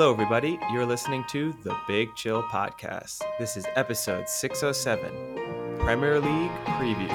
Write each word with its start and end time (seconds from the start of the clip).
Hello, 0.00 0.12
everybody. 0.14 0.58
You're 0.72 0.86
listening 0.86 1.24
to 1.28 1.52
the 1.62 1.76
Big 1.86 2.14
Chill 2.16 2.42
Podcast. 2.44 3.20
This 3.38 3.58
is 3.58 3.66
episode 3.76 4.30
607 4.30 5.78
Premier 5.78 6.18
League 6.18 6.50
Preview. 6.64 7.10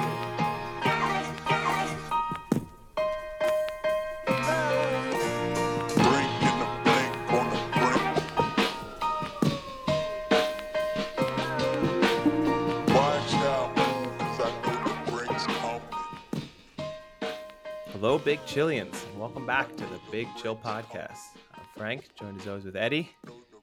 Hello, 17.90 18.18
Big 18.20 18.38
Chillians. 18.46 19.04
and 19.08 19.18
Welcome 19.18 19.44
back 19.44 19.74
to 19.74 19.84
the 19.86 19.98
Big 20.12 20.28
Chill 20.40 20.54
Podcast. 20.54 21.36
Frank, 21.76 22.08
joined 22.18 22.40
as 22.40 22.46
always 22.48 22.64
with 22.64 22.76
Eddie. 22.76 23.10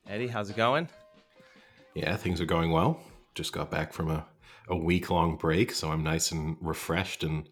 Eddie, 0.08 0.28
how's 0.28 0.50
it 0.50 0.56
going? 0.56 0.88
Yeah, 1.96 2.16
things 2.16 2.40
are 2.42 2.46
going 2.46 2.72
well. 2.72 3.00
Just 3.36 3.54
got 3.54 3.72
back 3.72 3.94
from 3.94 4.12
a, 4.12 4.26
a 4.68 4.76
week 4.76 5.10
long 5.10 5.36
break, 5.36 5.72
so 5.72 5.92
I'm 5.92 6.04
nice 6.04 6.32
and 6.32 6.58
refreshed 6.62 7.24
and 7.24 7.50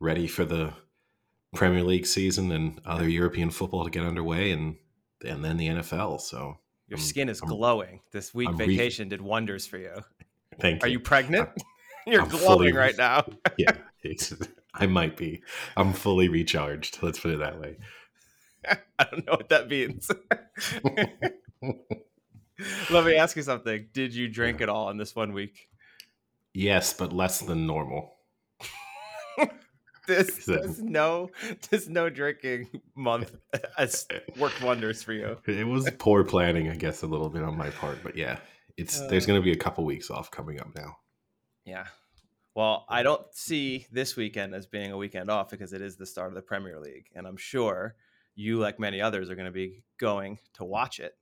ready 0.00 0.26
for 0.26 0.44
the 0.44 0.72
Premier 1.54 1.82
League 1.82 2.06
season 2.06 2.52
and 2.52 2.80
other 2.84 3.08
European 3.08 3.50
football 3.50 3.84
to 3.84 3.90
get 3.90 4.04
underway 4.04 4.50
and 4.50 4.76
and 5.24 5.42
then 5.42 5.56
the 5.56 5.68
NFL. 5.68 6.20
So 6.20 6.58
Your 6.88 6.98
I'm- 6.98 7.06
skin 7.06 7.28
is 7.30 7.40
I'm- 7.42 7.48
glowing. 7.50 8.00
This 8.12 8.34
week 8.34 8.48
I'm 8.48 8.56
re- 8.58 8.66
vacation 8.66 9.08
did 9.08 9.20
wonders 9.22 9.66
for 9.66 9.78
you. 9.78 9.94
thank 10.60 10.84
Are 10.84 10.88
you. 10.88 10.94
you 10.94 11.00
pregnant? 11.00 11.48
You're 12.06 12.26
glowing 12.26 12.44
fully- 12.44 12.72
right 12.72 12.96
now. 12.96 13.24
yeah, 13.56 13.72
I 14.74 14.86
might 14.86 15.16
be. 15.16 15.42
I'm 15.76 15.92
fully 15.94 16.28
recharged. 16.28 16.98
Let's 17.02 17.18
put 17.18 17.30
it 17.32 17.38
that 17.38 17.58
way. 17.58 17.78
I 18.98 19.04
don't 19.10 19.26
know 19.26 19.32
what 19.34 19.48
that 19.50 19.68
means. 19.68 20.10
Let 22.90 23.04
me 23.04 23.16
ask 23.16 23.36
you 23.36 23.42
something. 23.42 23.88
Did 23.92 24.14
you 24.14 24.28
drink 24.28 24.60
at 24.60 24.68
all 24.68 24.88
in 24.90 24.96
this 24.96 25.14
one 25.14 25.32
week? 25.32 25.68
yes, 26.54 26.94
but 26.94 27.12
less 27.12 27.40
than 27.40 27.66
normal. 27.66 28.14
This, 30.06 30.46
this 30.46 30.78
no 30.78 31.30
this 31.68 31.88
no 31.88 32.08
drinking 32.08 32.68
month 32.94 33.34
has 33.76 34.06
worked 34.36 34.62
wonders 34.62 35.02
for 35.02 35.12
you. 35.12 35.36
It 35.48 35.66
was 35.66 35.90
poor 35.98 36.22
planning, 36.22 36.70
I 36.70 36.76
guess, 36.76 37.02
a 37.02 37.08
little 37.08 37.28
bit 37.28 37.42
on 37.42 37.58
my 37.58 37.70
part, 37.70 37.98
but 38.04 38.16
yeah, 38.16 38.38
it's 38.76 39.00
there's 39.08 39.24
Uh. 39.24 39.26
going 39.26 39.40
to 39.40 39.44
be 39.44 39.50
a 39.50 39.56
couple 39.56 39.84
weeks 39.84 40.08
off 40.08 40.30
coming 40.30 40.60
up 40.60 40.68
now. 40.76 40.96
Yeah. 41.64 41.86
Well, 42.54 42.84
I 42.88 43.02
don't 43.02 43.26
see 43.34 43.88
this 43.90 44.14
weekend 44.14 44.54
as 44.54 44.68
being 44.68 44.92
a 44.92 44.96
weekend 44.96 45.28
off 45.28 45.50
because 45.50 45.72
it 45.72 45.82
is 45.82 45.96
the 45.96 46.06
start 46.06 46.28
of 46.28 46.36
the 46.36 46.40
Premier 46.42 46.78
League, 46.78 47.08
and 47.16 47.26
I'm 47.26 47.36
sure 47.36 47.96
you, 48.36 48.58
like 48.58 48.78
many 48.78 49.00
others, 49.00 49.28
are 49.30 49.34
going 49.34 49.46
to 49.46 49.52
be 49.52 49.82
going 49.98 50.38
to 50.54 50.64
watch 50.64 51.00
it. 51.00 51.14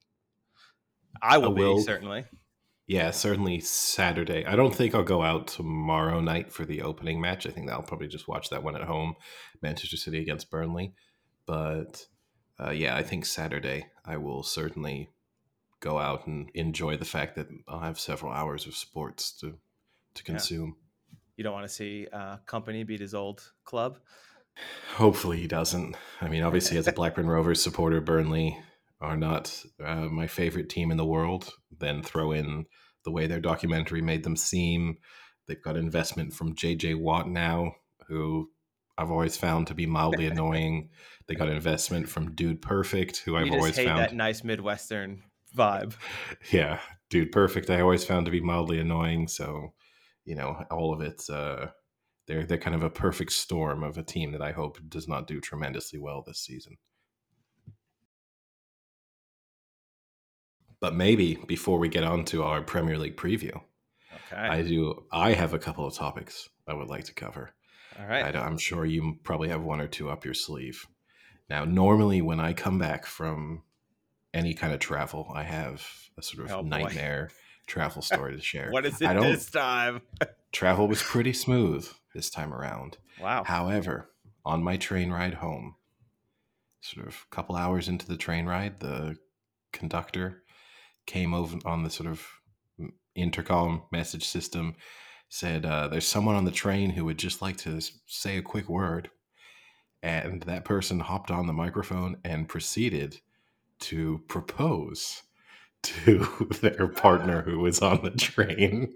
I 1.23 1.39
will, 1.39 1.55
will. 1.55 1.77
be 1.77 1.83
certainly. 1.83 2.25
Yeah, 2.87 3.13
certainly 3.13 3.61
Saturday. 3.61 4.45
I 4.45 4.57
don't 4.57 4.75
think 4.75 4.95
I'll 4.95 5.03
go 5.05 5.23
out 5.23 5.47
tomorrow 5.47 6.21
night 6.21 6.53
for 6.53 6.67
the 6.67 6.83
opening 6.83 7.19
match. 7.21 7.47
I 7.47 7.51
think 7.51 7.71
I'll 7.71 7.83
probably 7.83 8.09
just 8.09 8.29
watch 8.29 8.51
that 8.51 8.63
one 8.63 8.77
at 8.77 8.83
home, 8.83 9.15
Manchester 9.63 9.97
City 9.97 10.21
against 10.21 10.51
Burnley. 10.51 10.93
But 11.47 12.07
uh, 12.61 12.71
yeah, 12.71 12.95
I 12.95 13.03
think 13.03 13.25
Saturday 13.25 13.87
I 14.05 14.19
will 14.19 14.43
certainly 14.43 15.09
go 15.81 15.99
out 15.99 16.27
and 16.27 16.51
enjoy 16.55 16.97
the 16.97 17.05
fact 17.07 17.37
that 17.37 17.47
I'll 17.69 17.81
have 17.81 17.99
several 17.99 18.33
hours 18.33 18.67
of 18.67 18.75
sports 18.77 19.33
to 19.41 19.51
to 20.15 20.23
Yeah. 20.23 20.27
consume. 20.27 20.77
You 21.37 21.43
don't 21.45 21.55
want 21.55 21.67
to 21.67 21.73
see 21.75 22.07
uh, 22.13 22.37
Kompany 22.47 22.87
beat 22.87 23.01
his 23.01 23.15
old 23.15 23.51
club. 23.65 23.99
Hopefully 24.95 25.39
he 25.39 25.47
doesn't. 25.47 25.97
I 26.21 26.29
mean, 26.29 26.43
obviously, 26.43 26.77
as 26.79 26.87
a 26.87 26.93
Blackburn 26.93 27.27
Rovers 27.27 27.63
supporter, 27.63 28.01
Burnley 28.01 28.57
are 29.01 29.17
not 29.17 29.63
uh, 29.85 30.07
my 30.07 30.27
favorite 30.27 30.69
team 30.69 30.91
in 30.91 30.97
the 30.97 31.05
world. 31.05 31.53
Then 31.77 32.03
throw 32.03 32.33
in 32.33 32.67
the 33.05 33.11
way 33.11 33.27
their 33.27 33.41
documentary 33.41 34.01
made 34.01 34.25
them 34.25 34.37
seem. 34.37 34.99
They've 35.47 35.63
got 35.63 35.77
investment 35.77 36.33
from 36.33 36.55
JJ 36.55 37.01
Watt 37.01 37.29
now, 37.29 37.73
who 38.09 38.51
I've 38.97 39.11
always 39.11 39.37
found 39.37 39.67
to 39.67 39.75
be 39.75 39.87
mildly 39.87 40.27
annoying. 40.29 40.91
They 41.27 41.35
got 41.35 41.49
investment 41.49 42.09
from 42.09 42.35
Dude 42.35 42.63
Perfect, 42.63 43.19
who 43.19 43.37
I've 43.37 43.51
always 43.51 43.77
found 43.77 43.99
that 43.99 44.15
nice 44.15 44.45
Midwestern 44.45 45.23
vibe. 45.57 45.95
yeah, 46.51 46.81
dude, 47.11 47.33
perfect. 47.33 47.71
I 47.71 47.81
always 47.81 48.05
found 48.05 48.27
to 48.27 48.33
be 48.33 48.41
mildly 48.41 48.79
annoying. 48.79 49.29
So, 49.29 49.73
you 50.25 50.35
know, 50.35 50.65
all 50.71 50.93
of 50.93 51.01
it's 51.01 51.29
uh, 51.29 51.71
they're 52.27 52.45
they're 52.45 52.59
kind 52.59 52.75
of 52.77 52.83
a 52.83 52.91
perfect 52.91 53.33
storm 53.33 53.83
of 53.83 53.99
a 53.99 54.03
team 54.03 54.33
that 54.33 54.43
I 54.43 54.53
hope 54.53 54.79
does 54.89 55.09
not 55.09 55.27
do 55.27 55.41
tremendously 55.41 55.99
well 55.99 56.23
this 56.27 56.41
season. 56.41 56.77
But 60.81 60.95
maybe 60.95 61.39
before 61.47 61.79
we 61.79 61.89
get 61.89 62.05
on 62.05 62.25
to 62.27 62.43
our 62.43 62.61
Premier 62.61 62.99
League 62.99 63.17
preview, 63.17 63.61
Okay. 64.27 64.41
I 64.41 64.63
do. 64.63 65.05
I 65.13 65.33
have 65.33 65.55
a 65.55 65.59
couple 65.59 65.87
of 65.87 65.95
topics 65.95 66.49
I 66.67 66.75
would 66.75 66.89
like 66.89 67.05
to 67.05 67.15
cover. 67.15 67.51
All 67.99 68.07
right. 68.07 68.35
I, 68.35 68.47
am 68.47 68.59
sure 68.59 68.85
you 68.85 69.19
probably 69.23 69.49
have 69.49 69.63
one 69.63 69.81
or 69.81 69.87
two 69.87 70.11
up 70.11 70.25
your 70.25 70.35
sleeve. 70.35 70.87
Now, 71.49 71.65
normally 71.65 72.23
when 72.23 72.41
I 72.41 72.53
come 72.53 72.79
back 72.79 73.07
from 73.07 73.63
any 74.33 74.55
kind 74.55 74.73
of 74.73 74.81
travel, 74.81 75.31
I 75.35 75.43
have 75.43 75.87
a 76.19 76.23
sort 76.23 76.47
of 76.47 76.53
Oh, 76.53 76.63
nightmare 76.63 77.31
travel 77.67 78.03
story 78.03 78.35
to 78.35 78.43
share. 78.43 78.71
What 78.71 78.87
is 78.87 79.01
I 79.03 79.15
it 79.15 79.21
this 79.21 79.51
time? 79.51 80.03
Travel 80.55 80.87
was 80.87 81.03
pretty 81.03 81.33
smooth 81.33 81.89
this 82.15 82.31
time 82.31 82.55
around. 82.55 82.97
Wow. 83.21 83.43
However, 83.43 84.11
on 84.45 84.63
my 84.63 84.77
train 84.77 85.11
ride 85.11 85.35
home, 85.35 85.75
sort 86.81 87.09
of 87.09 87.27
a 87.31 87.35
couple 87.35 87.57
hours 87.57 87.89
into 87.89 88.07
the 88.07 88.17
train 88.17 88.47
ride, 88.47 88.79
the 88.79 89.17
conductor 89.73 90.45
came 91.07 91.35
over 91.35 91.59
on 91.65 91.83
the 91.83 91.91
sort 91.91 92.09
of 92.09 92.25
intercom 93.17 93.83
message 93.91 94.25
system, 94.25 94.77
said, 95.29 95.67
uh, 95.67 95.89
There's 95.89 96.07
someone 96.07 96.37
on 96.37 96.45
the 96.45 96.53
train 96.53 96.91
who 96.91 97.05
would 97.05 97.19
just 97.19 97.43
like 97.43 97.57
to 97.59 97.81
say 98.07 98.37
a 98.37 98.43
quick 98.43 98.69
word. 98.69 99.11
And 100.05 100.43
that 100.43 100.65
person 100.65 101.01
hopped 101.01 101.33
on 101.33 101.49
the 101.49 101.53
microphone 101.53 102.19
and 102.25 102.49
proceeded 102.49 103.21
to 103.81 104.23
propose 104.29 105.23
to 105.83 106.49
their 106.61 106.87
partner 106.87 107.43
who 107.43 107.59
was 107.59 107.83
on 107.83 108.05
the 108.05 108.11
train. 108.11 108.95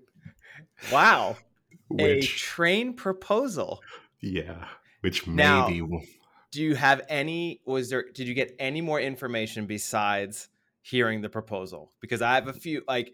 Wow. 0.92 1.36
A 1.90 1.94
Which, 1.94 2.40
train 2.42 2.94
proposal. 2.94 3.80
yeah, 4.20 4.66
which 5.00 5.26
Now- 5.26 5.68
maybe 5.68 6.08
Do 6.50 6.62
you 6.62 6.74
have 6.74 7.02
any 7.08 7.60
was 7.66 7.90
there 7.90 8.04
did 8.14 8.26
you 8.26 8.34
get 8.34 8.54
any 8.58 8.80
more 8.80 9.00
information 9.00 9.66
besides 9.66 10.48
hearing 10.82 11.20
the 11.20 11.28
proposal? 11.28 11.92
Because 12.00 12.22
I 12.22 12.34
have 12.34 12.48
a 12.48 12.52
few 12.52 12.82
like 12.88 13.12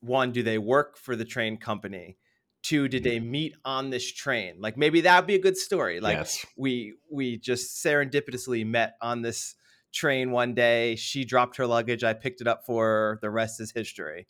one, 0.00 0.32
do 0.32 0.42
they 0.42 0.58
work 0.58 0.96
for 0.96 1.14
the 1.14 1.24
train 1.24 1.56
company? 1.58 2.18
Two, 2.62 2.88
did 2.88 3.02
they 3.04 3.18
meet 3.20 3.56
on 3.64 3.90
this 3.90 4.12
train? 4.12 4.56
Like 4.58 4.76
maybe 4.76 5.00
that 5.02 5.16
would 5.20 5.26
be 5.26 5.34
a 5.36 5.40
good 5.40 5.56
story. 5.56 6.00
Like 6.00 6.16
yes. 6.18 6.44
we 6.56 6.94
we 7.10 7.38
just 7.38 7.84
serendipitously 7.84 8.66
met 8.66 8.94
on 9.00 9.22
this 9.22 9.54
train 9.92 10.30
one 10.30 10.54
day. 10.54 10.96
She 10.96 11.24
dropped 11.24 11.56
her 11.56 11.66
luggage. 11.66 12.02
I 12.04 12.14
picked 12.14 12.40
it 12.40 12.46
up 12.48 12.64
for 12.66 12.84
her. 12.84 13.18
The 13.20 13.30
rest 13.30 13.60
is 13.60 13.72
history. 13.72 14.26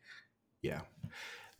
Yeah. 0.60 0.81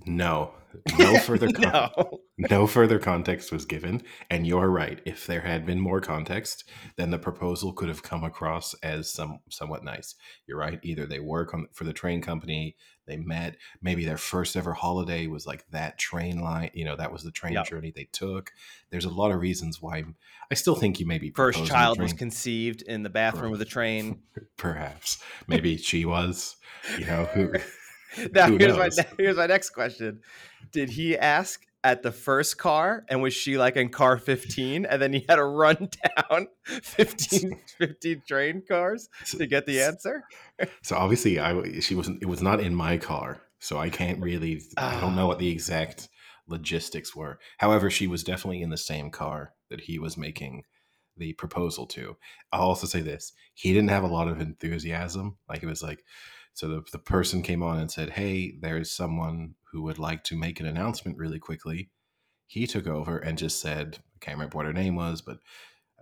No. 0.07 0.53
No 0.99 1.19
further 1.19 1.49
con- 1.53 1.91
no. 1.99 2.21
no 2.39 2.67
further 2.67 2.99
context 2.99 3.53
was 3.53 3.67
given, 3.67 4.03
and 4.31 4.47
you're 4.47 4.71
right. 4.71 5.01
If 5.05 5.27
there 5.27 5.43
had 5.43 5.67
been 5.67 5.79
more 5.81 6.01
context, 6.01 6.65
then 6.97 7.11
the 7.11 7.19
proposal 7.19 7.75
could 7.75 7.89
have 7.89 8.03
come 8.03 8.25
across 8.25 8.75
as 8.83 9.13
some 9.13 9.41
somewhat 9.51 9.85
nice. 9.85 10.15
You're 10.47 10.57
right. 10.59 10.81
Either 10.83 11.05
they 11.05 11.21
work 11.21 11.53
on 11.53 11.67
for 11.75 11.85
the 11.85 11.93
train 11.93 12.23
company, 12.23 12.77
they 13.07 13.17
met, 13.19 13.57
maybe 13.83 14.05
their 14.07 14.17
first 14.17 14.57
ever 14.57 14.73
holiday 14.73 15.27
was 15.27 15.47
like 15.47 15.67
that 15.73 15.99
train 15.99 16.41
line, 16.41 16.71
you 16.73 16.84
know, 16.87 16.97
that 16.97 17.13
was 17.13 17.23
the 17.23 17.31
train 17.33 17.53
Yep. 17.53 17.67
journey 17.67 17.93
they 17.95 18.09
took. 18.13 18.53
There's 18.91 19.05
a 19.05 19.11
lot 19.11 19.31
of 19.31 19.41
reasons 19.41 19.83
why 19.83 20.05
I 20.51 20.55
still 20.55 20.75
think 20.77 21.01
you 21.01 21.07
maybe 21.07 21.31
First 21.31 21.57
proposed 21.59 21.72
on 21.72 21.78
the 21.78 21.84
child 21.84 22.01
was 22.01 22.13
conceived 22.15 22.81
in 22.83 23.03
the 23.03 23.10
bathroom 23.10 23.53
of 23.53 23.59
the 23.59 23.65
train. 23.66 24.22
perhaps. 24.57 25.22
Maybe 25.47 25.77
she 25.77 26.05
was, 26.07 26.57
you 26.98 27.05
know, 27.05 27.25
who 27.27 27.53
now 28.32 28.47
Who 28.47 28.56
here's 28.56 28.76
my 28.76 28.91
here's 29.18 29.36
my 29.36 29.47
next 29.47 29.70
question. 29.70 30.20
Did 30.70 30.91
he 30.91 31.16
ask 31.16 31.66
at 31.84 32.03
the 32.03 32.12
first 32.12 32.59
car 32.59 33.04
and 33.09 33.22
was 33.22 33.34
she 33.34 33.59
like 33.59 33.76
in 33.76 33.88
car 33.88 34.16
15 34.16 34.86
and 34.86 35.03
then 35.03 35.12
he 35.12 35.24
had 35.28 35.36
to 35.36 35.44
run 35.44 35.88
down 36.30 36.47
15, 36.64 37.59
15 37.78 38.22
train 38.26 38.62
cars 38.68 39.09
to 39.26 39.47
get 39.47 39.66
the 39.66 39.82
answer? 39.82 40.22
So 40.82 40.97
obviously, 40.97 41.38
I 41.38 41.80
she 41.80 41.94
wasn't. 41.94 42.22
It 42.22 42.26
was 42.26 42.42
not 42.42 42.60
in 42.60 42.74
my 42.74 42.98
car, 42.98 43.42
so 43.59 43.78
I 43.78 43.91
can't 43.91 44.20
really. 44.20 44.62
I 44.76 45.00
don't 45.00 45.16
know 45.16 45.24
ah. 45.24 45.28
what 45.28 45.38
the 45.38 45.50
exact 45.50 46.09
logistics 46.47 47.14
were. 47.16 47.38
However, 47.59 47.91
she 47.91 48.06
was 48.06 48.24
definitely 48.24 48.62
in 48.62 48.70
the 48.70 48.76
same 48.76 49.10
car 49.10 49.53
that 49.70 49.82
he 49.82 49.98
was 49.98 50.16
making 50.16 50.64
the 51.16 51.32
proposal 51.34 51.86
to. 51.86 52.16
I'll 52.53 52.62
also 52.62 52.86
say 52.86 53.00
this: 53.00 53.32
he 53.54 53.72
didn't 53.72 53.91
have 53.91 54.04
a 54.04 54.09
lot 54.09 54.28
of 54.28 54.41
enthusiasm. 54.41 55.36
Like 55.48 55.62
it 55.62 55.66
was 55.66 55.82
like, 55.82 56.04
so 56.54 56.69
the 56.69 56.83
the 56.93 56.99
person 56.99 57.43
came 57.43 57.63
on 57.63 57.78
and 57.78 57.91
said, 57.91 58.10
"Hey, 58.10 58.54
there's 58.60 58.91
someone 58.91 59.54
who 59.72 59.83
would 59.83 59.99
like 59.99 60.25
to 60.25 60.37
make 60.37 60.60
an 60.60 60.66
announcement 60.66 61.19
really 61.19 61.39
quickly." 61.39 61.91
He 62.47 62.66
took 62.66 62.87
over 62.87 63.19
and 63.19 63.39
just 63.39 63.60
said, 63.60 63.99
"I 64.16 64.19
can't 64.21 64.37
remember 64.37 64.57
what 64.57 64.66
her 64.66 64.72
name 64.72 64.97
was, 64.97 65.22
but 65.22 65.39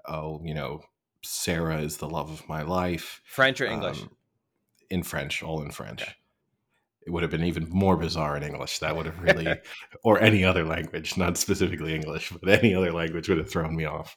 oh, 0.06 0.40
you 0.44 0.54
know." 0.54 0.82
Sarah 1.22 1.82
is 1.82 1.98
the 1.98 2.08
love 2.08 2.30
of 2.30 2.48
my 2.48 2.62
life. 2.62 3.20
French 3.24 3.60
or 3.60 3.66
English? 3.66 4.00
Um, 4.00 4.10
in 4.90 5.02
French, 5.02 5.42
all 5.42 5.62
in 5.62 5.70
French. 5.70 6.02
Okay. 6.02 6.12
It 7.06 7.10
would 7.10 7.22
have 7.22 7.30
been 7.30 7.44
even 7.44 7.68
more 7.70 7.96
bizarre 7.96 8.36
in 8.36 8.42
English. 8.42 8.78
That 8.80 8.94
would 8.94 9.06
have 9.06 9.20
really, 9.20 9.54
or 10.04 10.20
any 10.20 10.44
other 10.44 10.64
language, 10.64 11.16
not 11.16 11.38
specifically 11.38 11.94
English, 11.94 12.30
but 12.30 12.48
any 12.48 12.74
other 12.74 12.92
language 12.92 13.28
would 13.28 13.38
have 13.38 13.50
thrown 13.50 13.74
me 13.74 13.84
off. 13.84 14.16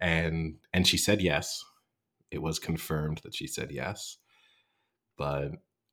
And 0.00 0.56
and 0.72 0.86
she 0.86 0.96
said 0.96 1.20
yes. 1.20 1.64
It 2.30 2.42
was 2.42 2.58
confirmed 2.58 3.20
that 3.24 3.34
she 3.34 3.46
said 3.46 3.72
yes, 3.72 4.18
but 5.20 5.50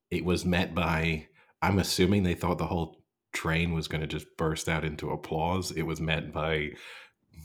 it 0.09 0.23
was 0.23 0.45
met 0.45 0.73
by. 0.73 1.27
I'm 1.61 1.79
assuming 1.79 2.23
they 2.23 2.33
thought 2.33 2.59
the 2.59 2.65
whole 2.65 3.03
train 3.33 3.73
was 3.73 3.89
going 3.89 3.99
to 3.99 4.07
just 4.07 4.25
burst 4.37 4.69
out 4.69 4.85
into 4.85 5.09
applause. 5.09 5.71
It 5.71 5.81
was 5.81 5.99
met 5.99 6.31
by 6.31 6.69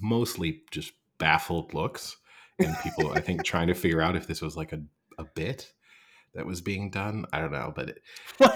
mostly 0.01 0.63
just 0.71 0.93
baffled 1.19 1.75
looks 1.75 2.17
and 2.61 2.77
people. 2.85 3.11
I 3.13 3.21
think 3.21 3.45
trying 3.45 3.67
to 3.67 3.75
figure 3.75 4.01
out 4.01 4.15
if 4.15 4.29
this 4.29 4.41
was 4.41 4.57
like 4.57 4.73
a 4.73 4.81
a 5.19 5.25
bit 5.35 5.73
that 6.35 6.47
was 6.47 6.61
being 6.61 6.89
done. 6.91 7.27
I 7.33 7.41
don't 7.41 7.51
know, 7.53 7.73
but 7.75 7.89
it, 7.89 8.03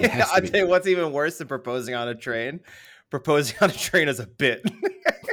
It 0.00 0.10
has 0.12 0.28
to 0.28 0.34
I'll 0.36 0.40
be- 0.40 0.48
tell 0.48 0.60
you 0.60 0.68
what's 0.68 0.86
even 0.86 1.10
worse 1.12 1.38
than 1.38 1.48
proposing 1.48 1.96
on 1.96 2.06
a 2.08 2.14
train. 2.14 2.60
Proposing 3.10 3.56
on 3.60 3.70
a 3.70 3.74
train 3.74 4.06
is 4.08 4.20
a 4.20 4.26
bit. 4.26 4.62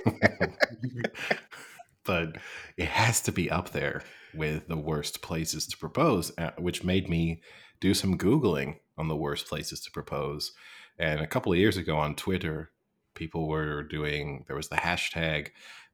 but 2.06 2.38
it 2.76 2.88
has 2.88 3.22
to 3.22 3.32
be 3.32 3.52
up 3.52 3.70
there 3.70 4.02
with 4.34 4.68
the 4.68 4.78
worst 4.78 5.22
places 5.22 5.68
to 5.68 5.78
propose, 5.78 6.32
uh, 6.40 6.52
which 6.58 6.84
made 6.84 7.08
me 7.08 7.42
do 7.84 7.94
some 7.94 8.18
Googling 8.18 8.78
on 8.98 9.10
the 9.10 9.16
worst 9.16 9.46
places 9.46 9.82
to 9.82 9.92
propose. 9.92 10.54
And 10.98 11.20
a 11.20 11.28
couple 11.28 11.52
of 11.52 11.60
years 11.60 11.76
ago 11.76 11.98
on 11.98 12.16
Twitter, 12.16 12.72
people 13.14 13.50
were 13.50 13.84
doing, 13.84 14.46
there 14.48 14.56
was 14.56 14.70
the 14.70 14.78
hashtag 14.78 15.50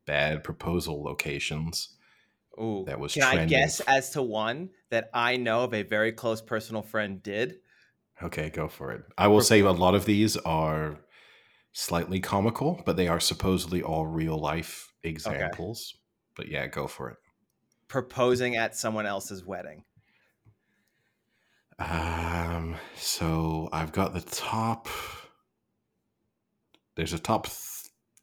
bad 0.06 0.44
proposal 0.44 1.04
locations. 1.04 1.96
Ooh, 2.62 2.84
That 2.86 3.00
was 3.00 3.16
Can 3.16 3.24
I 3.24 3.46
guess 3.46 3.80
as 3.80 4.12
to 4.12 4.22
one 4.22 4.70
that 4.92 5.10
I 5.16 5.38
know 5.38 5.64
of 5.64 5.74
a 5.74 5.82
very 5.82 6.12
close 6.12 6.44
personal 6.44 6.84
friend 6.84 7.24
did? 7.24 7.56
Okay, 8.22 8.52
go 8.52 8.68
for 8.68 8.92
it. 8.92 9.02
I 9.18 9.28
will 9.28 9.42
say 9.42 9.62
a 9.62 9.72
lot 9.72 9.96
of 9.96 10.06
these 10.06 10.38
are 10.38 11.00
slightly 11.72 12.20
comical, 12.20 12.84
but 12.86 12.98
they 12.98 13.08
are 13.08 13.20
supposedly 13.20 13.82
all 13.82 14.06
real 14.06 14.38
life 14.38 14.94
examples. 15.04 15.98
But 16.36 16.50
yeah, 16.50 16.68
go 16.68 16.86
for 16.86 17.10
it. 17.10 17.18
Proposing 17.88 18.58
at 18.58 18.76
someone 18.76 19.08
else's 19.08 19.44
wedding. 19.44 19.86
Um, 21.80 22.76
so 22.96 23.70
I've 23.72 23.92
got 23.92 24.14
the 24.14 24.22
top. 24.22 24.88
There's 26.96 27.14
a 27.14 27.20
top 27.20 27.46
th- 27.46 27.56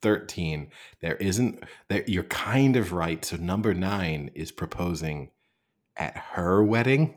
thirteen. 0.03 0.70
There 1.00 1.17
isn't. 1.17 1.64
There, 1.88 2.05
you're 2.06 2.25
kind 2.25 2.76
of 2.76 2.93
right. 2.93 3.25
So 3.25 3.37
number 3.37 3.75
nine 3.75 4.31
is 4.35 4.53
proposing 4.53 5.31
at 5.97 6.17
her 6.17 6.62
wedding. 6.62 7.14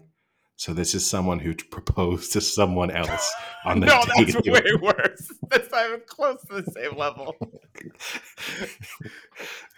So 0.56 0.74
this 0.74 0.94
is 0.94 1.10
someone 1.10 1.40
who 1.40 1.56
proposed 1.56 2.34
to 2.34 2.42
someone 2.42 2.92
else 2.92 3.34
on 3.66 3.80
the 3.80 3.86
no, 3.88 4.04
day 4.04 4.32
that's 4.32 4.48
way 4.48 4.62
worse. 4.82 5.32
That's 5.50 5.72
not 5.72 5.88
even 5.88 6.02
close 6.06 6.42
to 6.48 6.62
the 6.62 6.72
same 6.72 6.98
level. 6.98 7.36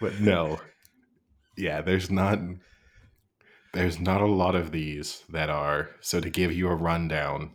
but 0.00 0.20
no 0.20 0.58
yeah 1.56 1.80
there's 1.80 2.10
not 2.10 2.38
there's 3.72 3.98
not 3.98 4.20
a 4.20 4.26
lot 4.26 4.54
of 4.54 4.70
these 4.72 5.22
that 5.28 5.48
are 5.50 5.90
so 6.00 6.20
to 6.20 6.30
give 6.30 6.52
you 6.52 6.68
a 6.68 6.74
rundown 6.74 7.52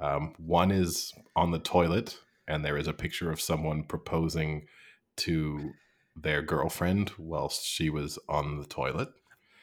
um, 0.00 0.34
one 0.38 0.70
is 0.70 1.12
on 1.36 1.50
the 1.50 1.58
toilet 1.58 2.18
and 2.46 2.64
there 2.64 2.76
is 2.76 2.86
a 2.86 2.92
picture 2.92 3.30
of 3.30 3.40
someone 3.40 3.84
proposing 3.84 4.66
to 5.16 5.70
their 6.16 6.42
girlfriend 6.42 7.12
whilst 7.18 7.64
she 7.64 7.90
was 7.90 8.18
on 8.28 8.58
the 8.58 8.66
toilet 8.66 9.08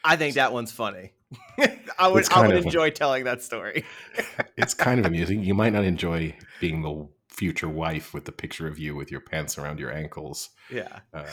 I 0.04 0.16
think 0.16 0.34
that 0.34 0.52
one's 0.52 0.72
funny. 0.72 1.12
I 1.98 2.08
would 2.08 2.30
I 2.32 2.46
would 2.46 2.56
enjoy 2.56 2.90
telling 2.90 3.22
that 3.24 3.40
story. 3.40 3.84
it's 4.56 4.74
kind 4.74 4.98
of 4.98 5.06
amusing 5.06 5.44
you 5.44 5.54
might 5.54 5.72
not 5.72 5.84
enjoy 5.84 6.34
being 6.60 6.82
the 6.82 7.08
future 7.28 7.68
wife 7.68 8.12
with 8.12 8.24
the 8.24 8.32
picture 8.32 8.66
of 8.66 8.78
you 8.78 8.94
with 8.94 9.10
your 9.10 9.20
pants 9.20 9.58
around 9.58 9.78
your 9.78 9.92
ankles 9.92 10.50
Yeah. 10.70 10.98
uh, 11.14 11.24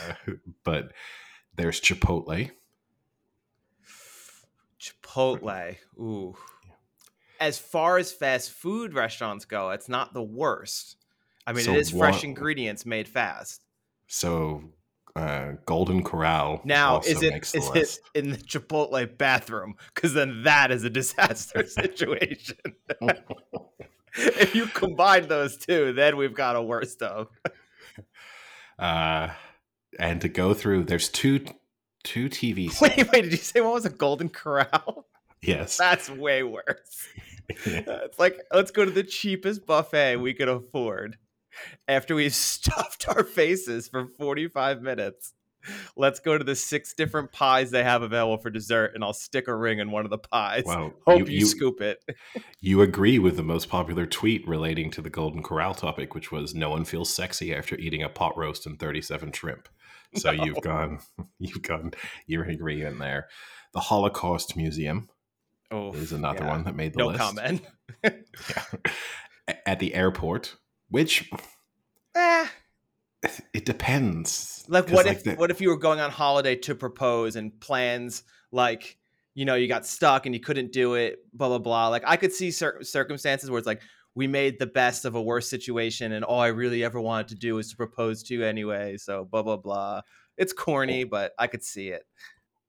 but 0.63 0.94
there's 1.56 1.81
chipotle 1.81 2.51
Chipotle. 4.80 5.78
Ooh. 5.98 6.36
As 7.40 7.58
far 7.58 7.98
as 7.98 8.12
fast 8.12 8.52
food 8.52 8.94
restaurants 8.94 9.46
go, 9.46 9.70
it's 9.72 9.90
not 9.90 10.14
the 10.14 10.24
worst. 10.24 10.98
I 11.48 11.54
mean, 11.54 11.64
So 11.64 11.74
it 11.74 11.80
is 11.80 11.92
fresh 11.92 12.24
ingredients 12.24 12.86
made 12.86 13.08
fast. 13.08 13.64
So, 14.08 14.64
uh, 15.16 15.54
Golden 15.66 16.04
Corral 16.04 16.62
Now, 16.64 17.00
is 17.00 17.22
it 17.24 17.34
is 17.34 17.56
it 17.56 17.74
list. 17.74 18.02
in 18.14 18.31
the 18.31 18.38
Chipotle 18.38 19.18
bathroom? 19.18 19.76
Because 19.94 20.14
then 20.14 20.44
that 20.44 20.72
is 20.72 20.84
a 20.84 20.90
disaster 20.90 21.66
situation. 21.68 22.58
if 24.16 24.54
you 24.54 24.66
combine 24.68 25.28
those 25.28 25.58
two, 25.58 25.94
then 25.94 26.18
we've 26.18 26.34
got 26.34 26.56
a 26.56 26.62
worse 26.62 26.96
of. 26.96 27.28
Uh, 28.78 29.30
and 30.00 30.22
to 30.22 30.30
go 30.30 30.54
through, 30.54 30.86
there's 30.86 31.10
two 31.10 31.44
two 32.09 32.27
TV. 32.27 32.69
Wait, 32.81 32.97
wait, 33.11 33.21
did 33.21 33.31
you 33.31 33.38
say 33.38 33.61
what 33.61 33.73
was 33.73 33.85
a 33.85 33.89
Golden 33.89 34.29
Corral? 34.29 35.06
yes, 35.44 35.77
That's 35.79 36.09
way 36.09 36.41
worse. 36.41 37.07
it's 37.50 38.17
like 38.17 38.39
let's 38.51 38.71
go 38.71 38.83
to 38.83 38.91
the 38.91 39.03
cheapest 39.03 39.65
buffet 39.67 40.17
we 40.17 40.33
could 40.33 40.50
afford. 40.50 41.17
After 41.88 42.15
we've 42.15 42.33
stuffed 42.33 43.07
our 43.09 43.23
faces 43.23 43.88
for 43.88 44.07
45 44.07 44.81
minutes, 44.81 45.33
let's 45.97 46.19
go 46.19 46.38
to 46.38 46.44
the 46.44 46.56
six 46.56 46.94
different 46.94 47.31
pies 47.31 47.69
they 47.69 47.83
have 47.83 48.01
available 48.01 48.38
for 48.38 48.50
dessert, 48.50 48.94
and 48.95 49.03
I'll 49.03 49.13
stick 49.13 49.47
a 49.47 49.56
ring 49.56 49.79
in 49.79 49.91
one 49.91 50.06
of 50.06 50.09
the 50.09 50.17
pies. 50.17 50.63
well, 50.65 50.94
Hope 51.06 51.19
you, 51.19 51.25
you, 51.25 51.39
you, 51.39 51.45
scoop 51.45 51.81
it. 51.81 52.03
you 52.59 52.81
agree 52.81 53.19
with 53.19 53.35
the 53.35 53.44
most 53.44 53.69
popular 53.69 54.06
tweet 54.06 54.47
relating 54.47 54.89
to 54.91 55.01
the 55.01 55.09
Golden 55.09 55.44
Corral 55.44 55.75
topic, 55.75 56.15
which 56.15 56.31
was 56.31 56.56
"No 56.56 56.71
one 56.71 56.85
feels 56.85 57.13
sexy 57.13 57.53
after 57.53 57.75
eating 57.75 58.01
a 58.01 58.09
pot 58.09 58.35
roast 58.35 58.65
and 58.65 58.79
37 58.79 59.31
shrimp." 59.31 59.69
So 60.15 60.31
No. 60.31 60.44
you've 60.45 60.62
gone, 60.62 61.00
you've 61.39 61.62
gone, 61.62 61.91
you're 62.27 62.44
in 62.45 62.51
agreement 62.51 63.00
there. 63.00 63.27
The 63.74 63.80
Holocaust 63.80 64.56
Museum 64.57 65.09
Oh, 65.71 65.91
is 65.94 66.12
another 66.12 66.45
one 66.45 66.63
that 66.63 66.75
made 66.75 66.94
the 66.94 67.00
No 67.00 67.07
list. 67.07 67.19
comment. 67.19 67.62
Yeah. 68.03 68.63
At 69.65 69.80
the 69.80 69.94
airport, 69.94 70.56
which 70.89 71.30
Eh, 72.15 72.47
it 73.53 73.65
depends. 73.65 74.63
Like 74.68 74.89
what 74.89 75.06
if 75.07 75.24
the- 75.24 75.36
what 75.36 75.51
if 75.51 75.59
you 75.62 75.69
were 75.69 75.77
going 75.77 76.00
on 76.00 76.12
holiday 76.12 76.56
to 76.57 76.75
propose 76.75 77.35
and 77.35 77.59
plans 77.59 78.23
like 78.52 78.97
you 79.35 79.45
know 79.45 79.56
you 79.56 79.68
got 79.68 79.85
stuck 79.85 80.25
and 80.25 80.33
you 80.35 80.42
couldn't 80.42 80.71
do 80.71 80.95
it 80.95 81.19
blah 81.33 81.47
blah 81.49 81.59
blah 81.59 81.87
like 81.90 82.04
i 82.06 82.18
could 82.18 82.33
see 82.33 82.49
cir- 82.52 82.81
circumstances 82.81 83.49
where 83.49 83.57
it's 83.59 83.68
like 83.68 83.81
we 84.16 84.28
made 84.28 84.59
the 84.59 84.66
best 84.68 85.06
of 85.06 85.16
a 85.16 85.21
worse 85.21 85.49
situation 85.49 86.11
and 86.11 86.25
all 86.25 86.39
i 86.42 86.47
really 86.47 86.83
ever 86.83 86.99
wanted 86.99 87.28
to 87.30 87.35
do 87.35 87.56
was 87.56 87.69
to 87.69 87.78
propose 87.78 88.23
to 88.23 88.33
you 88.33 88.44
anyway 88.44 88.97
so 88.97 89.25
blah 89.25 89.44
blah 89.44 89.57
blah. 89.57 90.01
It's 90.37 90.54
corny 90.54 91.04
but 91.04 91.33
i 91.39 91.47
could 91.47 91.63
see 91.63 91.89
it. 91.89 92.04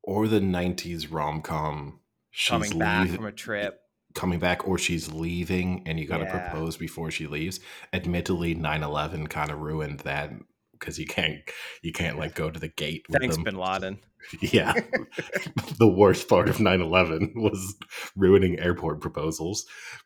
Or 0.02 0.26
the 0.28 0.40
90s 0.40 1.06
rom-com 1.10 2.00
she's 2.30 2.48
coming 2.50 2.78
back 2.78 3.08
leav- 3.08 3.16
from 3.16 3.26
a 3.26 3.32
trip. 3.32 3.80
coming 4.14 4.38
back 4.38 4.66
or 4.66 4.76
she's 4.78 5.12
leaving 5.12 5.82
and 5.86 5.98
you 6.00 6.06
got 6.06 6.18
to 6.18 6.24
Yeah. 6.24 6.48
propose 6.50 6.76
before 6.76 7.10
she 7.10 7.26
leaves. 7.26 7.60
Admittedly 7.92 8.54
9-11 8.54 9.28
kind 9.28 9.50
of 9.50 9.60
ruined 9.60 10.00
that 10.00 10.30
because 10.72 10.98
you 10.98 11.06
can't 11.06 11.38
you 11.82 11.92
can't 11.92 12.18
like 12.18 12.34
go 12.34 12.50
to 12.50 12.58
the 12.58 12.68
gate 12.68 13.04
with 13.08 13.20
thanks 13.20 13.36
bin 13.36 13.56
laden. 13.56 13.98
Yeah. 14.40 14.72
The 15.78 15.88
worst 15.88 16.28
part 16.28 16.48
of 16.48 16.56
9-11 16.56 17.32
was 17.36 17.74
ruining 18.16 18.58
airport 18.58 19.00
proposals 19.00 19.64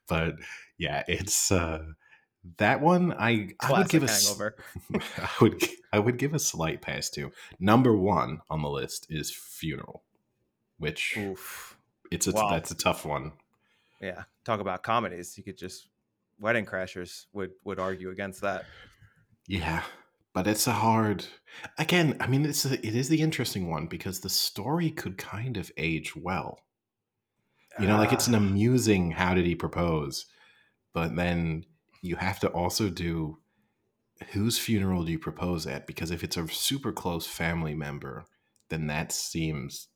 but 0.08 0.34
yeah 0.78 1.02
it's 1.08 1.50
uh 1.52 1.84
that 2.58 2.80
one 2.80 3.12
i 3.12 3.48
i 3.60 3.72
would 3.72 3.88
give 3.88 4.02
a 4.02 4.06
hangover 4.10 4.56
I 5.18 5.28
would 5.40 5.64
I 5.92 5.98
would 6.00 6.18
give 6.18 6.34
a 6.34 6.38
slight 6.40 6.82
pass 6.82 7.08
to. 7.10 7.30
Number 7.60 7.96
one 7.96 8.40
on 8.50 8.62
the 8.62 8.68
list 8.68 9.06
is 9.08 9.30
funeral, 9.30 10.02
which 10.78 11.16
oof 11.16 11.78
it's 12.10 12.26
a 12.26 12.32
Wow. 12.32 12.50
that's 12.50 12.70
a 12.72 12.74
tough 12.76 13.06
one. 13.06 13.32
yeah 14.00 14.24
talk 14.44 14.60
about 14.60 14.82
comedies 14.82 15.38
you 15.38 15.44
could 15.44 15.56
just 15.56 15.88
wedding 16.40 16.66
crashers 16.66 17.26
would 17.32 17.52
would 17.64 17.78
argue 17.78 18.10
against 18.10 18.40
that 18.42 18.64
Yeah, 19.46 19.82
but 20.32 20.46
it's 20.46 20.66
a 20.66 20.72
hard. 20.72 21.24
Again, 21.78 22.16
I 22.20 22.26
mean, 22.26 22.44
it's 22.44 22.64
a, 22.64 22.74
it 22.84 22.94
is 22.96 23.08
the 23.08 23.20
interesting 23.22 23.70
one 23.70 23.86
because 23.86 24.20
the 24.20 24.28
story 24.28 24.90
could 24.90 25.16
kind 25.18 25.56
of 25.56 25.70
age 25.76 26.16
well. 26.16 26.58
You 27.80 27.86
know, 27.88 27.96
like 27.98 28.12
it's 28.12 28.26
an 28.28 28.34
Ah. 28.34 28.38
amusing 28.38 29.10
how 29.12 29.34
did 29.34 29.46
he 29.46 29.54
propose, 29.54 30.26
but 30.94 31.14
then 31.16 31.66
you 32.00 32.16
have 32.16 32.40
to 32.40 32.48
also 32.48 32.88
do 32.88 33.38
whose 34.32 34.58
funeral 34.58 35.04
do 35.04 35.12
you 35.12 35.18
propose 35.18 35.66
at? 35.66 35.86
Because 35.86 36.10
if 36.10 36.24
it's 36.24 36.38
a 36.38 36.48
super 36.48 36.92
close 36.92 37.26
family 37.26 37.74
member, 37.74 38.24
then 38.70 38.86
that 38.86 39.12
seems 39.12 39.88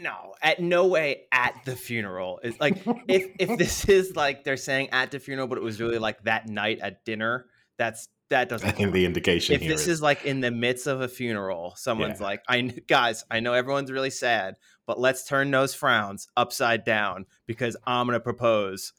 no 0.00 0.34
at 0.42 0.60
no 0.60 0.86
way 0.86 1.22
at 1.32 1.56
the 1.64 1.74
funeral 1.74 2.38
it's 2.44 2.60
like 2.60 2.76
if 3.08 3.32
if 3.40 3.58
this 3.58 3.84
is 3.88 4.14
like 4.14 4.44
they're 4.44 4.56
saying 4.56 4.88
at 4.90 5.10
the 5.10 5.18
funeral 5.18 5.48
but 5.48 5.58
it 5.58 5.64
was 5.64 5.80
really 5.80 5.98
like 5.98 6.22
that 6.22 6.48
night 6.48 6.78
at 6.78 7.04
dinner 7.04 7.46
that's 7.78 8.08
that 8.30 8.48
doesn't. 8.48 8.68
I 8.68 8.72
think 8.72 8.92
the 8.92 9.06
indication 9.06 9.54
if 9.54 9.62
this 9.62 9.88
is 9.88 10.02
like 10.02 10.24
in 10.24 10.40
the 10.40 10.50
midst 10.50 10.86
of 10.86 11.00
a 11.00 11.08
funeral, 11.08 11.74
someone's 11.76 12.20
Yeah. 12.20 12.26
like, 12.26 12.42
"I 12.46 12.60
guys, 12.60 13.24
I 13.30 13.40
know 13.40 13.54
everyone's 13.54 13.90
really 13.90 14.10
sad, 14.10 14.56
but 14.86 15.00
let's 15.00 15.24
turn 15.24 15.50
those 15.50 15.74
frowns 15.74 16.28
upside 16.36 16.84
down 16.84 17.24
because 17.46 17.76
I'm 17.86 18.06
gonna 18.06 18.20
propose 18.20 18.92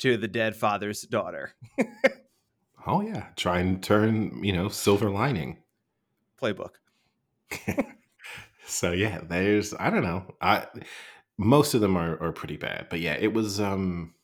to 0.00 0.16
the 0.16 0.28
dead 0.28 0.56
father's 0.56 1.02
daughter." 1.02 1.54
oh 2.86 3.00
yeah, 3.00 3.26
try 3.36 3.60
and 3.60 3.82
turn 3.82 4.42
you 4.42 4.52
know 4.52 4.68
silver 4.68 5.10
lining. 5.10 5.58
Playbook. 6.40 6.74
so 8.66 8.92
yeah, 8.92 9.20
there's 9.22 9.74
I 9.78 9.90
don't 9.90 10.04
know. 10.04 10.34
I 10.40 10.66
most 11.38 11.74
of 11.74 11.80
them 11.80 11.96
are, 11.96 12.22
are 12.22 12.32
pretty 12.32 12.56
bad, 12.56 12.88
but 12.90 13.00
yeah, 13.00 13.16
it 13.18 13.32
was 13.32 13.60
um 13.60 14.14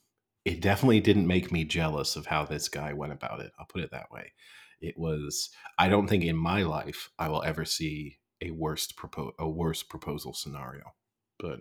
it 0.44 0.60
definitely 0.60 1.00
didn't 1.00 1.26
make 1.26 1.50
me 1.50 1.64
jealous 1.64 2.14
of 2.14 2.26
how 2.26 2.44
this 2.44 2.68
guy 2.68 2.92
went 2.92 3.12
about 3.12 3.40
it. 3.40 3.52
I'll 3.58 3.66
put 3.66 3.82
it 3.82 3.90
that 3.90 4.10
way. 4.10 4.32
It 4.80 4.96
was 4.98 5.50
I 5.78 5.88
don't 5.88 6.06
think 6.06 6.24
in 6.24 6.36
my 6.36 6.62
life 6.62 7.10
I 7.18 7.28
will 7.28 7.42
ever 7.42 7.64
see 7.64 8.18
a 8.40 8.50
worst 8.50 8.96
propo- 8.96 9.32
a 9.38 9.48
worse 9.48 9.82
proposal 9.82 10.34
scenario. 10.34 10.94
But 11.38 11.60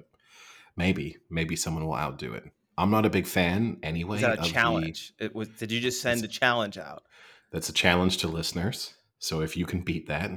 maybe 0.76 1.18
maybe 1.30 1.56
someone 1.56 1.86
will 1.86 1.96
outdo 1.96 2.34
it. 2.34 2.46
I'm 2.78 2.92
not 2.92 3.06
a 3.06 3.10
big 3.10 3.26
fan 3.28 3.78
anyway. 3.84 4.16
Was 4.16 4.22
that 4.22 4.40
of 4.40 4.40
a 4.40 4.48
the- 4.48 4.54
challenge? 4.54 5.14
It 5.20 5.34
was. 5.36 5.50
Did 5.50 5.72
you 5.72 5.80
just 5.80 6.02
send 6.02 6.24
a 6.24 6.28
challenge 6.28 6.78
out? 6.78 7.04
that's 7.52 7.70
a 7.70 7.74
challenge 7.74 8.18
to 8.18 8.28
listeners. 8.28 8.96
So 9.20 9.40
if 9.42 9.56
you 9.56 9.66
can 9.66 9.82
beat 9.82 10.08
that, 10.10 10.30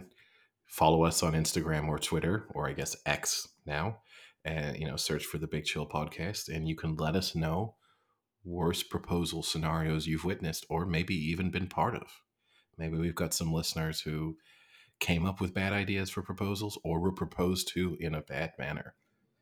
follow 0.67 1.03
us 1.03 1.23
on 1.23 1.33
Instagram 1.33 1.89
or 1.89 1.99
Twitter, 1.99 2.47
or 2.51 2.69
I 2.69 2.75
guess 2.75 2.97
X 3.07 3.49
now, 3.67 3.99
and 4.45 4.77
you 4.79 4.87
know, 4.87 4.97
search 4.97 5.25
for 5.25 5.39
the 5.39 5.49
Big 5.49 5.65
Chill 5.65 5.87
Podcast, 5.89 6.49
and 6.49 6.69
you 6.69 6.77
can 6.77 6.95
let 6.95 7.17
us 7.17 7.35
know 7.35 7.75
worst 8.45 8.89
proposal 8.89 9.43
scenarios 9.43 10.07
you've 10.07 10.25
witnessed, 10.25 10.65
or 10.71 10.87
maybe 10.87 11.15
even 11.15 11.51
been 11.51 11.67
part 11.67 11.97
of. 11.97 12.23
Maybe 12.77 12.97
we've 12.97 13.15
got 13.17 13.35
some 13.35 13.53
listeners 13.53 14.03
who 14.03 14.37
came 15.01 15.27
up 15.27 15.41
with 15.41 15.55
bad 15.55 15.73
ideas 15.73 16.11
for 16.11 16.23
proposals, 16.23 16.79
or 16.85 17.01
were 17.01 17.13
proposed 17.13 17.69
to 17.75 17.97
in 17.99 18.15
a 18.15 18.21
bad 18.23 18.53
manner. 18.59 18.95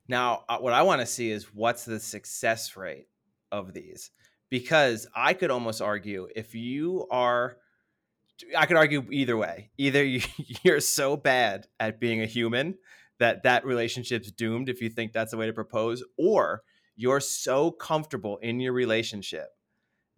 Now, 0.08 0.44
uh, 0.48 0.58
what 0.58 0.72
I 0.72 0.82
want 0.82 1.00
to 1.00 1.06
see 1.06 1.30
is 1.30 1.54
what's 1.54 1.84
the 1.84 1.98
success 1.98 2.76
rate 2.76 3.08
of 3.50 3.72
these, 3.72 4.10
because 4.50 5.06
I 5.14 5.34
could 5.34 5.50
almost 5.50 5.82
argue 5.82 6.28
if 6.34 6.54
you 6.54 7.06
are, 7.10 7.56
I 8.56 8.66
could 8.66 8.76
argue 8.76 9.04
either 9.10 9.36
way. 9.36 9.70
Either 9.78 10.04
you're 10.62 10.80
so 10.80 11.16
bad 11.16 11.66
at 11.80 12.00
being 12.00 12.22
a 12.22 12.26
human 12.26 12.76
that 13.18 13.42
that 13.44 13.64
relationship's 13.64 14.30
doomed 14.30 14.68
if 14.68 14.80
you 14.80 14.90
think 14.90 15.12
that's 15.12 15.30
the 15.30 15.36
way 15.36 15.46
to 15.46 15.52
propose, 15.52 16.04
or 16.18 16.62
you're 16.96 17.20
so 17.20 17.70
comfortable 17.70 18.38
in 18.38 18.60
your 18.60 18.72
relationship 18.72 19.48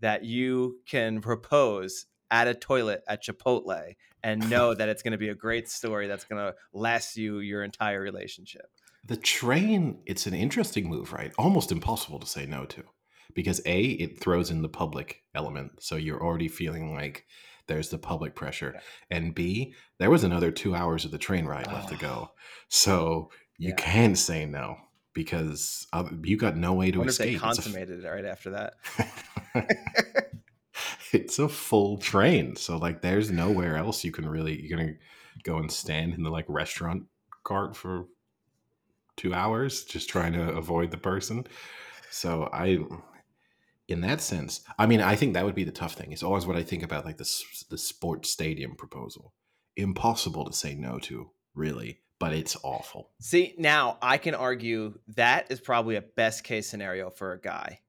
that 0.00 0.24
you 0.24 0.78
can 0.86 1.20
propose 1.20 2.06
at 2.30 2.46
a 2.46 2.54
toilet 2.54 3.02
at 3.08 3.22
Chipotle 3.22 3.94
and 4.22 4.50
know 4.50 4.74
that 4.74 4.88
it's 4.88 5.02
going 5.02 5.12
to 5.12 5.18
be 5.18 5.28
a 5.28 5.34
great 5.34 5.68
story 5.68 6.06
that's 6.06 6.24
going 6.24 6.40
to 6.40 6.54
last 6.72 7.16
you 7.16 7.38
your 7.38 7.62
entire 7.62 8.00
relationship. 8.00 8.66
The 9.04 9.16
train, 9.16 10.00
it's 10.06 10.26
an 10.26 10.34
interesting 10.34 10.88
move, 10.88 11.12
right? 11.12 11.32
Almost 11.38 11.72
impossible 11.72 12.18
to 12.20 12.26
say 12.26 12.46
no 12.46 12.64
to. 12.66 12.82
Because 13.34 13.60
A, 13.66 13.80
it 13.82 14.20
throws 14.20 14.50
in 14.50 14.62
the 14.62 14.68
public 14.68 15.22
element. 15.34 15.82
So 15.82 15.96
you're 15.96 16.22
already 16.22 16.48
feeling 16.48 16.94
like 16.94 17.24
there's 17.66 17.90
the 17.90 17.98
public 17.98 18.34
pressure. 18.34 18.74
And 19.10 19.34
B, 19.34 19.74
there 19.98 20.10
was 20.10 20.24
another 20.24 20.50
two 20.50 20.74
hours 20.74 21.04
of 21.04 21.10
the 21.10 21.18
train 21.18 21.46
ride 21.46 21.66
left 21.68 21.90
to 21.90 21.96
go. 21.96 22.30
Ah. 22.30 22.32
So 22.68 23.30
you 23.58 23.70
Yeah. 23.70 23.74
can't 23.76 24.18
say 24.18 24.46
no 24.46 24.76
because 25.14 25.86
you 26.24 26.36
got 26.36 26.56
no 26.56 26.72
way 26.74 26.90
to 26.90 26.98
wonder 26.98 27.10
if 27.10 27.18
they 27.18 27.24
escape. 27.30 27.40
Consummated 27.40 28.04
it 28.04 28.08
right 28.08 28.24
after 28.24 28.50
that. 28.50 28.74
it's 31.12 31.38
a 31.38 31.48
full 31.48 31.98
train. 31.98 32.56
So 32.56 32.76
like 32.76 33.02
there's 33.02 33.30
nowhere 33.30 33.76
else 33.76 34.04
you 34.04 34.12
can 34.12 34.26
really 34.28 34.60
you're 34.60 34.78
gonna 34.78 34.94
go 35.42 35.58
and 35.58 35.70
stand 35.70 36.14
in 36.14 36.22
the 36.22 36.30
like 36.30 36.46
restaurant 36.48 37.04
cart 37.44 37.76
for 37.76 38.06
two 39.18 39.34
hours 39.34 39.84
just 39.84 40.08
trying 40.08 40.32
to 40.32 40.42
avoid 40.52 40.90
the 40.90 40.96
person. 40.96 41.46
So 42.10 42.48
I 42.52 42.78
in 43.88 44.02
that 44.02 44.20
sense, 44.20 44.60
I 44.78 44.86
mean, 44.86 45.00
I 45.00 45.16
think 45.16 45.34
that 45.34 45.44
would 45.44 45.54
be 45.54 45.64
the 45.64 45.72
tough 45.72 45.94
thing. 45.94 46.12
It's 46.12 46.22
always 46.22 46.46
what 46.46 46.56
I 46.56 46.62
think 46.62 46.82
about 46.82 47.04
like 47.04 47.16
the 47.16 47.42
the 47.68 47.78
sports 47.78 48.30
stadium 48.30 48.74
proposal. 48.76 49.34
Impossible 49.76 50.44
to 50.44 50.52
say 50.52 50.74
no 50.74 50.98
to, 51.00 51.30
really, 51.54 52.00
but 52.18 52.32
it's 52.32 52.56
awful. 52.62 53.10
See, 53.20 53.54
now 53.58 53.98
I 54.02 54.18
can 54.18 54.34
argue 54.34 54.98
that 55.16 55.50
is 55.50 55.60
probably 55.60 55.96
a 55.96 56.02
best 56.02 56.44
case 56.44 56.68
scenario 56.68 57.10
for 57.10 57.32
a 57.32 57.40
guy 57.40 57.80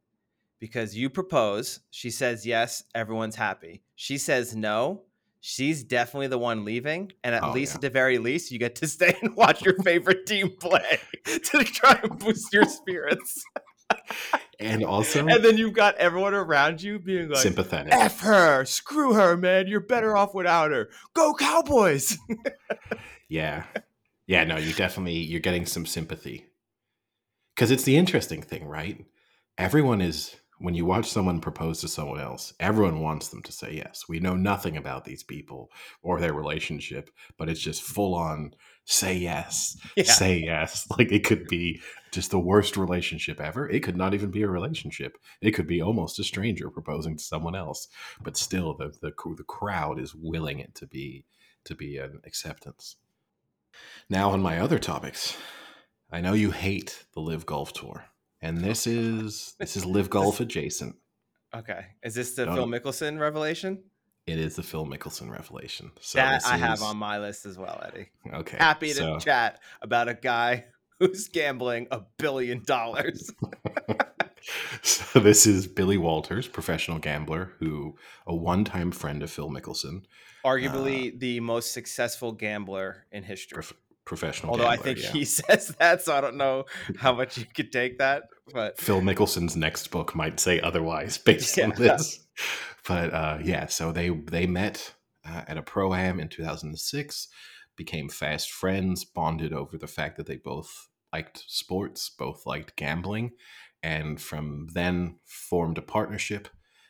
because 0.59 0.95
you 0.95 1.09
propose, 1.09 1.79
she 1.89 2.12
says 2.12 2.45
yes, 2.45 2.83
everyone's 2.93 3.36
happy. 3.36 3.81
She 3.95 4.17
says 4.17 4.55
no, 4.55 5.03
she's 5.41 5.84
definitely 5.84 6.27
the 6.27 6.38
one 6.38 6.65
leaving. 6.65 7.12
And 7.24 7.34
at 7.36 7.43
Oh, 7.43 7.51
least 7.51 7.74
yeah. 7.74 7.75
at 7.75 7.81
the 7.81 7.89
very 7.89 8.17
least, 8.17 8.51
you 8.51 8.60
get 8.60 8.75
to 8.75 8.88
stay 8.96 9.15
and 9.22 9.36
watch 9.36 9.62
your 9.63 9.75
favorite 9.84 10.25
team 10.25 10.51
play 10.60 11.00
to 11.25 11.63
try 11.63 12.00
and 12.03 12.17
boost 12.19 12.51
your 12.53 12.65
spirits. 12.65 13.43
And 14.60 14.84
also 14.84 15.25
And 15.25 15.43
then 15.43 15.58
you've 15.58 15.74
got 15.74 15.96
everyone 15.96 16.34
around 16.34 16.81
you 16.84 17.00
being 17.00 17.29
like, 17.29 17.41
sympathetic. 17.41 17.93
F 17.93 18.19
her, 18.19 18.65
screw 18.65 19.13
her, 19.13 19.38
man. 19.38 19.67
You're 19.67 19.79
better 19.79 20.17
off 20.17 20.36
without 20.36 20.72
her. 20.72 20.89
Go 21.13 21.34
Cowboys. 21.34 22.17
Yeah. 23.29 23.63
Yeah, 24.27 24.43
no, 24.43 24.58
you 24.58 24.74
definitely 24.74 25.13
you're 25.15 25.39
getting 25.39 25.65
some 25.65 25.86
sympathy. 25.86 26.46
Cuz 27.55 27.72
it's 27.72 27.84
the 27.84 27.96
interesting 27.96 28.41
thing, 28.41 28.65
right? 28.67 29.05
Everyone 29.58 30.01
is 30.01 30.36
when 30.60 30.75
you 30.75 30.86
watch 30.86 31.10
someone 31.10 31.39
propose 31.39 31.82
to 31.82 31.88
someone 31.88 32.20
else, 32.20 32.54
everyone 32.60 33.00
wants 33.00 33.30
them 33.30 33.42
to 33.44 33.51
say 33.51 33.74
yes. 33.74 34.06
We 34.08 34.20
know 34.20 34.36
nothing 34.36 34.78
about 34.78 35.06
these 35.06 35.24
people 35.24 35.72
or 36.01 36.20
their 36.20 36.34
relationship, 36.34 37.10
but 37.38 37.50
it's 37.50 37.62
just 37.62 37.82
full 37.82 38.13
on 38.13 38.54
say 38.86 39.16
yes. 39.16 39.78
Yeah. 39.96 40.04
Say 40.04 40.39
yes. 40.39 40.88
Like 40.98 41.12
it 41.12 41.24
could 41.24 41.48
be 41.48 41.82
just 42.12 42.32
the 42.32 42.39
worst 42.39 42.75
relationship 42.75 43.39
ever. 43.39 43.70
It 43.70 43.84
could 43.84 43.96
not 43.96 44.13
even 44.13 44.32
be 44.32 44.42
a 44.42 44.50
relationship. 44.50 45.18
It 45.42 45.51
could 45.51 45.68
be 45.68 45.82
almost 45.82 46.20
a 46.20 46.24
stranger 46.24 46.70
proposing 46.70 47.16
to 47.18 47.24
someone 47.24 47.56
else, 47.56 47.88
but 48.22 48.36
still 48.36 48.74
the 48.74 48.92
the, 49.01 49.13
the 49.38 49.44
crowd 49.44 50.00
is 50.00 50.16
willing 50.16 50.60
it 50.60 50.75
to 50.75 50.88
be 50.88 51.25
to 51.66 51.75
be 51.75 51.98
an 51.98 52.22
acceptance. 52.25 52.98
Now, 54.10 54.32
on 54.32 54.42
my 54.42 54.60
other 54.60 54.80
topics, 54.80 55.38
I 56.12 56.22
know 56.22 56.34
you 56.34 56.51
hate 56.51 57.06
the 57.13 57.22
Live 57.22 57.46
Golf 57.46 57.72
Tour, 57.72 58.06
and 58.41 58.60
this 58.60 58.88
oh, 58.88 58.91
is 58.91 59.55
this 59.60 59.75
is 59.75 59.86
Live 59.86 60.10
Golf 60.10 60.39
adjacent. 60.39 60.96
Okay. 61.55 61.86
Is 62.03 62.15
this 62.15 62.36
the 62.36 62.46
No, 62.46 62.55
Phil. 62.55 62.67
Mickelson 62.67 63.19
revelation? 63.19 63.84
It 64.27 64.38
is 64.38 64.55
the 64.55 64.63
Phil 64.63 64.86
Mickelson 64.86 65.31
revelation. 65.31 65.91
So 66.00 66.19
that 66.19 66.46
I 66.46 66.58
have 66.58 66.84
on 66.84 66.98
my 66.98 67.17
list 67.17 67.46
as 67.46 67.58
well, 67.58 67.81
Eddie. 67.88 68.10
Okay, 68.31 68.58
Happy 68.58 68.89
to 68.89 68.93
so- 68.93 69.19
chat 69.19 69.60
about 69.81 70.08
a 70.08 70.13
guy 70.13 70.65
who's 71.00 71.27
gambling 71.27 71.88
a 71.91 72.01
billion 72.17 72.63
dollars. 72.63 73.31
so 74.81 75.19
this 75.19 75.46
is 75.46 75.67
Billy 75.67 75.98
Walters, 75.98 76.48
professional 76.48 77.00
gambler, 77.00 77.53
who 77.60 77.98
a 78.25 78.36
one-time 78.36 78.91
friend 78.91 79.24
of 79.24 79.29
Phil 79.29 79.50
Mickelson, 79.50 80.03
Arguably 80.46 81.13
uh, 81.13 81.17
the 81.17 81.39
most 81.39 81.74
successful 81.74 82.31
gambler 82.31 83.05
in 83.12 83.24
history. 83.24 83.55
prof- 83.55 83.74
professional. 84.10 84.51
Although 84.51 84.68
I 84.68 84.75
think 84.75 85.01
yeah. 85.01 85.12
he 85.12 85.24
says 85.38 85.74
that, 85.80 86.01
so 86.01 86.16
I 86.16 86.20
don't 86.20 86.36
know 86.36 86.66
how 86.98 87.13
much 87.13 87.38
you 87.38 87.46
could 87.46 87.72
take 87.72 88.00
that. 88.00 88.24
But 88.51 88.78
Phil 88.78 89.00
Mickelson's 89.00 89.56
next 89.56 89.88
book 89.92 90.16
might 90.16 90.39
say 90.39 90.60
otherwise 90.60 91.18
based 91.30 91.58
on 91.60 91.70
this. 91.78 92.25
But 92.86 93.13
uh, 93.13 93.38
yeah, 93.42 93.68
so 93.68 93.94
they 93.94 94.10
they 94.10 94.48
met 94.48 94.94
uh, 95.25 95.44
at 95.48 95.58
a 95.58 95.62
pro 95.62 95.94
am 95.94 96.20
in 96.20 96.28
2006, 96.28 97.28
became 97.78 98.10
fast 98.10 98.51
friends, 98.51 99.06
bonded 99.06 99.54
over 99.54 99.78
the 99.78 99.88
fact 99.88 100.18
that 100.18 100.25
they 100.25 100.38
both 100.38 100.89
liked 101.13 101.44
sports, 101.48 102.10
both 102.10 102.46
liked 102.46 102.75
gambling, 102.75 103.32
and 103.84 104.20
from 104.20 104.68
then 104.74 105.20
formed 105.25 105.78
a 105.78 105.84
partnership, 105.84 106.50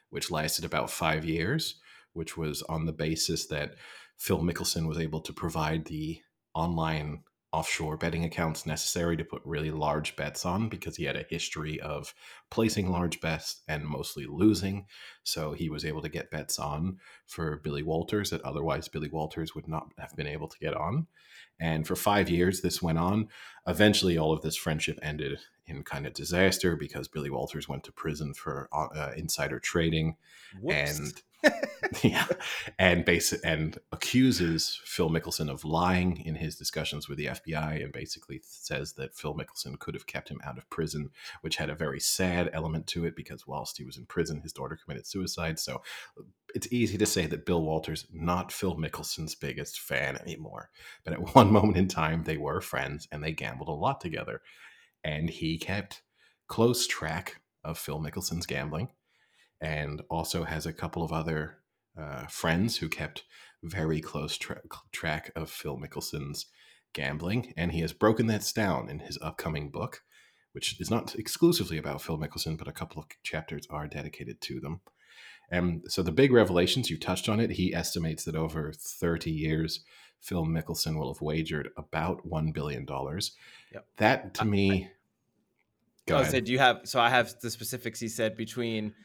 which 0.10 0.32
lasted 0.32 0.64
about 0.64 0.90
five 0.90 1.26
years, 1.26 1.80
which 2.14 2.38
was 2.38 2.62
on 2.64 2.86
the 2.86 2.94
basis 2.94 3.46
that 3.48 3.76
Phil 4.18 4.40
Mickelson 4.40 4.88
was 4.88 4.98
able 4.98 5.22
to 5.22 5.34
provide 5.34 5.86
the 5.86 6.22
online 6.54 7.24
offshore 7.52 7.98
betting 7.98 8.26
accounts 8.26 8.66
necessary 8.66 9.18
to 9.18 9.24
put 9.24 9.42
really 9.44 9.72
large 9.72 10.16
bets 10.16 10.46
on 10.46 10.70
because 10.70 10.96
he 10.96 11.06
had 11.06 11.16
a 11.16 11.26
history 11.30 11.80
of 11.80 12.14
placing 12.52 12.92
large 12.92 13.20
bets 13.22 13.62
and 13.68 13.84
mostly 13.84 14.26
losing. 14.28 14.86
So 15.24 15.54
he 15.54 15.68
was 15.70 15.84
able 15.84 16.02
to 16.04 16.10
get 16.10 16.30
bets 16.30 16.60
on 16.60 17.00
for 17.26 17.60
Billy 17.64 17.82
Walters 17.82 18.30
that 18.30 18.44
otherwise 18.44 18.88
Billy 18.88 19.10
Walters 19.10 19.56
would 19.56 19.68
not 19.68 19.88
have 19.98 20.16
been 20.16 20.28
able 20.28 20.48
to 20.48 20.60
get 20.60 20.76
on. 20.76 21.08
And 21.60 21.88
for 21.88 21.96
five 21.96 22.30
years, 22.30 22.62
this 22.62 22.82
went 22.82 23.00
on. 23.00 23.30
Eventually, 23.68 24.18
all 24.18 24.32
of 24.32 24.42
this 24.42 24.56
friendship 24.56 25.00
ended 25.02 25.40
in 25.70 25.84
kind 25.84 26.06
of 26.06 26.14
disaster 26.14 26.76
because 26.76 27.08
Billy 27.08 27.30
Walters 27.30 27.70
went 27.70 27.84
to 27.86 27.92
prison 27.92 28.34
for 28.34 28.70
uh, 28.74 28.88
uh 28.96 29.12
insider 29.16 29.60
trading 29.60 30.16
Whoops. 30.62 31.00
and 31.00 31.22
yeah, 32.04 32.26
and 32.78 33.06
basic 33.06 33.40
and 33.44 33.78
accuses 33.92 34.80
Phil 34.84 35.10
Mickelson 35.10 35.50
of 35.50 35.64
lying 35.64 36.18
in 36.26 36.36
his 36.36 36.56
discussions 36.56 37.08
with 37.08 37.18
the 37.18 37.28
FBI, 37.28 37.82
and 37.84 37.94
basically 37.94 38.42
says 38.44 38.94
that 38.94 39.16
Phil 39.16 39.36
Mickelson 39.36 39.80
could 39.80 39.94
have 39.94 40.06
kept 40.06 40.30
him 40.30 40.42
out 40.44 40.58
of 40.58 40.70
prison, 40.70 41.10
which 41.42 41.56
had 41.56 41.70
a 41.70 41.76
very 41.76 42.00
sad 42.00 42.50
element 42.54 42.88
to 42.88 43.06
it 43.06 43.16
because 43.16 43.48
whilst 43.48 43.78
he 43.78 43.86
was 43.86 43.98
in 43.98 44.06
prison, 44.06 44.42
his 44.42 44.54
daughter 44.54 44.78
committed 44.82 45.08
suicide. 45.08 45.60
So 45.60 45.82
it's 46.54 46.72
easy 46.72 46.98
to 46.98 47.06
say 47.06 47.26
that 47.28 47.46
Bill 47.46 47.62
Walters 47.62 48.06
not 48.12 48.52
Phil 48.52 48.76
Mickelson's 48.76 49.36
biggest 49.36 49.80
fan 49.80 50.18
anymore, 50.18 50.70
but 51.06 51.14
at 51.14 51.20
one 51.36 51.52
moment 51.52 51.78
in 51.78 51.88
time 51.88 52.24
they 52.24 52.38
were 52.38 52.62
friends 52.62 53.08
and 53.12 53.24
they 53.24 53.32
gambled 53.32 53.70
a 53.70 53.74
lot 53.74 54.02
together, 54.02 54.42
and 55.04 55.30
he 55.30 55.58
kept 55.58 56.02
close 56.48 56.88
track 56.88 57.42
of 57.64 57.78
Phil 57.78 58.00
Mickelson's 58.00 58.46
gambling 58.46 58.90
and 59.62 60.02
also 60.10 60.44
has 60.44 60.66
a 60.66 60.74
couple 60.74 61.04
of 61.04 61.12
other 61.12 61.60
uh, 62.00 62.26
friends 62.28 62.78
who 62.78 62.88
kept 62.90 63.24
very 63.64 64.00
close 64.02 64.38
tra- 64.38 64.62
track 64.92 65.32
of 65.36 65.50
Phil 65.50 65.78
Mickelson's 65.78 66.46
gambling, 66.94 67.54
and 67.58 67.72
he 67.72 67.82
has 67.82 67.94
broken 67.94 68.28
that 68.28 68.50
down 68.56 68.90
in 68.90 69.00
his 69.00 69.18
upcoming 69.22 69.70
book, 69.70 70.02
which 70.54 70.80
is 70.80 70.90
not 70.90 71.16
exclusively 71.16 71.78
about 71.78 72.02
Phil 72.02 72.18
Mickelson, 72.18 72.58
but 72.58 72.68
a 72.68 72.74
couple 72.74 73.02
of 73.02 73.08
chapters 73.24 73.68
are 73.70 73.88
dedicated 73.88 74.42
to 74.42 74.60
them. 74.60 74.82
And 75.52 75.84
so 75.88 76.04
the 76.04 76.12
big 76.12 76.32
revelations, 76.32 76.90
you 76.90 76.98
touched 76.98 77.28
on 77.28 77.40
it. 77.40 77.52
He 77.52 77.74
estimates 77.74 78.24
that 78.26 78.36
over 78.36 78.72
30 78.72 79.32
years, 79.32 79.84
Phil 80.22 80.46
Mickelson 80.46 80.98
will 80.98 81.14
have 81.14 81.22
wagered 81.22 81.70
about 81.78 82.28
$1 82.28 82.54
billion. 82.54 82.86
Yep. 83.74 83.86
That 83.98 84.36
to 84.36 84.46
me. 84.46 84.88
Go 86.08 86.18
I 86.18 86.24
said, 86.24 86.46
do 86.46 86.52
you 86.52 86.60
have, 86.60 86.82
so 86.86 87.00
I 87.00 87.10
have 87.10 87.40
the 87.40 87.52
specifics 87.52 88.00
he 88.00 88.08
said 88.08 88.36
between 88.36 88.96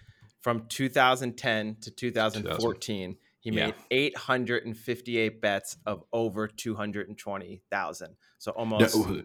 from 0.41 0.67
2010 0.69 1.77
to 1.83 1.91
2014, 1.91 3.17
he 3.41 3.51
made 3.51 3.75
yeah. 3.91 3.91
858 3.91 5.41
bets 5.41 5.77
of 5.85 6.05
over 6.13 6.47
220,000. 6.49 8.17
So 8.39 8.53
almost. 8.53 8.97
No, 8.97 9.23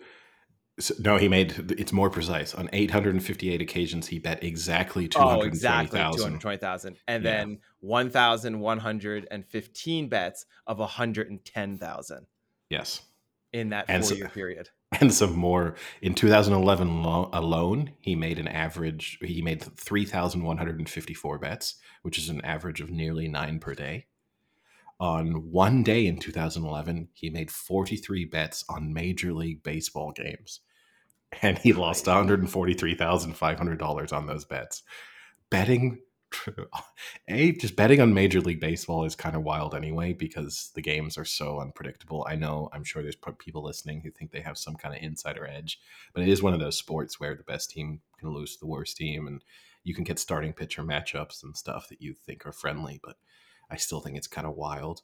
so, 0.77 0.93
no, 0.99 1.15
he 1.17 1.29
made 1.29 1.73
it's 1.77 1.93
more 1.93 2.09
precise. 2.09 2.55
On 2.55 2.69
858 2.71 3.61
occasions, 3.61 4.07
he 4.07 4.19
bet 4.19 4.43
exactly 4.43 5.07
220,000. 5.07 5.41
Oh, 5.41 5.45
exactly 5.45 5.99
220,000. 6.17 6.97
And 7.07 7.23
yeah. 7.23 7.37
then 7.37 7.59
1,115 7.81 10.09
bets 10.09 10.45
of 10.67 10.79
110,000. 10.79 12.27
Yes. 12.69 13.01
In 13.51 13.69
that 13.69 13.87
four 13.87 14.13
year 14.15 14.29
period 14.29 14.69
and 14.99 15.13
some 15.13 15.35
more. 15.35 15.75
In 16.01 16.15
2011 16.15 17.03
lo- 17.03 17.29
alone 17.31 17.91
he 17.99 18.15
made 18.15 18.39
an 18.39 18.47
average 18.47 19.19
he 19.21 19.41
made 19.41 19.61
3154 19.61 21.37
bets 21.37 21.75
which 22.01 22.17
is 22.17 22.29
an 22.29 22.41
average 22.41 22.81
of 22.81 22.89
nearly 22.89 23.27
9 23.27 23.59
per 23.59 23.75
day. 23.75 24.07
On 24.99 25.51
one 25.51 25.83
day 25.83 26.07
in 26.07 26.17
2011 26.17 27.09
he 27.13 27.29
made 27.29 27.51
43 27.51 28.25
bets 28.25 28.65
on 28.69 28.93
major 28.93 29.33
league 29.33 29.63
baseball 29.63 30.11
games. 30.11 30.61
And 31.43 31.59
he 31.59 31.73
lost 31.73 32.05
$143,500 32.05 34.13
on 34.13 34.25
those 34.25 34.45
bets. 34.45 34.81
Betting 35.51 35.99
a 37.27 37.51
just 37.53 37.75
betting 37.75 38.01
on 38.01 38.13
major 38.13 38.41
league 38.41 38.59
baseball 38.59 39.03
is 39.03 39.15
kind 39.15 39.35
of 39.35 39.43
wild 39.43 39.73
anyway 39.73 40.13
because 40.13 40.71
the 40.75 40.81
games 40.81 41.17
are 41.17 41.25
so 41.25 41.59
unpredictable. 41.59 42.25
I 42.29 42.35
know 42.35 42.69
i'm 42.73 42.83
sure 42.83 43.01
there's 43.01 43.17
people 43.37 43.63
listening 43.63 44.01
who 44.01 44.11
think 44.11 44.31
they 44.31 44.41
have 44.41 44.57
some 44.57 44.75
kind 44.75 44.95
of 44.95 45.01
insider 45.01 45.45
edge 45.45 45.79
but 46.13 46.23
it 46.23 46.29
is 46.29 46.41
one 46.41 46.53
of 46.53 46.59
those 46.59 46.77
sports 46.77 47.19
where 47.19 47.35
the 47.35 47.43
best 47.43 47.69
team 47.69 48.01
can 48.17 48.33
lose 48.33 48.53
to 48.53 48.59
the 48.59 48.67
worst 48.67 48.97
team 48.97 49.27
and 49.27 49.43
you 49.83 49.93
can 49.93 50.03
get 50.03 50.19
starting 50.19 50.53
pitcher 50.53 50.83
matchups 50.83 51.43
and 51.43 51.55
stuff 51.55 51.87
that 51.89 52.01
you 52.01 52.13
think 52.13 52.45
are 52.45 52.51
friendly 52.51 52.99
but 53.03 53.17
i 53.69 53.75
still 53.75 53.99
think 53.99 54.17
it's 54.17 54.27
kind 54.27 54.47
of 54.47 54.55
wild. 54.55 55.01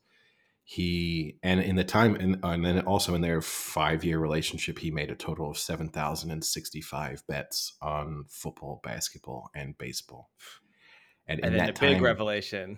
He 0.68 1.38
and 1.44 1.60
in 1.62 1.76
the 1.76 1.84
time 1.84 2.16
and, 2.16 2.44
uh, 2.44 2.48
and 2.48 2.66
then 2.66 2.80
also 2.80 3.14
in 3.14 3.22
their 3.22 3.40
five 3.40 4.04
year 4.04 4.18
relationship 4.18 4.80
he 4.80 4.90
made 4.90 5.12
a 5.12 5.16
total 5.16 5.52
of 5.52 5.60
7065 5.60 7.22
bets 7.28 7.78
on 7.84 8.26
football 8.30 8.82
basketball 8.84 9.52
and 9.54 9.78
baseball 9.78 10.32
and, 11.28 11.44
and 11.44 11.56
then 11.56 11.68
the 11.68 11.74
time, 11.74 11.94
big 11.94 12.02
revelation. 12.02 12.78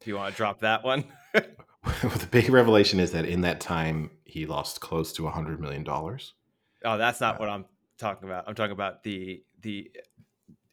Do 0.00 0.10
you 0.10 0.16
want 0.16 0.32
to 0.32 0.36
drop 0.36 0.60
that 0.60 0.84
one? 0.84 1.04
the 2.02 2.28
big 2.30 2.48
revelation 2.50 3.00
is 3.00 3.12
that 3.12 3.24
in 3.24 3.42
that 3.42 3.60
time 3.60 4.10
he 4.24 4.46
lost 4.46 4.80
close 4.80 5.12
to 5.14 5.26
a 5.26 5.30
hundred 5.30 5.60
million 5.60 5.84
dollars. 5.84 6.34
Oh, 6.84 6.98
that's 6.98 7.20
not 7.20 7.36
uh, 7.36 7.38
what 7.38 7.48
I'm 7.48 7.64
talking 7.98 8.28
about. 8.28 8.44
I'm 8.46 8.54
talking 8.54 8.72
about 8.72 9.02
the 9.02 9.42
the 9.60 9.90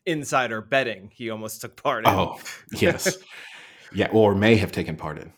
insider 0.05 0.61
betting 0.61 1.11
he 1.13 1.29
almost 1.29 1.61
took 1.61 1.81
part 1.81 2.05
in. 2.05 2.11
Oh, 2.11 2.39
yes. 2.71 3.17
yeah, 3.93 4.07
or 4.11 4.35
may 4.35 4.55
have 4.55 4.71
taken 4.71 4.95
part 4.95 5.19
in. 5.19 5.33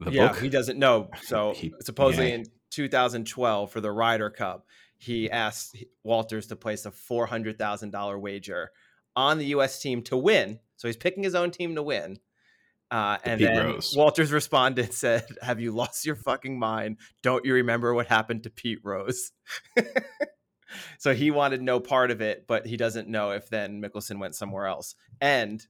The 0.00 0.12
yeah, 0.12 0.28
book? 0.28 0.40
he 0.40 0.48
doesn't 0.48 0.78
know. 0.78 1.10
So 1.22 1.52
he, 1.54 1.72
supposedly 1.80 2.28
yeah. 2.28 2.36
in 2.36 2.46
2012 2.70 3.70
for 3.70 3.80
the 3.80 3.90
Ryder 3.90 4.30
Cup, 4.30 4.66
he 4.98 5.30
asked 5.30 5.76
Walters 6.04 6.46
to 6.48 6.56
place 6.56 6.86
a 6.86 6.90
$400,000 6.90 8.20
wager 8.20 8.70
on 9.16 9.38
the 9.38 9.46
U.S. 9.46 9.80
team 9.80 10.02
to 10.02 10.16
win 10.16 10.58
so 10.82 10.88
he's 10.88 10.96
picking 10.96 11.22
his 11.22 11.36
own 11.36 11.52
team 11.52 11.76
to 11.76 11.82
win. 11.84 12.18
Uh, 12.90 13.16
and 13.22 13.38
Pete 13.38 13.46
then 13.46 13.66
Rose. 13.66 13.94
Walters 13.96 14.32
responded, 14.32 14.92
said, 14.92 15.24
Have 15.42 15.60
you 15.60 15.70
lost 15.70 16.04
your 16.04 16.16
fucking 16.16 16.58
mind? 16.58 16.96
Don't 17.22 17.44
you 17.44 17.54
remember 17.54 17.94
what 17.94 18.08
happened 18.08 18.42
to 18.42 18.50
Pete 18.50 18.80
Rose? 18.82 19.30
so 20.98 21.14
he 21.14 21.30
wanted 21.30 21.62
no 21.62 21.78
part 21.78 22.10
of 22.10 22.20
it, 22.20 22.48
but 22.48 22.66
he 22.66 22.76
doesn't 22.76 23.06
know 23.06 23.30
if 23.30 23.48
then 23.48 23.80
Mickelson 23.80 24.18
went 24.18 24.34
somewhere 24.34 24.66
else. 24.66 24.96
And 25.20 25.64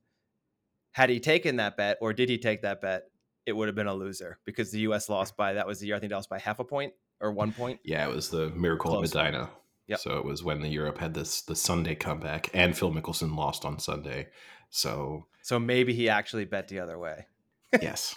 had 0.92 1.10
he 1.10 1.20
taken 1.20 1.56
that 1.56 1.76
bet, 1.76 1.98
or 2.00 2.14
did 2.14 2.30
he 2.30 2.38
take 2.38 2.62
that 2.62 2.80
bet, 2.80 3.02
it 3.44 3.52
would 3.52 3.68
have 3.68 3.74
been 3.74 3.88
a 3.88 3.94
loser 3.94 4.38
because 4.46 4.70
the 4.70 4.80
U.S. 4.80 5.10
lost 5.10 5.36
by 5.36 5.52
that 5.52 5.66
was 5.66 5.78
the 5.78 5.88
year 5.88 5.96
I 5.96 6.00
think 6.00 6.08
they 6.08 6.16
lost 6.16 6.30
by 6.30 6.38
half 6.38 6.58
a 6.58 6.64
point 6.64 6.94
or 7.20 7.32
one 7.32 7.52
point. 7.52 7.80
Yeah, 7.84 8.08
it 8.08 8.14
was 8.14 8.30
the 8.30 8.48
Miracle 8.48 8.92
Close 8.92 9.14
of 9.14 9.14
Medina. 9.14 9.50
Yep. 9.88 9.98
So 9.98 10.18
it 10.18 10.24
was 10.24 10.44
when 10.44 10.60
the 10.60 10.68
Europe 10.68 10.98
had 10.98 11.14
this 11.14 11.42
the 11.42 11.56
Sunday 11.56 11.94
comeback, 11.94 12.50
and 12.54 12.76
Phil 12.76 12.92
Mickelson 12.92 13.36
lost 13.36 13.64
on 13.64 13.78
Sunday. 13.78 14.28
So 14.70 15.26
so 15.42 15.58
maybe 15.58 15.92
he 15.92 16.08
actually 16.08 16.44
bet 16.44 16.68
the 16.68 16.80
other 16.80 16.98
way. 16.98 17.26
yes. 17.82 18.14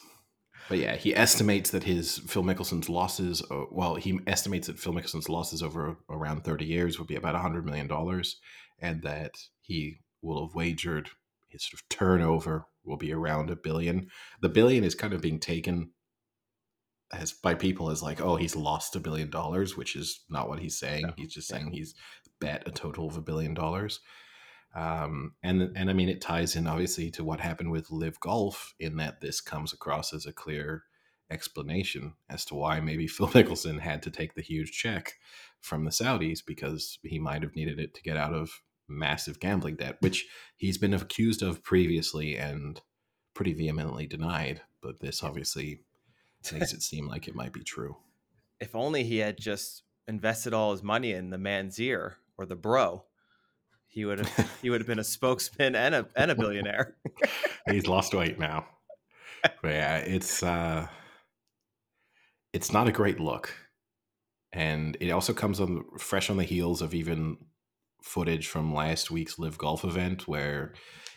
But 0.68 0.80
yeah, 0.80 0.96
he 0.96 1.16
estimates 1.16 1.70
that 1.72 1.84
his 1.84 2.18
Phil 2.28 2.44
Mickelson's 2.44 2.90
losses, 2.90 3.44
uh, 3.52 3.66
well, 3.72 3.96
he 3.96 4.20
estimates 4.26 4.66
that 4.66 4.80
Phil 4.80 4.94
Mickelson's 4.94 5.30
losses 5.30 5.62
over 5.62 5.98
around 6.10 6.44
30 6.44 6.66
years 6.66 6.98
would 6.98 7.08
be 7.08 7.16
about 7.16 7.36
$100 7.36 7.64
million, 7.64 7.88
and 8.80 9.04
that 9.04 9.36
he 9.62 10.00
will 10.24 10.48
have 10.48 10.56
wagered 10.56 11.12
his 11.50 11.64
sort 11.64 11.74
of 11.74 11.88
turnover 11.90 12.66
will 12.84 12.98
be 12.98 13.14
around 13.14 13.50
a 13.50 13.56
billion. 13.56 14.08
The 14.42 14.50
billion 14.50 14.84
is 14.84 14.96
kind 14.96 15.14
of 15.14 15.22
being 15.22 15.40
taken 15.40 15.92
as 17.14 17.32
by 17.32 17.54
people 17.54 17.90
as 17.90 18.02
like, 18.02 18.22
oh, 18.22 18.36
he's 18.36 18.56
lost 18.56 18.96
a 18.96 19.00
billion 19.00 19.30
dollars, 19.30 19.78
which 19.78 19.96
is 19.96 20.24
not 20.30 20.50
what 20.50 20.60
he's 20.60 20.78
saying. 20.78 21.04
No. 21.04 21.14
He's 21.18 21.34
just 21.34 21.48
saying 21.48 21.72
he's 21.72 21.96
bet 22.40 22.64
a 22.68 22.72
total 22.72 23.08
of 23.08 23.18
a 23.18 23.22
billion 23.22 23.54
dollars. 23.54 24.00
Um, 24.76 25.34
and 25.42 25.72
and 25.76 25.90
I 25.90 25.94
mean, 25.94 26.10
it 26.10 26.22
ties 26.22 26.56
in 26.56 26.68
obviously 26.68 27.10
to 27.12 27.24
what 27.24 27.40
happened 27.40 27.72
with 27.72 27.92
Live 27.92 28.20
Golf 28.20 28.74
in 28.80 28.98
that 28.98 29.22
this 29.22 29.40
comes 29.40 29.72
across 29.72 30.14
as 30.14 30.26
a 30.26 30.34
clear 30.34 30.84
explanation 31.32 32.14
as 32.30 32.46
to 32.46 32.56
why 32.56 32.80
maybe 32.80 33.08
Phil 33.08 33.28
Mickelson 33.30 33.80
had 33.80 34.04
to 34.04 34.12
take 34.12 34.36
the 34.36 34.42
huge 34.42 34.72
check 34.72 35.14
from 35.62 35.86
the 35.86 35.92
Saudis 35.92 36.40
because 36.46 37.00
he 37.04 37.20
might 37.20 37.42
have 37.42 37.56
needed 37.56 37.80
it 37.80 37.94
to 37.96 38.04
get 38.04 38.18
out 38.18 38.34
of 38.34 38.62
massive 38.88 39.40
gambling 39.40 39.78
debt, 39.78 39.98
which 40.02 40.26
he's 40.58 40.78
been 40.78 40.94
accused 40.94 41.42
of 41.42 41.64
previously 41.64 42.38
and 42.38 42.82
pretty 43.34 43.54
vehemently 43.54 44.06
denied. 44.06 44.62
But 44.82 45.00
this 45.00 45.24
obviously 45.24 45.85
makes 46.54 46.74
it 46.74 46.82
seem 46.82 47.08
like 47.08 47.28
it 47.28 47.36
might 47.36 47.54
be 47.54 47.64
true. 47.64 47.98
If 48.60 48.76
only 48.76 49.04
he 49.04 49.18
had 49.18 49.38
just 49.38 49.84
invested 50.08 50.54
all 50.54 50.72
his 50.72 50.84
money 50.84 51.12
in 51.14 51.30
the 51.30 51.38
man's 51.38 51.80
ear 51.80 52.18
or 52.38 52.46
the 52.46 52.56
bro 52.56 53.04
he 53.96 54.04
would 54.04 54.20
have 54.20 54.60
he 54.62 54.70
would 54.70 54.82
have 54.82 54.88
been 54.88 55.00
a 55.00 55.06
spokesman 55.06 55.74
and 55.74 55.96
a 55.96 56.06
and 56.18 56.30
a 56.30 56.36
billionaire. 56.36 56.96
He's 57.72 57.88
lost 57.88 58.14
weight 58.14 58.38
now. 58.38 58.68
But 59.62 59.72
yeah, 59.72 59.98
it's 59.98 60.44
uh 60.44 60.88
it's 62.52 62.74
not 62.74 62.90
a 62.90 62.92
great 62.92 63.22
look. 63.22 63.54
And 64.52 64.98
it 65.00 65.12
also 65.12 65.34
comes 65.34 65.62
on 65.62 65.86
fresh 65.98 66.30
on 66.30 66.38
the 66.38 66.44
heels 66.44 66.82
of 66.82 66.94
even 66.94 67.38
footage 68.02 68.48
from 68.48 68.74
last 68.74 69.12
week's 69.12 69.40
live 69.40 69.58
Golf 69.58 69.86
event 69.86 70.28
where 70.28 70.74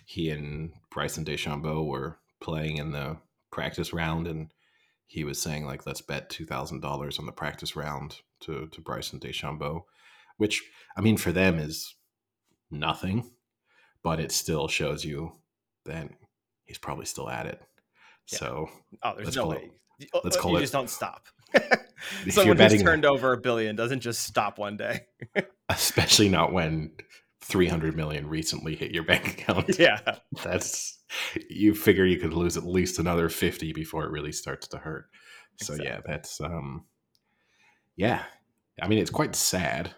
he 0.07 0.31
and 0.31 0.73
Bryson 0.91 1.25
DeChambeau 1.25 1.85
were 1.85 2.19
playing 2.41 2.77
in 2.77 2.93
the 2.93 3.17
practice 3.51 3.93
round 3.93 4.29
and 4.29 4.53
he 5.09 5.25
was 5.25 5.41
saying 5.41 5.67
like 5.67 5.87
let's 5.87 6.01
bet 6.01 6.31
two 6.31 6.47
thousand 6.47 6.81
dollars 6.81 7.19
on 7.19 7.27
the 7.27 7.33
practice 7.33 7.75
round 7.75 8.17
to 8.41 8.69
to 8.69 8.81
Bryson 8.81 9.19
DeChambeau, 9.19 9.83
which 10.37 10.63
I 10.97 11.01
mean 11.01 11.17
for 11.17 11.33
them 11.33 11.59
is 11.59 11.97
nothing, 12.71 13.31
but 14.05 14.21
it 14.21 14.31
still 14.31 14.69
shows 14.69 15.05
you 15.05 15.33
that 15.87 16.09
he's 16.65 16.79
probably 16.79 17.07
still 17.07 17.29
at 17.29 17.47
it. 17.47 17.61
Yeah. 18.31 18.39
So, 18.39 18.69
oh, 19.03 19.15
there's 19.17 19.35
no 19.35 19.49
way. 19.49 19.71
It, 19.99 20.11
oh, 20.15 20.21
let's 20.23 20.37
uh, 20.37 20.41
call 20.41 20.53
you 20.53 20.59
it. 20.59 20.61
just 20.61 20.73
don't 20.73 20.91
stop. 20.91 21.27
Someone 22.31 22.57
who's 22.57 22.83
turned 22.83 23.05
over 23.05 23.33
a 23.33 23.39
billion 23.39 23.77
doesn't 23.77 24.01
just 24.01 24.23
stop 24.23 24.59
one 24.59 24.77
day. 24.77 25.07
especially 25.69 26.29
not 26.29 26.53
when 26.53 26.93
300 27.49 27.97
million 27.97 28.27
recently 28.29 28.77
hit 28.77 28.93
your 28.93 29.05
bank 29.05 29.27
account. 29.41 29.69
Yeah. 29.79 30.01
That's 30.45 30.99
you 31.49 31.75
figure 31.75 32.05
you 32.05 32.19
could 32.19 32.35
lose 32.35 32.57
at 32.57 32.65
least 32.67 32.99
another 32.99 33.29
50 33.29 33.73
before 33.73 34.05
it 34.05 34.11
really 34.11 34.33
starts 34.33 34.69
to 34.69 34.79
hurt. 34.79 35.07
So 35.57 35.75
yeah, 35.75 36.01
that's 36.07 36.41
um 36.41 36.85
yeah. 37.97 38.23
I 38.81 38.87
mean 38.89 38.99
it's 38.99 39.11
quite 39.11 39.35
sad 39.35 39.95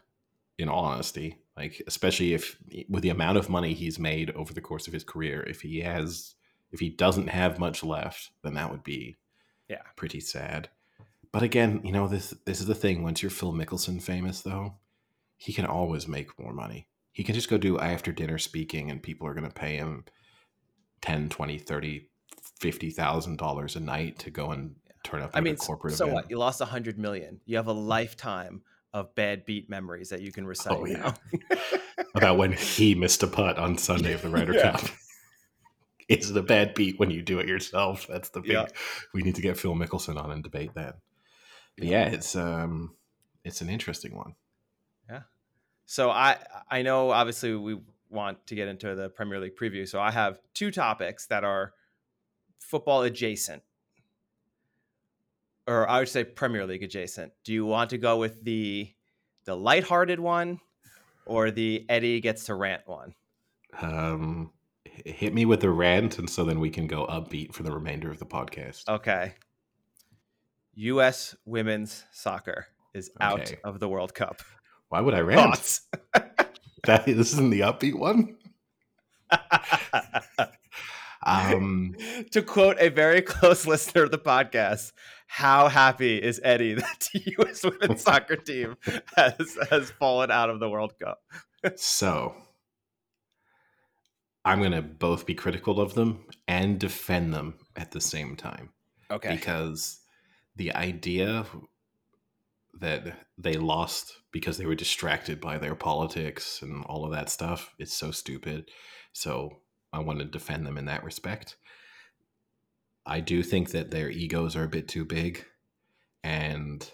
in 0.59 0.69
all 0.69 0.85
honesty. 0.85 1.39
Like 1.57 1.83
especially 1.87 2.33
if 2.33 2.57
with 2.89 3.03
the 3.03 3.11
amount 3.11 3.37
of 3.39 3.49
money 3.51 3.75
he's 3.75 3.99
made 3.99 4.31
over 4.31 4.55
the 4.55 4.61
course 4.63 4.87
of 4.87 4.93
his 4.95 5.05
career, 5.05 5.43
if 5.43 5.61
he 5.61 5.81
has 5.81 6.35
if 6.73 6.81
he 6.81 6.89
doesn't 6.89 7.27
have 7.29 7.59
much 7.59 7.83
left, 7.83 8.31
then 8.43 8.55
that 8.55 8.71
would 8.71 8.85
be 8.85 9.17
Yeah. 9.69 9.83
pretty 9.97 10.21
sad. 10.21 10.69
But 11.33 11.43
again, 11.43 11.81
you 11.85 11.93
know, 11.93 12.07
this 12.09 12.33
this 12.47 12.61
is 12.61 12.67
the 12.67 12.75
thing. 12.75 13.03
Once 13.03 13.23
you're 13.23 13.31
Phil 13.31 13.53
Mickelson 13.53 14.01
famous 14.01 14.41
though, 14.43 14.77
he 15.37 15.53
can 15.53 15.67
always 15.67 16.07
make 16.09 16.39
more 16.39 16.53
money. 16.55 16.87
He 17.21 17.25
can 17.25 17.35
just 17.35 17.51
go 17.51 17.59
do 17.59 17.79
after 17.79 18.13
dinner 18.13 18.39
speaking 18.39 18.91
and 18.91 19.03
people 19.03 19.27
are 19.27 19.35
going 19.35 19.47
to 19.47 19.53
pay 19.53 19.77
him 19.77 20.07
10, 21.03 21.29
20, 21.29 21.59
30, 21.59 22.09
50,000 22.61 23.37
dollars 23.37 23.77
a 23.77 23.81
night 23.81 24.19
to 24.21 24.31
go 24.31 24.53
and 24.53 24.75
turn 25.05 25.21
up 25.21 25.31
I 25.35 25.43
mean, 25.43 25.53
a 25.53 25.57
corporate 25.59 25.93
so 25.93 26.05
event. 26.07 26.15
what? 26.15 26.31
You 26.31 26.39
lost 26.39 26.63
a 26.63 26.65
hundred 26.65 26.99
million. 26.99 27.43
You 27.45 27.59
have 27.59 27.67
a 27.67 27.75
lifetime 27.75 28.63
of 28.95 29.15
bad 29.15 29.45
beat 29.45 29.69
memories 29.69 30.09
that 30.09 30.23
you 30.23 30.33
can 30.33 30.47
recite 30.47 30.73
Oh, 30.73 30.85
now. 30.85 31.13
About 32.15 32.39
when 32.39 32.55
he 32.55 32.95
missed 32.95 33.23
a 33.23 33.27
putt 33.27 33.59
on 33.59 33.77
Sunday 33.77 34.15
of 34.15 34.23
the 34.23 34.31
Ryder 34.31 34.55
Yeah. 34.55 34.73
Cup. 34.73 34.81
Is 36.09 36.33
the 36.33 36.41
bad 36.43 36.73
beat 36.73 36.99
when 36.99 37.11
you 37.11 37.21
do 37.21 37.39
it 37.39 37.47
yourself? 37.47 38.07
That's 38.09 38.31
the 38.31 38.41
big. 38.41 38.53
Yeah. 38.53 38.65
We 39.13 39.21
need 39.21 39.35
to 39.35 39.43
get 39.43 39.59
Phil 39.59 39.75
Mickelson 39.75 40.17
on 40.17 40.31
and 40.31 40.43
debate 40.43 40.73
that. 40.75 40.95
But 41.77 41.87
yeah, 41.87 42.07
it's 42.07 42.35
um, 42.35 42.95
it's 43.45 43.61
an 43.61 43.69
interesting 43.69 44.17
one. 44.17 44.37
So 45.91 46.09
I 46.09 46.37
I 46.71 46.83
know 46.83 47.11
obviously 47.11 47.53
we 47.57 47.77
want 48.11 48.47
to 48.47 48.55
get 48.55 48.69
into 48.69 48.95
the 48.95 49.09
Premier 49.09 49.41
League 49.41 49.57
preview. 49.57 49.89
So 49.89 50.01
I 50.01 50.13
have 50.13 50.39
two 50.55 50.71
topics 50.71 51.27
that 51.27 51.43
are 51.43 51.73
football 52.61 53.03
adjacent. 53.03 53.65
Or 55.67 55.89
I 55.89 55.99
would 55.99 56.09
say 56.09 56.23
Premier 56.23 56.65
League 56.65 56.85
adjacent. 56.85 57.33
Do 57.43 57.53
you 57.53 57.67
want 57.67 57.91
to 57.91 57.99
go 57.99 58.19
with 58.19 58.45
the 58.45 58.89
the 59.47 59.57
lighthearted 59.57 60.21
one 60.21 60.61
or 61.27 61.51
the 61.51 61.85
Eddie 61.89 62.21
gets 62.21 62.45
to 62.45 62.55
rant 62.55 62.83
one? 62.87 63.15
Um, 63.83 64.53
hit 64.85 65.35
me 65.35 65.45
with 65.45 65.65
a 65.65 65.71
rant, 65.71 66.21
and 66.21 66.31
so 66.31 66.45
then 66.45 66.61
we 66.61 66.71
can 66.71 66.87
go 66.87 67.05
upbeat 67.09 67.53
for 67.53 67.65
the 67.65 67.73
remainder 67.73 68.13
of 68.13 68.21
the 68.21 68.27
podcast. 68.27 68.89
Okay. 68.89 69.35
US 70.75 71.35
women's 71.45 72.05
soccer 72.13 72.69
is 72.95 73.11
out 73.21 73.41
Okay. 73.41 73.59
of 73.65 73.81
the 73.81 73.89
World 73.89 74.15
Cup. 74.15 74.41
Why 74.91 75.01
would 75.01 75.15
I 75.15 75.21
rant? 75.21 75.57
Thoughts? 75.57 75.81
That 76.85 77.05
this 77.05 77.35
isn't 77.35 77.51
the 77.51 77.61
upbeat 77.61 77.95
one. 77.95 78.39
Um, 81.23 81.95
to 82.31 82.41
quote 82.43 82.79
a 82.81 82.89
very 82.89 83.21
close 83.23 83.67
listener 83.67 84.05
of 84.05 84.11
the 84.11 84.19
podcast, 84.19 84.93
how 85.27 85.69
happy 85.69 86.17
is 86.17 86.41
Eddie 86.43 86.75
that 86.77 87.09
the 87.13 87.23
U.S. 87.39 87.63
women's 87.63 88.03
soccer 88.03 88.37
team 88.37 88.77
has 89.17 89.59
has 89.69 89.91
fallen 89.91 90.31
out 90.31 90.51
of 90.51 90.61
the 90.61 90.71
World 90.71 90.95
Cup? 90.99 91.21
so 91.77 92.35
I'm 94.45 94.63
gonna 94.63 94.83
both 94.83 95.27
be 95.27 95.35
critical 95.35 95.81
of 95.81 95.95
them 95.95 96.25
and 96.49 96.79
defend 96.79 97.35
them 97.35 97.55
at 97.77 97.91
the 97.91 98.01
same 98.01 98.37
time. 98.37 98.71
Okay. 99.11 99.35
because 99.35 99.99
the 100.55 100.73
idea 100.75 101.45
that 102.79 103.27
they 103.37 103.55
lost 103.55 104.17
because 104.33 104.57
they 104.59 104.67
were 104.67 104.75
distracted 104.75 105.41
by 105.41 105.59
their 105.59 105.75
politics 105.75 106.63
and 106.63 106.85
all 106.85 107.05
of 107.05 107.13
that 107.13 107.29
stuff 107.29 107.75
It's 107.79 107.97
so 107.97 108.11
stupid. 108.11 108.71
So 109.13 109.59
I 109.93 109.99
want 109.99 110.21
to 110.21 110.25
defend 110.25 110.67
them 110.67 110.79
in 110.79 110.85
that 110.85 111.05
respect. 111.05 111.57
I 113.05 113.21
do 113.21 113.43
think 113.43 113.71
that 113.71 113.91
their 113.91 114.09
egos 114.09 114.55
are 114.55 114.65
a 114.65 114.69
bit 114.69 114.87
too 114.87 115.05
big, 115.05 115.45
and 116.23 116.89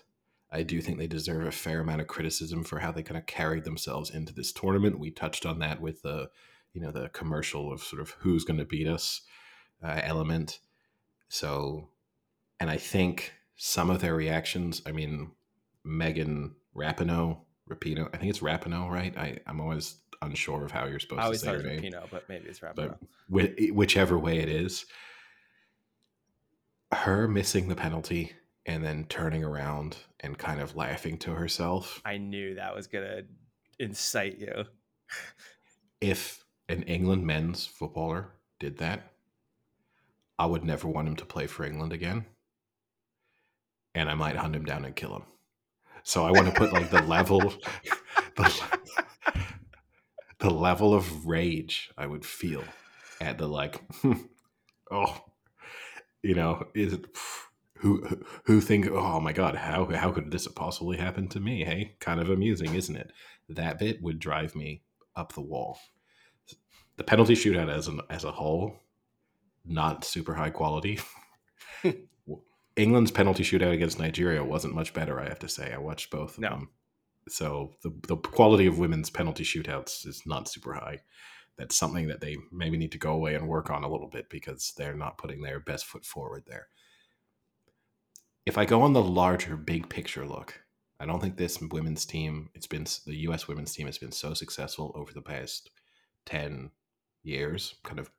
I 0.50 0.62
do 0.62 0.80
think 0.80 0.96
they 0.96 1.08
deserve 1.08 1.46
a 1.46 1.52
fair 1.52 1.80
amount 1.80 2.00
of 2.00 2.06
criticism 2.06 2.64
for 2.64 2.78
how 2.78 2.92
they 2.92 3.02
kind 3.02 3.18
of 3.18 3.26
carried 3.26 3.64
themselves 3.64 4.10
into 4.10 4.32
this 4.32 4.52
tournament. 4.52 4.98
We 4.98 5.10
touched 5.10 5.44
on 5.44 5.58
that 5.58 5.80
with 5.80 6.00
the, 6.02 6.30
you 6.72 6.80
know, 6.80 6.90
the 6.90 7.10
commercial 7.10 7.70
of 7.70 7.82
sort 7.82 8.00
of 8.00 8.10
who's 8.20 8.44
going 8.44 8.58
to 8.58 8.64
beat 8.64 8.86
us 8.86 9.22
uh, 9.82 10.00
element. 10.02 10.60
So 11.28 11.90
and 12.60 12.70
I 12.70 12.76
think 12.76 13.34
some 13.56 13.90
of 13.90 14.00
their 14.00 14.14
reactions. 14.14 14.82
I 14.86 14.92
mean, 14.92 15.32
Megan 15.86 16.54
Rapinoe, 16.76 17.38
Rapino. 17.70 18.08
I 18.12 18.16
think 18.18 18.30
it's 18.30 18.40
Rapinoe, 18.40 18.90
right? 18.90 19.16
I, 19.16 19.38
I'm 19.46 19.60
always 19.60 19.96
unsure 20.22 20.64
of 20.64 20.70
how 20.72 20.86
you're 20.86 20.98
supposed 20.98 21.32
to 21.32 21.38
say 21.38 21.52
her 21.52 21.62
name, 21.62 21.80
Rapino, 21.82 22.10
but 22.10 22.28
maybe 22.28 22.46
it's 22.48 22.60
Rapino. 22.60 22.74
but 22.74 22.98
whi- 23.28 23.70
whichever 23.72 24.18
way 24.18 24.38
it 24.38 24.48
is, 24.48 24.86
her 26.92 27.26
missing 27.28 27.68
the 27.68 27.74
penalty 27.76 28.32
and 28.64 28.84
then 28.84 29.04
turning 29.08 29.44
around 29.44 29.96
and 30.20 30.36
kind 30.38 30.60
of 30.60 30.74
laughing 30.76 31.18
to 31.18 31.32
herself. 31.32 32.00
I 32.04 32.16
knew 32.18 32.54
that 32.56 32.74
was 32.74 32.86
gonna 32.86 33.22
incite 33.78 34.38
you. 34.38 34.64
If 36.00 36.44
an 36.68 36.82
England 36.82 37.24
men's 37.26 37.64
footballer 37.66 38.32
did 38.58 38.78
that, 38.78 39.12
I 40.38 40.46
would 40.46 40.64
never 40.64 40.88
want 40.88 41.08
him 41.08 41.16
to 41.16 41.24
play 41.24 41.46
for 41.46 41.64
England 41.64 41.92
again. 41.92 42.26
And 43.94 44.10
I 44.10 44.14
might 44.14 44.36
hunt 44.36 44.54
him 44.54 44.64
down 44.64 44.84
and 44.84 44.94
kill 44.94 45.14
him. 45.16 45.22
So 46.06 46.24
I 46.24 46.30
want 46.30 46.46
to 46.46 46.52
put 46.52 46.72
like 46.72 46.88
the 46.88 47.02
level 47.02 47.40
the, 48.36 48.78
the 50.38 50.50
level 50.50 50.94
of 50.94 51.26
rage 51.26 51.90
I 51.98 52.06
would 52.06 52.24
feel 52.24 52.62
at 53.20 53.38
the 53.38 53.48
like 53.48 53.82
oh 54.92 55.24
you 56.22 56.36
know, 56.36 56.68
is 56.76 56.92
it 56.92 57.06
who 57.78 58.06
who 58.44 58.60
think 58.60 58.86
oh 58.88 59.18
my 59.18 59.32
god, 59.32 59.56
how 59.56 59.86
how 59.86 60.12
could 60.12 60.30
this 60.30 60.46
possibly 60.46 60.96
happen 60.96 61.26
to 61.30 61.40
me? 61.40 61.64
Hey, 61.64 61.96
kind 61.98 62.20
of 62.20 62.30
amusing, 62.30 62.76
isn't 62.76 62.96
it? 62.96 63.10
That 63.48 63.80
bit 63.80 64.00
would 64.00 64.20
drive 64.20 64.54
me 64.54 64.82
up 65.16 65.32
the 65.32 65.40
wall. 65.40 65.76
The 66.98 67.04
penalty 67.04 67.34
shootout 67.34 67.68
as 67.68 67.88
an 67.88 68.00
as 68.08 68.22
a 68.22 68.30
whole, 68.30 68.76
not 69.64 70.04
super 70.04 70.34
high 70.34 70.50
quality. 70.50 71.00
England's 72.76 73.10
penalty 73.10 73.42
shootout 73.42 73.72
against 73.72 73.98
Nigeria 73.98 74.44
wasn't 74.44 74.74
much 74.74 74.92
better, 74.92 75.18
I 75.20 75.28
have 75.28 75.38
to 75.40 75.48
say. 75.48 75.72
I 75.72 75.78
watched 75.78 76.10
both 76.10 76.34
of 76.34 76.40
No. 76.40 76.50
them. 76.50 76.70
So 77.28 77.72
the 77.82 77.90
the 78.06 78.16
quality 78.16 78.66
of 78.66 78.78
women's 78.78 79.10
penalty 79.10 79.44
shootouts 79.44 80.06
is 80.06 80.22
not 80.26 80.48
super 80.48 80.74
high. 80.74 81.00
That's 81.56 81.76
something 81.76 82.06
that 82.08 82.20
they 82.20 82.36
maybe 82.52 82.76
need 82.76 82.92
to 82.92 82.98
go 82.98 83.12
away 83.14 83.34
and 83.34 83.48
work 83.48 83.70
on 83.70 83.82
a 83.82 83.88
little 83.88 84.08
bit 84.08 84.28
because 84.28 84.74
they're 84.76 84.94
not 84.94 85.18
putting 85.18 85.40
their 85.40 85.58
best 85.58 85.86
foot 85.86 86.04
forward 86.04 86.44
there. 86.46 86.68
If 88.44 88.58
I 88.58 88.64
go 88.66 88.82
on 88.82 88.92
the 88.92 89.02
larger 89.02 89.56
big 89.56 89.88
picture 89.88 90.26
look, 90.26 90.62
I 91.00 91.06
don't 91.06 91.20
think 91.20 91.36
this 91.36 91.60
women's 91.60 92.04
team, 92.04 92.50
it's 92.54 92.66
been 92.66 92.86
the 93.06 93.16
US 93.28 93.48
women's 93.48 93.74
team 93.74 93.86
has 93.86 93.98
been 93.98 94.12
so 94.12 94.34
successful 94.34 94.92
over 94.94 95.12
the 95.12 95.22
past 95.22 95.70
10 96.26 96.70
years, 97.22 97.74
kind 97.82 97.98
of 97.98 98.10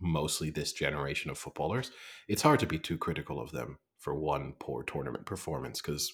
mostly 0.00 0.50
this 0.50 0.72
generation 0.72 1.30
of 1.30 1.38
footballers. 1.38 1.92
It's 2.28 2.42
hard 2.42 2.60
to 2.60 2.66
be 2.66 2.78
too 2.78 2.98
critical 2.98 3.40
of 3.40 3.52
them 3.52 3.78
for 4.02 4.14
one 4.14 4.54
poor 4.58 4.82
tournament 4.82 5.24
performance 5.24 5.80
because 5.80 6.12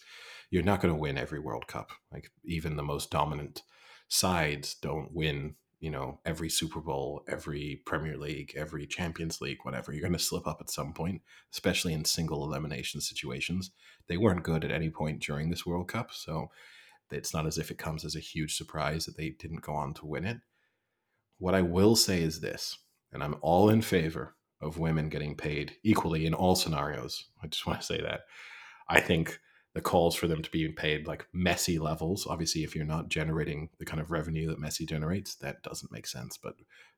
you're 0.51 0.63
not 0.63 0.81
going 0.81 0.93
to 0.93 1.01
win 1.01 1.19
every 1.19 1.41
World 1.41 1.67
Cup. 1.67 1.91
Like 2.13 2.31
even 2.45 2.77
the 2.77 2.83
most 2.83 3.11
dominant 3.11 3.63
sides 4.09 4.75
don't 4.75 5.13
win, 5.13 5.55
you 5.81 5.91
know, 5.91 6.21
every 6.25 6.51
Super 6.51 6.81
Bowl, 6.81 7.25
every 7.29 7.81
Premier 7.87 8.17
League, 8.17 8.53
every 8.57 8.87
Champions 8.87 9.41
League, 9.41 9.59
whatever. 9.63 9.93
You're 9.93 10.03
going 10.03 10.13
to 10.13 10.19
slip 10.19 10.47
up 10.47 10.59
at 10.61 10.71
some 10.71 10.93
point, 10.93 11.23
especially 11.53 11.95
in 11.95 12.05
single 12.05 12.45
elimination 12.45 13.01
situations. 13.01 13.71
They 14.07 14.19
weren't 14.19 14.45
good 14.45 14.65
at 14.65 14.71
any 14.71 14.91
point 14.91 15.23
during 15.23 15.49
this 15.49 15.65
World 15.65 15.89
Cup, 15.89 16.13
so 16.13 16.49
it's 17.11 17.33
not 17.33 17.47
as 17.47 17.57
if 17.57 17.71
it 17.71 17.79
comes 17.79 18.05
as 18.05 18.15
a 18.15 18.21
huge 18.21 18.55
surprise 18.55 19.07
that 19.07 19.17
they 19.17 19.31
didn't 19.31 19.63
go 19.63 19.73
on 19.75 19.95
to 19.95 20.07
win 20.07 20.27
it. 20.27 20.39
What 21.39 21.55
I 21.55 21.63
will 21.63 21.97
say 21.97 22.23
is 22.23 22.41
this, 22.41 22.79
and 23.13 23.23
I'm 23.23 23.37
all 23.41 23.71
in 23.71 23.81
favor 23.81 24.35
of 24.61 24.79
women 24.79 25.09
getting 25.09 25.37
paid 25.37 25.77
equally 25.83 26.27
in 26.27 26.35
all 26.35 26.55
scenarios. 26.55 27.25
I 27.43 27.47
just 27.47 27.67
want 27.67 27.81
to 27.81 27.87
say 27.87 28.01
that. 28.01 28.23
I 28.89 29.01
think 29.01 29.39
the 29.75 29.81
calls 29.81 30.17
for 30.17 30.27
them 30.27 30.43
to 30.43 30.51
be 30.51 30.69
paid 30.69 31.07
like 31.07 31.27
Messi 31.35 31.79
levels, 31.79 32.27
obviously, 32.27 32.65
if 32.65 32.75
you're 32.75 32.85
not 32.85 33.09
generating 33.09 33.69
the 33.79 33.85
kind 33.85 34.01
of 34.01 34.11
revenue 34.11 34.49
that 34.49 34.61
Messi 34.61 34.89
generates, 34.89 35.37
that 35.37 35.63
doesn't 35.63 35.93
make 35.93 36.07
sense. 36.07 36.39
But 36.43 36.55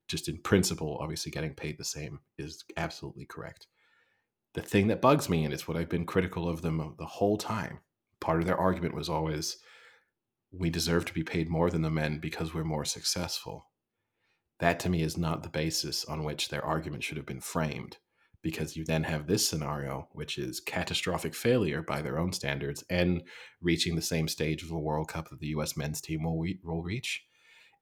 just 0.08 0.28
in 0.28 0.38
principle, 0.38 0.98
obviously, 1.00 1.30
getting 1.30 1.54
paid 1.54 1.78
the 1.78 1.84
same 1.84 2.20
is 2.38 2.64
absolutely 2.76 3.26
correct. 3.26 3.66
The 4.54 4.62
thing 4.62 4.88
that 4.88 5.02
bugs 5.02 5.28
me, 5.28 5.44
and 5.44 5.52
it's 5.52 5.68
what 5.68 5.76
I've 5.76 5.88
been 5.88 6.06
critical 6.06 6.48
of 6.48 6.62
them 6.62 6.94
the 6.98 7.06
whole 7.06 7.36
time, 7.36 7.80
part 8.20 8.40
of 8.40 8.46
their 8.46 8.56
argument 8.56 8.94
was 8.94 9.08
always 9.08 9.58
we 10.52 10.70
deserve 10.70 11.04
to 11.04 11.14
be 11.14 11.22
paid 11.22 11.48
more 11.48 11.70
than 11.70 11.82
the 11.82 11.90
men 11.90 12.18
because 12.18 12.52
we're 12.52 12.64
more 12.64 12.84
successful. 12.84 13.69
That 14.60 14.78
to 14.80 14.88
me 14.88 15.02
is 15.02 15.16
not 15.16 15.42
the 15.42 15.48
basis 15.48 16.04
on 16.04 16.22
which 16.22 16.48
their 16.48 16.64
argument 16.64 17.02
should 17.02 17.16
have 17.16 17.26
been 17.26 17.40
framed 17.40 17.96
because 18.42 18.76
you 18.76 18.84
then 18.84 19.04
have 19.04 19.26
this 19.26 19.46
scenario, 19.46 20.08
which 20.12 20.38
is 20.38 20.60
catastrophic 20.60 21.34
failure 21.34 21.82
by 21.82 22.00
their 22.02 22.18
own 22.18 22.32
standards 22.32 22.84
and 22.88 23.22
reaching 23.60 23.96
the 23.96 24.02
same 24.02 24.28
stage 24.28 24.62
of 24.62 24.70
a 24.70 24.78
World 24.78 25.08
Cup 25.08 25.28
that 25.28 25.40
the 25.40 25.48
U.S. 25.48 25.76
men's 25.76 26.00
team 26.00 26.22
will, 26.22 26.38
re- 26.38 26.60
will 26.62 26.82
reach. 26.82 27.24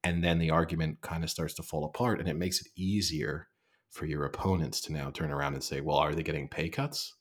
And 0.03 0.23
then 0.23 0.39
the 0.39 0.49
argument 0.49 1.01
kind 1.01 1.23
of 1.23 1.29
starts 1.29 1.53
to 1.55 1.63
fall 1.63 1.85
apart, 1.85 2.19
and 2.19 2.29
it 2.29 2.37
makes 2.37 2.61
it 2.61 2.67
easier 2.75 3.47
for 3.89 4.05
your 4.05 4.25
opponents 4.25 4.79
to 4.81 4.93
now 4.93 5.11
turn 5.11 5.31
around 5.31 5.53
and 5.53 5.63
say, 5.63 5.81
well, 5.81 5.97
are 5.97 6.13
they 6.13 6.23
getting 6.23 6.47
pay 6.47 6.69
cuts? 6.69 7.15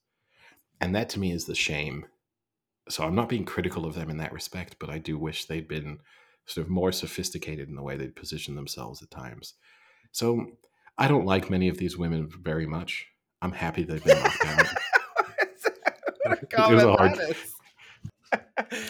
And 0.80 0.94
that 0.94 1.08
to 1.10 1.18
me 1.18 1.32
is 1.32 1.46
the 1.46 1.54
shame. 1.54 2.06
So 2.88 3.04
I'm 3.04 3.14
not 3.14 3.28
being 3.28 3.44
critical 3.44 3.84
of 3.84 3.94
them 3.94 4.10
in 4.10 4.18
that 4.18 4.32
respect, 4.32 4.76
but 4.78 4.90
I 4.90 4.98
do 4.98 5.18
wish 5.18 5.46
they'd 5.46 5.66
been 5.66 5.98
sort 6.48 6.64
of 6.66 6.70
more 6.70 6.90
sophisticated 6.90 7.68
in 7.68 7.76
the 7.76 7.82
way 7.82 7.96
they'd 7.96 8.16
position 8.16 8.54
themselves 8.56 9.02
at 9.02 9.10
times. 9.10 9.54
So 10.12 10.46
I 10.96 11.06
don't 11.06 11.26
like 11.26 11.50
many 11.50 11.68
of 11.68 11.78
these 11.78 11.96
women 11.96 12.28
very 12.42 12.66
much. 12.66 13.06
I'm 13.40 13.52
happy 13.52 13.84
they've 13.84 14.02
been 14.02 14.18
knocked 14.20 14.46
out. 14.46 14.66
It 16.52 16.74
was 16.74 16.82
a 16.84 16.92
hard- 16.92 17.18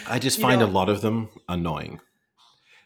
I 0.07 0.19
just 0.19 0.39
You 0.39 0.41
find 0.43 0.59
know- 0.59 0.65
a 0.65 0.71
lot 0.71 0.89
of 0.89 1.01
them 1.01 1.29
annoying. 1.47 1.99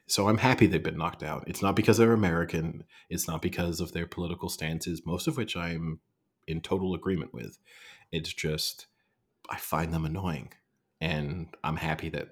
So 0.05 0.27
I'm 0.27 0.38
happy 0.38 0.67
they've 0.67 0.83
been 0.83 0.97
knocked 0.97 1.23
out. 1.23 1.45
It's 1.47 1.62
not 1.62 1.75
because 1.75 1.97
they're 1.97 2.12
American. 2.12 2.83
It's 3.09 3.27
not 3.27 3.41
because 3.41 3.79
of 3.79 3.93
their 3.93 4.05
political 4.05 4.49
stances, 4.49 5.01
most 5.05 5.27
of 5.27 5.38
which 5.38 5.55
I'm 5.55 5.99
in 6.47 6.62
total 6.62 6.93
agreement 6.93 7.33
with. 7.33 7.57
It's 8.12 8.33
just 8.33 8.88
I 9.49 9.57
find 9.57 9.93
them 9.93 10.05
annoying. 10.05 10.51
And 11.01 11.47
I'm 11.63 11.77
happy 11.77 12.09
that 12.09 12.29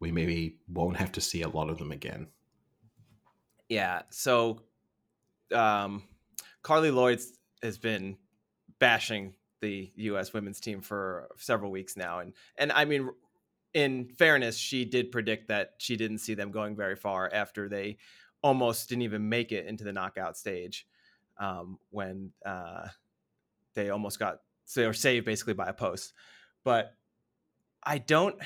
we 0.00 0.10
maybe 0.10 0.56
won't 0.68 0.96
have 0.96 1.12
to 1.12 1.20
see 1.20 1.42
a 1.42 1.48
lot 1.48 1.68
of 1.70 1.78
them 1.78 1.92
again. 1.92 2.28
Yeah. 3.68 4.02
So, 4.10 4.62
um, 5.52 6.02
Carli 6.62 6.90
Lloyd 6.90 7.20
has 7.62 7.78
been 7.78 8.16
bashing 8.78 9.34
the 9.60 9.92
U.S. 9.94 10.32
women's 10.32 10.58
team 10.58 10.80
for 10.80 11.28
several 11.36 11.70
weeks 11.70 11.96
now, 11.96 12.18
and 12.20 12.32
and 12.56 12.72
I 12.72 12.84
mean, 12.86 13.10
in 13.74 14.08
fairness, 14.18 14.56
she 14.56 14.84
did 14.84 15.12
predict 15.12 15.48
that 15.48 15.74
she 15.78 15.96
didn't 15.96 16.18
see 16.18 16.34
them 16.34 16.50
going 16.50 16.74
very 16.74 16.96
far 16.96 17.30
after 17.32 17.68
they 17.68 17.98
almost 18.42 18.88
didn't 18.88 19.02
even 19.02 19.28
make 19.28 19.52
it 19.52 19.66
into 19.66 19.84
the 19.84 19.92
knockout 19.92 20.36
stage 20.36 20.86
um, 21.38 21.78
when 21.90 22.32
uh, 22.44 22.88
they 23.74 23.90
almost 23.90 24.18
got 24.18 24.40
so 24.64 24.80
they 24.80 24.86
were 24.86 24.92
saved 24.92 25.26
basically 25.26 25.54
by 25.54 25.66
a 25.66 25.72
post. 25.72 26.12
But 26.64 26.94
I 27.82 27.98
don't. 27.98 28.36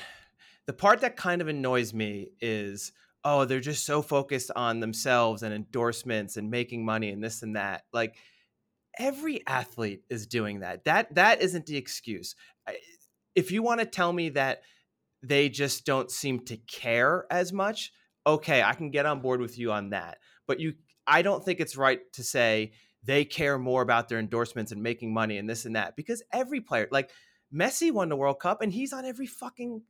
The 0.67 0.73
part 0.73 1.01
that 1.01 1.15
kind 1.15 1.41
of 1.41 1.47
annoys 1.47 1.93
me 1.93 2.29
is 2.41 2.91
oh, 3.25 3.43
they're 3.43 3.59
just 3.59 3.85
so 3.85 4.03
focused 4.03 4.51
on 4.55 4.79
themselves 4.79 5.41
and 5.41 5.51
endorsements 5.51 6.37
and 6.37 6.51
making 6.51 6.85
money 6.85 7.09
and 7.09 7.23
this 7.23 7.41
and 7.41 7.55
that. 7.55 7.83
Like 7.91 8.15
every 8.99 9.45
athlete 9.47 10.03
is 10.09 10.27
doing 10.27 10.59
that. 10.59 10.85
That 10.85 11.15
that 11.15 11.41
isn't 11.41 11.65
the 11.65 11.75
excuse. 11.75 12.35
If 13.33 13.51
you 13.51 13.63
want 13.63 13.79
to 13.81 13.85
tell 13.85 14.13
me 14.13 14.29
that 14.29 14.61
they 15.23 15.49
just 15.49 15.85
don't 15.85 16.11
seem 16.11 16.39
to 16.45 16.57
care 16.57 17.25
as 17.31 17.51
much, 17.51 17.91
okay, 18.27 18.61
I 18.61 18.73
can 18.73 18.91
get 18.91 19.07
on 19.07 19.21
board 19.21 19.41
with 19.41 19.57
you 19.57 19.71
on 19.71 19.89
that. 19.89 20.19
But 20.47 20.59
you 20.59 20.75
I 21.07 21.23
don't 21.23 21.43
think 21.43 21.59
it's 21.59 21.75
right 21.75 21.99
to 22.13 22.23
say 22.23 22.73
they 23.03 23.25
care 23.25 23.57
more 23.57 23.81
about 23.81 24.07
their 24.07 24.19
endorsements 24.19 24.71
and 24.71 24.81
making 24.81 25.13
money 25.13 25.37
and 25.37 25.49
this 25.49 25.65
and 25.65 25.75
that 25.75 25.95
because 25.95 26.23
every 26.31 26.61
player 26.61 26.87
like 26.91 27.09
Messi 27.53 27.91
won 27.91 28.09
the 28.09 28.15
World 28.15 28.39
Cup 28.39 28.61
and 28.61 28.71
he's 28.71 28.93
on 28.93 29.05
every 29.05 29.27
fucking 29.27 29.81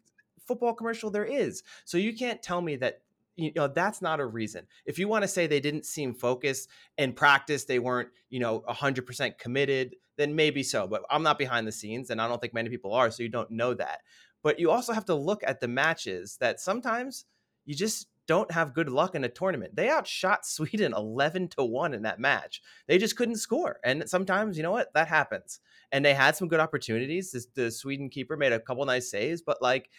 football 0.45 0.73
commercial 0.73 1.10
there 1.10 1.25
is. 1.25 1.63
So 1.86 1.97
you 1.97 2.15
can't 2.15 2.41
tell 2.41 2.62
me 2.62 2.75
that 2.77 3.01
you 3.36 3.51
know 3.55 3.67
that's 3.67 4.01
not 4.01 4.19
a 4.19 4.25
reason. 4.25 4.65
If 4.86 4.97
you 4.97 5.08
want 5.08 5.23
to 5.23 5.27
say 5.27 5.47
they 5.47 5.60
didn't 5.60 5.86
seem 5.86 6.13
focused 6.13 6.69
in 6.97 7.13
practice, 7.13 7.65
they 7.65 7.79
weren't, 7.79 8.10
you 8.29 8.39
know, 8.39 8.63
100% 8.69 9.38
committed, 9.38 9.95
then 10.17 10.36
maybe 10.36 10.63
so, 10.63 10.88
but 10.88 11.03
I'm 11.10 11.23
not 11.23 11.38
behind 11.38 11.67
the 11.67 11.71
scenes 11.71 12.10
and 12.10 12.21
I 12.21 12.27
don't 12.27 12.39
think 12.39 12.53
many 12.53 12.69
people 12.69 12.93
are, 12.93 13.12
so 13.12 13.23
you 13.23 13.29
don't 13.29 13.51
know 13.51 13.73
that. 13.73 14.01
But 14.41 14.60
you 14.60 14.71
also 14.71 14.93
have 14.93 15.05
to 15.05 15.15
look 15.15 15.43
at 15.45 15.60
the 15.60 15.67
matches 15.67 16.38
that 16.39 16.60
sometimes 16.60 17.25
you 17.65 17.75
just 17.75 18.08
don't 18.27 18.51
have 18.51 18.73
good 18.73 18.89
luck 18.89 19.15
in 19.15 19.23
a 19.23 19.29
tournament. 19.29 19.75
They 19.75 19.89
outshot 19.89 20.45
Sweden 20.45 20.93
11 20.95 21.49
to 21.49 21.63
1 21.63 21.93
in 21.93 22.03
that 22.03 22.19
match. 22.19 22.62
They 22.88 22.97
just 22.97 23.15
couldn't 23.15 23.38
score. 23.38 23.79
And 23.84 24.10
sometimes, 24.10 24.58
you 24.58 24.63
know 24.63 24.71
what? 24.71 24.93
That 24.93 25.08
happens. 25.08 25.60
And 25.91 26.03
they 26.03 26.13
had 26.13 26.36
some 26.36 26.47
good 26.47 26.60
opportunities. 26.60 27.31
This, 27.31 27.47
the 27.53 27.71
Sweden 27.71 28.10
keeper 28.10 28.38
made 28.38 28.51
a 28.51 28.60
couple 28.60 28.86
nice 28.86 29.10
saves, 29.10 29.41
but 29.41 29.62
like 29.62 29.89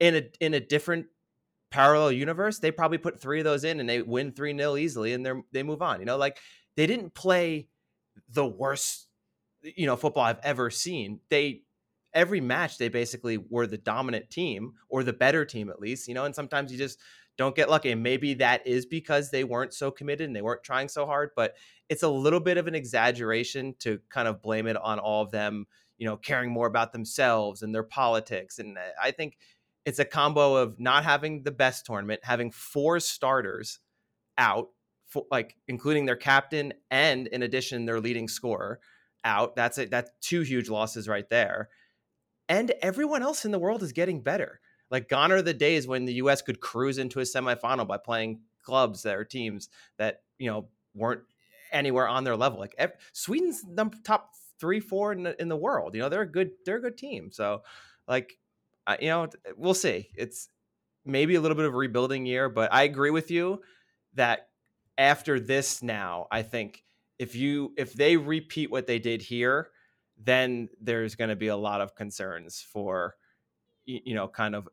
in 0.00 0.16
a 0.16 0.22
in 0.40 0.54
a 0.54 0.60
different 0.60 1.06
parallel 1.70 2.12
universe, 2.12 2.58
they 2.58 2.70
probably 2.70 2.98
put 2.98 3.20
3 3.20 3.40
of 3.40 3.44
those 3.44 3.64
in 3.64 3.80
and 3.80 3.88
they 3.88 4.02
win 4.02 4.32
3-0 4.32 4.80
easily 4.80 5.12
and 5.12 5.24
they 5.24 5.32
they 5.52 5.62
move 5.62 5.82
on. 5.82 6.00
You 6.00 6.06
know, 6.06 6.16
like 6.16 6.38
they 6.76 6.86
didn't 6.86 7.14
play 7.14 7.68
the 8.30 8.46
worst 8.46 9.08
you 9.62 9.86
know 9.86 9.96
football 9.96 10.24
I've 10.24 10.40
ever 10.42 10.70
seen. 10.70 11.20
They 11.30 11.62
every 12.14 12.40
match 12.40 12.78
they 12.78 12.88
basically 12.88 13.36
were 13.38 13.66
the 13.66 13.78
dominant 13.78 14.30
team 14.30 14.72
or 14.88 15.02
the 15.02 15.12
better 15.12 15.44
team 15.44 15.68
at 15.68 15.80
least, 15.80 16.08
you 16.08 16.14
know, 16.14 16.24
and 16.24 16.34
sometimes 16.34 16.72
you 16.72 16.78
just 16.78 16.98
don't 17.36 17.54
get 17.54 17.68
lucky. 17.68 17.90
And 17.90 18.02
maybe 18.02 18.34
that 18.34 18.66
is 18.66 18.86
because 18.86 19.30
they 19.30 19.44
weren't 19.44 19.74
so 19.74 19.90
committed 19.90 20.26
and 20.26 20.34
they 20.34 20.40
weren't 20.40 20.64
trying 20.64 20.88
so 20.88 21.04
hard, 21.04 21.30
but 21.36 21.54
it's 21.90 22.02
a 22.02 22.08
little 22.08 22.40
bit 22.40 22.56
of 22.56 22.66
an 22.66 22.74
exaggeration 22.74 23.74
to 23.80 24.00
kind 24.08 24.28
of 24.28 24.40
blame 24.40 24.66
it 24.66 24.76
on 24.76 24.98
all 24.98 25.22
of 25.22 25.30
them, 25.30 25.66
you 25.98 26.06
know, 26.06 26.16
caring 26.16 26.50
more 26.50 26.66
about 26.66 26.92
themselves 26.92 27.62
and 27.62 27.74
their 27.74 27.82
politics. 27.82 28.58
And 28.58 28.78
uh, 28.78 28.82
I 29.02 29.10
think 29.10 29.36
it's 29.86 30.00
a 30.00 30.04
combo 30.04 30.56
of 30.56 30.78
not 30.80 31.04
having 31.04 31.44
the 31.44 31.52
best 31.52 31.86
tournament, 31.86 32.20
having 32.24 32.50
four 32.50 32.98
starters 32.98 33.78
out, 34.36 34.68
for, 35.06 35.24
like 35.30 35.54
including 35.68 36.04
their 36.04 36.16
captain 36.16 36.74
and 36.90 37.28
in 37.28 37.42
addition 37.42 37.86
their 37.86 38.00
leading 38.00 38.26
scorer 38.26 38.80
out. 39.24 39.54
That's 39.54 39.78
it. 39.78 39.90
That's 39.90 40.10
two 40.20 40.42
huge 40.42 40.68
losses 40.68 41.08
right 41.08 41.28
there. 41.30 41.68
And 42.48 42.72
everyone 42.82 43.22
else 43.22 43.44
in 43.44 43.52
the 43.52 43.58
world 43.60 43.82
is 43.84 43.92
getting 43.92 44.20
better. 44.20 44.60
Like 44.90 45.08
gone 45.08 45.30
are 45.30 45.42
the 45.42 45.54
days 45.54 45.86
when 45.86 46.04
the 46.04 46.14
U.S. 46.14 46.42
could 46.42 46.60
cruise 46.60 46.98
into 46.98 47.20
a 47.20 47.22
semifinal 47.22 47.86
by 47.86 47.98
playing 47.98 48.40
clubs 48.62 49.04
that 49.04 49.16
are 49.16 49.24
teams 49.24 49.68
that 49.98 50.22
you 50.38 50.50
know 50.50 50.68
weren't 50.94 51.22
anywhere 51.72 52.08
on 52.08 52.24
their 52.24 52.36
level. 52.36 52.58
Like 52.58 52.76
Sweden's 53.12 53.62
the 53.62 53.90
top 54.04 54.32
three, 54.58 54.80
four 54.80 55.12
in 55.12 55.22
the, 55.24 55.40
in 55.40 55.48
the 55.48 55.56
world. 55.56 55.94
You 55.94 56.02
know 56.02 56.08
they're 56.08 56.22
a 56.22 56.30
good 56.30 56.50
they're 56.64 56.78
a 56.78 56.82
good 56.82 56.98
team. 56.98 57.30
So 57.32 57.62
like 58.08 58.38
I, 58.86 58.98
you 59.00 59.08
know 59.08 59.28
we'll 59.56 59.74
see. 59.74 60.10
It's 60.14 60.48
maybe 61.04 61.34
a 61.34 61.40
little 61.40 61.56
bit 61.56 61.66
of 61.66 61.74
a 61.74 61.76
rebuilding 61.76 62.26
year, 62.26 62.48
but 62.48 62.72
I 62.72 62.82
agree 62.82 63.10
with 63.10 63.30
you 63.30 63.62
that 64.14 64.48
after 64.98 65.38
this 65.38 65.82
now, 65.82 66.26
I 66.30 66.42
think 66.42 66.82
if 67.18 67.34
you 67.34 67.72
if 67.76 67.92
they 67.92 68.16
repeat 68.16 68.70
what 68.70 68.86
they 68.86 68.98
did 68.98 69.22
here, 69.22 69.70
then 70.18 70.68
there's 70.80 71.14
going 71.14 71.30
to 71.30 71.36
be 71.36 71.48
a 71.48 71.56
lot 71.56 71.80
of 71.80 71.94
concerns 71.94 72.60
for 72.60 73.14
you 73.84 74.14
know 74.14 74.28
kind 74.28 74.54
of 74.54 74.68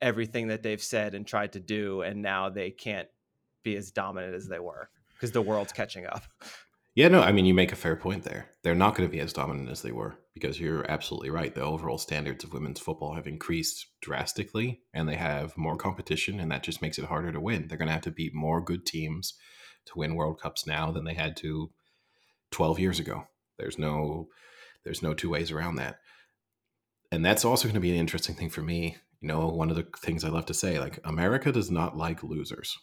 everything 0.00 0.48
that 0.48 0.62
they've 0.62 0.82
said 0.82 1.14
and 1.14 1.26
tried 1.26 1.52
to 1.52 1.60
do 1.60 2.02
and 2.02 2.20
now 2.20 2.50
they 2.50 2.70
can't 2.70 3.08
be 3.62 3.74
as 3.76 3.90
dominant 3.90 4.34
as 4.34 4.46
they 4.46 4.58
were 4.58 4.90
because 5.14 5.32
the 5.32 5.42
world's 5.42 5.72
catching 5.72 6.06
up. 6.06 6.22
Yeah, 6.94 7.08
no, 7.08 7.22
I 7.22 7.32
mean, 7.32 7.44
you 7.44 7.54
make 7.54 7.72
a 7.72 7.76
fair 7.76 7.96
point 7.96 8.22
there. 8.22 8.50
They're 8.62 8.76
not 8.76 8.94
going 8.94 9.08
to 9.08 9.12
be 9.12 9.20
as 9.20 9.32
dominant 9.32 9.68
as 9.68 9.82
they 9.82 9.90
were 9.90 10.16
because 10.32 10.60
you're 10.60 10.88
absolutely 10.88 11.28
right. 11.28 11.52
The 11.52 11.62
overall 11.62 11.98
standards 11.98 12.44
of 12.44 12.52
women's 12.52 12.78
football 12.78 13.14
have 13.14 13.26
increased 13.26 13.86
drastically 14.00 14.82
and 14.94 15.08
they 15.08 15.16
have 15.16 15.56
more 15.56 15.76
competition, 15.76 16.38
and 16.38 16.52
that 16.52 16.62
just 16.62 16.82
makes 16.82 16.98
it 16.98 17.06
harder 17.06 17.32
to 17.32 17.40
win. 17.40 17.66
They're 17.66 17.78
going 17.78 17.88
to 17.88 17.94
have 17.94 18.02
to 18.02 18.12
beat 18.12 18.32
more 18.32 18.60
good 18.60 18.86
teams 18.86 19.34
to 19.86 19.98
win 19.98 20.14
World 20.14 20.40
Cups 20.40 20.68
now 20.68 20.92
than 20.92 21.04
they 21.04 21.14
had 21.14 21.36
to 21.38 21.72
12 22.52 22.78
years 22.78 23.00
ago. 23.00 23.24
There's 23.58 23.78
no 23.78 24.28
there's 24.84 25.02
no 25.02 25.14
two 25.14 25.30
ways 25.30 25.50
around 25.50 25.76
that. 25.76 25.98
And 27.10 27.24
that's 27.24 27.44
also 27.44 27.64
going 27.66 27.74
to 27.74 27.80
be 27.80 27.90
an 27.90 27.96
interesting 27.96 28.34
thing 28.34 28.50
for 28.50 28.60
me. 28.60 28.98
You 29.20 29.28
know, 29.28 29.48
one 29.48 29.70
of 29.70 29.76
the 29.76 29.86
things 29.98 30.22
I 30.24 30.28
love 30.28 30.46
to 30.46 30.54
say, 30.54 30.78
like 30.78 31.00
America 31.04 31.50
does 31.50 31.70
not 31.70 31.96
like 31.96 32.22
losers. 32.22 32.76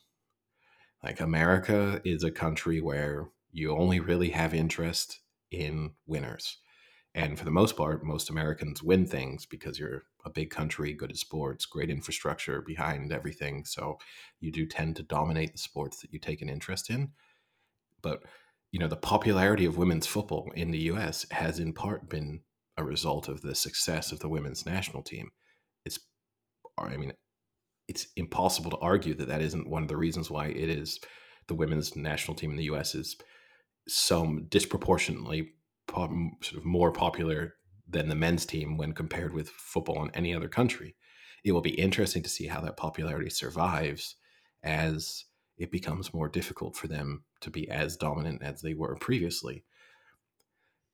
Like 1.03 1.21
America 1.21 2.01
is 2.03 2.23
a 2.23 2.31
country 2.31 2.81
where 2.81 3.29
you 3.51 3.71
only 3.71 3.99
really 3.99 4.29
have 4.29 4.53
interest 4.53 5.19
in 5.51 5.91
winners. 6.05 6.57
And 7.13 7.37
for 7.37 7.43
the 7.43 7.51
most 7.51 7.75
part, 7.75 8.05
most 8.05 8.29
Americans 8.29 8.81
win 8.81 9.05
things 9.05 9.45
because 9.45 9.77
you're 9.77 10.03
a 10.25 10.29
big 10.29 10.49
country, 10.49 10.93
good 10.93 11.11
at 11.11 11.17
sports, 11.17 11.65
great 11.65 11.89
infrastructure 11.89 12.61
behind 12.61 13.11
everything. 13.11 13.65
So 13.65 13.97
you 14.39 14.51
do 14.51 14.65
tend 14.65 14.95
to 14.95 15.03
dominate 15.03 15.51
the 15.51 15.57
sports 15.57 16.01
that 16.01 16.13
you 16.13 16.19
take 16.19 16.41
an 16.41 16.49
interest 16.49 16.89
in. 16.89 17.11
But, 18.01 18.23
you 18.71 18.79
know, 18.79 18.87
the 18.87 18.95
popularity 18.95 19.65
of 19.65 19.77
women's 19.77 20.07
football 20.07 20.51
in 20.55 20.71
the 20.71 20.79
US 20.91 21.25
has 21.31 21.59
in 21.59 21.73
part 21.73 22.09
been 22.09 22.41
a 22.77 22.83
result 22.83 23.27
of 23.27 23.41
the 23.41 23.55
success 23.55 24.13
of 24.13 24.19
the 24.19 24.29
women's 24.29 24.65
national 24.65 25.03
team. 25.03 25.31
It's, 25.85 25.99
I 26.77 26.95
mean, 26.95 27.11
it's 27.89 28.07
impossible 28.15 28.71
to 28.71 28.77
argue 28.77 29.15
that 29.15 29.27
that 29.27 29.41
isn't 29.41 29.69
one 29.69 29.83
of 29.83 29.89
the 29.89 29.97
reasons 29.97 30.31
why 30.31 30.47
it 30.47 30.69
is 30.69 31.01
the 31.47 31.55
women's 31.55 31.97
national 31.97 32.35
team 32.35 32.51
in 32.51 32.55
the 32.55 32.71
US 32.71 32.95
is 32.95 33.17
so 33.87 34.39
disproportionately 34.49 35.53
pop, 35.87 36.11
sort 36.41 36.57
of 36.57 36.65
more 36.65 36.91
popular 36.91 37.55
than 37.87 38.07
the 38.09 38.15
men's 38.15 38.45
team 38.45 38.77
when 38.77 38.93
compared 38.93 39.33
with 39.33 39.49
football 39.49 40.03
in 40.03 40.11
any 40.15 40.33
other 40.33 40.47
country. 40.47 40.95
It 41.43 41.51
will 41.51 41.61
be 41.61 41.71
interesting 41.79 42.23
to 42.23 42.29
see 42.29 42.47
how 42.47 42.61
that 42.61 42.77
popularity 42.77 43.29
survives 43.29 44.15
as 44.63 45.25
it 45.57 45.71
becomes 45.71 46.13
more 46.13 46.29
difficult 46.29 46.75
for 46.75 46.87
them 46.87 47.23
to 47.41 47.49
be 47.49 47.69
as 47.69 47.97
dominant 47.97 48.41
as 48.43 48.61
they 48.61 48.73
were 48.73 48.95
previously. 48.95 49.65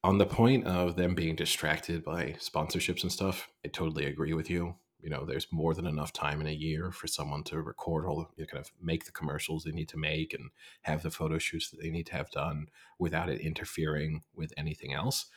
on 0.04 0.18
the 0.18 0.26
point 0.26 0.66
of 0.66 0.96
them 0.96 1.14
being 1.16 1.36
distracted 1.36 2.04
by 2.04 2.36
sponsorships 2.40 3.04
and 3.04 3.12
stuff, 3.12 3.50
I 3.66 3.68
totally 3.68 4.06
agree 4.06 4.34
with 4.34 4.50
you. 4.50 4.76
You 5.00 5.10
know, 5.10 5.26
there's 5.26 5.48
more 5.52 5.74
than 5.74 5.86
enough 5.86 6.12
time 6.12 6.42
in 6.42 6.48
a 6.48 6.52
year 6.52 6.92
for 6.92 7.08
someone 7.08 7.44
to 7.46 7.62
record 7.62 8.06
all 8.06 8.18
the 8.18 8.28
you 8.36 8.44
know, 8.44 8.48
kind 8.48 8.66
of 8.66 8.72
make 8.82 9.06
the 9.06 9.12
commercials 9.12 9.64
they 9.64 9.72
need 9.72 9.90
to 9.90 9.98
make 9.98 10.34
and 10.34 10.50
have 10.82 11.04
the 11.04 11.12
photo 11.12 11.38
shoots 11.38 11.70
that 11.70 11.82
they 11.82 11.90
need 11.90 12.08
to 12.08 12.16
have 12.16 12.32
done 12.32 12.68
without 12.98 13.30
it 13.30 13.40
interfering 13.42 14.24
with 14.36 14.52
anything 14.58 14.94
else. 14.94 15.28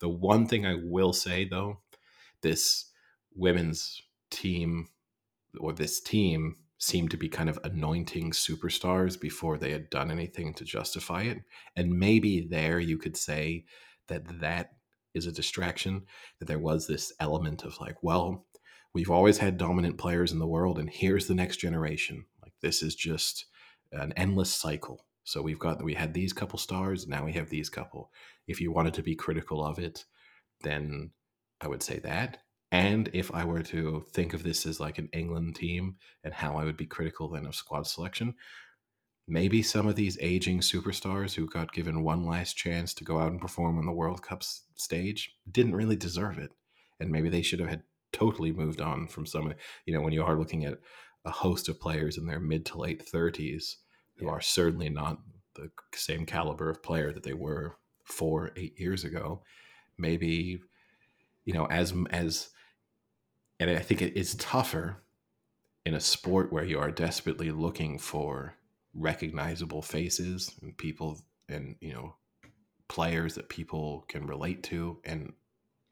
The 0.00 0.08
one 0.08 0.46
thing 0.46 0.66
I 0.66 0.74
will 0.74 1.12
say 1.12 1.48
though, 1.48 1.80
this 2.42 2.90
women's 3.34 4.02
team 4.30 4.88
or 5.58 5.72
this 5.72 6.00
team 6.00 6.56
seemed 6.78 7.10
to 7.10 7.16
be 7.16 7.28
kind 7.28 7.48
of 7.48 7.58
anointing 7.64 8.32
superstars 8.32 9.18
before 9.18 9.56
they 9.56 9.70
had 9.70 9.88
done 9.88 10.10
anything 10.10 10.52
to 10.54 10.64
justify 10.64 11.22
it. 11.22 11.38
And 11.74 11.98
maybe 11.98 12.46
there 12.48 12.78
you 12.78 12.98
could 12.98 13.16
say 13.16 13.64
that 14.08 14.40
that 14.40 14.72
is 15.14 15.26
a 15.26 15.32
distraction, 15.32 16.02
that 16.38 16.44
there 16.44 16.58
was 16.58 16.86
this 16.86 17.12
element 17.18 17.64
of 17.64 17.80
like, 17.80 17.96
well, 18.02 18.44
we've 18.96 19.10
always 19.10 19.36
had 19.36 19.58
dominant 19.58 19.98
players 19.98 20.32
in 20.32 20.38
the 20.38 20.46
world, 20.46 20.78
and 20.78 20.88
here's 20.88 21.26
the 21.26 21.34
next 21.34 21.58
generation. 21.58 22.24
Like, 22.42 22.54
this 22.62 22.82
is 22.82 22.94
just 22.94 23.44
an 23.92 24.14
endless 24.16 24.50
cycle. 24.50 25.04
So 25.22 25.42
we've 25.42 25.58
got, 25.58 25.84
we 25.84 25.92
had 25.92 26.14
these 26.14 26.32
couple 26.32 26.58
stars, 26.58 27.06
now 27.06 27.22
we 27.22 27.34
have 27.34 27.50
these 27.50 27.68
couple. 27.68 28.10
If 28.48 28.58
you 28.58 28.72
wanted 28.72 28.94
to 28.94 29.02
be 29.02 29.14
critical 29.14 29.62
of 29.62 29.78
it, 29.78 30.06
then 30.62 31.10
I 31.60 31.68
would 31.68 31.82
say 31.82 31.98
that. 31.98 32.38
And 32.72 33.10
if 33.12 33.30
I 33.34 33.44
were 33.44 33.62
to 33.64 34.06
think 34.14 34.32
of 34.32 34.42
this 34.42 34.64
as 34.64 34.80
like 34.80 34.96
an 34.96 35.10
England 35.12 35.56
team 35.56 35.96
and 36.24 36.32
how 36.32 36.56
I 36.56 36.64
would 36.64 36.78
be 36.78 36.86
critical 36.86 37.28
then 37.28 37.44
of 37.44 37.54
squad 37.54 37.86
selection, 37.86 38.34
maybe 39.28 39.60
some 39.60 39.86
of 39.86 39.96
these 39.96 40.16
aging 40.22 40.60
superstars 40.60 41.34
who 41.34 41.46
got 41.46 41.74
given 41.74 42.02
one 42.02 42.24
last 42.24 42.56
chance 42.56 42.94
to 42.94 43.04
go 43.04 43.18
out 43.18 43.30
and 43.30 43.42
perform 43.42 43.78
on 43.78 43.84
the 43.84 43.92
World 43.92 44.22
Cup 44.22 44.42
stage 44.42 45.36
didn't 45.50 45.76
really 45.76 45.96
deserve 45.96 46.38
it. 46.38 46.52
And 46.98 47.10
maybe 47.10 47.28
they 47.28 47.42
should 47.42 47.60
have 47.60 47.68
had 47.68 47.82
totally 48.12 48.52
moved 48.52 48.80
on 48.80 49.06
from 49.06 49.26
some, 49.26 49.52
you 49.84 49.94
know, 49.94 50.00
when 50.00 50.12
you 50.12 50.22
are 50.22 50.38
looking 50.38 50.64
at 50.64 50.78
a 51.24 51.30
host 51.30 51.68
of 51.68 51.80
players 51.80 52.18
in 52.18 52.26
their 52.26 52.40
mid 52.40 52.64
to 52.66 52.78
late 52.78 53.04
30s 53.04 53.76
who 54.16 54.28
are 54.28 54.40
certainly 54.40 54.88
not 54.88 55.18
the 55.54 55.70
same 55.94 56.24
caliber 56.24 56.70
of 56.70 56.82
player 56.82 57.12
that 57.12 57.22
they 57.22 57.32
were 57.34 57.76
four, 58.04 58.52
eight 58.56 58.78
years 58.78 59.04
ago, 59.04 59.42
maybe, 59.98 60.60
you 61.44 61.52
know, 61.52 61.66
as, 61.66 61.92
as, 62.10 62.50
and 63.58 63.70
I 63.70 63.78
think 63.78 64.02
it 64.02 64.16
is 64.16 64.34
tougher 64.36 65.02
in 65.86 65.94
a 65.94 66.00
sport 66.00 66.52
where 66.52 66.64
you 66.64 66.78
are 66.78 66.90
desperately 66.90 67.50
looking 67.50 67.98
for 67.98 68.54
recognizable 68.92 69.82
faces 69.82 70.52
and 70.62 70.76
people 70.76 71.20
and 71.48 71.76
you 71.80 71.92
know 71.92 72.14
players 72.88 73.34
that 73.34 73.48
people 73.48 74.04
can 74.08 74.26
relate 74.26 74.62
to 74.62 74.98
and 75.04 75.32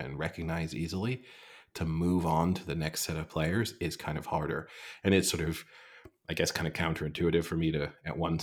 and 0.00 0.18
recognize 0.18 0.74
easily 0.74 1.22
to 1.74 1.84
move 1.84 2.24
on 2.26 2.54
to 2.54 2.66
the 2.66 2.74
next 2.74 3.02
set 3.02 3.16
of 3.16 3.28
players 3.28 3.74
is 3.80 3.96
kind 3.96 4.16
of 4.16 4.26
harder. 4.26 4.68
And 5.02 5.14
it's 5.14 5.30
sort 5.30 5.46
of 5.46 5.64
i 6.28 6.32
guess 6.32 6.50
kind 6.50 6.66
of 6.66 6.72
counterintuitive 6.72 7.44
for 7.44 7.56
me 7.56 7.70
to 7.70 7.92
at 8.06 8.16
one 8.16 8.40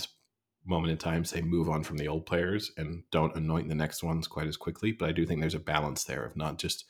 moment 0.64 0.92
in 0.92 0.98
time 0.98 1.24
say 1.24 1.40
move 1.40 1.68
on 1.68 1.82
from 1.82 1.96
the 1.96 2.06
old 2.06 2.24
players 2.24 2.70
and 2.76 3.02
don't 3.10 3.34
anoint 3.34 3.68
the 3.68 3.74
next 3.74 4.02
ones 4.02 4.28
quite 4.28 4.46
as 4.46 4.56
quickly. 4.56 4.92
But 4.92 5.08
i 5.08 5.12
do 5.12 5.26
think 5.26 5.40
there's 5.40 5.54
a 5.54 5.60
balance 5.60 6.04
there 6.04 6.24
of 6.24 6.36
not 6.36 6.58
just 6.58 6.84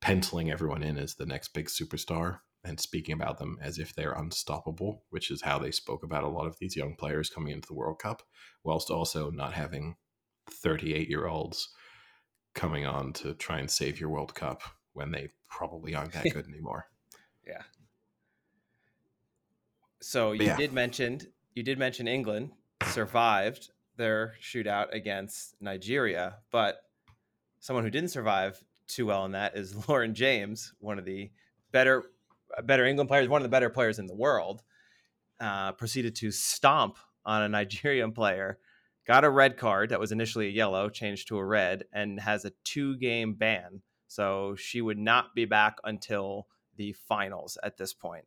penciling 0.00 0.50
everyone 0.50 0.82
in 0.82 0.98
as 0.98 1.14
the 1.14 1.24
next 1.26 1.54
big 1.54 1.66
superstar 1.66 2.40
and 2.64 2.80
speaking 2.80 3.14
about 3.14 3.38
them 3.38 3.58
as 3.60 3.78
if 3.78 3.94
they're 3.94 4.12
unstoppable, 4.12 5.04
which 5.10 5.30
is 5.30 5.42
how 5.42 5.58
they 5.58 5.70
spoke 5.70 6.02
about 6.02 6.24
a 6.24 6.28
lot 6.28 6.46
of 6.46 6.58
these 6.58 6.76
young 6.76 6.94
players 6.94 7.30
coming 7.30 7.52
into 7.52 7.68
the 7.68 7.74
World 7.74 7.98
Cup, 7.98 8.22
whilst 8.62 8.90
also 8.90 9.30
not 9.30 9.52
having 9.52 9.96
38 10.50 11.08
year 11.08 11.26
olds 11.26 11.68
coming 12.54 12.86
on 12.86 13.12
to 13.12 13.34
try 13.34 13.58
and 13.58 13.70
save 13.70 14.00
your 14.00 14.10
World 14.10 14.34
Cup 14.34 14.62
when 14.94 15.10
they 15.10 15.28
probably 15.48 15.94
aren't 15.94 16.12
that 16.12 16.24
good 16.32 16.48
anymore. 16.48 16.86
Yeah. 17.46 17.62
So 20.00 20.32
you 20.32 20.46
yeah. 20.46 20.56
did 20.56 20.72
mention 20.72 21.20
you 21.54 21.62
did 21.62 21.78
mention 21.78 22.08
England 22.08 22.50
survived 22.86 23.70
their 23.96 24.34
shootout 24.42 24.92
against 24.92 25.54
Nigeria, 25.60 26.38
but 26.50 26.82
someone 27.60 27.84
who 27.84 27.90
didn't 27.90 28.10
survive 28.10 28.62
too 28.86 29.06
well 29.06 29.24
in 29.24 29.32
that 29.32 29.56
is 29.56 29.88
Lauren 29.88 30.14
James, 30.14 30.74
one 30.80 30.98
of 30.98 31.04
the 31.04 31.30
better 31.72 32.04
better 32.62 32.84
England 32.84 33.08
players, 33.08 33.28
one 33.28 33.40
of 33.40 33.44
the 33.44 33.48
better 33.54 33.70
players 33.70 33.98
in 33.98 34.06
the 34.06 34.14
world, 34.14 34.62
uh, 35.40 35.72
proceeded 35.72 36.14
to 36.16 36.30
stomp 36.30 36.98
on 37.24 37.42
a 37.42 37.48
Nigerian 37.48 38.12
player, 38.12 38.58
got 39.06 39.24
a 39.24 39.30
red 39.30 39.56
card 39.56 39.90
that 39.90 40.00
was 40.00 40.12
initially 40.12 40.46
a 40.46 40.50
yellow, 40.50 40.88
changed 40.88 41.28
to 41.28 41.38
a 41.38 41.44
red, 41.44 41.84
and 41.92 42.20
has 42.20 42.44
a 42.44 42.52
two 42.62 42.96
game 42.96 43.34
ban. 43.34 43.82
So 44.06 44.54
she 44.56 44.80
would 44.80 44.98
not 44.98 45.34
be 45.34 45.44
back 45.44 45.78
until 45.84 46.46
the 46.76 46.92
finals 46.92 47.58
at 47.62 47.76
this 47.76 47.92
point. 47.92 48.24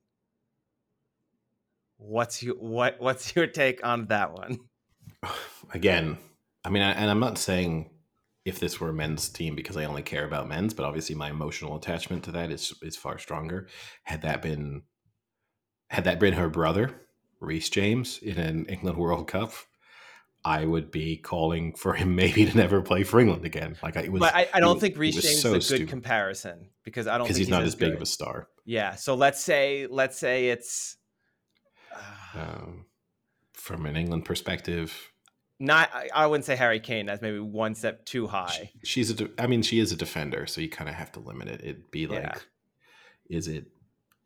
What's 1.98 2.44
your 2.44 2.56
what 2.56 3.00
What's 3.00 3.36
your 3.36 3.48
take 3.48 3.86
on 3.86 4.08
that 4.08 4.34
one? 4.34 4.60
Again, 5.74 6.18
I 6.64 6.70
mean, 6.70 6.84
I, 6.84 6.92
and 6.92 7.10
I'm 7.10 7.20
not 7.20 7.38
saying 7.38 7.90
if 8.46 8.60
this 8.60 8.80
were 8.80 8.90
a 8.90 8.94
men's 8.94 9.28
team 9.28 9.56
because 9.56 9.76
I 9.76 9.86
only 9.86 10.04
care 10.04 10.26
about 10.26 10.48
men's, 10.48 10.74
but 10.74 10.86
obviously 10.86 11.16
my 11.16 11.30
emotional 11.30 11.76
attachment 11.76 12.24
to 12.26 12.32
that 12.32 12.52
is 12.52 12.74
is 12.82 12.96
far 12.96 13.18
stronger. 13.18 13.68
Had 14.04 14.22
that 14.22 14.42
been 14.42 14.84
had 15.90 16.04
that 16.04 16.20
been 16.20 16.34
her 16.34 16.50
brother, 16.50 17.02
Reece 17.40 17.70
James, 17.70 18.20
in 18.20 18.38
an 18.38 18.66
England 18.68 18.98
World 18.98 19.28
Cup, 19.28 19.54
I 20.46 20.66
would 20.66 20.92
be 20.92 21.18
calling 21.18 21.74
for 21.74 21.94
him 21.94 22.16
maybe 22.16 22.46
to 22.46 22.58
never 22.58 22.82
play 22.82 23.04
for 23.04 23.20
England 23.20 23.46
again. 23.46 23.78
Like 23.82 23.96
it 23.96 24.12
was, 24.12 24.20
but 24.20 24.36
I, 24.36 24.48
I 24.54 24.60
don't 24.60 24.80
think 24.80 24.98
Reece 24.98 25.22
James 25.22 25.42
so 25.42 25.50
is 25.50 25.54
a 25.54 25.58
good 25.58 25.64
stupid. 25.64 25.90
comparison 25.90 26.70
because 26.84 27.08
I 27.08 27.18
don't 27.18 27.26
because 27.26 27.38
he's, 27.38 27.48
he's, 27.48 27.52
not 27.52 27.64
as, 27.64 27.76
big 27.76 27.94
of 27.94 28.02
a 28.02 28.06
star. 28.06 28.48
Yeah, 28.66 28.96
so 28.96 29.16
let's 29.16 29.42
say 29.42 29.88
let's 29.90 30.18
say 30.18 30.50
it's 30.50 30.98
uh, 31.94 32.40
um, 32.40 32.86
from 33.54 33.86
an 33.86 33.96
England 33.96 34.26
perspective 34.26 35.12
not 35.60 35.90
I 36.14 36.28
wouldn't 36.28 36.46
say 36.46 36.56
Harry 36.56 36.80
Kane. 36.80 37.06
That's 37.06 37.22
maybe 37.22 37.40
one 37.40 37.74
step 37.74 38.06
too 38.06 38.28
high. 38.28 38.72
she's 38.84 39.10
a. 39.10 39.16
De- 39.16 39.30
I 39.40 39.48
mean, 39.48 39.64
she 39.64 39.80
is 39.80 39.92
a 39.92 39.96
defender, 39.96 40.46
so 40.46 40.62
you 40.62 40.70
kind 40.70 40.90
of 40.90 40.96
have 40.96 41.12
to 41.14 41.20
limit 41.20 41.48
it. 41.48 41.62
It'd 41.64 41.92
be 41.92 42.06
like, 42.06 42.22
yeah. 42.22 43.38
is 43.38 43.48
it 43.48 43.66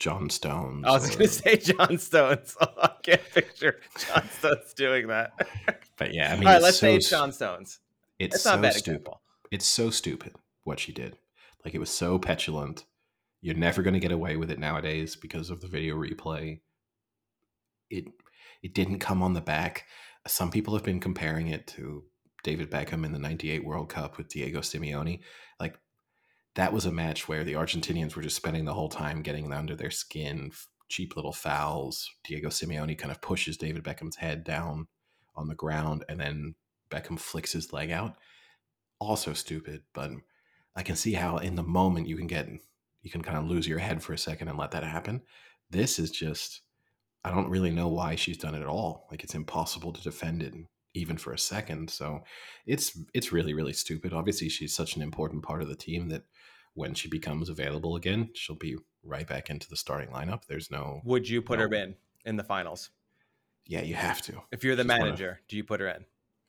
John 0.02 0.30
Stones? 0.30 0.84
I 0.86 0.92
was 0.92 1.06
or... 1.06 1.18
going 1.18 1.28
to 1.28 1.34
say 1.34 1.58
John 1.58 1.98
Stones. 1.98 2.58
Oh, 2.62 2.68
I 2.82 2.92
can't 3.04 3.22
picture 3.34 3.80
John 3.98 4.30
Stones 4.30 4.74
doing 4.76 5.08
that. 5.08 5.32
but 5.98 6.14
yeah, 6.14 6.34
I 6.34 6.36
mean, 6.38 6.48
all 6.48 6.54
right, 6.54 6.62
let's 6.62 6.78
so, 6.78 6.88
say 6.88 6.96
it's 6.96 7.10
John 7.10 7.32
Stones. 7.32 7.80
It's, 8.20 8.36
it's 8.36 8.44
so 8.44 8.52
not 8.52 8.62
bad 8.62 8.74
stupid. 8.74 9.02
Example. 9.02 9.22
It's 9.52 9.66
so 9.66 9.90
stupid 9.90 10.36
what 10.64 10.80
she 10.80 10.92
did. 10.92 11.18
Like 11.64 11.74
it 11.74 11.80
was 11.80 11.90
so 11.90 12.20
petulant. 12.20 12.86
You're 13.42 13.56
never 13.56 13.82
going 13.82 13.94
to 13.94 14.00
get 14.00 14.12
away 14.12 14.36
with 14.36 14.52
it 14.52 14.60
nowadays 14.60 15.16
because 15.16 15.50
of 15.50 15.62
the 15.62 15.68
video 15.68 15.96
replay. 15.96 16.60
It 17.90 18.06
it 18.62 18.74
didn't 18.74 19.00
come 19.00 19.24
on 19.24 19.34
the 19.34 19.42
back 19.42 19.86
some 20.28 20.52
people 20.52 20.74
have 20.74 20.84
been 20.84 21.00
comparing 21.00 21.48
it 21.48 21.68
to 21.68 22.04
David 22.44 22.70
Beckham 22.70 23.06
in 23.06 23.12
the 23.12 23.20
98 23.20 23.66
World 23.66 23.90
Cup 23.90 24.18
with 24.18 24.30
Diego 24.30 24.60
Simeone. 24.60 25.20
Like 25.60 25.78
that 26.56 26.74
was 26.74 26.86
a 26.86 26.92
match 26.92 27.28
where 27.28 27.44
the 27.44 27.54
Argentinians 27.54 28.16
were 28.16 28.22
just 28.22 28.36
spending 28.36 28.66
the 28.66 28.74
whole 28.74 28.90
time 28.90 29.22
getting 29.22 29.52
under 29.54 29.76
their 29.76 29.92
skin, 29.92 30.52
cheap 30.90 31.16
little 31.16 31.32
fouls. 31.32 32.10
Diego 32.26 32.50
Simeone 32.50 32.98
kind 32.98 33.12
of 33.12 33.22
pushes 33.22 33.58
David 33.58 33.84
Beckham's 33.84 34.18
head 34.18 34.44
down 34.44 34.88
on 35.36 35.48
the 35.48 35.56
ground 35.56 36.04
and 36.10 36.20
then 36.20 36.56
Beckham 36.90 37.18
flicks 37.18 37.54
his 37.54 37.72
leg 37.72 37.90
out. 37.90 38.18
Also 39.00 39.34
stupid, 39.34 39.82
but 39.94 40.12
I 40.76 40.84
can 40.84 40.96
see 40.96 41.14
how 41.14 41.38
in 41.38 41.56
the 41.56 41.64
moment 41.64 42.08
you 42.08 42.18
can 42.18 42.28
get 42.28 42.48
you 43.02 43.10
can 43.10 43.24
kind 43.24 43.38
of 43.38 43.46
lose 43.46 43.68
your 43.68 43.80
head 43.80 44.04
for 44.04 44.14
a 44.14 44.18
second 44.18 44.48
and 44.48 44.58
let 44.58 44.72
that 44.72 44.84
happen. 44.84 45.22
This 45.70 45.98
is 45.98 46.12
just 46.12 46.62
I 47.24 47.32
don't 47.32 47.50
really 47.50 47.72
know 47.72 47.88
why 47.88 48.16
she's 48.16 48.38
done 48.38 48.56
it 48.56 48.62
at 48.62 48.68
all. 48.68 49.08
Like 49.10 49.24
it's 49.24 49.36
impossible 49.36 49.94
to 49.94 50.04
defend 50.04 50.44
it 50.44 50.54
even 50.94 51.18
for 51.18 51.34
a 51.34 51.40
second. 51.40 51.90
So 51.90 52.22
it's 52.66 52.98
it's 53.14 53.32
really 53.32 53.54
really 53.54 53.74
stupid. 53.74 54.14
Obviously, 54.14 54.50
she's 54.50 54.76
such 54.76 54.96
an 54.96 55.02
important 55.02 55.44
part 55.44 55.62
of 55.62 55.70
the 55.70 55.76
team 55.76 56.10
that 56.10 56.24
when 56.74 56.94
she 56.94 57.10
becomes 57.10 57.50
available 57.50 57.96
again, 57.96 58.30
she'll 58.34 58.56
be 58.56 58.78
right 59.04 59.28
back 59.28 59.50
into 59.50 59.68
the 59.70 59.76
starting 59.76 60.10
lineup. 60.10 60.46
There's 60.48 60.72
no. 60.72 61.02
Would 61.06 61.28
you 61.28 61.42
put 61.42 61.60
no, 61.60 61.68
her 61.68 61.74
in 61.74 61.96
in 62.26 62.38
the 62.38 62.44
finals? 62.44 62.90
Yeah, 63.66 63.82
you 63.82 63.96
have 63.96 64.22
to. 64.24 64.42
If 64.52 64.64
you're 64.64 64.76
the 64.76 64.84
manager, 64.84 65.40
do 65.48 65.58
you 65.58 65.64
put 65.64 65.80
her 65.80 65.88
in? 65.88 66.06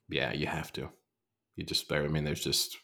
Yeah, 0.08 0.32
you 0.32 0.46
have 0.46 0.72
to. 0.74 0.90
You 1.56 1.64
just. 1.64 1.90
I 1.92 2.06
mean, 2.08 2.24
there's 2.24 2.44
just. 2.44 2.78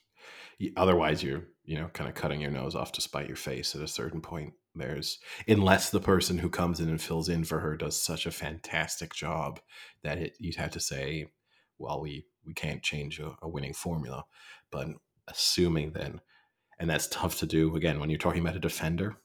Otherwise, 0.77 1.23
you're 1.23 1.45
you 1.65 1.77
know 1.77 1.89
kind 1.93 2.09
of 2.09 2.15
cutting 2.15 2.41
your 2.41 2.51
nose 2.51 2.75
off 2.75 2.93
to 2.93 3.01
spite 3.01 3.29
your 3.29 3.37
face 3.37 3.75
at 3.75 3.83
a 3.83 3.89
certain 3.89 4.21
point. 4.21 4.55
There's 4.75 5.19
unless 5.47 5.91
the 5.91 6.01
person 6.01 6.39
who 6.39 6.49
comes 6.49 6.81
in 6.81 6.89
and 6.89 7.01
fills 7.01 7.29
in 7.29 7.45
for 7.45 7.61
her 7.61 7.77
does 7.77 8.01
such 8.01 8.27
a 8.27 8.31
fantastic 8.31 9.15
job 9.15 9.61
that 10.03 10.19
it, 10.19 10.37
you'd 10.39 10.57
have 10.57 10.71
to 10.73 10.81
say, 10.81 11.27
well, 11.79 12.01
we 12.01 12.27
we 12.45 12.55
can't 12.55 12.83
change 12.83 13.19
a, 13.19 13.37
a 13.43 13.49
winning 13.49 13.75
formula. 13.75 14.25
But 14.71 14.89
assuming 15.27 15.93
then, 15.93 16.21
and 16.79 16.89
that's 16.89 17.09
tough 17.09 17.39
to 17.39 17.47
do 17.47 17.75
again 17.77 18.01
when 18.01 18.11
you're 18.11 18.19
talking 18.19 18.41
about 18.41 18.57
a 18.57 18.61
defender. 18.61 19.17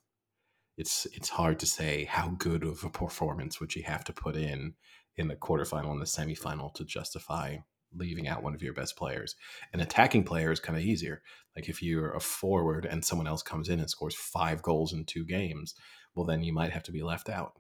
It's 0.78 1.06
it's 1.14 1.30
hard 1.30 1.60
to 1.60 1.68
say 1.68 2.06
how 2.06 2.30
good 2.38 2.64
of 2.64 2.84
a 2.84 2.90
performance 2.90 3.60
would 3.60 3.76
you 3.76 3.84
have 3.84 4.04
to 4.06 4.14
put 4.14 4.36
in 4.36 4.74
in 5.16 5.28
the 5.28 5.36
quarterfinal 5.36 5.92
and 5.92 6.02
the 6.02 6.06
semifinal 6.06 6.74
to 6.74 6.84
justify 6.84 7.58
leaving 7.96 8.28
out 8.28 8.42
one 8.42 8.56
of 8.56 8.64
your 8.64 8.74
best 8.74 8.96
players. 8.96 9.36
An 9.72 9.80
attacking 9.80 10.24
player 10.24 10.52
is 10.52 10.60
kind 10.60 10.78
of 10.78 10.84
easier. 10.84 11.22
Like 11.56 11.70
if 11.70 11.84
you're 11.84 12.14
a 12.14 12.20
forward 12.20 12.86
and 12.86 13.06
someone 13.06 13.28
else 13.28 13.44
comes 13.44 13.70
in 13.70 13.80
and 13.80 13.90
scores 13.90 14.16
five 14.16 14.64
goals 14.64 14.94
in 14.94 15.06
two 15.06 15.26
games, 15.26 15.76
well, 16.16 16.26
then 16.26 16.44
you 16.44 16.54
might 16.54 16.72
have 16.72 16.84
to 16.84 16.92
be 16.92 17.04
left 17.04 17.30
out. 17.30 17.54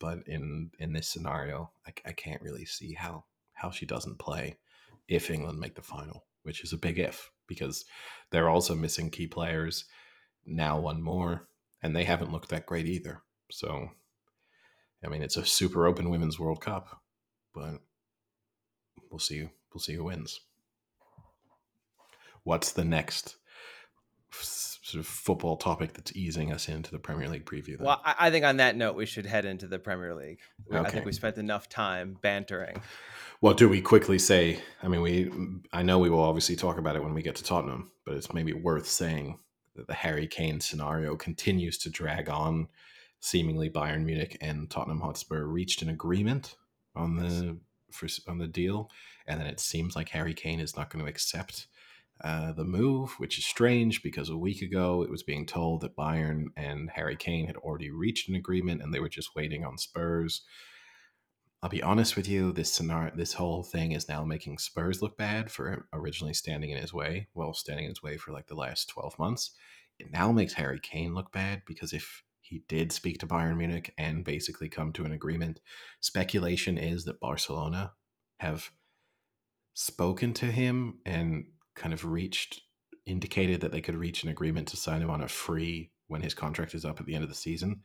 But 0.00 0.20
in 0.26 0.70
in 0.78 0.92
this 0.92 1.08
scenario, 1.08 1.72
I, 1.86 1.92
I 2.06 2.12
can't 2.12 2.42
really 2.42 2.64
see 2.64 2.94
how 2.94 3.24
how 3.52 3.70
she 3.70 3.86
doesn't 3.86 4.18
play 4.18 4.56
if 5.06 5.30
England 5.30 5.58
make 5.58 5.74
the 5.74 5.82
final, 5.82 6.24
which 6.42 6.64
is 6.64 6.72
a 6.72 6.78
big 6.78 6.98
if 6.98 7.30
because 7.50 7.84
they're 8.30 8.48
also 8.48 8.74
missing 8.74 9.10
key 9.10 9.26
players 9.26 9.84
now 10.46 10.80
one 10.80 11.02
more 11.02 11.48
and 11.82 11.94
they 11.94 12.04
haven't 12.04 12.32
looked 12.32 12.48
that 12.48 12.64
great 12.64 12.86
either. 12.86 13.20
So 13.50 13.90
I 15.04 15.08
mean, 15.08 15.22
it's 15.22 15.36
a 15.36 15.44
super 15.44 15.86
open 15.86 16.10
women's 16.10 16.38
World 16.38 16.60
Cup, 16.60 17.00
but 17.54 17.80
we'll 19.10 19.18
see. 19.18 19.48
We'll 19.72 19.80
see 19.80 19.94
who 19.94 20.04
wins. 20.04 20.40
What's 22.44 22.72
the 22.72 22.84
next 22.84 23.36
sort 24.32 25.00
of 25.00 25.06
football 25.06 25.56
topic 25.56 25.92
that's 25.94 26.14
easing 26.16 26.52
us 26.52 26.68
into 26.68 26.90
the 26.90 26.98
Premier 26.98 27.28
League 27.28 27.46
preview? 27.46 27.78
Then? 27.78 27.86
Well, 27.86 28.00
I 28.04 28.14
I 28.18 28.30
think 28.30 28.44
on 28.44 28.58
that 28.58 28.76
note, 28.76 28.94
we 28.94 29.06
should 29.06 29.26
head 29.26 29.44
into 29.44 29.66
the 29.66 29.78
Premier 29.78 30.14
League. 30.14 30.40
I 30.70 30.90
think 30.90 31.04
we 31.06 31.12
spent 31.12 31.38
enough 31.38 31.68
time 31.68 32.18
bantering. 32.20 32.80
Well, 33.42 33.54
do 33.54 33.70
we 33.70 33.80
quickly 33.80 34.18
say? 34.18 34.60
I 34.82 34.88
mean, 34.88 35.00
we. 35.00 35.30
I 35.72 35.82
know 35.82 35.98
we 35.98 36.10
will 36.10 36.22
obviously 36.22 36.56
talk 36.56 36.76
about 36.76 36.96
it 36.96 37.02
when 37.02 37.14
we 37.14 37.22
get 37.22 37.36
to 37.36 37.44
Tottenham, 37.44 37.90
but 38.04 38.14
it's 38.14 38.34
maybe 38.34 38.52
worth 38.52 38.86
saying 38.86 39.38
that 39.76 39.86
the 39.86 39.94
Harry 39.94 40.26
Kane 40.26 40.60
scenario 40.60 41.16
continues 41.16 41.78
to 41.78 41.90
drag 41.90 42.28
on. 42.28 42.68
Seemingly, 43.20 43.70
Bayern 43.70 44.04
Munich 44.04 44.36
and 44.42 44.68
Tottenham 44.68 45.00
Hotspur 45.00 45.44
reached 45.44 45.80
an 45.80 45.88
agreement 45.88 46.56
on 46.94 47.16
the 47.16 47.56
for, 47.90 48.08
on 48.28 48.36
the 48.36 48.46
deal, 48.46 48.90
and 49.26 49.40
then 49.40 49.46
it 49.46 49.60
seems 49.60 49.96
like 49.96 50.10
Harry 50.10 50.34
Kane 50.34 50.60
is 50.60 50.76
not 50.76 50.90
going 50.90 51.02
to 51.02 51.10
accept 51.10 51.66
uh, 52.22 52.52
the 52.52 52.64
move, 52.64 53.12
which 53.12 53.38
is 53.38 53.46
strange 53.46 54.02
because 54.02 54.28
a 54.28 54.36
week 54.36 54.60
ago 54.60 55.02
it 55.02 55.10
was 55.10 55.22
being 55.22 55.46
told 55.46 55.80
that 55.80 55.96
Bayern 55.96 56.48
and 56.58 56.90
Harry 56.90 57.16
Kane 57.16 57.46
had 57.46 57.56
already 57.56 57.90
reached 57.90 58.28
an 58.28 58.34
agreement 58.34 58.82
and 58.82 58.92
they 58.92 59.00
were 59.00 59.08
just 59.08 59.34
waiting 59.34 59.64
on 59.64 59.78
Spurs. 59.78 60.42
I'll 61.62 61.68
be 61.68 61.82
honest 61.82 62.16
with 62.16 62.26
you, 62.26 62.52
this 62.52 62.72
scenario, 62.72 63.14
this 63.14 63.34
whole 63.34 63.62
thing 63.62 63.92
is 63.92 64.08
now 64.08 64.24
making 64.24 64.58
Spurs 64.58 65.02
look 65.02 65.18
bad 65.18 65.50
for 65.50 65.86
originally 65.92 66.32
standing 66.32 66.70
in 66.70 66.78
his 66.78 66.94
way. 66.94 67.28
Well, 67.34 67.52
standing 67.52 67.84
in 67.84 67.90
his 67.90 68.02
way 68.02 68.16
for 68.16 68.32
like 68.32 68.46
the 68.46 68.54
last 68.54 68.88
12 68.88 69.18
months. 69.18 69.50
It 69.98 70.10
now 70.10 70.32
makes 70.32 70.54
Harry 70.54 70.80
Kane 70.80 71.14
look 71.14 71.32
bad 71.32 71.62
because 71.66 71.92
if 71.92 72.22
he 72.40 72.64
did 72.66 72.92
speak 72.92 73.18
to 73.18 73.26
Bayern 73.26 73.58
Munich 73.58 73.92
and 73.98 74.24
basically 74.24 74.70
come 74.70 74.92
to 74.94 75.04
an 75.04 75.12
agreement, 75.12 75.60
speculation 76.00 76.78
is 76.78 77.04
that 77.04 77.20
Barcelona 77.20 77.92
have 78.38 78.70
spoken 79.74 80.32
to 80.34 80.46
him 80.46 81.00
and 81.04 81.44
kind 81.76 81.92
of 81.92 82.06
reached, 82.06 82.62
indicated 83.04 83.60
that 83.60 83.70
they 83.70 83.82
could 83.82 83.96
reach 83.96 84.22
an 84.22 84.30
agreement 84.30 84.68
to 84.68 84.78
sign 84.78 85.02
him 85.02 85.10
on 85.10 85.22
a 85.22 85.28
free 85.28 85.90
when 86.08 86.22
his 86.22 86.32
contract 86.32 86.74
is 86.74 86.86
up 86.86 87.00
at 87.00 87.06
the 87.06 87.14
end 87.14 87.22
of 87.22 87.30
the 87.30 87.36
season. 87.36 87.82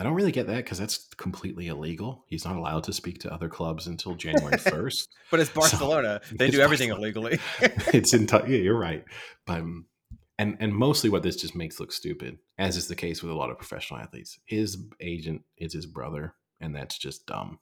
I 0.00 0.02
don't 0.02 0.14
really 0.14 0.32
get 0.32 0.46
that 0.46 0.56
because 0.56 0.78
that's 0.78 1.08
completely 1.18 1.66
illegal. 1.66 2.24
He's 2.26 2.46
not 2.46 2.56
allowed 2.56 2.84
to 2.84 2.92
speak 2.94 3.18
to 3.20 3.32
other 3.32 3.50
clubs 3.50 3.86
until 3.86 4.14
January 4.14 4.56
1st. 4.56 5.08
But 5.30 5.40
it's 5.40 5.50
Barcelona. 5.50 6.22
they 6.32 6.46
it's 6.46 6.56
do 6.56 6.62
everything 6.62 6.88
Barcelona. 6.88 7.18
illegally. 7.18 7.38
it's 7.92 8.14
entirely, 8.14 8.56
yeah, 8.56 8.62
you're 8.62 8.78
right. 8.78 9.04
But, 9.46 9.60
um, 9.60 9.84
and, 10.38 10.56
and 10.58 10.74
mostly 10.74 11.10
what 11.10 11.22
this 11.22 11.36
just 11.36 11.54
makes 11.54 11.78
look 11.78 11.92
stupid, 11.92 12.38
as 12.56 12.78
is 12.78 12.88
the 12.88 12.96
case 12.96 13.22
with 13.22 13.30
a 13.30 13.34
lot 13.34 13.50
of 13.50 13.58
professional 13.58 14.00
athletes. 14.00 14.38
His 14.46 14.78
agent 15.00 15.42
is 15.58 15.74
his 15.74 15.84
brother, 15.84 16.34
and 16.60 16.74
that's 16.74 16.96
just 16.96 17.26
dumb. 17.26 17.58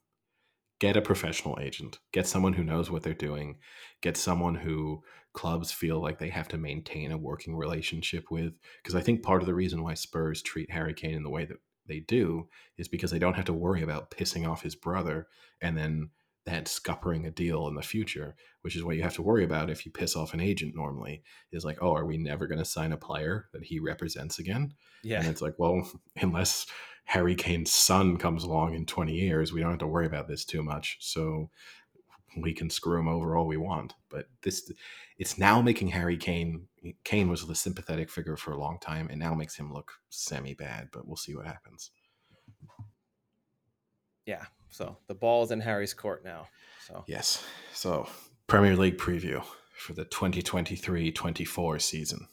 Get 0.78 0.96
a 0.96 1.02
professional 1.02 1.58
agent. 1.60 1.98
Get 2.12 2.28
someone 2.28 2.52
who 2.52 2.62
knows 2.62 2.88
what 2.88 3.02
they're 3.02 3.14
doing. 3.14 3.56
Get 4.00 4.16
someone 4.16 4.54
who 4.54 5.02
clubs 5.32 5.72
feel 5.72 6.00
like 6.00 6.20
they 6.20 6.28
have 6.28 6.46
to 6.48 6.56
maintain 6.56 7.10
a 7.10 7.18
working 7.18 7.56
relationship 7.56 8.30
with. 8.30 8.52
Because 8.80 8.94
I 8.94 9.00
think 9.00 9.24
part 9.24 9.42
of 9.42 9.46
the 9.46 9.54
reason 9.54 9.82
why 9.82 9.94
Spurs 9.94 10.40
treat 10.40 10.70
Harry 10.70 10.94
Kane 10.94 11.16
in 11.16 11.24
the 11.24 11.30
way 11.30 11.44
that 11.44 11.56
they 11.88 12.00
do 12.00 12.48
is 12.76 12.88
because 12.88 13.10
they 13.10 13.18
don't 13.18 13.34
have 13.34 13.46
to 13.46 13.52
worry 13.52 13.82
about 13.82 14.10
pissing 14.10 14.48
off 14.48 14.62
his 14.62 14.74
brother 14.74 15.26
and 15.60 15.76
then 15.76 16.10
that 16.48 16.64
scuppering 16.64 17.26
a 17.26 17.30
deal 17.30 17.68
in 17.68 17.74
the 17.74 17.82
future, 17.82 18.34
which 18.62 18.74
is 18.74 18.82
what 18.82 18.96
you 18.96 19.02
have 19.02 19.14
to 19.14 19.22
worry 19.22 19.44
about 19.44 19.68
if 19.68 19.84
you 19.84 19.92
piss 19.92 20.16
off 20.16 20.32
an 20.32 20.40
agent 20.40 20.74
normally. 20.74 21.22
Is 21.52 21.64
like, 21.64 21.78
oh, 21.82 21.94
are 21.94 22.06
we 22.06 22.16
never 22.16 22.46
going 22.46 22.58
to 22.58 22.64
sign 22.64 22.92
a 22.92 22.96
player 22.96 23.48
that 23.52 23.64
he 23.64 23.78
represents 23.78 24.38
again? 24.38 24.72
Yeah. 25.02 25.18
And 25.18 25.28
it's 25.28 25.42
like, 25.42 25.54
well, 25.58 25.90
unless 26.20 26.66
Harry 27.04 27.34
Kane's 27.34 27.70
son 27.70 28.16
comes 28.16 28.44
along 28.44 28.74
in 28.74 28.86
20 28.86 29.12
years, 29.12 29.52
we 29.52 29.60
don't 29.60 29.70
have 29.70 29.78
to 29.80 29.86
worry 29.86 30.06
about 30.06 30.28
this 30.28 30.44
too 30.44 30.62
much. 30.62 30.96
So 31.00 31.50
we 32.36 32.54
can 32.54 32.70
screw 32.70 32.98
him 32.98 33.08
over 33.08 33.36
all 33.36 33.46
we 33.46 33.56
want. 33.56 33.94
But 34.08 34.28
this, 34.42 34.72
it's 35.18 35.38
now 35.38 35.60
making 35.60 35.88
Harry 35.88 36.16
Kane. 36.16 36.67
Kane 37.04 37.28
was 37.28 37.46
the 37.46 37.54
sympathetic 37.54 38.10
figure 38.10 38.36
for 38.36 38.52
a 38.52 38.58
long 38.58 38.78
time, 38.80 39.08
and 39.10 39.18
now 39.18 39.34
makes 39.34 39.56
him 39.56 39.72
look 39.72 39.92
semi 40.10 40.54
bad. 40.54 40.88
But 40.92 41.06
we'll 41.06 41.16
see 41.16 41.34
what 41.34 41.46
happens. 41.46 41.90
Yeah. 44.26 44.44
So 44.70 44.98
the 45.06 45.14
ball's 45.14 45.50
in 45.50 45.60
Harry's 45.60 45.94
court 45.94 46.24
now. 46.24 46.48
So 46.86 47.04
Yes. 47.06 47.44
So 47.72 48.08
Premier 48.46 48.76
League 48.76 48.98
preview 48.98 49.42
for 49.74 49.94
the 49.94 50.04
2023-24 50.04 51.80
season. 51.80 52.28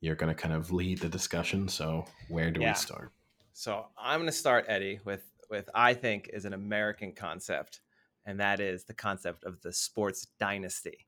You're 0.00 0.16
going 0.16 0.34
to 0.34 0.40
kind 0.40 0.54
of 0.54 0.72
lead 0.72 0.98
the 0.98 1.08
discussion. 1.08 1.68
So 1.68 2.04
where 2.28 2.50
do 2.50 2.60
Yeah. 2.60 2.72
we 2.72 2.74
start? 2.74 3.12
So 3.52 3.86
I'm 3.96 4.20
going 4.20 4.26
to 4.30 4.36
start 4.36 4.66
Eddie 4.68 5.00
with 5.04 5.22
with 5.50 5.68
I 5.74 5.92
think 5.92 6.30
is 6.32 6.46
an 6.46 6.54
American 6.54 7.12
concept, 7.12 7.80
and 8.24 8.40
that 8.40 8.58
is 8.58 8.84
the 8.84 8.94
concept 8.94 9.44
of 9.44 9.60
the 9.60 9.72
sports 9.72 10.26
dynasty. 10.38 11.06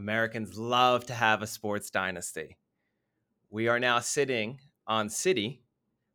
Americans 0.00 0.56
love 0.56 1.04
to 1.06 1.12
have 1.12 1.42
a 1.42 1.46
sports 1.46 1.90
dynasty. 1.90 2.56
We 3.50 3.68
are 3.68 3.78
now 3.78 4.00
sitting 4.00 4.58
on 4.86 5.10
City, 5.10 5.62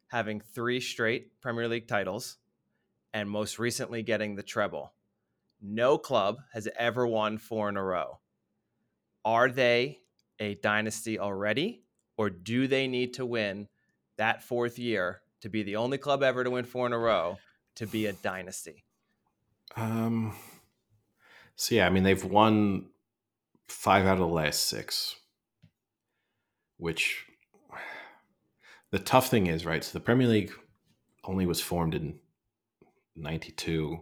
having 0.07 0.41
three 0.41 0.79
straight 0.79 1.39
Premier 1.39 1.67
League 1.67 1.88
titles, 1.88 2.38
and 3.13 3.29
most 3.29 3.59
recently 3.59 4.01
getting 4.01 4.36
the 4.36 4.41
treble. 4.41 4.93
No 5.61 5.99
club 5.99 6.38
has 6.53 6.67
ever 6.75 7.05
won 7.05 7.38
four 7.38 7.69
in 7.69 7.77
a 7.77 7.83
row. 7.83 8.19
Are 9.23 9.49
they 9.49 9.99
a 10.39 10.55
dynasty 10.55 11.19
already, 11.19 11.83
or 12.17 12.31
do 12.31 12.67
they 12.67 12.88
need 12.88 13.13
to 13.13 13.25
win 13.25 13.67
that 14.17 14.41
fourth 14.41 14.79
year 14.79 15.21
to 15.41 15.49
be 15.49 15.61
the 15.61 15.75
only 15.75 15.99
club 15.99 16.23
ever 16.23 16.43
to 16.43 16.49
win 16.49 16.65
four 16.65 16.88
in 16.88 16.93
a 16.93 16.97
row 16.97 17.38
to 17.75 17.86
be 17.86 18.07
a 18.07 18.13
dynasty. 18.13 18.83
Um, 19.75 20.36
so 21.55 21.75
yeah, 21.75 21.86
I 21.86 21.91
mean 21.91 22.01
they've 22.01 22.23
won 22.23 22.88
five 23.68 24.05
out 24.05 24.13
of 24.13 24.20
the 24.20 24.28
last 24.28 24.68
six, 24.68 25.16
which 26.78 27.26
the 28.91 28.99
tough 28.99 29.30
thing 29.30 29.47
is 29.47 29.66
right. 29.66 29.84
So 29.84 29.97
the 29.97 30.03
Premier 30.03 30.28
League 30.28 30.51
only 31.24 31.45
was 31.45 31.61
formed 31.61 31.95
in 31.95 32.20
'92, 33.16 33.99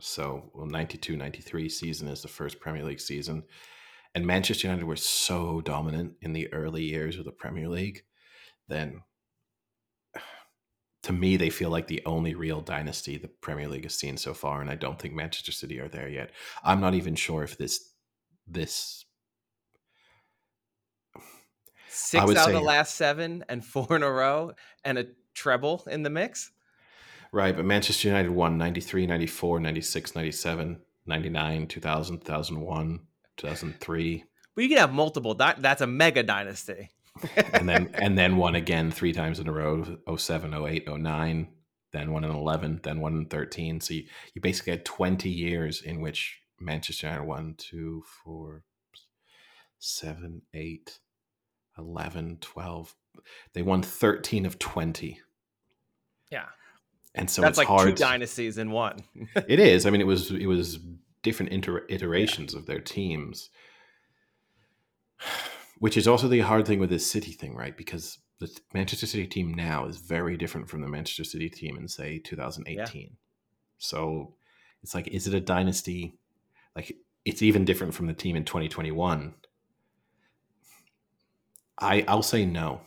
so 0.00 0.50
well, 0.54 0.66
92, 0.66 1.16
93 1.16 1.68
season 1.68 2.08
is 2.08 2.22
the 2.22 2.28
first 2.28 2.60
Premier 2.60 2.84
League 2.84 3.00
season, 3.00 3.44
and 4.14 4.26
Manchester 4.26 4.68
United 4.68 4.86
were 4.86 4.96
so 4.96 5.60
dominant 5.60 6.14
in 6.20 6.32
the 6.32 6.52
early 6.52 6.84
years 6.84 7.18
of 7.18 7.24
the 7.24 7.32
Premier 7.32 7.68
League, 7.68 8.02
then 8.68 9.02
to 11.04 11.12
me, 11.12 11.36
they 11.36 11.50
feel 11.50 11.68
like 11.68 11.86
the 11.86 12.02
only 12.06 12.34
real 12.34 12.62
dynasty 12.62 13.18
the 13.18 13.28
Premier 13.28 13.68
League 13.68 13.84
has 13.84 13.94
seen 13.94 14.16
so 14.16 14.32
far, 14.32 14.62
and 14.62 14.70
I 14.70 14.74
don't 14.74 14.98
think 14.98 15.12
Manchester 15.12 15.52
City 15.52 15.78
are 15.78 15.88
there 15.88 16.08
yet. 16.08 16.30
I'm 16.64 16.80
not 16.80 16.94
even 16.94 17.14
sure 17.14 17.42
if 17.42 17.58
this 17.58 17.90
this 18.46 19.04
Six 21.88 22.22
out 22.34 22.48
of 22.48 22.52
the 22.52 22.60
last 22.60 22.96
seven 22.96 23.44
and 23.48 23.64
four 23.64 23.94
in 23.94 24.02
a 24.02 24.10
row 24.10 24.52
and 24.84 24.98
a 24.98 25.06
treble 25.32 25.84
in 25.88 26.02
the 26.02 26.10
mix. 26.10 26.50
right, 27.32 27.54
but 27.54 27.64
Manchester 27.64 28.08
United 28.08 28.30
won 28.30 28.58
93, 28.58 29.06
94, 29.06 29.60
96, 29.60 30.16
97, 30.16 30.80
99, 31.06 31.66
2000, 31.68 32.18
2001, 32.18 33.00
2003, 33.36 34.24
But 34.54 34.62
you 34.62 34.68
can 34.68 34.78
have 34.78 34.92
multiple. 34.92 35.34
Di- 35.34 35.56
that's 35.58 35.82
a 35.82 35.86
mega 35.86 36.24
dynasty. 36.24 36.90
and 37.52 37.68
then 37.68 37.90
and 37.94 38.18
then 38.18 38.36
won 38.38 38.56
again 38.56 38.90
three 38.90 39.12
times 39.12 39.38
in 39.38 39.46
a 39.46 39.52
row 39.52 39.98
07, 40.16 40.52
08, 40.52 40.88
09, 40.98 41.48
then 41.92 42.12
one 42.12 42.24
in 42.24 42.30
11, 42.30 42.80
then 42.82 43.00
one 43.00 43.14
in 43.14 43.26
13. 43.26 43.80
So 43.80 43.94
you, 43.94 44.04
you 44.34 44.40
basically 44.40 44.72
had 44.72 44.84
20 44.84 45.28
years 45.28 45.80
in 45.80 46.00
which 46.00 46.40
Manchester 46.60 47.06
United 47.08 47.24
won 47.24 47.54
two, 47.58 48.04
four, 48.24 48.64
seven, 49.78 50.42
eight, 50.54 50.98
11, 51.78 52.38
12. 52.40 52.94
They 53.52 53.62
won 53.62 53.82
13 53.82 54.46
of 54.46 54.58
20. 54.58 55.20
Yeah, 56.30 56.46
And 57.14 57.30
so 57.30 57.42
that's 57.42 57.58
it's 57.58 57.68
like 57.68 57.84
two 57.84 57.92
dynasties 57.92 58.58
in 58.58 58.70
one. 58.70 59.04
it 59.48 59.60
is. 59.60 59.86
I 59.86 59.90
mean, 59.90 60.00
it 60.00 60.06
was 60.06 60.30
it 60.30 60.46
was 60.46 60.78
different 61.22 61.52
inter- 61.52 61.86
iterations 61.88 62.54
of 62.54 62.66
their 62.66 62.80
teams, 62.80 63.50
which 65.78 65.96
is 65.96 66.08
also 66.08 66.28
the 66.28 66.40
hard 66.40 66.66
thing 66.66 66.78
with 66.80 66.90
this 66.90 67.08
City 67.08 67.32
thing, 67.32 67.54
right? 67.54 67.76
Because 67.76 68.18
the 68.40 68.48
Manchester 68.72 69.06
City 69.06 69.26
team 69.26 69.54
now 69.54 69.86
is 69.86 69.98
very 69.98 70.36
different 70.36 70.68
from 70.68 70.80
the 70.80 70.88
Manchester 70.88 71.24
City 71.24 71.48
team 71.48 71.76
in 71.76 71.88
say 71.88 72.18
2018. 72.18 73.16
So 73.78 74.34
it's 74.82 74.94
like, 74.94 75.08
is 75.08 75.26
it 75.28 75.34
a 75.34 75.40
dynasty? 75.40 76.18
Like 76.76 76.96
it's 77.24 77.42
even 77.42 77.64
different 77.64 77.94
from 77.94 78.06
the 78.06 78.14
team 78.14 78.36
in 78.36 78.44
2021. 78.44 79.34
I 81.78 82.04
I'll 82.08 82.22
say 82.22 82.46
no. 82.46 82.82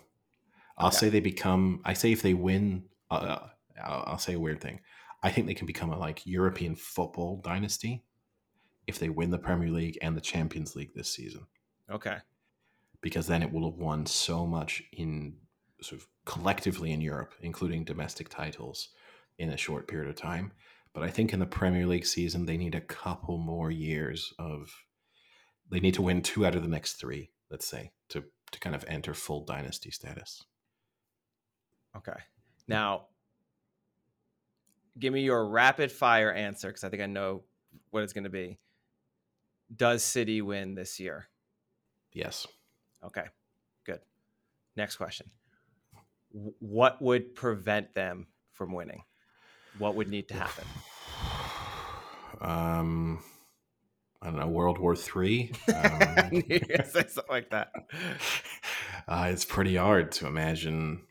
I'll 0.77 0.87
Okay. 0.87 0.97
say 0.97 1.09
they 1.09 1.19
become. 1.19 1.81
I 1.85 1.93
say 1.93 2.11
if 2.11 2.21
they 2.21 2.33
win, 2.33 2.89
uh, 3.11 3.47
I'll, 3.83 4.03
I'll 4.07 4.17
say 4.19 4.33
a 4.33 4.39
weird 4.39 4.61
thing. 4.61 4.81
I 5.23 5.31
think 5.31 5.47
they 5.47 5.53
can 5.55 5.67
become 5.67 5.91
a 5.91 5.97
like 5.97 6.25
European 6.25 6.75
football 6.75 7.41
dynasty 7.41 8.05
if 8.87 8.99
they 8.99 9.09
win 9.09 9.31
the 9.31 9.39
Premier 9.39 9.69
League 9.71 9.97
and 10.01 10.15
the 10.17 10.21
Champions 10.21 10.75
League 10.75 10.93
this 10.95 11.11
season, 11.11 11.47
Okay. 11.89 12.19
because 13.01 13.27
then 13.27 13.43
it 13.43 13.51
will 13.51 13.69
have 13.69 13.79
won 13.79 14.05
so 14.05 14.45
much 14.45 14.83
in 14.93 15.37
sort 15.81 16.01
of 16.01 16.07
collectively 16.25 16.91
in 16.91 17.01
Europe, 17.01 17.33
including 17.41 17.83
domestic 17.83 18.29
titles, 18.29 18.89
in 19.37 19.49
a 19.51 19.57
short 19.57 19.87
period 19.87 20.09
of 20.09 20.15
time. 20.15 20.51
But 20.97 21.07
I 21.07 21.11
think 21.11 21.31
in 21.31 21.39
the 21.39 21.45
Premier 21.45 21.85
League 21.85 22.07
season, 22.07 22.47
they 22.47 22.57
need 22.57 22.73
a 22.73 22.81
couple 22.81 23.37
more 23.37 23.69
years 23.69 24.33
of. 24.39 24.83
They 25.69 25.79
need 25.79 25.93
to 25.93 26.01
win 26.01 26.23
two 26.23 26.43
out 26.43 26.55
of 26.55 26.63
the 26.63 26.67
next 26.67 26.93
three, 26.93 27.29
let's 27.51 27.67
say, 27.67 27.91
to 28.09 28.23
to 28.51 28.59
kind 28.59 28.75
of 28.75 28.83
enter 28.87 29.13
full 29.13 29.45
dynasty 29.45 29.91
status. 29.91 30.43
Okay. 31.95 32.17
Now, 32.67 33.07
give 34.97 35.13
me 35.13 35.21
your 35.21 35.47
rapid 35.47 35.91
fire 35.91 36.31
answer 36.31 36.69
because 36.69 36.83
I 36.83 36.89
think 36.89 37.03
I 37.03 37.05
know 37.05 37.43
what 37.91 38.01
it's 38.01 38.13
going 38.13 38.23
to 38.23 38.31
be. 38.31 38.57
Does 39.75 40.03
City 40.03 40.41
win 40.41 40.73
this 40.73 40.99
year? 40.99 41.27
Yes. 42.11 42.47
Okay. 43.03 43.25
Good. 43.85 43.99
Next 44.75 44.95
question. 44.95 45.29
What 46.31 46.99
would 47.03 47.35
prevent 47.35 47.93
them 47.93 48.27
from 48.53 48.73
winning? 48.73 49.03
What 49.77 49.95
would 49.95 50.09
need 50.09 50.27
to 50.29 50.33
happen? 50.33 50.65
Um, 52.41 53.23
I 54.21 54.27
don't 54.27 54.39
know, 54.39 54.47
World 54.47 54.77
War 54.77 54.95
Three. 54.95 55.51
Um, 55.73 56.31
you 56.31 56.59
were 56.61 56.77
gonna 56.77 56.89
say 56.89 57.05
something 57.07 57.23
like 57.29 57.49
that. 57.51 57.71
uh, 59.07 59.29
it's 59.31 59.45
pretty 59.45 59.75
hard 59.75 60.11
to 60.13 60.27
imagine. 60.27 61.03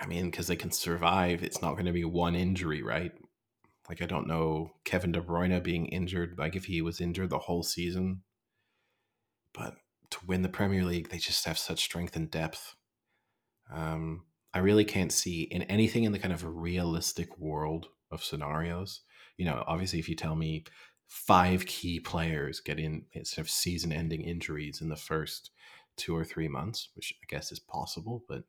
I 0.00 0.06
mean, 0.06 0.30
because 0.30 0.46
they 0.46 0.56
can 0.56 0.70
survive. 0.70 1.42
It's 1.42 1.60
not 1.60 1.72
going 1.72 1.86
to 1.86 1.92
be 1.92 2.04
one 2.04 2.36
injury, 2.36 2.82
right? 2.82 3.12
Like 3.88 4.00
I 4.02 4.06
don't 4.06 4.28
know 4.28 4.72
Kevin 4.84 5.12
De 5.12 5.20
Bruyne 5.20 5.62
being 5.62 5.86
injured. 5.86 6.36
Like 6.38 6.54
if 6.54 6.66
he 6.66 6.82
was 6.82 7.00
injured 7.00 7.30
the 7.30 7.38
whole 7.38 7.62
season, 7.62 8.22
but 9.52 9.74
to 10.10 10.18
win 10.26 10.42
the 10.42 10.48
Premier 10.48 10.84
League, 10.84 11.08
they 11.08 11.18
just 11.18 11.44
have 11.46 11.58
such 11.58 11.82
strength 11.82 12.16
and 12.16 12.30
depth. 12.30 12.74
Um, 13.72 14.24
I 14.54 14.58
really 14.60 14.84
can't 14.84 15.12
see 15.12 15.42
in 15.42 15.62
anything 15.64 16.04
in 16.04 16.12
the 16.12 16.18
kind 16.18 16.32
of 16.32 16.44
realistic 16.44 17.38
world 17.38 17.88
of 18.10 18.24
scenarios. 18.24 19.02
You 19.36 19.44
know, 19.44 19.62
obviously, 19.66 19.98
if 19.98 20.08
you 20.08 20.16
tell 20.16 20.34
me 20.34 20.64
five 21.06 21.66
key 21.66 22.00
players 22.00 22.60
get 22.60 22.78
in 22.78 23.04
eh, 23.14 23.20
instead 23.20 23.40
of 23.40 23.50
season-ending 23.50 24.22
injuries 24.22 24.80
in 24.80 24.88
the 24.88 24.96
first 24.96 25.50
two 25.96 26.16
or 26.16 26.24
three 26.24 26.48
months, 26.48 26.88
which 26.94 27.14
I 27.22 27.26
guess 27.28 27.52
is 27.52 27.58
possible, 27.58 28.24
but 28.28 28.44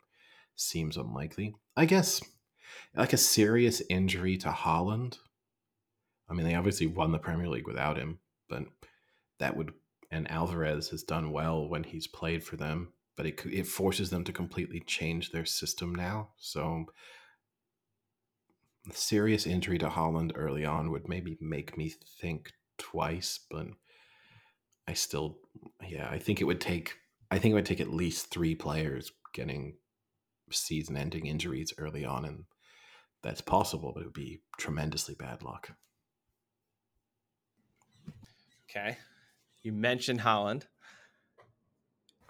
seems 0.55 0.97
unlikely. 0.97 1.55
I 1.75 1.85
guess 1.85 2.21
like 2.95 3.13
a 3.13 3.17
serious 3.17 3.81
injury 3.89 4.37
to 4.37 4.49
Haaland. 4.49 5.17
I 6.29 6.33
mean, 6.33 6.45
they 6.45 6.55
obviously 6.55 6.87
won 6.87 7.11
the 7.11 7.17
Premier 7.17 7.47
League 7.47 7.67
without 7.67 7.97
him, 7.97 8.19
but 8.47 8.63
that 9.39 9.55
would 9.57 9.73
and 10.11 10.29
Alvarez 10.31 10.89
has 10.89 11.03
done 11.03 11.31
well 11.31 11.67
when 11.67 11.83
he's 11.83 12.07
played 12.07 12.43
for 12.43 12.55
them, 12.55 12.93
but 13.19 13.25
it 13.25 13.45
it 13.47 13.67
forces 13.67 14.11
them 14.11 14.23
to 14.23 14.31
completely 14.31 14.79
change 14.79 15.31
their 15.31 15.43
system 15.43 15.93
now. 15.93 16.29
So 16.37 16.85
serious 18.93 19.45
injury 19.45 19.77
to 19.79 19.89
Haaland 19.89 20.31
early 20.35 20.63
on 20.63 20.89
would 20.89 21.09
maybe 21.09 21.37
make 21.41 21.77
me 21.77 21.89
think 22.21 22.53
twice, 22.77 23.37
but 23.51 23.67
I 24.87 24.93
still 24.93 25.39
yeah, 25.85 26.07
I 26.09 26.17
think 26.17 26.39
it 26.39 26.45
would 26.45 26.61
take 26.61 26.95
I 27.29 27.39
think 27.39 27.51
it 27.51 27.55
would 27.55 27.65
take 27.65 27.81
at 27.81 27.93
least 27.93 28.31
3 28.31 28.55
players 28.55 29.11
getting 29.33 29.75
season-ending 30.49 31.25
injuries 31.25 31.73
early 31.77 32.05
on 32.05 32.23
and 32.23 32.45
that's 33.21 33.41
possible, 33.41 33.91
but 33.93 34.03
it 34.03 34.05
would 34.05 34.13
be 34.13 34.43
tremendously 34.57 35.13
bad 35.13 35.43
luck. 35.43 35.71
Okay. 38.69 38.97
You 39.61 39.73
mentioned 39.73 40.21
Haaland. 40.21 40.67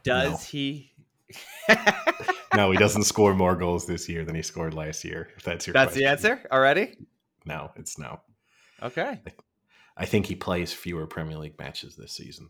Does 0.04 0.32
No. 0.32 0.38
he? 0.38 0.92
No, 2.56 2.72
he 2.72 2.78
doesn't 2.78 3.04
score 3.04 3.36
more 3.36 3.56
goals 3.56 3.86
this 3.86 4.10
year 4.10 4.26
than 4.26 4.34
he 4.36 4.42
scored 4.42 4.74
last 4.74 5.06
year. 5.06 5.30
If 5.38 5.44
that's 5.44 5.68
your 5.68 5.74
That's 5.74 5.94
the 5.94 6.06
answer 6.06 6.42
already? 6.52 6.98
No, 7.46 7.72
it's 7.76 8.00
no. 8.00 8.22
Okay. 8.82 9.22
I 9.96 10.06
think 10.06 10.26
he 10.26 10.36
plays 10.36 10.74
fewer 10.74 11.06
Premier 11.06 11.38
League 11.38 11.60
matches 11.60 11.96
this 11.96 12.12
season. 12.12 12.50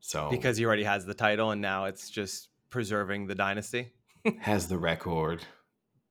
So 0.00 0.28
Because 0.30 0.56
he 0.56 0.66
already 0.66 0.82
has 0.84 1.06
the 1.06 1.14
title 1.14 1.52
and 1.52 1.60
now 1.62 1.84
it's 1.84 2.10
just 2.10 2.48
preserving 2.70 3.28
the 3.28 3.34
dynasty. 3.36 3.92
has 4.40 4.66
the 4.66 4.78
record. 4.78 5.44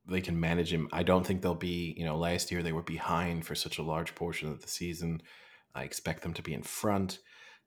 They 0.08 0.20
can 0.20 0.40
manage 0.40 0.72
him. 0.72 0.88
I 0.92 1.02
don't 1.02 1.26
think 1.26 1.42
they'll 1.42 1.54
be, 1.54 1.94
you 1.96 2.04
know, 2.04 2.16
last 2.16 2.50
year 2.50 2.62
they 2.62 2.72
were 2.72 2.82
behind 2.82 3.46
for 3.46 3.54
such 3.54 3.78
a 3.78 3.82
large 3.82 4.14
portion 4.14 4.48
of 4.50 4.62
the 4.62 4.68
season. 4.68 5.22
I 5.74 5.84
expect 5.84 6.22
them 6.22 6.34
to 6.34 6.42
be 6.42 6.54
in 6.54 6.62
front. 6.62 7.18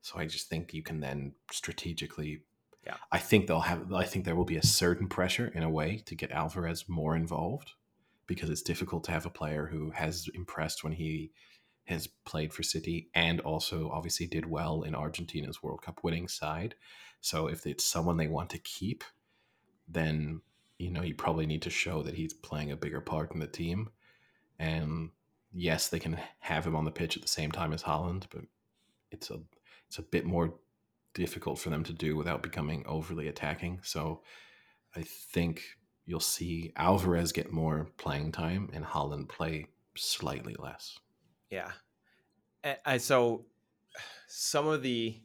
So 0.02 0.20
I 0.20 0.26
just 0.26 0.50
think 0.50 0.74
you 0.74 0.84
can 0.84 1.00
then 1.00 1.34
strategically 1.52 2.44
Yeah. 2.86 2.98
I 3.12 3.20
think 3.20 3.48
they'll 3.48 3.60
have 3.60 3.92
I 3.92 4.06
think 4.06 4.26
there 4.26 4.36
will 4.36 4.46
be 4.46 4.58
a 4.58 4.66
certain 4.66 5.08
pressure 5.08 5.48
in 5.54 5.64
a 5.64 5.70
way 5.70 6.02
to 6.06 6.16
get 6.16 6.32
Alvarez 6.32 6.86
more 6.88 7.16
involved 7.16 7.72
because 8.28 8.50
it's 8.50 8.62
difficult 8.62 9.04
to 9.06 9.12
have 9.12 9.26
a 9.26 9.30
player 9.30 9.68
who 9.68 9.92
has 9.92 10.30
impressed 10.34 10.84
when 10.84 10.94
he 10.94 11.32
has 11.86 12.08
played 12.26 12.54
for 12.54 12.64
City 12.64 13.10
and 13.16 13.40
also 13.42 13.90
obviously 13.92 14.28
did 14.28 14.46
well 14.46 14.84
in 14.84 14.94
Argentina's 14.94 15.64
World 15.64 15.82
Cup 15.82 16.04
winning 16.04 16.28
side. 16.28 16.76
So 17.22 17.48
if 17.48 17.66
it's 17.66 17.86
someone 17.86 18.18
they 18.18 18.28
want 18.28 18.50
to 18.52 18.58
keep, 18.60 19.04
then 19.88 20.42
you 20.78 20.92
know 20.92 21.02
you 21.02 21.16
probably 21.16 21.46
need 21.46 21.62
to 21.64 21.70
show 21.70 22.04
that 22.04 22.16
he's 22.16 22.34
playing 22.34 22.72
a 22.72 22.78
bigger 22.78 23.02
part 23.02 23.34
in 23.34 23.40
the 23.40 23.48
team. 23.48 23.90
And 24.60 25.12
yes, 25.54 25.88
they 25.88 26.00
can 26.00 26.20
have 26.40 26.66
him 26.66 26.76
on 26.76 26.86
the 26.86 26.92
pitch 26.92 27.16
at 27.16 27.22
the 27.22 27.28
same 27.28 27.52
time 27.52 27.74
as 27.74 27.84
Haaland, 27.84 28.26
but 28.30 28.44
it's 29.12 29.30
a 29.32 29.40
it's 29.88 30.00
a 30.00 30.04
bit 30.04 30.26
more 30.26 30.54
difficult 31.14 31.60
for 31.60 31.70
them 31.70 31.84
to 31.84 31.94
do 31.94 32.16
without 32.16 32.44
becoming 32.44 32.84
overly 32.86 33.28
attacking. 33.28 33.80
So 33.84 34.22
I 34.96 35.02
think 35.04 35.64
you'll 36.06 36.20
see 36.20 36.72
Alvarez 36.76 37.32
get 37.32 37.52
more 37.52 37.90
playing 37.98 38.32
time 38.32 38.70
and 38.74 38.86
Haaland 38.86 39.30
play 39.30 39.68
slightly 39.96 40.56
less. 40.60 40.98
Yeah. 41.50 41.72
And 42.64 43.02
so 43.02 43.46
some 44.28 44.68
of 44.68 44.84
the 44.84 45.20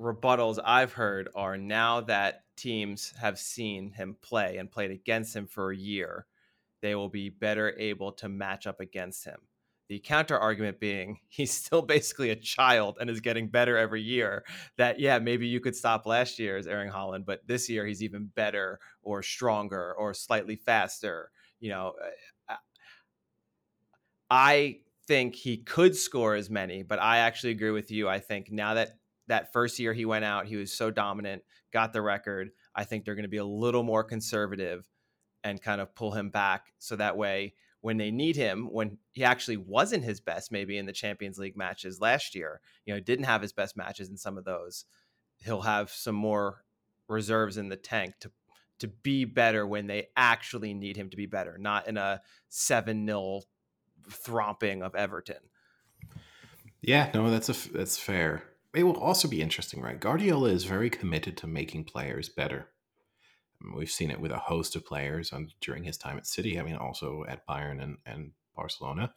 rebuttals 0.00 0.58
I've 0.64 0.92
heard 0.94 1.28
are 1.34 1.56
now 1.56 2.00
that 2.02 2.44
teams 2.56 3.12
have 3.20 3.38
seen 3.38 3.92
him 3.92 4.16
play 4.20 4.56
and 4.56 4.70
played 4.70 4.90
against 4.90 5.36
him 5.36 5.46
for 5.46 5.70
a 5.70 5.76
year, 5.76 6.26
they 6.80 6.94
will 6.94 7.08
be 7.08 7.28
better 7.28 7.74
able 7.78 8.12
to 8.12 8.28
match 8.28 8.66
up 8.66 8.80
against 8.80 9.24
him. 9.24 9.38
The 9.88 9.98
counter 9.98 10.38
argument 10.38 10.80
being 10.80 11.18
he's 11.28 11.52
still 11.52 11.82
basically 11.82 12.30
a 12.30 12.36
child 12.36 12.98
and 13.00 13.10
is 13.10 13.20
getting 13.20 13.48
better 13.48 13.76
every 13.76 14.02
year. 14.02 14.44
That, 14.76 14.98
yeah, 14.98 15.18
maybe 15.18 15.46
you 15.46 15.60
could 15.60 15.76
stop 15.76 16.06
last 16.06 16.38
year 16.38 16.56
as 16.56 16.66
Erling 16.66 16.90
Haaland, 16.90 17.24
but 17.26 17.46
this 17.46 17.68
year 17.68 17.86
he's 17.86 18.02
even 18.02 18.30
better 18.34 18.78
or 19.02 19.22
stronger 19.22 19.94
or 19.94 20.14
slightly 20.14 20.56
faster. 20.56 21.30
You 21.60 21.70
know, 21.70 21.92
uh, 22.48 22.56
I 24.30 24.78
think 25.06 25.34
he 25.34 25.58
could 25.58 25.94
score 25.94 26.34
as 26.34 26.48
many, 26.50 26.82
but 26.82 26.98
I 26.98 27.18
actually 27.18 27.52
agree 27.52 27.70
with 27.70 27.90
you. 27.90 28.08
I 28.08 28.20
think 28.20 28.50
now 28.50 28.74
that 28.74 28.98
that 29.26 29.52
first 29.52 29.78
year 29.78 29.92
he 29.92 30.04
went 30.04 30.24
out, 30.24 30.46
he 30.46 30.56
was 30.56 30.72
so 30.72 30.90
dominant, 30.90 31.42
got 31.72 31.92
the 31.92 32.02
record. 32.02 32.50
I 32.74 32.84
think 32.84 33.04
they're 33.04 33.14
going 33.14 33.24
to 33.24 33.28
be 33.28 33.38
a 33.38 33.44
little 33.44 33.82
more 33.82 34.04
conservative 34.04 34.84
and 35.42 35.60
kind 35.62 35.80
of 35.80 35.94
pull 35.94 36.12
him 36.12 36.30
back 36.30 36.72
so 36.78 36.96
that 36.96 37.16
way 37.16 37.54
when 37.84 37.98
they 37.98 38.10
need 38.10 38.34
him, 38.34 38.66
when 38.72 38.96
he 39.12 39.22
actually 39.24 39.58
wasn't 39.58 40.02
his 40.02 40.18
best, 40.18 40.50
maybe 40.50 40.78
in 40.78 40.86
the 40.86 40.92
Champions 40.92 41.36
League 41.36 41.54
matches 41.54 42.00
last 42.00 42.34
year, 42.34 42.62
you 42.86 42.94
know, 42.94 42.98
didn't 42.98 43.26
have 43.26 43.42
his 43.42 43.52
best 43.52 43.76
matches 43.76 44.08
in 44.08 44.16
some 44.16 44.38
of 44.38 44.46
those, 44.46 44.86
he'll 45.44 45.60
have 45.60 45.90
some 45.90 46.14
more 46.14 46.64
reserves 47.08 47.58
in 47.58 47.68
the 47.68 47.76
tank 47.76 48.14
to 48.20 48.30
to 48.78 48.88
be 48.88 49.26
better 49.26 49.66
when 49.66 49.86
they 49.86 50.06
actually 50.16 50.72
need 50.72 50.96
him 50.96 51.10
to 51.10 51.16
be 51.18 51.26
better, 51.26 51.58
not 51.58 51.86
in 51.86 51.98
a 51.98 52.22
7 52.48 53.06
0 53.06 53.42
thromping 54.08 54.82
of 54.82 54.94
Everton. 54.94 55.50
Yeah, 56.80 57.10
no, 57.12 57.30
that's 57.30 57.50
a 57.50 57.70
that's 57.70 57.98
fair. 57.98 58.44
It 58.74 58.84
will 58.84 58.96
also 58.96 59.28
be 59.28 59.42
interesting, 59.42 59.82
right? 59.82 60.00
Guardiola 60.00 60.48
is 60.48 60.64
very 60.64 60.88
committed 60.88 61.36
to 61.36 61.46
making 61.46 61.84
players 61.84 62.30
better. 62.30 62.70
We've 63.74 63.90
seen 63.90 64.10
it 64.10 64.20
with 64.20 64.32
a 64.32 64.38
host 64.38 64.76
of 64.76 64.84
players 64.84 65.32
on, 65.32 65.48
during 65.60 65.84
his 65.84 65.96
time 65.96 66.16
at 66.16 66.26
City. 66.26 66.58
I 66.58 66.62
mean, 66.62 66.76
also 66.76 67.24
at 67.28 67.46
Bayern 67.46 67.82
and, 67.82 67.98
and 68.04 68.32
Barcelona. 68.54 69.14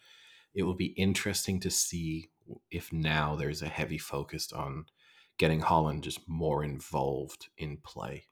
It 0.53 0.63
will 0.63 0.75
be 0.75 0.87
interesting 0.97 1.59
to 1.61 1.69
see 1.69 2.29
if 2.71 2.91
now 2.93 3.35
there's 3.35 3.61
a 3.61 3.67
heavy 3.67 3.97
focus 3.97 4.51
on 4.51 4.85
getting 5.37 5.61
Haaland 5.61 6.01
just 6.01 6.27
more 6.27 6.63
involved 6.63 7.49
in 7.57 7.77
play 7.77 8.25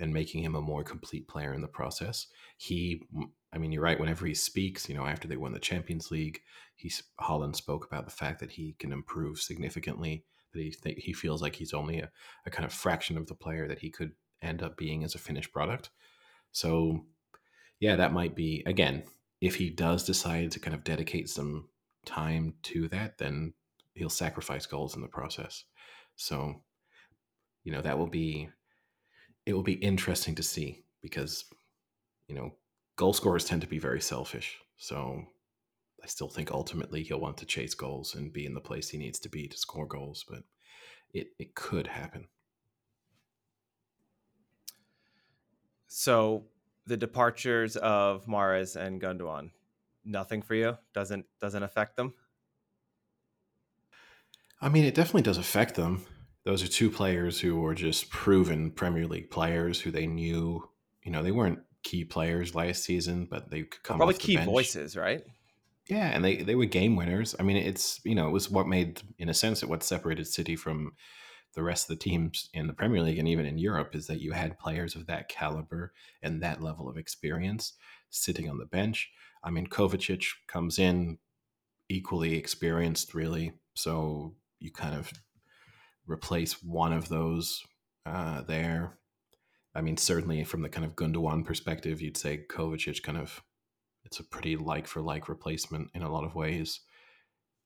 and 0.00 0.12
making 0.12 0.42
him 0.42 0.56
a 0.56 0.60
more 0.60 0.82
complete 0.82 1.28
player 1.28 1.54
in 1.54 1.60
the 1.60 1.68
process. 1.68 2.26
He, 2.56 3.02
I 3.52 3.58
mean, 3.58 3.70
you're 3.70 3.82
right. 3.82 4.00
Whenever 4.00 4.26
he 4.26 4.34
speaks, 4.34 4.88
you 4.88 4.94
know, 4.94 5.06
after 5.06 5.28
they 5.28 5.36
won 5.36 5.52
the 5.52 5.60
Champions 5.60 6.10
League, 6.10 6.40
he's 6.74 7.02
Haaland 7.20 7.54
spoke 7.54 7.86
about 7.86 8.04
the 8.04 8.10
fact 8.10 8.40
that 8.40 8.50
he 8.50 8.74
can 8.78 8.92
improve 8.92 9.38
significantly. 9.38 10.24
That 10.52 10.60
he 10.60 10.94
he 10.98 11.12
feels 11.12 11.42
like 11.42 11.54
he's 11.56 11.72
only 11.72 12.00
a, 12.00 12.10
a 12.46 12.50
kind 12.50 12.64
of 12.64 12.72
fraction 12.72 13.16
of 13.16 13.26
the 13.26 13.34
player 13.34 13.68
that 13.68 13.80
he 13.80 13.90
could 13.90 14.12
end 14.44 14.62
up 14.62 14.76
being 14.76 15.04
as 15.04 15.14
a 15.14 15.18
finished 15.18 15.52
product. 15.52 15.90
So, 16.52 17.06
yeah, 17.80 17.96
that 17.96 18.12
might 18.12 18.34
be 18.34 18.62
again 18.66 19.04
if 19.40 19.56
he 19.56 19.68
does 19.70 20.04
decide 20.04 20.50
to 20.52 20.60
kind 20.60 20.74
of 20.74 20.84
dedicate 20.84 21.28
some 21.28 21.68
time 22.06 22.54
to 22.62 22.88
that, 22.88 23.18
then 23.18 23.52
he'll 23.94 24.08
sacrifice 24.08 24.66
goals 24.66 24.94
in 24.94 25.02
the 25.02 25.08
process. 25.08 25.64
So, 26.16 26.62
you 27.62 27.72
know, 27.72 27.82
that 27.82 27.98
will 27.98 28.06
be 28.06 28.48
it 29.46 29.52
will 29.52 29.62
be 29.62 29.74
interesting 29.74 30.34
to 30.36 30.42
see 30.42 30.84
because 31.02 31.44
you 32.28 32.34
know 32.34 32.52
goal 32.96 33.12
scorers 33.12 33.44
tend 33.44 33.60
to 33.62 33.68
be 33.68 33.78
very 33.78 34.00
selfish. 34.00 34.58
So 34.76 35.22
I 36.02 36.06
still 36.06 36.28
think 36.28 36.50
ultimately 36.50 37.02
he'll 37.02 37.20
want 37.20 37.38
to 37.38 37.46
chase 37.46 37.74
goals 37.74 38.14
and 38.14 38.32
be 38.32 38.46
in 38.46 38.54
the 38.54 38.60
place 38.60 38.88
he 38.88 38.98
needs 38.98 39.18
to 39.20 39.28
be 39.28 39.48
to 39.48 39.56
score 39.56 39.86
goals, 39.86 40.24
but 40.28 40.42
it, 41.12 41.28
it 41.38 41.54
could 41.54 41.86
happen. 41.86 42.26
So 45.96 46.46
the 46.88 46.96
departures 46.96 47.76
of 47.76 48.26
Mahrez 48.26 48.74
and 48.74 49.00
Gundogan, 49.00 49.52
nothing 50.04 50.42
for 50.42 50.56
you? 50.56 50.76
Doesn't 50.92 51.24
doesn't 51.40 51.62
affect 51.62 51.96
them? 51.96 52.14
I 54.60 54.70
mean, 54.70 54.84
it 54.86 54.96
definitely 54.96 55.22
does 55.22 55.38
affect 55.38 55.76
them. 55.76 56.04
Those 56.42 56.64
are 56.64 56.68
two 56.68 56.90
players 56.90 57.38
who 57.38 57.60
were 57.60 57.76
just 57.76 58.10
proven 58.10 58.72
Premier 58.72 59.06
League 59.06 59.30
players 59.30 59.80
who 59.80 59.92
they 59.92 60.08
knew, 60.08 60.68
you 61.04 61.12
know, 61.12 61.22
they 61.22 61.30
weren't 61.30 61.60
key 61.84 62.04
players 62.04 62.56
last 62.56 62.82
season, 62.82 63.28
but 63.30 63.52
they 63.52 63.62
could 63.62 63.84
come 63.84 63.98
Probably 63.98 64.16
key 64.16 64.34
bench. 64.34 64.50
voices, 64.50 64.96
right? 64.96 65.24
Yeah, 65.86 66.08
and 66.08 66.24
they 66.24 66.38
they 66.38 66.56
were 66.56 66.64
game 66.64 66.96
winners. 66.96 67.36
I 67.38 67.44
mean, 67.44 67.56
it's 67.56 68.00
you 68.02 68.16
know 68.16 68.26
it 68.26 68.32
was 68.32 68.50
what 68.50 68.66
made, 68.66 69.00
in 69.20 69.28
a 69.28 69.34
sense, 69.34 69.62
it 69.62 69.68
what 69.68 69.84
separated 69.84 70.26
City 70.26 70.56
from 70.56 70.94
the 71.54 71.62
rest 71.62 71.90
of 71.90 71.96
the 71.96 72.02
teams 72.02 72.48
in 72.52 72.66
the 72.66 72.72
Premier 72.72 73.02
League 73.02 73.18
and 73.18 73.28
even 73.28 73.46
in 73.46 73.58
Europe 73.58 73.94
is 73.94 74.06
that 74.06 74.20
you 74.20 74.32
had 74.32 74.58
players 74.58 74.94
of 74.94 75.06
that 75.06 75.28
caliber 75.28 75.92
and 76.22 76.42
that 76.42 76.62
level 76.62 76.88
of 76.88 76.96
experience 76.96 77.74
sitting 78.10 78.48
on 78.48 78.58
the 78.58 78.66
bench. 78.66 79.10
I 79.42 79.50
mean, 79.50 79.66
Kovacic 79.66 80.26
comes 80.46 80.78
in 80.78 81.18
equally 81.88 82.36
experienced, 82.36 83.14
really. 83.14 83.52
So 83.74 84.34
you 84.58 84.70
kind 84.70 84.94
of 84.94 85.12
replace 86.06 86.62
one 86.62 86.92
of 86.92 87.08
those 87.08 87.62
uh, 88.06 88.42
there. 88.42 88.98
I 89.74 89.80
mean, 89.80 89.96
certainly 89.96 90.44
from 90.44 90.62
the 90.62 90.68
kind 90.68 90.84
of 90.84 90.96
Gundogan 90.96 91.44
perspective, 91.44 92.00
you'd 92.00 92.16
say 92.16 92.44
Kovacic 92.48 93.02
kind 93.02 93.18
of 93.18 93.42
it's 94.04 94.20
a 94.20 94.24
pretty 94.24 94.56
like 94.56 94.86
for 94.86 95.00
like 95.00 95.28
replacement 95.28 95.90
in 95.94 96.02
a 96.02 96.12
lot 96.12 96.24
of 96.24 96.34
ways. 96.34 96.80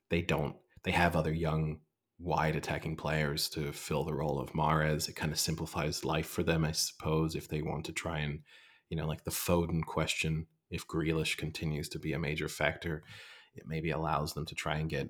They 0.08 0.22
don't 0.22 0.56
they 0.84 0.92
have 0.92 1.16
other 1.16 1.32
young 1.32 1.80
wide 2.18 2.56
attacking 2.56 2.96
players 2.96 3.48
to 3.50 3.72
fill 3.72 4.04
the 4.04 4.14
role 4.14 4.40
of 4.40 4.52
Mahrez. 4.52 5.08
It 5.08 5.16
kind 5.16 5.32
of 5.32 5.38
simplifies 5.38 6.04
life 6.04 6.26
for 6.26 6.42
them, 6.42 6.64
I 6.64 6.72
suppose, 6.72 7.34
if 7.34 7.48
they 7.48 7.62
want 7.62 7.84
to 7.86 7.92
try 7.92 8.18
and, 8.18 8.40
you 8.90 8.96
know, 8.96 9.06
like 9.06 9.24
the 9.24 9.30
Foden 9.30 9.84
question, 9.84 10.46
if 10.70 10.86
Grealish 10.86 11.36
continues 11.36 11.88
to 11.90 11.98
be 11.98 12.12
a 12.12 12.18
major 12.18 12.48
factor, 12.48 13.02
it 13.54 13.64
maybe 13.66 13.90
allows 13.90 14.34
them 14.34 14.46
to 14.46 14.54
try 14.54 14.76
and 14.76 14.90
get 14.90 15.08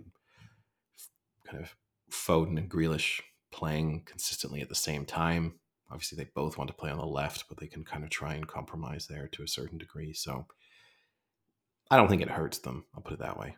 kind 1.46 1.62
of 1.62 1.74
Foden 2.10 2.58
and 2.58 2.70
Grealish 2.70 3.20
playing 3.50 4.02
consistently 4.04 4.60
at 4.60 4.68
the 4.68 4.74
same 4.74 5.04
time. 5.04 5.54
Obviously, 5.90 6.16
they 6.16 6.30
both 6.34 6.58
want 6.58 6.68
to 6.68 6.76
play 6.76 6.90
on 6.90 6.98
the 6.98 7.06
left, 7.06 7.46
but 7.48 7.58
they 7.58 7.66
can 7.66 7.84
kind 7.84 8.04
of 8.04 8.10
try 8.10 8.34
and 8.34 8.46
compromise 8.46 9.06
there 9.06 9.28
to 9.28 9.42
a 9.42 9.48
certain 9.48 9.78
degree. 9.78 10.12
So 10.12 10.46
I 11.90 11.96
don't 11.96 12.08
think 12.08 12.20
it 12.20 12.28
hurts 12.28 12.58
them. 12.58 12.84
I'll 12.94 13.00
put 13.00 13.14
it 13.14 13.20
that 13.20 13.38
way. 13.38 13.56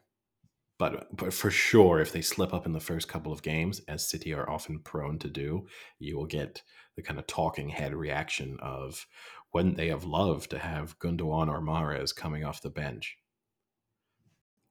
But, 0.80 1.14
but 1.14 1.34
for 1.34 1.50
sure, 1.50 2.00
if 2.00 2.10
they 2.10 2.22
slip 2.22 2.54
up 2.54 2.64
in 2.64 2.72
the 2.72 2.80
first 2.80 3.06
couple 3.06 3.34
of 3.34 3.42
games, 3.42 3.82
as 3.86 4.08
City 4.08 4.32
are 4.32 4.48
often 4.48 4.78
prone 4.78 5.18
to 5.18 5.28
do, 5.28 5.66
you 5.98 6.16
will 6.16 6.24
get 6.24 6.62
the 6.96 7.02
kind 7.02 7.18
of 7.18 7.26
talking 7.26 7.68
head 7.68 7.94
reaction 7.94 8.56
of 8.62 9.06
wouldn't 9.52 9.76
they 9.76 9.88
have 9.88 10.04
loved 10.04 10.48
to 10.52 10.58
have 10.58 10.98
Gundogan 10.98 11.48
or 11.48 11.60
Mahrez 11.60 12.16
coming 12.16 12.46
off 12.46 12.62
the 12.62 12.70
bench? 12.70 13.18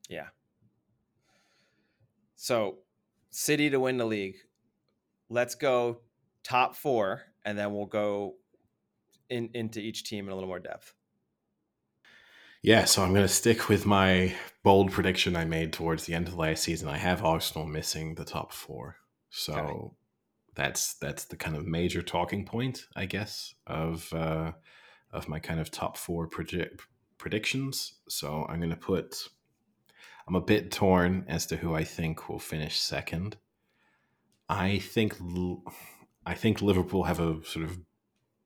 Yeah. 0.10 0.30
So, 2.36 2.80
City 3.30 3.70
to 3.70 3.80
win 3.80 3.98
the 3.98 4.06
league. 4.06 4.38
Let's 5.30 5.54
go 5.54 6.00
top 6.44 6.76
four, 6.76 7.22
and 7.46 7.56
then 7.56 7.72
we'll 7.72 7.86
go 7.86 8.38
in 9.30 9.52
into 9.54 9.80
each 9.80 10.06
team 10.06 10.26
in 10.26 10.32
a 10.32 10.34
little 10.34 10.50
more 10.50 10.58
depth. 10.58 10.96
Yeah, 12.62 12.86
so 12.86 13.04
I'm 13.04 13.14
going 13.14 13.26
to 13.26 13.34
stick 13.34 13.70
with 13.70 13.86
my 13.86 14.36
bold 14.64 14.92
prediction 14.92 15.36
I 15.36 15.46
made 15.46 15.72
towards 15.72 16.06
the 16.06 16.14
end 16.14 16.28
of 16.28 16.34
the 16.34 16.40
last 16.40 16.64
season. 16.64 16.90
I 16.90 16.98
have 16.98 17.24
Arsenal 17.24 17.66
missing 17.66 18.16
the 18.16 18.26
top 18.26 18.52
four, 18.52 18.98
so 19.30 19.54
Okay. 19.54 19.96
that's 20.56 20.96
that's 20.96 21.26
the 21.26 21.38
kind 21.38 21.56
of 21.56 21.66
major 21.66 22.02
talking 22.02 22.46
point, 22.46 22.86
I 22.96 23.06
guess, 23.06 23.56
of 23.66 24.12
uh, 24.14 24.52
of 25.12 25.30
my 25.30 25.40
kind 25.40 25.60
of 25.60 25.72
top 25.72 25.96
four 25.98 26.30
predi- 26.30 26.80
predictions. 27.18 27.94
So 28.10 28.46
I'm 28.50 28.60
going 28.60 28.70
to 28.72 28.76
put. 28.76 29.30
I'm 30.28 30.36
a 30.36 30.42
bit 30.42 30.70
torn 30.72 31.26
as 31.28 31.46
to 31.48 31.56
who 31.58 31.74
I 31.74 31.84
think 31.84 32.30
will 32.30 32.40
finish 32.40 32.78
second. 32.80 33.38
I 34.50 34.80
think 34.80 35.16
I 36.26 36.34
think 36.34 36.62
Liverpool 36.62 37.04
have 37.06 37.20
a 37.22 37.44
sort 37.46 37.66
of 37.66 37.80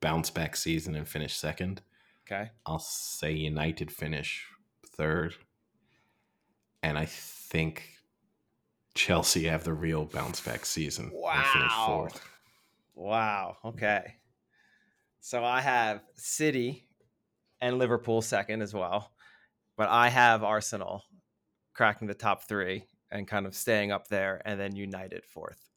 bounce 0.02 0.30
back 0.30 0.56
season 0.56 0.96
and 0.96 1.08
finish 1.08 1.36
second. 1.36 1.82
Okay. 2.34 2.52
I'll 2.66 2.80
say 2.80 3.32
United 3.34 3.92
finish 3.92 4.48
third. 4.96 5.36
And 6.82 6.98
I 6.98 7.06
think 7.06 7.84
Chelsea 8.96 9.46
have 9.46 9.64
the 9.64 9.74
real 9.74 10.06
bounce 10.06 10.42
back 10.42 10.66
season 10.66 11.12
Wow. 11.14 11.86
fourth. 11.86 12.22
Wow. 12.96 13.58
Okay. 13.66 14.16
So 15.20 15.44
I 15.44 15.62
have 15.62 16.02
City 16.16 16.88
and 17.62 17.78
Liverpool 17.78 18.22
second 18.22 18.62
as 18.62 18.74
well, 18.74 19.14
but 19.78 19.90
I 19.90 20.10
have 20.10 20.44
Arsenal 20.44 21.04
cracking 21.74 22.08
the 22.08 22.14
top 22.14 22.44
three 22.44 22.84
and 23.10 23.28
kind 23.28 23.46
of 23.46 23.56
staying 23.56 23.92
up 23.92 24.08
there, 24.08 24.42
and 24.44 24.60
then 24.60 24.76
United 24.76 25.24
fourth. 25.24 25.70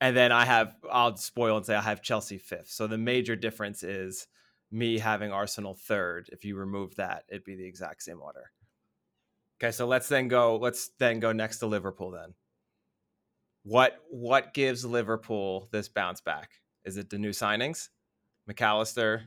And 0.00 0.16
then 0.16 0.32
I 0.32 0.44
have, 0.46 0.74
I'll 0.90 1.16
spoil 1.16 1.58
and 1.58 1.66
say 1.66 1.74
I 1.74 1.82
have 1.82 2.02
Chelsea 2.02 2.38
fifth. 2.38 2.68
So 2.70 2.86
the 2.86 2.98
major 2.98 3.36
difference 3.36 3.82
is 3.82 4.26
me 4.74 4.98
having 4.98 5.30
Arsenal 5.32 5.74
third. 5.74 6.28
If 6.32 6.44
you 6.44 6.56
remove 6.56 6.96
that, 6.96 7.24
it'd 7.28 7.44
be 7.44 7.54
the 7.54 7.64
exact 7.66 8.02
same 8.02 8.20
order. 8.20 8.50
Okay, 9.62 9.70
so 9.70 9.86
let's 9.86 10.08
then 10.08 10.26
go. 10.28 10.56
Let's 10.56 10.88
then 10.98 11.20
go 11.20 11.30
next 11.32 11.58
to 11.60 11.66
Liverpool. 11.66 12.10
Then, 12.10 12.34
what 13.62 13.98
what 14.10 14.52
gives 14.52 14.84
Liverpool 14.84 15.68
this 15.70 15.88
bounce 15.88 16.20
back? 16.20 16.50
Is 16.84 16.96
it 16.96 17.08
the 17.08 17.18
new 17.18 17.30
signings, 17.30 17.88
Mac 18.48 18.60
Allister, 18.60 19.22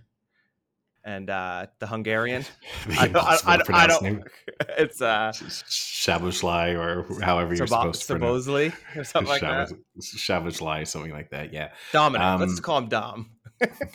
and 1.05 1.29
uh, 1.29 1.67
the 1.79 1.87
Hungarian? 1.87 2.43
I 2.99 3.07
don't- 3.07 3.25
I- 3.25 3.39
I 3.45 3.83
I 3.83 3.87
don't- 3.87 4.23
It's 4.77 5.01
uh, 5.01 5.31
Shabushly 5.33 6.77
or 6.77 7.21
however 7.23 7.55
you're 7.55 7.67
Sabo- 7.67 7.93
supposed 7.93 8.07
to 8.07 8.13
pronounce 8.19 8.45
Sabosley 8.47 8.73
or 8.97 9.03
something 9.05 9.29
like 9.29 9.41
that. 9.41 9.69
Shabushly, 10.01 10.85
something 10.87 11.11
like 11.13 11.29
that. 11.31 11.53
Yeah. 11.53 11.69
Dominic. 11.93 12.39
let's 12.41 12.51
Um, 12.59 12.63
call 12.63 12.77
him 12.79 12.89
Dom. 12.89 13.31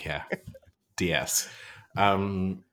Yeah. 0.04 0.22
DS. 0.96 1.48
Um, 1.96 2.64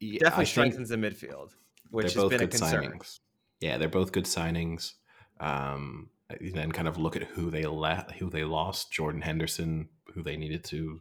yeah, 0.00 0.18
Definitely 0.20 0.46
strengthens 0.46 0.88
the 0.88 0.96
midfield, 0.96 1.50
which 1.90 2.14
has 2.14 2.24
been 2.28 2.42
a 2.42 2.46
concern. 2.46 2.84
signings. 2.84 3.20
Yeah, 3.60 3.78
they're 3.78 3.88
both 3.88 4.12
good 4.12 4.24
signings. 4.24 4.94
Um, 5.40 6.10
and 6.28 6.54
then 6.54 6.72
kind 6.72 6.88
of 6.88 6.98
look 6.98 7.16
at 7.16 7.24
who 7.24 7.50
they 7.50 7.66
le- 7.66 8.06
who 8.18 8.30
they 8.30 8.44
lost. 8.44 8.92
Jordan 8.92 9.20
Henderson, 9.20 9.88
who 10.14 10.22
they 10.22 10.36
needed 10.36 10.64
to 10.64 11.00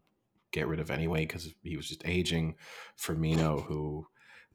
get 0.51 0.67
rid 0.67 0.79
of 0.79 0.91
anyway 0.91 1.25
because 1.25 1.53
he 1.63 1.77
was 1.77 1.87
just 1.87 2.05
aging. 2.05 2.55
Firmino, 2.99 3.63
who 3.65 4.07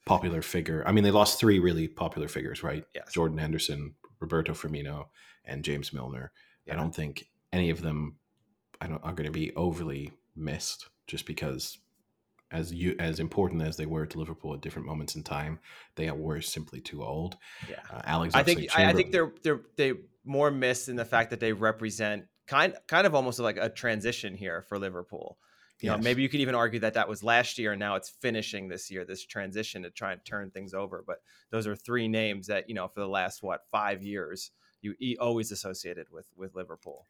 popular 0.04 0.42
figure. 0.42 0.84
I 0.86 0.92
mean, 0.92 1.04
they 1.04 1.10
lost 1.10 1.40
three 1.40 1.58
really 1.58 1.88
popular 1.88 2.28
figures, 2.28 2.62
right? 2.62 2.84
Yes. 2.94 3.12
Jordan 3.12 3.38
Henderson, 3.38 3.94
Roberto 4.20 4.52
Firmino, 4.52 5.06
and 5.44 5.64
James 5.64 5.92
Milner. 5.92 6.32
Yeah. 6.66 6.74
I 6.74 6.76
don't 6.76 6.94
think 6.94 7.26
any 7.52 7.70
of 7.70 7.82
them 7.82 8.16
I 8.80 8.86
don't, 8.86 9.02
are 9.02 9.12
going 9.12 9.26
to 9.26 9.32
be 9.32 9.54
overly 9.56 10.12
missed 10.36 10.88
just 11.06 11.26
because 11.26 11.78
as 12.50 12.72
you 12.72 12.94
as 12.98 13.18
important 13.18 13.62
as 13.62 13.76
they 13.76 13.86
were 13.86 14.06
to 14.06 14.18
Liverpool 14.18 14.54
at 14.54 14.60
different 14.60 14.86
moments 14.86 15.16
in 15.16 15.22
time, 15.22 15.58
they 15.96 16.10
were 16.10 16.40
simply 16.40 16.80
too 16.80 17.02
old. 17.02 17.36
Yeah. 17.68 17.80
Uh, 17.92 18.02
Alex, 18.04 18.34
I 18.34 18.42
think 18.42 18.76
I, 18.76 18.90
I 18.90 18.92
think 18.92 19.12
they're 19.12 19.32
they're 19.42 19.62
they 19.76 19.94
more 20.24 20.50
missed 20.50 20.88
in 20.88 20.96
the 20.96 21.04
fact 21.04 21.30
that 21.30 21.40
they 21.40 21.52
represent 21.52 22.24
kind 22.46 22.74
kind 22.86 23.06
of 23.06 23.14
almost 23.14 23.38
like 23.38 23.56
a 23.56 23.68
transition 23.68 24.34
here 24.34 24.62
for 24.68 24.78
Liverpool. 24.78 25.38
You 25.82 25.90
know, 25.90 25.98
maybe 25.98 26.22
you 26.22 26.30
could 26.30 26.40
even 26.40 26.54
argue 26.54 26.80
that 26.80 26.94
that 26.94 27.06
was 27.06 27.22
last 27.22 27.58
year 27.58 27.72
and 27.72 27.78
now 27.78 27.96
it's 27.96 28.08
finishing 28.08 28.66
this 28.66 28.90
year. 28.90 29.04
This 29.04 29.26
transition 29.26 29.82
to 29.82 29.90
try 29.90 30.12
and 30.12 30.24
turn 30.24 30.50
things 30.50 30.72
over. 30.72 31.04
But 31.06 31.18
those 31.50 31.66
are 31.66 31.76
three 31.76 32.08
names 32.08 32.46
that 32.46 32.68
you 32.68 32.74
know 32.74 32.88
for 32.88 33.00
the 33.00 33.08
last 33.08 33.42
what 33.42 33.60
five 33.70 34.02
years 34.02 34.52
you 34.80 35.16
always 35.20 35.52
associated 35.52 36.06
with 36.10 36.26
with 36.36 36.54
Liverpool. 36.54 37.06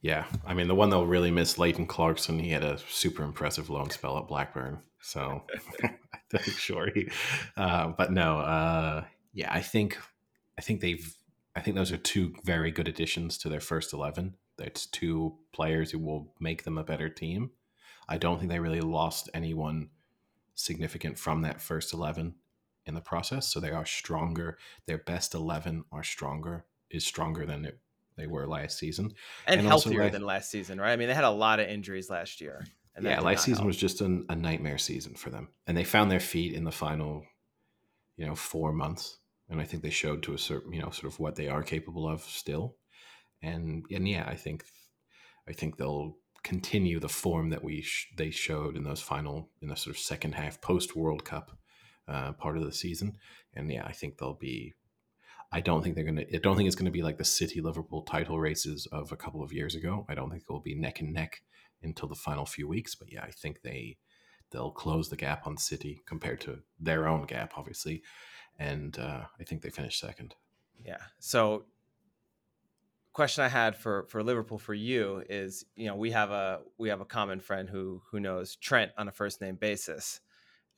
Yeah, 0.00 0.26
I 0.46 0.54
mean 0.54 0.68
the 0.68 0.74
one 0.74 0.90
they'll 0.90 1.06
really 1.06 1.30
miss, 1.30 1.58
Leighton 1.58 1.86
Clarkson. 1.86 2.38
He 2.38 2.50
had 2.50 2.62
a 2.62 2.78
super 2.88 3.24
impressive 3.24 3.68
loan 3.68 3.90
spell 3.90 4.16
at 4.18 4.28
Blackburn, 4.28 4.78
so 5.00 5.42
I'm 5.82 6.40
sure. 6.56 6.88
Uh, 7.56 7.88
but 7.88 8.12
no, 8.12 8.38
uh, 8.38 9.04
yeah, 9.32 9.52
I 9.52 9.60
think 9.60 9.98
I 10.56 10.62
think 10.62 10.80
they've 10.80 11.14
I 11.56 11.60
think 11.60 11.76
those 11.76 11.90
are 11.90 11.96
two 11.96 12.34
very 12.44 12.70
good 12.70 12.86
additions 12.86 13.38
to 13.38 13.48
their 13.48 13.60
first 13.60 13.92
eleven. 13.92 14.34
That's 14.56 14.86
two 14.86 15.36
players 15.52 15.90
who 15.90 15.98
will 15.98 16.32
make 16.38 16.62
them 16.62 16.78
a 16.78 16.84
better 16.84 17.08
team. 17.08 17.50
I 18.08 18.18
don't 18.18 18.38
think 18.38 18.50
they 18.50 18.60
really 18.60 18.80
lost 18.80 19.28
anyone 19.34 19.90
significant 20.54 21.18
from 21.18 21.42
that 21.42 21.60
first 21.60 21.92
eleven 21.92 22.36
in 22.86 22.94
the 22.94 23.00
process, 23.00 23.48
so 23.48 23.58
they 23.58 23.72
are 23.72 23.84
stronger. 23.84 24.58
Their 24.86 24.98
best 24.98 25.34
eleven 25.34 25.84
are 25.90 26.04
stronger 26.04 26.66
is 26.88 27.04
stronger 27.04 27.44
than 27.44 27.64
it 27.64 27.80
they 28.18 28.26
were 28.26 28.46
last 28.46 28.78
season. 28.78 29.12
and, 29.46 29.60
And 29.60 29.68
healthier 29.68 30.02
last- 30.02 30.12
than 30.12 30.22
last 30.26 30.50
season, 30.50 30.78
right? 30.80 30.92
I 30.92 30.96
mean, 30.96 31.08
they 31.08 31.14
had 31.14 31.24
a 31.24 31.30
lot 31.30 31.60
of 31.60 31.68
injuries 31.68 32.10
last 32.10 32.40
year. 32.40 32.66
And 32.94 33.06
yeah, 33.06 33.20
last 33.20 33.44
season 33.44 33.58
help. 33.62 33.68
was 33.68 33.76
just 33.76 34.00
an, 34.00 34.26
a 34.28 34.34
nightmare 34.34 34.76
season 34.76 35.14
for 35.14 35.30
them, 35.30 35.48
and 35.68 35.76
they 35.76 35.84
found 35.84 36.10
their 36.10 36.18
feet 36.18 36.52
in 36.52 36.64
the 36.64 36.72
final, 36.72 37.24
you 38.16 38.26
know, 38.26 38.34
four 38.34 38.72
months, 38.72 39.18
and 39.48 39.60
I 39.60 39.64
think 39.64 39.84
they 39.84 39.90
showed 39.90 40.24
to 40.24 40.34
a 40.34 40.38
certain, 40.38 40.72
you 40.72 40.82
know, 40.82 40.90
sort 40.90 41.12
of 41.12 41.20
what 41.20 41.36
they 41.36 41.46
are 41.46 41.62
capable 41.62 42.08
of 42.08 42.22
still, 42.22 42.74
and 43.40 43.84
and 43.92 44.08
yeah, 44.08 44.24
I 44.26 44.34
think, 44.34 44.64
I 45.48 45.52
think 45.52 45.76
they'll 45.76 46.16
continue 46.42 46.98
the 46.98 47.08
form 47.08 47.50
that 47.50 47.62
we 47.62 47.82
sh- 47.82 48.08
they 48.16 48.30
showed 48.30 48.76
in 48.76 48.82
those 48.82 49.00
final 49.00 49.48
in 49.62 49.68
the 49.68 49.76
sort 49.76 49.94
of 49.94 50.02
second 50.02 50.34
half 50.34 50.60
post 50.60 50.96
World 50.96 51.24
Cup 51.24 51.56
uh, 52.08 52.32
part 52.32 52.56
of 52.56 52.64
the 52.64 52.72
season, 52.72 53.16
and 53.54 53.70
yeah, 53.70 53.84
I 53.86 53.92
think 53.92 54.18
they'll 54.18 54.34
be. 54.34 54.74
I 55.50 55.60
don't 55.60 55.82
think 55.82 55.94
they're 55.94 56.04
gonna. 56.04 56.24
I 56.32 56.38
don't 56.38 56.56
think 56.56 56.66
it's 56.66 56.76
gonna 56.76 56.90
be 56.90 57.02
like 57.02 57.18
the 57.18 57.24
City 57.24 57.60
Liverpool 57.60 58.02
title 58.02 58.38
races 58.38 58.86
of 58.92 59.12
a 59.12 59.16
couple 59.16 59.42
of 59.42 59.52
years 59.52 59.74
ago. 59.74 60.04
I 60.08 60.14
don't 60.14 60.30
think 60.30 60.42
it 60.42 60.52
will 60.52 60.60
be 60.60 60.74
neck 60.74 61.00
and 61.00 61.12
neck 61.12 61.42
until 61.82 62.08
the 62.08 62.14
final 62.14 62.44
few 62.44 62.68
weeks. 62.68 62.94
But 62.94 63.10
yeah, 63.10 63.22
I 63.22 63.30
think 63.30 63.62
they 63.62 63.96
they'll 64.50 64.70
close 64.70 65.08
the 65.08 65.16
gap 65.16 65.46
on 65.46 65.56
City 65.56 66.00
compared 66.06 66.40
to 66.42 66.58
their 66.78 67.08
own 67.08 67.24
gap, 67.24 67.54
obviously, 67.56 68.02
and 68.58 68.98
uh, 68.98 69.22
I 69.40 69.44
think 69.44 69.62
they 69.62 69.70
finish 69.70 69.98
second. 69.98 70.34
Yeah. 70.84 70.98
So 71.18 71.64
question 73.18 73.42
I 73.42 73.48
had 73.48 73.74
for 73.74 74.06
for 74.08 74.22
Liverpool 74.22 74.58
for 74.58 74.74
you 74.74 75.24
is, 75.28 75.64
you 75.74 75.86
know, 75.86 75.96
we 75.96 76.12
have 76.12 76.30
a 76.30 76.60
we 76.78 76.88
have 76.90 77.00
a 77.00 77.04
common 77.04 77.40
friend 77.40 77.68
who 77.68 78.02
who 78.10 78.20
knows 78.20 78.54
Trent 78.56 78.92
on 78.96 79.08
a 79.08 79.12
first 79.12 79.40
name 79.40 79.56
basis. 79.56 80.20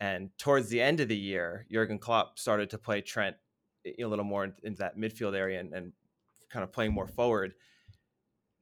And 0.00 0.30
towards 0.38 0.70
the 0.70 0.80
end 0.80 1.00
of 1.00 1.08
the 1.08 1.16
year, 1.16 1.66
Jurgen 1.70 1.98
Klopp 1.98 2.38
started 2.38 2.70
to 2.70 2.78
play 2.78 3.02
Trent 3.02 3.36
a 3.84 4.04
little 4.04 4.24
more 4.24 4.44
in- 4.44 4.54
into 4.62 4.78
that 4.78 4.96
midfield 4.96 5.36
area 5.36 5.60
and, 5.60 5.72
and 5.74 5.92
kind 6.50 6.62
of 6.62 6.72
playing 6.72 6.92
more 6.92 7.06
forward. 7.06 7.54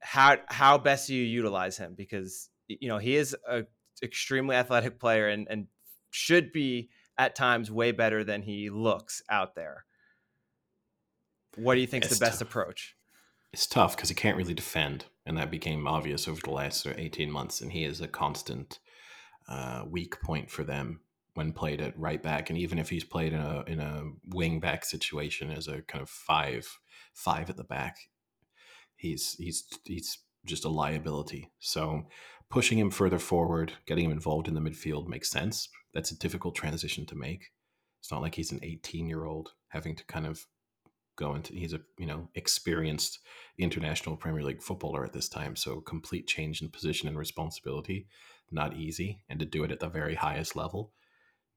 How 0.00 0.36
how 0.46 0.78
best 0.78 1.08
do 1.08 1.14
you 1.14 1.24
utilize 1.24 1.76
him? 1.76 1.94
Because 1.96 2.48
you 2.68 2.88
know 2.88 2.98
he 2.98 3.16
is 3.16 3.36
a 3.48 3.64
extremely 4.02 4.54
athletic 4.54 5.00
player 5.00 5.28
and 5.28 5.48
and 5.48 5.66
should 6.10 6.52
be 6.52 6.90
at 7.16 7.34
times 7.34 7.70
way 7.70 7.90
better 7.90 8.22
than 8.22 8.42
he 8.42 8.70
looks 8.70 9.22
out 9.28 9.54
there. 9.54 9.84
What 11.56 11.74
do 11.74 11.80
you 11.80 11.86
think 11.86 12.04
is 12.04 12.10
the 12.16 12.24
best 12.24 12.38
tough. 12.38 12.48
approach? 12.48 12.96
It's 13.52 13.66
tough 13.66 13.96
because 13.96 14.08
he 14.08 14.14
can't 14.14 14.36
really 14.36 14.54
defend, 14.54 15.06
and 15.26 15.36
that 15.36 15.50
became 15.50 15.88
obvious 15.88 16.28
over 16.28 16.40
the 16.40 16.50
last 16.50 16.86
eighteen 16.86 17.30
months. 17.30 17.60
And 17.60 17.72
he 17.72 17.84
is 17.84 18.00
a 18.00 18.06
constant 18.06 18.78
uh, 19.48 19.84
weak 19.88 20.20
point 20.20 20.50
for 20.50 20.62
them 20.62 21.00
when 21.38 21.52
played 21.52 21.80
at 21.80 21.96
right 21.96 22.20
back, 22.20 22.50
and 22.50 22.58
even 22.58 22.80
if 22.80 22.90
he's 22.90 23.04
played 23.04 23.32
in 23.32 23.38
a 23.38 23.62
in 23.68 23.78
a 23.78 24.02
wing 24.26 24.58
back 24.58 24.84
situation 24.84 25.52
as 25.52 25.68
a 25.68 25.82
kind 25.82 26.02
of 26.02 26.10
five 26.10 26.68
five 27.14 27.48
at 27.48 27.56
the 27.56 27.62
back, 27.62 27.96
he's 28.96 29.36
he's 29.38 29.62
he's 29.84 30.18
just 30.44 30.64
a 30.64 30.68
liability. 30.68 31.52
So 31.60 32.08
pushing 32.50 32.76
him 32.76 32.90
further 32.90 33.20
forward, 33.20 33.74
getting 33.86 34.06
him 34.06 34.10
involved 34.10 34.48
in 34.48 34.54
the 34.54 34.60
midfield 34.60 35.06
makes 35.06 35.30
sense. 35.30 35.68
That's 35.94 36.10
a 36.10 36.18
difficult 36.18 36.56
transition 36.56 37.06
to 37.06 37.14
make. 37.14 37.52
It's 38.00 38.10
not 38.10 38.20
like 38.20 38.34
he's 38.34 38.50
an 38.50 38.58
18 38.64 39.06
year 39.06 39.24
old 39.24 39.52
having 39.68 39.94
to 39.94 40.04
kind 40.06 40.26
of 40.26 40.44
go 41.14 41.36
into. 41.36 41.54
He's 41.54 41.72
a 41.72 41.80
you 41.98 42.06
know 42.06 42.30
experienced 42.34 43.20
international 43.58 44.16
Premier 44.16 44.42
League 44.42 44.60
footballer 44.60 45.04
at 45.04 45.12
this 45.12 45.28
time, 45.28 45.54
so 45.54 45.82
complete 45.82 46.26
change 46.26 46.62
in 46.62 46.68
position 46.68 47.06
and 47.06 47.16
responsibility, 47.16 48.08
not 48.50 48.76
easy, 48.76 49.20
and 49.28 49.38
to 49.38 49.46
do 49.46 49.62
it 49.62 49.70
at 49.70 49.78
the 49.78 49.88
very 49.88 50.16
highest 50.16 50.56
level. 50.56 50.94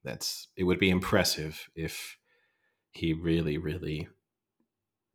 That's 0.04 0.48
it 0.56 0.64
would 0.64 0.80
be 0.80 0.90
impressive 0.90 1.70
if 1.76 2.18
he 2.92 3.14
really 3.14 3.58
really 3.58 4.08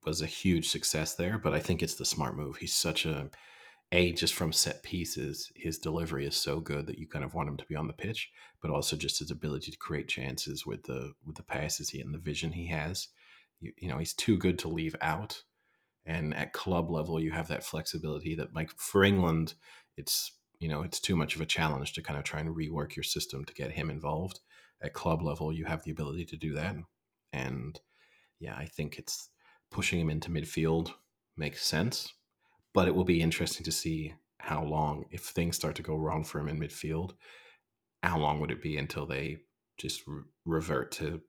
was 0.04 0.22
a 0.22 0.26
huge 0.26 0.68
success 0.68 1.14
there, 1.14 1.36
but 1.36 1.52
I 1.52 1.58
think 1.58 1.82
it's 1.82 1.96
the 1.96 2.04
smart 2.04 2.36
move. 2.36 2.58
He's 2.58 2.74
such 2.74 3.04
a 3.04 3.28
a 3.92 4.12
just 4.12 4.34
from 4.34 4.52
set 4.52 4.82
pieces, 4.82 5.52
his 5.54 5.78
delivery 5.78 6.26
is 6.26 6.36
so 6.36 6.58
good 6.58 6.86
that 6.86 6.98
you 6.98 7.06
kind 7.06 7.24
of 7.24 7.34
want 7.34 7.48
him 7.48 7.56
to 7.56 7.66
be 7.66 7.76
on 7.76 7.86
the 7.86 7.92
pitch, 7.92 8.30
but 8.60 8.70
also 8.70 8.96
just 8.96 9.20
his 9.20 9.30
ability 9.30 9.70
to 9.70 9.78
create 9.78 10.08
chances 10.08 10.66
with 10.66 10.82
the 10.84 11.12
with 11.24 11.36
the 11.36 11.42
passes 11.42 11.90
he 11.90 12.00
and 12.00 12.12
the 12.12 12.18
vision 12.18 12.52
he 12.52 12.66
has. 12.66 13.08
You, 13.60 13.72
you 13.78 13.88
know, 13.88 13.98
he's 13.98 14.12
too 14.12 14.36
good 14.36 14.58
to 14.60 14.68
leave 14.68 14.96
out. 15.00 15.42
And 16.04 16.34
at 16.34 16.52
club 16.52 16.90
level, 16.90 17.20
you 17.20 17.32
have 17.32 17.48
that 17.48 17.64
flexibility 17.64 18.34
that, 18.36 18.54
like 18.54 18.70
for 18.76 19.04
England, 19.04 19.54
it's 19.96 20.32
you 20.58 20.68
know 20.68 20.82
it's 20.82 21.00
too 21.00 21.16
much 21.16 21.36
of 21.36 21.40
a 21.40 21.46
challenge 21.46 21.92
to 21.92 22.02
kind 22.02 22.18
of 22.18 22.24
try 22.24 22.40
and 22.40 22.56
rework 22.56 22.96
your 22.96 23.02
system 23.04 23.44
to 23.44 23.54
get 23.54 23.72
him 23.72 23.90
involved. 23.90 24.40
At 24.86 24.94
club 24.94 25.20
level, 25.20 25.52
you 25.52 25.64
have 25.64 25.82
the 25.82 25.90
ability 25.90 26.26
to 26.26 26.36
do 26.36 26.54
that, 26.54 26.76
and 27.32 27.80
yeah, 28.38 28.54
I 28.56 28.66
think 28.66 28.98
it's 28.98 29.30
pushing 29.72 29.98
him 29.98 30.10
into 30.10 30.30
midfield 30.30 30.92
makes 31.36 31.66
sense, 31.66 32.14
but 32.72 32.86
it 32.86 32.94
will 32.94 33.04
be 33.04 33.20
interesting 33.20 33.64
to 33.64 33.72
see 33.72 34.14
how 34.38 34.62
long, 34.62 35.06
if 35.10 35.22
things 35.22 35.56
start 35.56 35.74
to 35.74 35.82
go 35.82 35.96
wrong 35.96 36.22
for 36.22 36.38
him 36.38 36.48
in 36.48 36.60
midfield, 36.60 37.14
how 38.04 38.16
long 38.16 38.38
would 38.38 38.52
it 38.52 38.62
be 38.62 38.76
until 38.76 39.06
they 39.06 39.38
just 39.76 40.06
re- 40.06 40.22
revert 40.44 40.92
to 40.92 41.20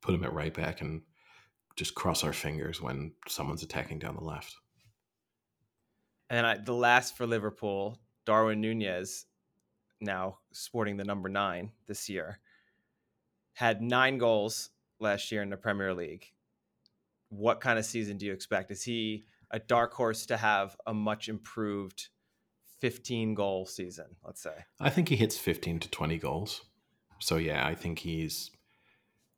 put 0.00 0.14
him 0.14 0.22
at 0.22 0.32
right 0.32 0.54
back 0.54 0.80
and 0.80 1.02
just 1.74 1.96
cross 1.96 2.22
our 2.22 2.32
fingers 2.32 2.80
when 2.80 3.12
someone's 3.26 3.64
attacking 3.64 3.98
down 3.98 4.14
the 4.14 4.22
left? 4.22 4.54
And 6.30 6.46
I, 6.46 6.58
the 6.58 6.72
last 6.72 7.16
for 7.16 7.26
Liverpool, 7.26 7.98
Darwin 8.24 8.60
Nunez, 8.60 9.26
now 10.00 10.38
sporting 10.52 10.96
the 10.96 11.04
number 11.04 11.28
nine 11.28 11.72
this 11.88 12.08
year, 12.08 12.38
had 13.54 13.82
nine 13.82 14.18
goals 14.18 14.70
last 15.00 15.30
year 15.32 15.42
in 15.42 15.50
the 15.50 15.56
Premier 15.56 15.94
League. 15.94 16.32
What 17.28 17.60
kind 17.60 17.78
of 17.78 17.84
season 17.84 18.16
do 18.16 18.26
you 18.26 18.32
expect? 18.32 18.70
Is 18.70 18.82
he 18.82 19.24
a 19.50 19.58
dark 19.58 19.92
horse 19.92 20.26
to 20.26 20.36
have 20.36 20.76
a 20.86 20.94
much 20.94 21.28
improved 21.28 22.08
15 22.80 23.34
goal 23.34 23.66
season, 23.66 24.16
let's 24.24 24.42
say? 24.42 24.64
I 24.80 24.90
think 24.90 25.08
he 25.08 25.16
hits 25.16 25.38
15 25.38 25.80
to 25.80 25.90
20 25.90 26.18
goals. 26.18 26.62
So 27.20 27.36
yeah, 27.36 27.66
I 27.66 27.74
think 27.74 28.00
he's 28.00 28.50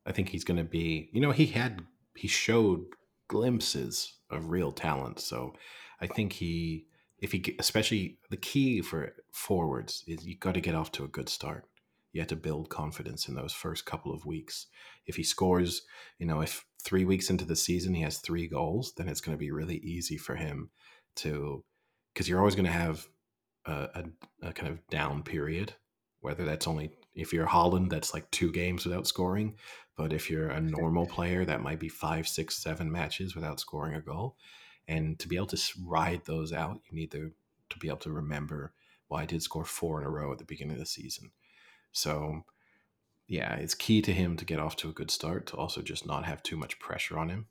I 0.07 0.11
think 0.11 0.29
he's 0.29 0.43
going 0.43 0.57
to 0.57 0.63
be, 0.63 1.09
you 1.13 1.21
know, 1.21 1.31
he 1.31 1.47
had 1.47 1.81
he 2.15 2.27
showed 2.27 2.85
glimpses 3.27 4.17
of 4.29 4.49
real 4.49 4.71
talent. 4.71 5.19
So 5.19 5.53
I 6.01 6.07
think 6.07 6.33
he 6.33 6.87
if 7.19 7.31
he 7.31 7.55
especially 7.59 8.17
the 8.29 8.37
key 8.37 8.81
for 8.81 9.13
forwards 9.31 10.03
is 10.07 10.25
you 10.25 10.37
got 10.37 10.55
to 10.55 10.61
get 10.61 10.75
off 10.75 10.91
to 10.93 11.03
a 11.03 11.07
good 11.07 11.29
start. 11.29 11.65
You 12.15 12.21
have 12.21 12.29
to 12.29 12.35
build 12.35 12.69
confidence 12.69 13.27
in 13.27 13.35
those 13.35 13.53
first 13.53 13.85
couple 13.85 14.13
of 14.13 14.25
weeks. 14.25 14.67
If 15.05 15.15
he 15.17 15.23
scores, 15.23 15.83
you 16.17 16.25
know, 16.25 16.41
if 16.41 16.65
3 16.83 17.05
weeks 17.05 17.29
into 17.29 17.45
the 17.45 17.55
season 17.55 17.93
he 17.93 18.01
has 18.01 18.19
3 18.19 18.47
goals, 18.47 18.93
then 18.95 19.07
it's 19.07 19.21
going 19.21 19.37
to 19.37 19.39
be 19.39 19.51
really 19.51 19.77
easy 19.77 20.17
for 20.17 20.35
him 20.35 20.69
to 21.17 21.63
cuz 22.15 22.27
you're 22.27 22.39
always 22.39 22.55
going 22.55 22.65
to 22.65 22.71
have 22.71 23.07
a, 23.65 23.89
a, 24.41 24.47
a 24.47 24.53
kind 24.53 24.71
of 24.71 24.87
down 24.87 25.23
period 25.23 25.73
whether 26.25 26.43
that's 26.43 26.67
only 26.67 26.89
if 27.13 27.31
you're 27.31 27.45
Haaland, 27.45 27.89
that's 27.89 28.13
like 28.13 28.29
two 28.31 28.51
games 28.51 28.83
without 28.83 29.05
scoring. 29.05 29.53
But 29.95 30.11
if 30.11 30.27
you're 30.27 30.49
a 30.49 30.59
normal 30.79 31.05
player, 31.05 31.45
that 31.45 31.61
might 31.61 31.79
be 31.79 31.87
five, 31.87 32.27
six, 32.27 32.55
seven 32.57 32.91
matches 32.91 33.35
without 33.35 33.59
scoring 33.59 33.93
a 33.93 34.01
goal. 34.01 34.35
And 34.87 35.19
to 35.19 35.27
be 35.27 35.35
able 35.35 35.47
to 35.47 35.61
ride 35.85 36.25
those 36.25 36.51
out, 36.51 36.81
you 36.89 36.97
need 36.97 37.11
to 37.11 37.31
to 37.69 37.79
be 37.79 37.87
able 37.87 37.97
to 37.97 38.11
remember, 38.11 38.73
well, 39.09 39.19
I 39.19 39.25
did 39.25 39.41
score 39.41 39.65
four 39.65 39.99
in 39.99 40.05
a 40.05 40.09
row 40.09 40.31
at 40.31 40.37
the 40.37 40.45
beginning 40.45 40.73
of 40.73 40.79
the 40.79 40.85
season. 40.85 41.31
So 41.95 42.43
yeah, 43.27 43.55
it's 43.55 43.73
key 43.73 44.01
to 44.03 44.13
him 44.13 44.37
to 44.37 44.45
get 44.45 44.59
off 44.59 44.75
to 44.77 44.89
a 44.89 44.93
good 44.93 45.09
start, 45.09 45.47
to 45.47 45.55
also 45.55 45.81
just 45.81 46.05
not 46.05 46.25
have 46.25 46.43
too 46.43 46.57
much 46.57 46.77
pressure 46.77 47.17
on 47.17 47.29
him. 47.29 47.47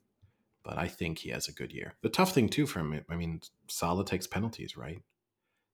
But 0.63 0.77
I 0.77 0.87
think 0.87 1.19
he 1.19 1.29
has 1.29 1.47
a 1.47 1.51
good 1.53 1.73
year. 1.73 1.95
The 2.01 2.09
tough 2.09 2.33
thing 2.33 2.47
too 2.47 2.65
for 2.65 2.79
him, 2.79 3.03
I 3.09 3.15
mean, 3.15 3.41
Salah 3.67 4.05
takes 4.05 4.27
penalties, 4.27 4.77
right? 4.77 5.01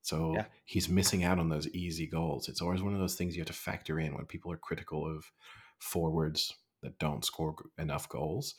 So 0.02 0.34
Yeah. 0.36 0.46
he's 0.66 0.90
missing 0.90 1.24
out 1.24 1.38
on 1.38 1.50
those 1.50 1.68
easy 1.70 2.08
goals. 2.08 2.50
It's 2.50 2.62
always 2.62 2.82
one 2.82 2.94
of 2.94 3.00
those 3.00 3.16
things 3.16 3.36
you 3.36 3.42
have 3.42 3.48
to 3.48 3.54
factor 3.54 4.00
in 4.00 4.16
when 4.16 4.26
people 4.26 4.52
are 4.52 4.58
critical 4.58 5.06
of 5.06 5.32
forwards 5.80 6.54
that 6.82 6.98
don't 6.98 7.24
score 7.24 7.56
enough 7.78 8.10
goals. 8.10 8.56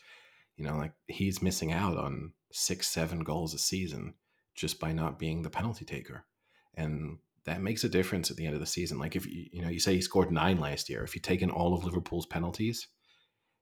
You 0.57 0.65
know, 0.65 0.77
like 0.77 0.93
he's 1.09 1.43
missing 1.43 1.73
out 1.73 1.97
on 1.97 2.35
six, 2.53 2.87
seven 2.89 3.21
goals 3.21 3.55
a 3.55 3.59
season 3.59 4.15
just 4.55 4.79
by 4.79 4.93
not 4.93 5.19
being 5.19 5.43
the 5.43 5.51
penalty 5.51 5.85
taker. 5.85 6.25
And 6.75 7.19
that 7.45 7.61
makes 7.61 7.85
a 7.85 7.89
difference 7.89 8.31
at 8.31 8.37
the 8.37 8.47
end 8.47 8.55
of 8.55 8.61
the 8.61 8.67
season. 8.67 8.99
Like 8.99 9.17
if 9.17 9.27
you, 9.27 9.47
you 9.53 9.63
know, 9.63 9.69
you 9.69 9.81
say 9.81 9.95
he 9.95 10.01
scored 10.01 10.31
nine 10.31 10.61
last 10.61 10.89
year, 10.89 11.03
if 11.03 11.15
you 11.15 11.21
take 11.21 11.43
in 11.43 11.51
all 11.51 11.75
of 11.75 11.85
Liverpool's 11.85 12.27
penalties, 12.27 12.89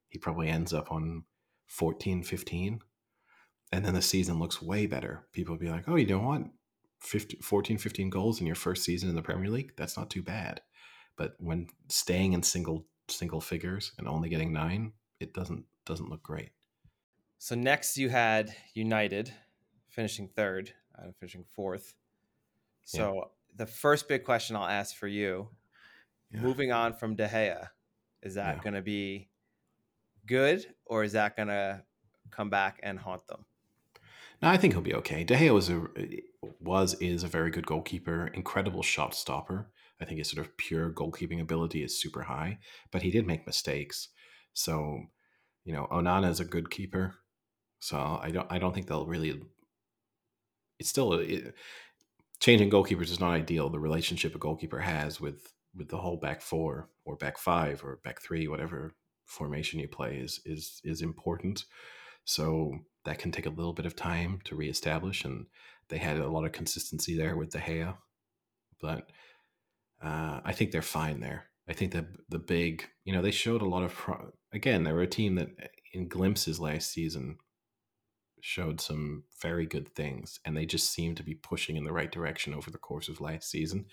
he 0.09 0.19
probably 0.19 0.49
ends 0.49 0.73
up 0.73 0.91
on 0.93 1.25
14, 1.69 2.23
15. 2.23 2.81
And 3.73 3.85
then 3.85 3.95
the 3.95 4.03
season 4.03 4.39
looks 4.39 4.61
way 4.61 4.87
better. 4.87 5.27
People 5.33 5.57
be 5.57 5.71
like, 5.71 5.85
oh, 5.89 5.97
you 5.97 6.07
know 6.07 6.19
what? 6.19 6.43
50, 7.01 7.39
14, 7.43 7.79
15 7.79 8.11
goals 8.11 8.41
in 8.41 8.47
your 8.47 8.57
first 8.57 8.85
season 8.85 9.09
in 9.09 9.17
the 9.17 9.23
Premier 9.23 9.51
League, 9.51 9.73
that's 9.77 9.97
not 9.97 10.11
too 10.11 10.23
bad. 10.23 10.61
But 11.17 11.35
when 11.39 11.69
staying 11.89 12.33
in 12.35 12.43
single 12.43 12.87
single 13.09 13.41
figures 13.41 13.93
and 13.99 14.07
only 14.07 14.29
getting 14.29 14.53
nine, 14.53 14.93
it 15.19 15.33
doesn't 15.33 15.65
doesn't 15.87 16.11
look 16.11 16.23
great. 16.23 16.51
So 17.39 17.55
next 17.55 17.97
you 17.97 18.11
had 18.11 18.55
United 18.75 19.33
finishing 19.89 20.29
third, 20.29 20.73
uh, 20.99 21.13
finishing 21.19 21.45
fourth. 21.45 21.95
So 22.85 23.31
the 23.57 23.67
first 23.67 24.09
big 24.09 24.25
question 24.25 24.57
I'll 24.57 24.67
ask 24.67 24.95
for 24.97 25.09
you, 25.09 25.51
Yeah. 26.31 26.41
moving 26.43 26.73
on 26.73 26.95
from 26.95 27.17
De 27.17 27.29
Gea, 27.29 27.69
is 28.23 28.35
that 28.35 28.57
Yeah. 28.57 28.63
going 28.63 28.75
to 28.75 28.83
be 28.83 29.31
good 30.27 30.75
or 30.87 31.05
is 31.05 31.13
that 31.13 31.37
going 31.37 31.49
to 31.49 31.85
come 32.31 32.51
back 32.51 32.81
and 32.83 32.99
haunt 32.99 33.27
them? 33.29 33.47
No, 34.43 34.49
I 34.49 34.57
think 34.57 34.73
he'll 34.75 34.83
be 34.83 34.95
okay. 34.95 35.25
De 35.25 35.35
Gea 35.35 35.53
was 35.53 35.69
a 35.71 35.87
was 36.61 36.95
is 36.95 37.23
a 37.23 37.29
very 37.29 37.51
good 37.51 37.67
goalkeeper, 37.67 38.29
incredible 38.29 38.83
shot 38.83 39.15
stopper. 39.15 39.71
I 40.01 40.05
think 40.07 40.19
his 40.19 40.31
sort 40.31 40.45
of 40.47 40.57
pure 40.57 40.91
goalkeeping 40.91 41.41
ability 41.41 41.83
is 41.83 42.01
super 42.01 42.23
high, 42.23 42.59
but 42.91 43.03
he 43.03 43.11
did 43.11 43.27
make 43.27 43.47
mistakes. 43.47 44.09
So, 44.55 45.07
you 45.65 45.73
know, 45.75 45.87
Onana 45.91 46.31
is 46.31 46.41
a 46.41 46.45
good 46.45 46.71
keeper. 46.71 47.17
So 47.81 47.99
I 48.23 48.31
don't 48.31 48.51
I 48.51 48.59
don't 48.59 48.75
think 48.75 48.87
they'll 48.89 49.07
really. 49.07 49.43
It's 50.79 50.89
still 50.89 51.13
it, 51.15 51.55
changing 52.41 52.71
goalkeepers 52.71 53.11
is 53.11 53.21
not 53.21 53.33
ideal. 53.33 53.69
The 53.69 53.79
relationship 53.79 54.35
a 54.35 54.39
goalkeeper 54.39 54.81
has 54.81 55.21
with 55.21 55.53
with 55.77 55.89
the 55.89 55.99
whole 55.99 56.17
back 56.17 56.43
four 56.43 56.89
or 57.05 57.17
back 57.17 57.39
five 57.39 57.85
or 57.85 58.01
back 58.03 58.21
three, 58.21 58.49
whatever 58.49 58.93
formation 59.27 59.79
you 59.79 59.89
play 59.89 60.17
is 60.17 60.41
is 60.45 60.81
is 60.85 61.03
important. 61.03 61.65
So 62.25 62.79
that 63.05 63.19
can 63.19 63.33
take 63.33 63.47
a 63.47 63.51
little 63.51 63.73
bit 63.73 63.87
of 63.87 63.97
time 63.97 64.41
to 64.45 64.57
reestablish, 64.57 65.25
and 65.25 65.47
they 65.89 65.99
had 65.99 66.19
a 66.19 66.29
lot 66.29 66.45
of 66.45 66.53
consistency 66.53 67.17
there 67.17 67.37
with 67.37 67.51
De 67.51 67.59
Gea, 67.59 67.97
but 68.81 69.11
uh, 70.03 70.41
I 70.45 70.53
think 70.53 70.71
they're 70.71 70.83
fine 70.83 71.21
there. 71.21 71.47
I 71.69 71.73
think 71.73 71.93
that 71.93 72.07
the 72.29 72.39
big, 72.39 72.85
you 73.05 73.13
know, 73.13 73.23
they 73.23 73.31
showed 73.31 73.63
a 73.63 73.69
lot 73.69 73.85
of. 73.85 73.95
Pro- 73.95 74.33
Again, 74.53 74.83
they 74.83 74.93
were 74.93 75.03
a 75.03 75.07
team 75.07 75.37
that, 75.37 75.51
in 75.93 76.09
glimpses 76.09 76.59
last 76.59 76.91
season, 76.91 77.39
showed 78.41 78.81
some 78.81 79.25
very 79.41 79.67
good 79.67 79.95
things, 79.95 80.41
and 80.45 80.57
they 80.57 80.67
just 80.67 80.91
seem 80.91 81.15
to 81.15 81.23
be 81.23 81.35
pushing 81.35 81.77
in 81.77 81.85
the 81.85 81.93
right 81.93 82.11
direction 82.11 82.55
over 82.55 82.71
the 82.71 82.79
course 82.79 83.09
of 83.09 83.21
last 83.21 83.51
season, 83.51 83.87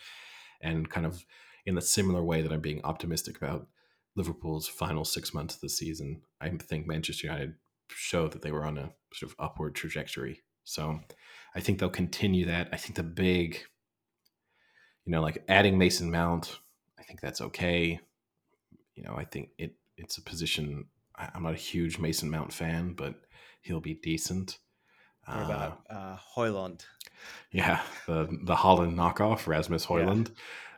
and 0.61 0.89
kind 0.89 1.05
of 1.05 1.25
in 1.65 1.77
a 1.77 1.81
similar 1.81 2.23
way 2.23 2.41
that 2.41 2.51
I'm 2.51 2.61
being 2.61 2.81
optimistic 2.83 3.37
about 3.37 3.67
Liverpool's 4.15 4.67
final 4.67 5.05
six 5.05 5.33
months 5.33 5.55
of 5.55 5.61
the 5.61 5.69
season. 5.69 6.21
I 6.41 6.49
think 6.49 6.87
Manchester 6.87 7.27
United 7.27 7.55
showed 7.89 8.31
that 8.31 8.41
they 8.41 8.51
were 8.51 8.65
on 8.65 8.77
a 8.77 8.91
sort 9.13 9.31
of 9.31 9.35
upward 9.39 9.75
trajectory. 9.75 10.41
So 10.63 10.99
I 11.55 11.59
think 11.59 11.79
they'll 11.79 11.89
continue 11.89 12.45
that. 12.45 12.69
I 12.71 12.77
think 12.77 12.95
the 12.95 13.03
big, 13.03 13.59
you 15.05 15.11
know, 15.11 15.21
like 15.21 15.43
adding 15.47 15.77
Mason 15.77 16.11
Mount, 16.11 16.59
I 16.99 17.03
think 17.03 17.21
that's 17.21 17.41
okay. 17.41 17.99
You 18.95 19.03
know, 19.03 19.15
I 19.15 19.23
think 19.23 19.49
it 19.57 19.75
it's 19.97 20.17
a 20.17 20.21
position. 20.21 20.85
I'm 21.15 21.43
not 21.43 21.53
a 21.53 21.57
huge 21.57 21.99
Mason 21.99 22.29
Mount 22.29 22.53
fan, 22.53 22.93
but 22.93 23.15
he'll 23.67 23.81
be 23.81 23.93
decent. 23.95 24.57
What 25.25 25.37
Uh, 25.37 25.45
about 25.45 25.81
uh, 25.89 26.17
Højlund? 26.35 26.85
yeah, 27.51 27.81
the 28.05 28.25
the 28.43 28.55
Haaland 28.55 28.95
knockoff, 28.95 29.45
Rasmus 29.47 29.83
Yeah. 29.83 29.89
Højlund. 29.97 30.31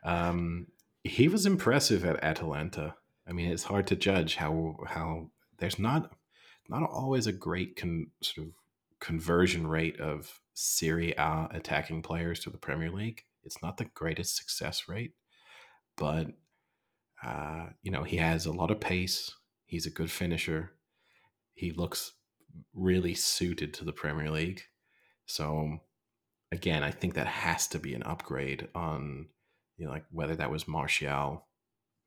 Um, 0.03 0.67
he 1.03 1.27
was 1.27 1.45
impressive 1.45 2.03
at 2.05 2.23
Atalanta. 2.23 2.95
I 3.27 3.31
mean, 3.33 3.51
it's 3.51 3.63
hard 3.63 3.85
to 3.87 3.95
judge 3.95 4.35
how 4.35 4.75
how 4.87 5.29
there's 5.59 5.77
not 5.79 6.11
not 6.67 6.83
always 6.89 7.27
a 7.27 7.31
great 7.31 7.75
con, 7.75 8.07
sort 8.21 8.47
of 8.47 8.53
conversion 8.99 9.67
rate 9.67 9.99
of 9.99 10.41
Serie 10.53 11.13
A 11.17 11.47
attacking 11.51 12.01
players 12.01 12.39
to 12.41 12.49
the 12.49 12.57
Premier 12.57 12.91
League. 12.91 13.23
It's 13.43 13.61
not 13.61 13.77
the 13.77 13.85
greatest 13.93 14.35
success 14.35 14.87
rate, 14.87 15.13
but 15.95 16.27
uh, 17.23 17.67
you 17.81 17.91
know 17.91 18.03
he 18.03 18.17
has 18.17 18.45
a 18.45 18.51
lot 18.51 18.71
of 18.71 18.79
pace. 18.79 19.31
He's 19.65 19.85
a 19.85 19.91
good 19.91 20.09
finisher. 20.11 20.71
He 21.53 21.71
looks 21.71 22.13
really 22.73 23.13
suited 23.13 23.73
to 23.73 23.85
the 23.85 23.93
Premier 23.93 24.31
League. 24.31 24.63
So 25.25 25.79
again, 26.51 26.83
I 26.83 26.91
think 26.91 27.13
that 27.13 27.27
has 27.27 27.67
to 27.67 27.79
be 27.79 27.93
an 27.93 28.03
upgrade 28.03 28.67
on, 28.73 29.27
you 29.77 29.85
know, 29.85 29.91
like 29.91 30.05
whether 30.11 30.35
that 30.35 30.51
was 30.51 30.67
Martial, 30.67 31.47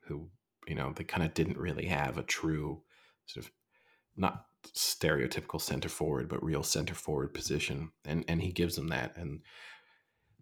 who, 0.07 0.29
you 0.67 0.75
know, 0.75 0.93
they 0.95 1.05
kind 1.05 1.25
of 1.25 1.35
didn't 1.35 1.59
really 1.59 1.87
have 1.87 2.19
a 2.19 2.23
true 2.23 2.83
sort 3.27 3.47
of 3.47 3.53
not 4.17 4.47
stereotypical 4.75 5.61
center 5.61 5.89
forward, 5.89 6.29
but 6.29 6.43
real 6.45 6.63
center 6.63 6.95
forward 6.95 7.35
position. 7.35 7.93
And 8.05 8.25
and 8.29 8.43
he 8.43 8.53
gives 8.53 8.77
them 8.77 8.89
that. 8.89 9.17
And 9.17 9.41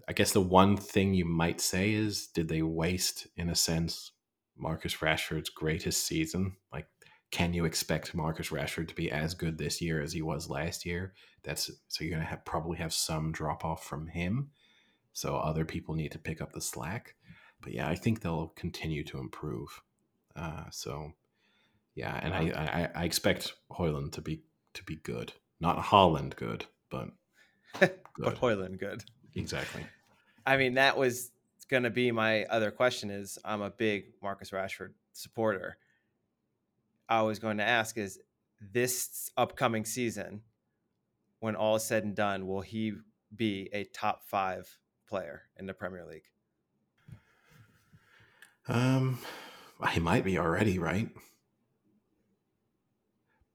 I 0.09 0.13
guess 0.13 0.33
the 0.33 0.41
one 0.41 0.77
thing 0.77 1.15
you 1.15 1.25
might 1.25 1.61
say 1.61 1.93
is 1.93 2.27
did 2.27 2.49
they 2.49 2.63
waste, 2.63 3.29
in 3.37 3.49
a 3.49 3.55
sense, 3.55 4.13
Marcus 4.57 4.97
Rashford's 4.97 5.51
greatest 5.51 6.07
season? 6.07 6.57
Like, 6.73 6.87
can 7.31 7.53
you 7.55 7.65
expect 7.65 8.15
Marcus 8.15 8.49
Rashford 8.51 8.89
to 8.89 8.95
be 8.95 9.11
as 9.11 9.35
good 9.35 9.57
this 9.59 9.81
year 9.81 10.01
as 10.01 10.13
he 10.13 10.23
was 10.23 10.51
last 10.51 10.85
year? 10.85 11.15
That's 11.43 11.71
so 11.89 12.05
you're 12.05 12.13
gonna 12.13 12.25
have 12.29 12.45
probably 12.45 12.79
have 12.79 12.93
some 12.93 13.33
drop 13.33 13.65
off 13.65 13.85
from 13.85 14.09
him. 14.09 14.51
So 15.13 15.37
other 15.37 15.65
people 15.65 15.95
need 15.95 16.13
to 16.13 16.19
pick 16.19 16.41
up 16.41 16.53
the 16.53 16.61
slack. 16.61 17.15
But 17.63 17.73
yeah, 17.73 17.89
I 17.89 17.95
think 17.95 18.21
they'll 18.21 18.53
continue 18.57 19.05
to 19.05 19.19
improve. 19.19 19.83
Uh, 20.35 20.65
so 20.71 21.13
yeah, 21.95 22.19
and 22.23 22.35
I, 22.35 22.89
I 22.95 23.03
I 23.03 23.05
expect 23.05 23.55
Højlund 23.73 24.13
to 24.13 24.21
be 24.21 24.43
to 24.75 24.85
be 24.85 24.97
good, 24.97 25.33
not 25.61 25.79
Haaland 25.79 26.37
good, 26.37 26.67
but 26.91 27.11
But 27.79 28.03
good. 28.15 28.37
Højlund, 28.37 28.79
good. 28.79 29.05
exactly. 29.35 29.85
I 30.47 30.57
mean, 30.57 30.75
that 30.75 30.97
was 30.97 31.31
going 31.69 31.85
to 31.85 31.91
be 31.91 32.11
my 32.11 32.45
other 32.45 32.71
question. 32.71 33.11
Is 33.11 33.39
I'm 33.45 33.63
a 33.63 33.71
big 33.71 34.05
Marcus 34.23 34.51
Rashford 34.51 34.91
supporter. 35.13 35.79
I 37.11 37.23
was 37.23 37.39
going 37.39 37.59
to 37.59 37.65
ask: 37.65 37.99
Is 37.99 38.19
this 38.61 39.31
upcoming 39.37 39.85
season, 39.85 40.43
when 41.41 41.57
all 41.57 41.77
is 41.77 41.85
said 41.85 42.05
and 42.05 42.15
done, 42.15 42.47
will 42.47 42.63
he 42.63 42.93
be 43.35 43.69
a 43.73 43.85
top 43.85 44.23
five 44.25 44.79
player 45.09 45.43
in 45.59 45.67
the 45.67 45.75
Premier 45.75 46.07
League? 46.07 46.25
Um, 48.69 49.19
he 49.93 50.01
might 50.01 50.25
be 50.25 50.39
already 50.39 50.79
right, 50.79 51.11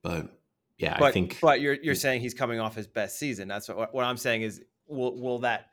but 0.03 0.35
yeah, 0.77 0.97
But 0.99 1.05
I 1.05 1.11
think 1.11 1.39
but 1.41 1.61
you're 1.61 1.77
you're 1.81 1.95
saying 1.95 2.21
he's 2.21 2.33
coming 2.33 2.59
off 2.59 2.75
his 2.75 2.87
best 2.87 3.17
season. 3.17 3.47
That's 3.47 3.69
what 3.69 3.93
what 3.93 4.03
I'm 4.03 4.17
saying 4.17 4.41
is 4.41 4.61
will 4.87 5.19
will 5.19 5.39
that 5.39 5.67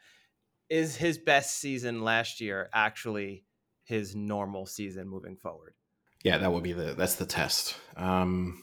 is 0.68 0.94
his 0.96 1.18
best 1.18 1.58
season 1.58 2.02
last 2.02 2.40
year 2.40 2.70
actually 2.72 3.44
his 3.82 4.14
normal 4.14 4.64
season 4.66 5.08
moving 5.08 5.36
forward? 5.36 5.74
Yeah, 6.22 6.38
that 6.38 6.52
would 6.52 6.62
be 6.62 6.72
the 6.72 6.94
that's 6.94 7.16
the 7.16 7.26
test. 7.26 7.76
Um, 7.96 8.62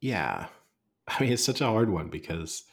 yeah, 0.00 0.46
I 1.08 1.22
mean 1.22 1.32
it's 1.32 1.44
such 1.44 1.60
a 1.60 1.66
hard 1.66 1.90
one 1.90 2.08
because 2.08 2.64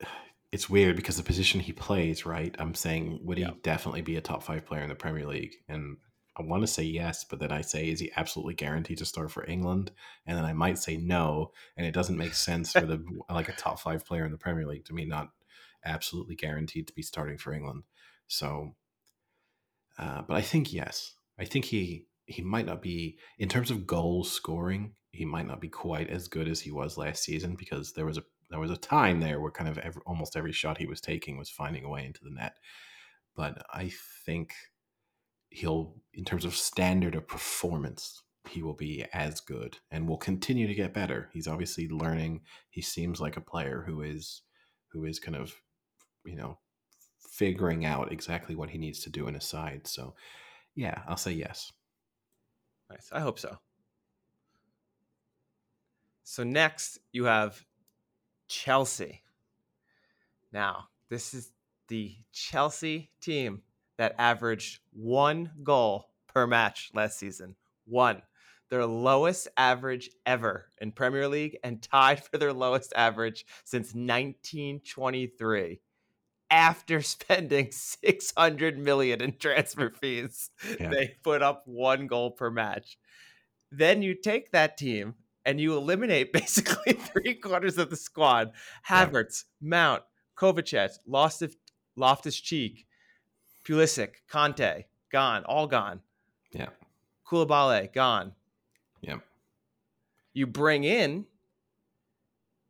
it's 0.52 0.70
weird 0.70 0.96
because 0.96 1.16
the 1.16 1.22
position 1.22 1.60
he 1.60 1.72
plays, 1.72 2.26
right? 2.26 2.54
I'm 2.58 2.74
saying 2.74 3.20
would 3.22 3.38
he 3.38 3.46
definitely 3.62 4.02
be 4.02 4.16
a 4.16 4.20
top 4.20 4.42
five 4.42 4.66
player 4.66 4.82
in 4.82 4.88
the 4.88 4.94
Premier 4.94 5.26
League? 5.26 5.54
And 5.68 5.96
I 6.38 6.42
want 6.42 6.62
to 6.62 6.66
say 6.66 6.82
yes, 6.82 7.24
but 7.24 7.38
then 7.38 7.50
I 7.50 7.62
say 7.62 7.88
is 7.88 8.00
he 8.00 8.12
absolutely 8.14 8.54
guaranteed 8.54 8.98
to 8.98 9.06
start 9.06 9.30
for 9.30 9.46
England? 9.46 9.90
And 10.26 10.36
then 10.36 10.44
I 10.44 10.52
might 10.52 10.78
say 10.78 10.98
no, 10.98 11.52
and 11.76 11.86
it 11.86 11.94
doesn't 11.94 12.18
make 12.18 12.34
sense 12.34 12.72
for 12.72 12.82
the 12.82 13.02
like 13.30 13.48
a 13.48 13.52
top 13.52 13.80
five 13.80 14.04
player 14.04 14.24
in 14.26 14.32
the 14.32 14.38
Premier 14.38 14.66
League 14.66 14.84
to 14.86 14.94
me 14.94 15.04
not 15.06 15.30
absolutely 15.84 16.34
guaranteed 16.34 16.88
to 16.88 16.92
be 16.92 17.02
starting 17.02 17.38
for 17.38 17.54
England. 17.54 17.84
So, 18.26 18.74
uh, 19.98 20.22
but 20.26 20.36
I 20.36 20.42
think 20.42 20.72
yes, 20.72 21.14
I 21.38 21.44
think 21.44 21.66
he 21.66 22.06
he 22.26 22.42
might 22.42 22.66
not 22.66 22.82
be 22.82 23.18
in 23.38 23.48
terms 23.48 23.70
of 23.70 23.86
goal 23.86 24.24
scoring. 24.24 24.94
He 25.12 25.24
might 25.24 25.46
not 25.46 25.60
be 25.60 25.68
quite 25.68 26.10
as 26.10 26.28
good 26.28 26.48
as 26.48 26.60
he 26.60 26.70
was 26.70 26.98
last 26.98 27.22
season 27.22 27.54
because 27.54 27.92
there 27.92 28.04
was 28.04 28.18
a 28.18 28.22
there 28.50 28.60
was 28.60 28.70
a 28.70 28.76
time 28.76 29.20
there 29.20 29.40
where 29.40 29.50
kind 29.50 29.68
of 29.68 29.78
every, 29.78 30.02
almost 30.06 30.36
every 30.36 30.52
shot 30.52 30.78
he 30.78 30.86
was 30.86 31.00
taking 31.00 31.36
was 31.36 31.50
finding 31.50 31.84
a 31.84 31.88
way 31.88 32.04
into 32.04 32.20
the 32.22 32.30
net. 32.30 32.54
But 33.34 33.64
I 33.72 33.92
think 34.24 34.52
he'll, 35.50 35.96
in 36.14 36.24
terms 36.24 36.44
of 36.44 36.54
standard 36.54 37.14
of 37.14 37.28
performance, 37.28 38.22
he 38.48 38.62
will 38.62 38.74
be 38.74 39.04
as 39.12 39.40
good 39.40 39.78
and 39.90 40.08
will 40.08 40.16
continue 40.16 40.66
to 40.66 40.74
get 40.74 40.94
better. 40.94 41.28
He's 41.32 41.48
obviously 41.48 41.88
learning. 41.88 42.42
He 42.70 42.80
seems 42.82 43.20
like 43.20 43.36
a 43.36 43.40
player 43.40 43.84
who 43.86 44.02
is 44.02 44.42
who 44.92 45.04
is 45.04 45.18
kind 45.18 45.36
of, 45.36 45.52
you 46.24 46.36
know, 46.36 46.58
figuring 47.38 47.84
out 47.84 48.12
exactly 48.12 48.54
what 48.54 48.70
he 48.70 48.78
needs 48.78 49.00
to 49.00 49.10
do 49.10 49.28
in 49.28 49.36
a 49.36 49.40
side. 49.40 49.86
So, 49.86 50.14
yeah, 50.74 51.02
I'll 51.06 51.16
say 51.16 51.32
yes. 51.32 51.72
Nice. 52.90 53.10
I 53.12 53.20
hope 53.20 53.38
so. 53.38 53.58
So 56.24 56.44
next 56.44 56.98
you 57.12 57.24
have 57.24 57.64
Chelsea. 58.48 59.22
Now, 60.52 60.88
this 61.10 61.34
is 61.34 61.52
the 61.88 62.16
Chelsea 62.32 63.10
team 63.20 63.62
that 63.98 64.14
averaged 64.18 64.80
one 64.92 65.50
goal 65.62 66.10
per 66.26 66.46
match 66.46 66.90
last 66.94 67.18
season. 67.18 67.54
One. 67.84 68.22
their 68.70 68.86
lowest 68.86 69.48
average 69.56 70.10
ever 70.24 70.66
in 70.80 70.90
Premier 70.92 71.28
League 71.28 71.56
and 71.62 71.82
tied 71.82 72.22
for 72.24 72.38
their 72.38 72.52
lowest 72.52 72.92
average 72.96 73.46
since 73.64 73.94
1923 73.94 75.80
after 76.50 77.02
spending 77.02 77.70
600 77.70 78.78
million 78.78 79.20
in 79.20 79.36
transfer 79.36 79.90
fees. 79.90 80.50
Yeah. 80.78 80.90
They 80.90 81.16
put 81.22 81.42
up 81.42 81.62
one 81.66 82.06
goal 82.06 82.30
per 82.30 82.50
match. 82.50 82.98
Then 83.70 84.02
you 84.02 84.14
take 84.14 84.52
that 84.52 84.76
team 84.76 85.14
and 85.44 85.60
you 85.60 85.76
eliminate 85.76 86.32
basically 86.32 86.94
three 86.94 87.34
quarters 87.34 87.78
of 87.78 87.90
the 87.90 87.96
squad. 87.96 88.52
Yeah. 88.88 89.06
Havertz, 89.06 89.44
Mount, 89.60 90.02
Kovacic, 90.36 90.98
Loftus, 91.06 91.56
Loftus 91.96 92.38
Cheek, 92.38 92.86
Pulisic, 93.64 94.16
Kanté, 94.30 94.84
gone, 95.10 95.44
all 95.44 95.66
gone. 95.66 96.00
Yeah. 96.52 96.68
Koulibaly, 97.26 97.92
gone. 97.92 98.32
Yeah. 99.00 99.18
You 100.32 100.46
bring 100.46 100.84
in, 100.84 101.24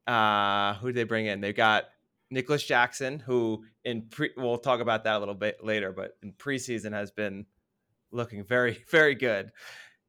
uh, 0.06 0.74
who 0.74 0.88
did 0.88 0.96
they 0.96 1.04
bring 1.04 1.26
in? 1.26 1.40
They 1.40 1.52
got 1.52 1.84
Nicolas 2.30 2.64
Jackson, 2.64 3.20
who 3.20 3.64
in 3.84 4.08
pre, 4.10 4.30
we'll 4.36 4.58
talk 4.58 4.80
about 4.80 5.04
that 5.04 5.16
a 5.16 5.18
little 5.18 5.34
bit 5.34 5.62
later, 5.62 5.92
but 5.92 6.12
in 6.22 6.32
preseason 6.32 6.92
has 6.92 7.10
been 7.10 7.46
looking 8.10 8.44
very, 8.44 8.84
very 8.90 9.14
good. 9.14 9.52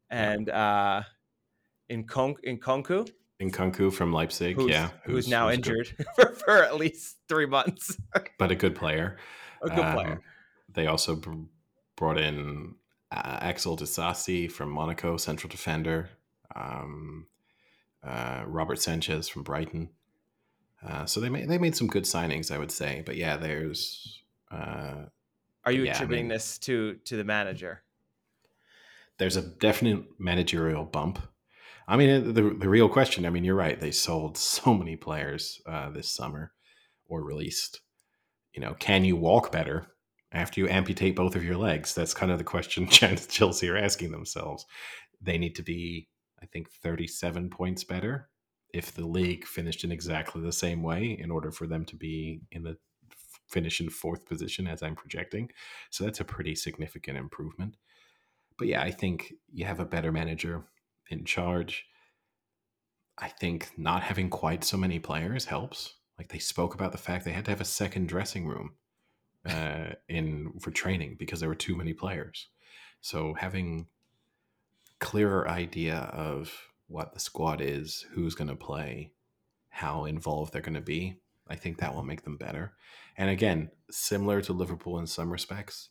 And 0.09 0.49
uh, 0.49 1.03
in 1.89 2.05
Kon 2.05 2.35
in 2.43 2.59
Konku, 2.59 3.09
Nkunku 3.41 3.93
from 3.93 4.11
Leipzig, 4.11 4.55
who's, 4.55 4.71
yeah, 4.71 4.89
who's, 5.03 5.27
now 5.27 5.47
who's 5.47 5.57
injured 5.57 6.05
for, 6.15 6.33
for 6.33 6.63
at 6.63 6.75
least 6.75 7.17
three 7.29 7.45
months. 7.45 7.97
but 8.39 8.51
a 8.51 8.55
good 8.55 8.75
player. 8.75 9.17
a 9.61 9.69
good 9.69 9.93
player. 9.93 10.11
Um, 10.13 10.21
They 10.73 10.87
also 10.87 11.15
br- 11.15 11.33
brought 11.95 12.19
in 12.19 12.75
uh, 13.11 13.37
Axel 13.41 13.77
Disasi 13.77 14.51
from 14.51 14.69
Monaco, 14.69 15.17
central 15.17 15.49
defender. 15.49 16.09
Um, 16.55 17.27
uh, 18.03 18.43
Robert 18.47 18.79
Sanchez 18.79 19.27
from 19.27 19.43
Brighton. 19.43 19.89
Uh, 20.85 21.05
so 21.05 21.19
they 21.19 21.29
made 21.29 21.47
they 21.49 21.57
made 21.57 21.75
some 21.75 21.87
good 21.87 22.03
signings, 22.03 22.51
I 22.51 22.57
would 22.57 22.71
say. 22.71 23.03
But 23.05 23.15
yeah, 23.15 23.37
there's 23.37 24.21
uh, 24.51 25.05
Are 25.65 25.71
you 25.71 25.83
yeah, 25.83 25.91
I 25.91 25.93
attributing 25.95 26.25
mean- 26.27 26.33
this 26.35 26.57
to 26.59 26.95
to 27.05 27.17
the 27.17 27.23
manager? 27.23 27.83
there's 29.19 29.35
a 29.35 29.41
definite 29.41 30.03
managerial 30.19 30.85
bump. 30.85 31.17
I 31.87 31.97
mean, 31.97 32.33
the 32.33 32.41
the 32.41 32.69
real 32.69 32.89
question. 32.89 33.25
I 33.25 33.29
mean, 33.31 33.43
you're 33.43 33.55
right. 33.55 33.79
They 33.79 33.91
sold 33.91 34.37
so 34.37 34.73
many 34.73 34.95
players 34.95 35.61
uh, 35.65 35.89
this 35.89 36.09
summer, 36.09 36.51
or 37.07 37.23
released. 37.23 37.81
You 38.53 38.61
know, 38.61 38.75
can 38.79 39.05
you 39.05 39.15
walk 39.15 39.51
better 39.51 39.87
after 40.31 40.59
you 40.59 40.67
amputate 40.69 41.15
both 41.15 41.35
of 41.35 41.43
your 41.43 41.57
legs? 41.57 41.95
That's 41.95 42.13
kind 42.13 42.31
of 42.31 42.37
the 42.37 42.43
question 42.43 42.87
Chelsea 42.89 43.69
are 43.69 43.77
asking 43.77 44.11
themselves. 44.11 44.65
They 45.21 45.37
need 45.37 45.55
to 45.55 45.63
be, 45.63 46.09
I 46.41 46.45
think, 46.45 46.69
37 46.69 47.49
points 47.49 47.83
better 47.83 48.29
if 48.73 48.93
the 48.93 49.05
league 49.05 49.45
finished 49.45 49.83
in 49.83 49.91
exactly 49.91 50.41
the 50.41 50.51
same 50.51 50.83
way 50.83 51.17
in 51.19 51.31
order 51.31 51.51
for 51.51 51.67
them 51.67 51.85
to 51.85 51.95
be 51.95 52.41
in 52.51 52.63
the 52.63 52.77
finish 53.47 53.79
in 53.79 53.89
fourth 53.89 54.25
position 54.25 54.67
as 54.67 54.83
I'm 54.83 54.95
projecting. 54.95 55.49
So 55.89 56.03
that's 56.03 56.19
a 56.19 56.25
pretty 56.25 56.55
significant 56.55 57.17
improvement. 57.17 57.77
But 58.57 58.67
yeah, 58.67 58.81
I 58.81 58.91
think 58.91 59.33
you 59.51 59.65
have 59.65 59.79
a 59.79 59.85
better 59.85 60.11
manager 60.11 60.63
in 61.09 61.23
charge. 61.25 61.85
I 63.17 63.29
think 63.29 63.71
not 63.77 64.03
having 64.03 64.29
quite 64.29 64.63
so 64.63 64.77
many 64.77 64.99
players 64.99 65.45
helps. 65.45 65.95
Like 66.17 66.29
they 66.29 66.39
spoke 66.39 66.73
about 66.73 66.91
the 66.91 66.97
fact 66.97 67.25
they 67.25 67.31
had 67.31 67.45
to 67.45 67.51
have 67.51 67.61
a 67.61 67.65
second 67.65 68.09
dressing 68.09 68.47
room 68.47 68.73
uh, 69.47 69.93
in 70.09 70.53
for 70.59 70.71
training 70.71 71.15
because 71.17 71.39
there 71.39 71.49
were 71.49 71.55
too 71.55 71.75
many 71.75 71.93
players. 71.93 72.47
So 73.01 73.33
having 73.35 73.87
clearer 74.99 75.47
idea 75.47 76.09
of 76.13 76.51
what 76.87 77.13
the 77.13 77.19
squad 77.19 77.61
is, 77.61 78.05
who's 78.11 78.35
going 78.35 78.49
to 78.49 78.55
play, 78.55 79.11
how 79.69 80.05
involved 80.05 80.53
they're 80.53 80.61
going 80.61 80.73
to 80.75 80.81
be, 80.81 81.17
I 81.47 81.55
think 81.55 81.77
that 81.77 81.93
will 81.93 82.03
make 82.03 82.23
them 82.23 82.37
better. 82.37 82.73
And 83.17 83.29
again, 83.29 83.69
similar 83.89 84.41
to 84.41 84.53
Liverpool 84.53 84.99
in 84.99 85.07
some 85.07 85.31
respects, 85.31 85.89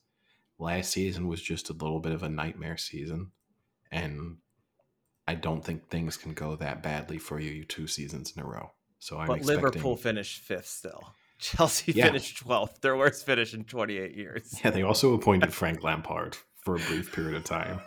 last 0.59 0.91
season 0.93 1.29
was 1.29 1.43
just 1.43 1.71
a 1.71 1.75
little 1.75 2.01
bit 2.01 2.13
of 2.13 2.23
a 2.23 2.29
nightmare 2.29 2.77
season. 2.77 3.33
And 3.91 4.39
I 5.29 5.35
don't 5.35 5.65
think 5.65 5.89
things 5.89 6.17
can 6.17 6.33
go 6.33 6.57
that 6.57 6.83
badly 6.83 7.19
for 7.19 7.41
you 7.41 7.65
two 7.65 7.87
seasons 7.87 8.33
in 8.37 8.43
a 8.43 8.47
row. 8.47 8.73
So 8.99 9.19
I'm 9.19 9.29
but 9.29 9.39
expecting, 9.39 9.63
Liverpool 9.65 9.97
finished 9.97 10.43
fifth 10.43 10.69
still. 10.69 11.15
Chelsea 11.39 11.93
Yeah. 11.93 12.07
finished 12.07 12.45
12th, 12.45 12.81
their 12.81 12.97
worst 12.97 13.27
finish 13.27 13.53
in 13.53 13.65
28 13.65 14.15
years. 14.17 14.59
Yeah, 14.65 14.71
they 14.71 14.83
also 14.83 15.13
appointed 15.15 15.53
Frank 15.55 15.83
Lampard 15.83 16.37
for 16.65 16.77
a 16.77 16.79
brief 16.79 17.13
period 17.13 17.37
of 17.37 17.45
time. 17.45 17.81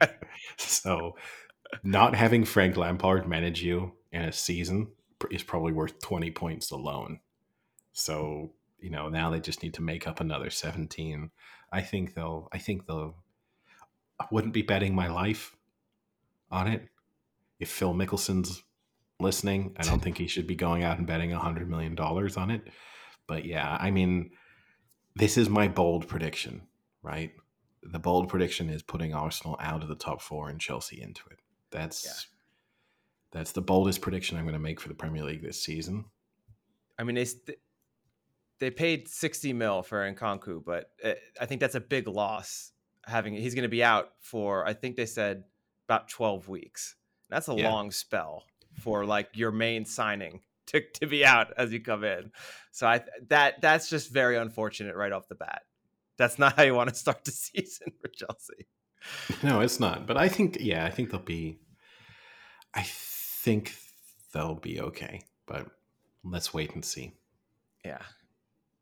so, 0.58 1.16
not 1.82 2.14
having 2.14 2.44
Frank 2.44 2.76
Lampard 2.76 3.28
manage 3.28 3.62
you 3.62 3.92
in 4.12 4.22
a 4.22 4.32
season 4.32 4.88
is 5.30 5.42
probably 5.42 5.72
worth 5.72 5.98
20 6.00 6.30
points 6.32 6.70
alone. 6.70 7.20
So, 7.92 8.52
you 8.78 8.90
know, 8.90 9.08
now 9.08 9.30
they 9.30 9.40
just 9.40 9.62
need 9.62 9.74
to 9.74 9.82
make 9.82 10.06
up 10.06 10.20
another 10.20 10.50
17. 10.50 11.30
I 11.72 11.80
think 11.80 12.14
they'll, 12.14 12.48
I 12.52 12.58
think 12.58 12.86
they'll, 12.86 13.16
I 14.20 14.26
wouldn't 14.30 14.54
be 14.54 14.62
betting 14.62 14.94
my 14.94 15.08
life 15.08 15.56
on 16.50 16.68
it. 16.68 16.88
If 17.58 17.70
Phil 17.70 17.94
Mickelson's 17.94 18.62
listening, 19.18 19.74
I 19.78 19.82
don't 19.82 20.02
think 20.02 20.18
he 20.18 20.26
should 20.26 20.46
be 20.46 20.54
going 20.54 20.82
out 20.82 20.98
and 20.98 21.06
betting 21.06 21.30
$100 21.30 21.68
million 21.68 21.98
on 21.98 22.50
it. 22.50 22.68
But 23.26 23.44
yeah, 23.44 23.76
I 23.80 23.90
mean, 23.90 24.30
this 25.14 25.38
is 25.38 25.48
my 25.48 25.68
bold 25.68 26.06
prediction, 26.06 26.62
right? 27.02 27.32
The 27.82 27.98
bold 27.98 28.28
prediction 28.28 28.68
is 28.68 28.82
putting 28.82 29.14
Arsenal 29.14 29.56
out 29.60 29.82
of 29.82 29.88
the 29.88 29.96
top 29.96 30.20
four 30.20 30.48
and 30.48 30.60
Chelsea 30.60 31.00
into 31.00 31.22
it. 31.30 31.38
That's 31.70 32.04
Yeah. 32.04 32.12
that's 33.32 33.52
the 33.52 33.60
boldest 33.62 34.00
prediction 34.00 34.36
I'm 34.38 34.44
going 34.44 34.54
to 34.54 34.58
make 34.58 34.80
for 34.80 34.88
the 34.88 34.94
Premier 34.94 35.24
League 35.24 35.42
this 35.42 35.62
season. 35.62 36.06
I 36.98 37.04
mean, 37.04 37.16
they 37.16 37.26
they 38.58 38.70
paid 38.70 39.08
60 39.08 39.52
mil 39.52 39.82
for 39.82 40.10
Nkunku, 40.10 40.64
but 40.64 40.90
uh, 41.04 41.12
I 41.40 41.46
think 41.46 41.60
that's 41.60 41.74
a 41.74 41.80
big 41.80 42.08
loss. 42.08 42.72
Having 43.04 43.34
he's 43.34 43.54
going 43.54 43.62
to 43.64 43.68
be 43.68 43.84
out 43.84 44.10
for 44.20 44.66
I 44.66 44.72
think 44.72 44.96
they 44.96 45.06
said 45.06 45.44
about 45.88 46.08
12 46.08 46.48
weeks. 46.48 46.96
That's 47.28 47.48
a 47.48 47.54
Yeah. 47.54 47.70
long 47.70 47.90
spell 47.90 48.44
for 48.80 49.04
like 49.04 49.28
your 49.34 49.52
main 49.52 49.84
signing 49.84 50.40
to, 50.66 50.80
to 50.94 51.06
be 51.06 51.24
out 51.24 51.52
as 51.56 51.72
you 51.72 51.80
come 51.80 52.02
in. 52.04 52.32
So 52.72 52.86
I 52.86 53.02
that 53.28 53.60
that's 53.60 53.88
just 53.90 54.10
very 54.10 54.36
unfortunate 54.36 54.96
right 54.96 55.12
off 55.12 55.28
the 55.28 55.34
bat. 55.34 55.62
That's 56.18 56.38
not 56.38 56.56
how 56.56 56.62
you 56.62 56.74
want 56.74 56.88
to 56.88 56.94
start 56.94 57.24
the 57.24 57.30
season 57.32 57.92
for 58.00 58.08
Chelsea. 58.08 58.66
No, 59.42 59.60
it's 59.60 59.80
not. 59.80 60.06
But 60.06 60.16
I 60.16 60.28
think, 60.28 60.58
yeah, 60.60 60.84
I 60.84 60.90
think 60.90 61.10
they'll 61.10 61.20
be. 61.20 61.58
I 62.74 62.82
think 62.82 63.74
they'll 64.32 64.54
be 64.54 64.80
okay. 64.80 65.22
But 65.46 65.68
let's 66.24 66.52
wait 66.52 66.74
and 66.74 66.84
see. 66.84 67.14
Yeah. 67.84 68.02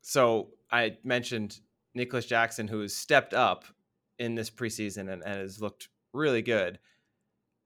So 0.01 0.49
I 0.71 0.97
mentioned 1.05 1.61
Nicolas 1.95 2.27
Jackson, 2.27 2.69
who 2.69 2.81
has 2.81 2.95
stepped 2.95 3.35
up 3.35 3.65
in 4.19 4.35
this 4.35 4.51
preseason 4.51 5.13
and, 5.13 5.23
and 5.23 5.41
has 5.41 5.61
looked 5.61 5.89
really 6.13 6.43
good. 6.43 6.79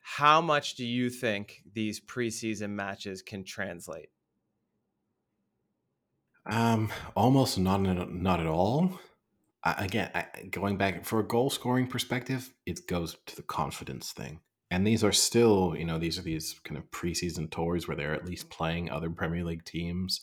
How 0.00 0.40
much 0.40 0.74
do 0.74 0.86
you 0.86 1.10
think 1.10 1.62
these 1.72 2.00
preseason 2.00 2.70
matches 2.70 3.22
can 3.22 3.44
translate? 3.44 4.08
Um, 6.46 6.90
almost 7.14 7.58
not 7.58 7.78
not 7.78 8.40
at 8.40 8.46
all. 8.46 8.98
Again, 9.76 10.10
going 10.50 10.76
back 10.76 11.04
for 11.04 11.20
a 11.20 11.26
goal 11.26 11.50
scoring 11.50 11.86
perspective, 11.86 12.52
it 12.66 12.86
goes 12.86 13.16
to 13.26 13.36
the 13.36 13.42
confidence 13.42 14.12
thing. 14.12 14.40
And 14.70 14.86
these 14.86 15.02
are 15.02 15.12
still, 15.12 15.74
you 15.76 15.84
know, 15.84 15.98
these 15.98 16.18
are 16.18 16.22
these 16.22 16.60
kind 16.64 16.76
of 16.76 16.90
preseason 16.90 17.50
tours 17.50 17.88
where 17.88 17.96
they're 17.96 18.14
at 18.14 18.26
least 18.26 18.50
playing 18.50 18.90
other 18.90 19.08
Premier 19.10 19.44
League 19.44 19.64
teams. 19.64 20.20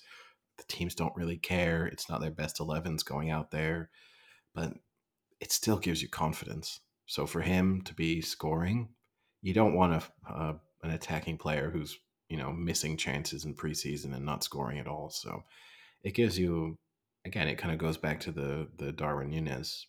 The 0.58 0.64
teams 0.68 0.96
don't 0.96 1.16
really 1.16 1.38
care. 1.38 1.88
It's 1.88 2.10
not 2.10 2.22
their 2.22 2.32
best 2.32 2.60
11s 2.60 3.04
going 3.04 3.32
out 3.32 3.52
there, 3.52 3.90
but 4.54 4.74
it 5.42 5.52
still 5.52 5.78
gives 5.78 6.02
you 6.02 6.10
confidence. 6.10 6.80
So 7.08 7.26
for 7.26 7.42
him 7.42 7.82
to 7.84 7.94
be 7.94 8.22
scoring, 8.22 8.90
you 9.42 9.54
don't 9.54 9.76
want 9.76 9.94
a, 9.94 10.32
uh, 10.32 10.54
an 10.84 10.92
attacking 10.92 11.38
player 11.38 11.72
who's, 11.72 11.98
you 12.30 12.38
know, 12.38 12.52
missing 12.52 12.98
chances 12.98 13.46
in 13.46 13.56
preseason 13.56 14.16
and 14.16 14.26
not 14.26 14.44
scoring 14.44 14.80
at 14.80 14.88
all. 14.88 15.10
So 15.10 15.44
it 16.04 16.14
gives 16.14 16.38
you 16.38 16.78
again 17.26 17.48
it 17.48 17.58
kind 17.58 17.74
of 17.74 17.80
goes 17.80 17.98
back 17.98 18.20
to 18.20 18.32
the 18.32 18.68
the 18.78 18.92
darwin 18.92 19.30
nunez 19.30 19.88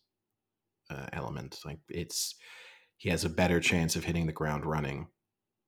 uh, 0.91 1.07
element 1.12 1.59
like 1.64 1.78
it's 1.89 2.34
he 2.97 3.11
has 3.11 3.24
a 3.24 3.28
better 3.28 3.61
chance 3.61 3.97
of 3.97 4.05
hitting 4.05 4.26
the 4.26 4.32
ground 4.32 4.64
running 4.64 5.09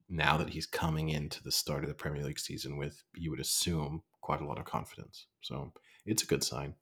now 0.09 0.37
that 0.39 0.51
he's 0.51 0.67
coming 0.67 1.11
into 1.11 1.43
the 1.43 1.53
start 1.53 1.83
of 1.83 1.89
the 1.89 1.95
premier 1.95 2.25
league 2.25 2.39
season 2.39 2.77
with 2.77 3.03
you 3.15 3.31
would 3.31 3.41
assume 3.41 4.03
quite 4.21 4.41
a 4.41 4.47
lot 4.47 4.59
of 4.59 4.65
confidence 4.65 5.27
so 5.43 5.73
it's 6.07 6.23
a 6.23 6.27
good 6.27 6.43
sign 6.45 6.75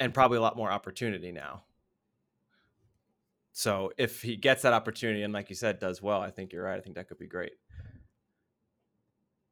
And 0.00 0.14
probably 0.14 0.38
a 0.38 0.40
lot 0.40 0.56
more 0.56 0.70
opportunity 0.70 1.30
now. 1.32 1.64
So 3.52 3.92
if 3.98 4.22
he 4.22 4.36
gets 4.36 4.62
that 4.62 4.72
opportunity 4.72 5.22
and, 5.22 5.32
like 5.34 5.50
you 5.50 5.56
said, 5.56 5.78
does 5.78 6.00
well, 6.00 6.20
I 6.22 6.30
think 6.30 6.52
you're 6.52 6.64
right. 6.64 6.78
I 6.78 6.80
think 6.80 6.96
that 6.96 7.08
could 7.08 7.18
be 7.18 7.26
great. 7.26 7.52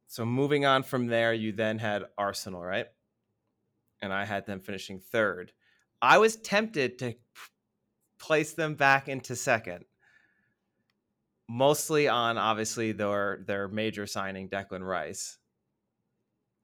So 0.07 0.25
moving 0.25 0.65
on 0.65 0.83
from 0.83 1.07
there, 1.07 1.33
you 1.33 1.51
then 1.51 1.77
had 1.77 2.03
Arsenal, 2.17 2.63
right? 2.63 2.87
And 4.01 4.13
I 4.13 4.25
had 4.25 4.45
them 4.45 4.61
finishing 4.61 4.99
third. 4.99 5.51
I 6.01 6.17
was 6.19 6.37
tempted 6.37 6.99
to 6.99 7.15
place 8.19 8.53
them 8.53 8.75
back 8.75 9.07
into 9.09 9.35
second. 9.35 9.85
mostly 11.49 12.07
on 12.07 12.37
obviously 12.37 12.91
their 12.91 13.43
their 13.45 13.67
major 13.67 14.05
signing, 14.05 14.49
Declan 14.49 14.85
Rice. 14.85 15.37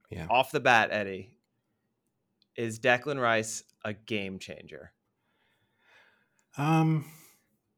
Yeah. 0.09 0.27
Off 0.29 0.51
the 0.51 0.59
bat, 0.59 0.89
Eddie, 0.91 1.31
is 2.55 2.79
Declan 2.79 3.19
Rice 3.19 3.63
a 3.83 3.93
game 3.93 4.39
changer? 4.39 4.93
Um, 6.57 7.05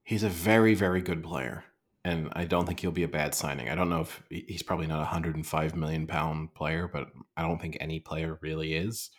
he's 0.03 0.24
a 0.24 0.30
very, 0.30 0.76
very 0.76 1.01
good 1.01 1.24
player, 1.24 1.64
and 2.03 2.30
I 2.34 2.45
don't 2.45 2.66
think 2.66 2.80
he'll 2.82 2.91
be 2.91 3.03
a 3.03 3.08
bad 3.08 3.34
signing. 3.34 3.70
I 3.70 3.76
don't 3.76 3.89
know 3.89 4.01
if 4.01 4.22
he's 4.30 4.62
probably 4.62 4.88
not 4.88 5.01
a 5.01 5.05
hundred 5.05 5.36
and 5.36 5.47
five 5.47 5.76
million 5.76 6.05
pound 6.05 6.53
player, 6.53 6.88
but 6.91 7.08
I 7.36 7.41
don't 7.41 7.60
think 7.62 7.78
any 7.80 7.99
player 7.99 8.38
really 8.41 8.74
is 8.74 9.10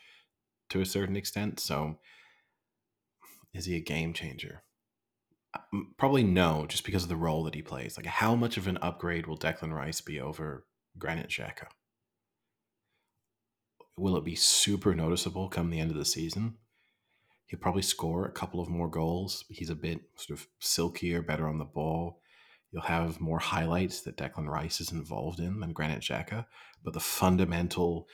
to 0.70 0.80
a 0.80 0.86
certain 0.86 1.16
extent. 1.16 1.60
So, 1.60 1.98
is 3.54 3.66
he 3.66 3.76
a 3.76 3.80
game 3.80 4.12
changer? 4.12 4.62
Um, 5.54 5.94
Probably 5.96 6.22
no, 6.22 6.66
just 6.66 6.84
because 6.84 7.02
of 7.02 7.08
the 7.08 7.16
role 7.16 7.44
that 7.44 7.54
he 7.54 7.62
plays. 7.62 7.96
Like, 7.96 8.06
how 8.06 8.34
much 8.34 8.56
of 8.56 8.66
an 8.66 8.78
upgrade 8.82 9.26
will 9.26 9.38
Declan 9.38 9.72
Rice 9.72 10.00
be 10.00 10.20
over 10.20 10.66
Granit 10.98 11.28
Xhaka? 11.28 11.68
Will 13.96 14.16
it 14.16 14.24
be 14.24 14.36
super 14.36 14.94
noticeable 14.94 15.48
come 15.48 15.70
the 15.70 15.80
end 15.80 15.90
of 15.90 15.96
the 15.96 16.04
season? 16.04 16.54
He'll 17.46 17.58
probably 17.58 17.82
score 17.82 18.26
a 18.26 18.32
couple 18.32 18.60
of 18.60 18.68
more 18.68 18.88
goals. 18.88 19.44
He's 19.48 19.70
a 19.70 19.74
bit 19.74 20.00
sort 20.16 20.38
of 20.38 20.46
silkier, 20.60 21.22
better 21.22 21.48
on 21.48 21.58
the 21.58 21.64
ball. 21.64 22.20
You'll 22.70 22.82
have 22.82 23.20
more 23.20 23.38
highlights 23.38 24.02
that 24.02 24.18
Declan 24.18 24.46
Rice 24.46 24.80
is 24.80 24.92
involved 24.92 25.40
in 25.40 25.60
than 25.60 25.72
Granit 25.72 26.02
Xhaka. 26.02 26.44
But 26.84 26.92
the 26.92 27.00
fundamental, 27.00 28.06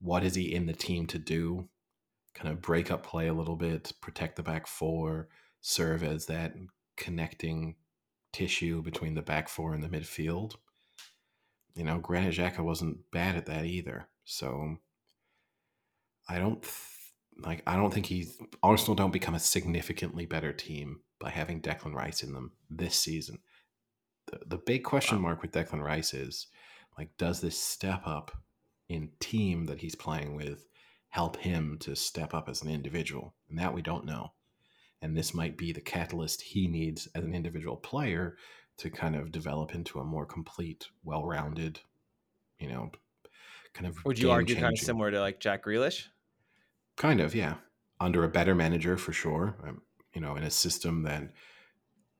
what 0.00 0.24
is 0.24 0.34
he 0.34 0.54
in 0.54 0.66
the 0.66 0.72
team 0.72 1.06
to 1.08 1.18
do? 1.18 1.68
Kind 2.38 2.52
of 2.52 2.62
break 2.62 2.92
up 2.92 3.02
play 3.02 3.26
a 3.26 3.34
little 3.34 3.56
bit, 3.56 3.92
protect 4.00 4.36
the 4.36 4.44
back 4.44 4.68
four, 4.68 5.28
serve 5.60 6.04
as 6.04 6.26
that 6.26 6.54
connecting 6.96 7.74
tissue 8.32 8.80
between 8.80 9.14
the 9.14 9.22
back 9.22 9.48
four 9.48 9.74
and 9.74 9.82
the 9.82 9.88
midfield. 9.88 10.54
You 11.74 11.82
know, 11.82 11.98
Granit 11.98 12.34
Xhaka 12.34 12.60
wasn't 12.60 13.10
bad 13.10 13.34
at 13.34 13.46
that 13.46 13.64
either. 13.64 14.06
So 14.24 14.76
I 16.28 16.38
don't 16.38 16.62
th- 16.62 16.74
like. 17.40 17.64
I 17.66 17.74
don't 17.74 17.92
think 17.92 18.06
he's 18.06 18.38
Arsenal 18.62 18.94
don't 18.94 19.12
become 19.12 19.34
a 19.34 19.40
significantly 19.40 20.24
better 20.24 20.52
team 20.52 21.00
by 21.18 21.30
having 21.30 21.60
Declan 21.60 21.94
Rice 21.94 22.22
in 22.22 22.34
them 22.34 22.52
this 22.70 22.94
season. 22.94 23.40
The, 24.26 24.38
the 24.46 24.58
big 24.58 24.84
question 24.84 25.20
mark 25.20 25.42
with 25.42 25.50
Declan 25.50 25.82
Rice 25.82 26.14
is 26.14 26.46
like, 26.96 27.16
does 27.18 27.40
this 27.40 27.58
step 27.58 28.02
up 28.06 28.30
in 28.88 29.10
team 29.18 29.66
that 29.66 29.80
he's 29.80 29.96
playing 29.96 30.36
with 30.36 30.67
help 31.10 31.36
him 31.36 31.78
to 31.80 31.96
step 31.96 32.34
up 32.34 32.48
as 32.48 32.62
an 32.62 32.70
individual? 32.70 33.34
And 33.48 33.58
that 33.58 33.74
we 33.74 33.82
don't 33.82 34.04
know. 34.04 34.32
And 35.00 35.16
this 35.16 35.32
might 35.32 35.56
be 35.56 35.72
the 35.72 35.80
catalyst 35.80 36.42
he 36.42 36.66
needs 36.66 37.06
as 37.14 37.24
an 37.24 37.34
individual 37.34 37.76
player 37.76 38.36
to 38.78 38.90
kind 38.90 39.16
of 39.16 39.32
develop 39.32 39.74
into 39.74 40.00
a 40.00 40.04
more 40.04 40.26
complete, 40.26 40.88
well-rounded, 41.04 41.80
you 42.58 42.68
know, 42.68 42.90
kind 43.74 43.86
of. 43.86 44.04
Would 44.04 44.18
you 44.18 44.30
argue 44.30 44.56
kind 44.56 44.72
of 44.72 44.78
similar 44.78 45.10
to 45.10 45.20
like 45.20 45.40
Jack 45.40 45.64
Grealish? 45.64 46.06
Kind 46.96 47.20
of, 47.20 47.34
yeah. 47.34 47.54
Under 48.00 48.24
a 48.24 48.28
better 48.28 48.54
manager 48.54 48.96
for 48.96 49.12
sure. 49.12 49.56
Um, 49.62 49.82
you 50.14 50.20
know, 50.20 50.36
in 50.36 50.42
a 50.42 50.50
system 50.50 51.02
that 51.04 51.32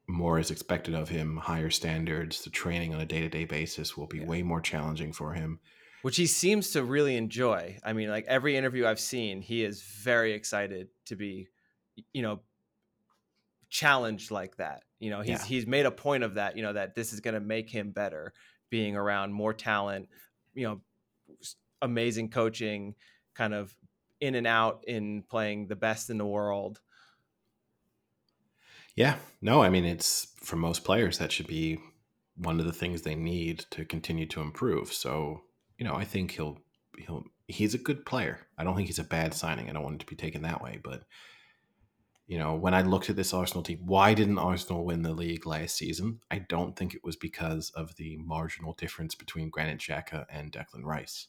more 0.09 0.39
is 0.39 0.51
expected 0.51 0.95
of 0.95 1.09
him, 1.09 1.36
higher 1.36 1.70
standards, 1.70 2.43
the 2.43 2.51
training 2.51 2.95
on 2.95 3.01
a 3.01 3.07
day 3.07 3.20
to 3.20 3.28
day 3.28 3.45
basis 3.45 3.97
will 3.97 4.07
be 4.07 4.18
Yeah. 4.18 4.26
way 4.26 4.43
more 4.43 4.61
challenging 4.61 5.12
for 5.12 5.34
him. 5.34 5.61
Which 6.03 6.16
he 6.16 6.26
seems 6.26 6.70
to 6.72 6.84
really 6.84 7.16
enjoy. 7.16 7.78
I 7.84 7.92
mean, 7.92 8.09
like 8.09 8.24
every 8.26 8.57
interview 8.57 8.86
I've 8.86 9.01
seen, 9.01 9.42
he 9.42 9.64
is 9.64 9.82
very 9.82 10.32
excited 10.32 10.88
to 11.07 11.16
be, 11.16 11.49
you 12.12 12.22
know, 12.22 12.42
challenged 13.68 14.30
like 14.30 14.57
that. 14.57 14.84
You 14.99 15.11
know, 15.11 15.20
he's 15.20 15.42
Yeah. 15.42 15.44
he's 15.44 15.66
made 15.66 15.86
a 15.86 15.90
point 15.90 16.24
of 16.24 16.34
that. 16.34 16.57
You 16.57 16.62
know, 16.62 16.72
that 16.72 16.94
this 16.94 17.12
is 17.12 17.20
going 17.20 17.34
to 17.34 17.40
make 17.40 17.70
him 17.70 17.90
better, 17.92 18.32
being 18.70 18.96
around 18.96 19.32
more 19.32 19.53
talent. 19.55 20.09
You 20.55 20.66
know, 20.68 20.82
amazing 21.82 22.30
coaching, 22.30 22.94
kind 23.34 23.55
of 23.55 23.76
in 24.20 24.34
and 24.34 24.46
out 24.46 24.84
in 24.86 25.22
playing 25.22 25.68
the 25.68 25.76
best 25.76 26.11
in 26.11 26.18
the 26.18 26.26
world. 26.26 26.80
Yeah, 28.94 29.18
no, 29.40 29.62
I 29.62 29.68
mean, 29.70 29.84
it's 29.84 30.34
for 30.42 30.57
most 30.57 30.84
players, 30.84 31.18
that 31.18 31.30
should 31.32 31.46
be 31.46 31.78
one 32.34 32.59
of 32.61 32.66
the 32.66 32.72
things 32.72 33.03
they 33.03 33.14
need 33.14 33.61
to 33.70 33.84
continue 33.84 34.26
to 34.26 34.40
improve. 34.40 34.92
So, 34.92 35.42
you 35.79 35.87
know, 35.87 35.95
I 35.95 36.05
think 36.05 36.33
he'll, 36.33 36.59
he'll, 36.99 37.24
he's 37.47 37.74
a 37.74 37.79
good 37.79 38.05
player. 38.05 38.47
I 38.59 38.64
don't 38.64 38.74
think 38.74 38.89
he's 38.89 38.99
a 38.99 39.05
bad 39.05 39.33
signing. 39.33 39.70
I 39.70 39.72
don't 39.72 39.83
want 39.83 39.97
it 39.97 40.01
to 40.01 40.07
be 40.07 40.16
taken 40.16 40.43
that 40.43 40.62
way. 40.62 40.81
But, 40.83 41.05
you 42.26 42.39
know, 42.39 42.57
when 42.57 42.74
I 42.74 42.83
looked 42.83 43.09
at 43.09 43.16
this 43.16 43.33
Arsenal 43.33 43.62
team, 43.62 43.81
why 43.87 44.12
didn't 44.12 44.39
Arsenal 44.39 44.85
win 44.85 45.03
the 45.03 45.12
league 45.12 45.47
last 45.47 45.76
season? 45.76 46.20
I 46.31 46.41
don't 46.41 46.76
think 46.76 46.95
it 46.95 47.05
was 47.05 47.16
because 47.16 47.70
of 47.70 47.95
the 47.97 48.18
marginal 48.18 48.74
difference 48.74 49.14
between 49.14 49.51
Granit 49.51 49.79
Xhaka 49.79 50.26
and 50.31 50.53
Declan 50.53 50.85
Rice. 50.85 51.29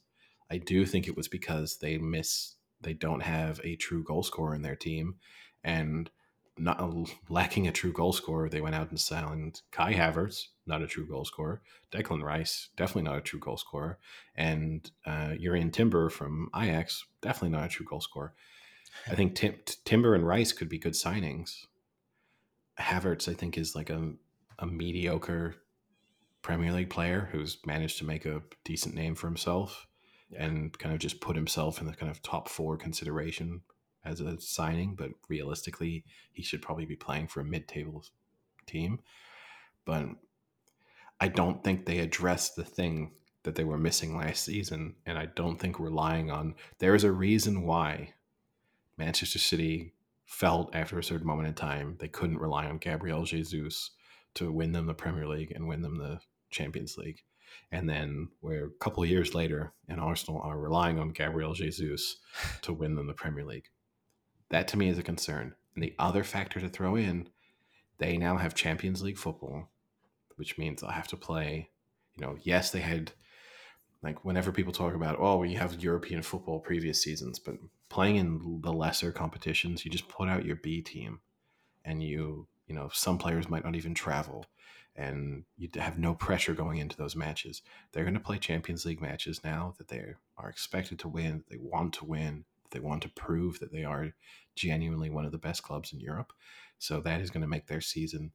I 0.52 0.58
do 0.58 0.86
think 0.86 1.08
it 1.08 1.16
was 1.16 1.28
because 1.28 1.78
they 1.78 1.98
miss, 1.98 2.56
they 2.82 2.94
don't 2.94 3.22
have 3.22 3.62
a 3.64 3.76
true 3.76 4.04
goal 4.04 4.24
scorer 4.24 4.56
in 4.56 4.64
their 4.64 4.76
team. 4.76 5.16
And 5.64 6.10
not 6.58 6.82
lacking 7.30 7.68
a 7.68 7.72
true 7.72 7.94
goal 7.94 8.12
scorer, 8.12 8.50
they 8.50 8.62
went 8.62 8.76
out 8.76 8.90
and 8.90 9.00
signed 9.00 9.62
Kai 9.72 9.94
Havertz, 9.94 10.48
not 10.70 10.82
a 10.82 10.88
true 10.88 11.06
goal 11.06 11.26
scorer. 11.26 11.62
Declan 11.92 12.24
Rice, 12.24 12.70
definitely 12.78 13.04
not 13.10 13.18
a 13.18 13.22
true 13.22 13.40
goal 13.40 13.58
scorer, 13.58 14.00
and 14.36 14.90
uh, 15.06 15.32
Jurriën 15.42 15.74
Timber 15.74 16.10
from 16.10 16.50
Ajax, 16.56 17.06
definitely 17.22 17.50
not 17.58 17.66
a 17.66 17.70
true 17.70 17.86
goal 17.86 18.00
scorer. 18.00 18.34
I 19.08 19.16
think 19.16 19.36
Tim, 19.36 19.56
Timber 19.84 20.16
and 20.16 20.26
Rice 20.26 20.52
could 20.54 20.70
be 20.70 20.80
good 20.80 20.94
signings. 20.94 21.66
Havertz, 22.80 23.28
I 23.28 23.34
think, 23.34 23.58
is 23.58 23.76
like 23.76 23.90
a, 23.90 24.14
a 24.60 24.66
mediocre 24.66 25.56
Premier 26.42 26.72
League 26.72 26.90
player 26.90 27.28
who's 27.32 27.58
managed 27.66 27.98
to 27.98 28.06
make 28.06 28.26
a 28.26 28.42
decent 28.64 28.96
name 28.96 29.14
for 29.16 29.28
himself 29.28 29.88
Yeah. 30.30 30.46
and 30.46 30.78
kind 30.80 30.94
of 30.94 31.00
just 31.00 31.20
put 31.20 31.36
himself 31.36 31.82
in 31.82 31.88
the 31.88 31.94
kind 31.94 32.10
of 32.10 32.22
top 32.22 32.48
four 32.48 32.78
consideration 32.78 33.62
as 34.06 34.22
a 34.22 34.40
signing, 34.40 34.96
but 34.96 35.10
realistically, 35.28 36.06
he 36.32 36.42
should 36.42 36.62
probably 36.62 36.86
be 36.86 36.96
playing 36.96 37.28
for 37.28 37.42
a 37.42 37.46
mid-table 37.46 38.06
team. 38.66 39.02
But 39.86 40.06
I 41.20 41.28
don't 41.28 41.64
think 41.64 41.86
they 41.86 42.00
addressed 42.00 42.56
the 42.56 42.64
thing 42.64 43.12
that 43.44 43.56
they 43.56 43.64
were 43.64 43.78
missing 43.78 44.18
last 44.18 44.44
season, 44.44 44.96
and 45.06 45.18
I 45.18 45.28
don't 45.28 45.60
think 45.60 45.80
relying 45.80 46.30
on 46.30 46.56
there 46.80 46.96
is 46.96 47.04
a 47.04 47.12
reason 47.12 47.64
why 47.64 48.14
Manchester 48.98 49.40
City 49.40 49.94
felt 50.26 50.76
after 50.76 51.00
a 51.00 51.04
certain 51.04 51.26
moment 51.26 51.48
in 51.48 51.54
time 51.56 51.98
they 52.00 52.08
couldn't 52.08 52.38
rely 52.38 52.66
on 52.66 52.78
Gabriel 52.78 53.24
Jesus 53.24 53.92
to 54.36 54.52
win 54.52 54.72
them 54.74 54.86
the 54.86 54.94
Premier 54.94 55.28
League 55.28 55.52
and 55.52 55.68
win 55.68 55.82
them 55.82 55.98
the 55.98 56.20
Champions 56.52 56.98
League. 56.98 57.24
And 57.72 57.90
then 57.90 58.30
we're 58.42 58.68
a 58.68 58.80
couple 58.80 59.02
of 59.02 59.10
years 59.10 59.34
later, 59.34 59.74
and 59.88 60.00
Arsenal 60.00 60.42
are 60.42 60.60
relying 60.60 61.00
on 61.00 61.10
Gabriel 61.10 61.54
Jesus 61.54 62.18
to 62.62 62.74
win 62.74 62.96
them 62.96 63.08
the 63.08 63.14
Premier 63.14 63.46
League. 63.46 63.70
That 64.50 64.68
to 64.70 64.78
me 64.78 64.90
is 64.90 64.98
a 64.98 65.04
concern. 65.04 65.56
And 65.76 65.84
the 65.84 65.96
other 65.98 66.24
factor 66.24 66.60
to 66.60 66.70
throw 66.70 66.96
in, 66.96 67.30
they 67.98 68.18
now 68.18 68.38
have 68.38 68.54
Champions 68.54 69.02
League 69.02 69.18
football, 69.18 69.70
which 70.40 70.58
means 70.58 70.82
they'll 70.82 70.90
have 70.90 71.08
to 71.10 71.18
play. 71.18 71.70
You 72.18 72.26
know, 72.26 72.38
yes, 72.42 72.72
they 72.72 72.80
had 72.80 73.12
like 74.02 74.24
whenever 74.24 74.52
people 74.52 74.74
talk 74.74 74.96
about, 74.96 75.18
oh, 75.20 75.38
we 75.38 75.54
have 75.56 75.84
European 75.84 76.22
football 76.22 76.60
previous 76.60 77.04
seasons, 77.04 77.38
but 77.38 77.56
playing 77.90 78.16
in 78.16 78.62
the 78.64 78.72
lesser 78.72 79.12
competitions, 79.12 79.84
you 79.84 79.92
just 79.92 80.08
put 80.08 80.30
out 80.30 80.46
your 80.46 80.56
B 80.56 80.82
team, 80.82 81.20
and 81.84 82.02
you, 82.02 82.48
you 82.68 82.74
know, 82.74 82.90
some 82.94 83.18
players 83.18 83.50
might 83.50 83.66
not 83.66 83.76
even 83.76 83.94
travel, 83.94 84.46
and 84.96 85.44
you 85.58 85.70
have 85.76 86.00
no 86.00 86.14
pressure 86.14 86.54
going 86.54 86.78
into 86.78 86.96
those 86.96 87.16
matches. 87.16 87.62
They're 87.92 88.06
going 88.06 88.14
to 88.14 88.20
play 88.22 88.38
Champions 88.38 88.86
League 88.86 89.02
matches 89.02 89.44
now 89.44 89.74
that 89.78 89.90
they 89.90 90.14
are 90.38 90.50
expected 90.50 90.98
to 91.00 91.10
win, 91.10 91.44
they 91.50 91.58
want 91.58 91.94
to 91.96 92.06
win, 92.06 92.46
they 92.72 92.80
want 92.80 93.02
to 93.02 93.10
prove 93.10 93.60
that 93.60 93.74
they 93.74 93.84
are 93.84 94.14
genuinely 94.56 95.10
one 95.10 95.26
of 95.26 95.32
the 95.32 95.38
best 95.38 95.64
clubs 95.64 95.92
in 95.92 96.00
Europe. 96.00 96.32
So 96.78 97.02
that 97.02 97.20
is 97.20 97.30
going 97.30 97.42
to 97.42 97.48
make 97.48 97.68
their 97.68 97.82
season 97.82 98.32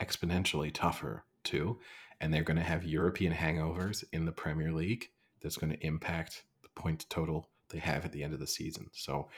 exponentially 0.00 0.72
tougher 0.72 1.24
too. 1.44 1.78
And 2.20 2.32
they're 2.32 2.42
going 2.42 2.56
to 2.56 2.62
have 2.62 2.84
European 2.84 3.32
hangovers 3.32 4.04
in 4.12 4.24
the 4.24 4.32
Premier 4.32 4.72
League 4.72 5.10
that's 5.40 5.56
going 5.56 5.72
to 5.72 5.86
impact 5.86 6.44
the 6.62 6.68
point 6.80 7.06
total 7.08 7.48
they 7.70 7.78
have 7.78 8.04
at 8.04 8.12
the 8.12 8.22
end 8.22 8.32
of 8.32 8.40
the 8.40 8.46
season. 8.46 8.88
So, 8.92 9.28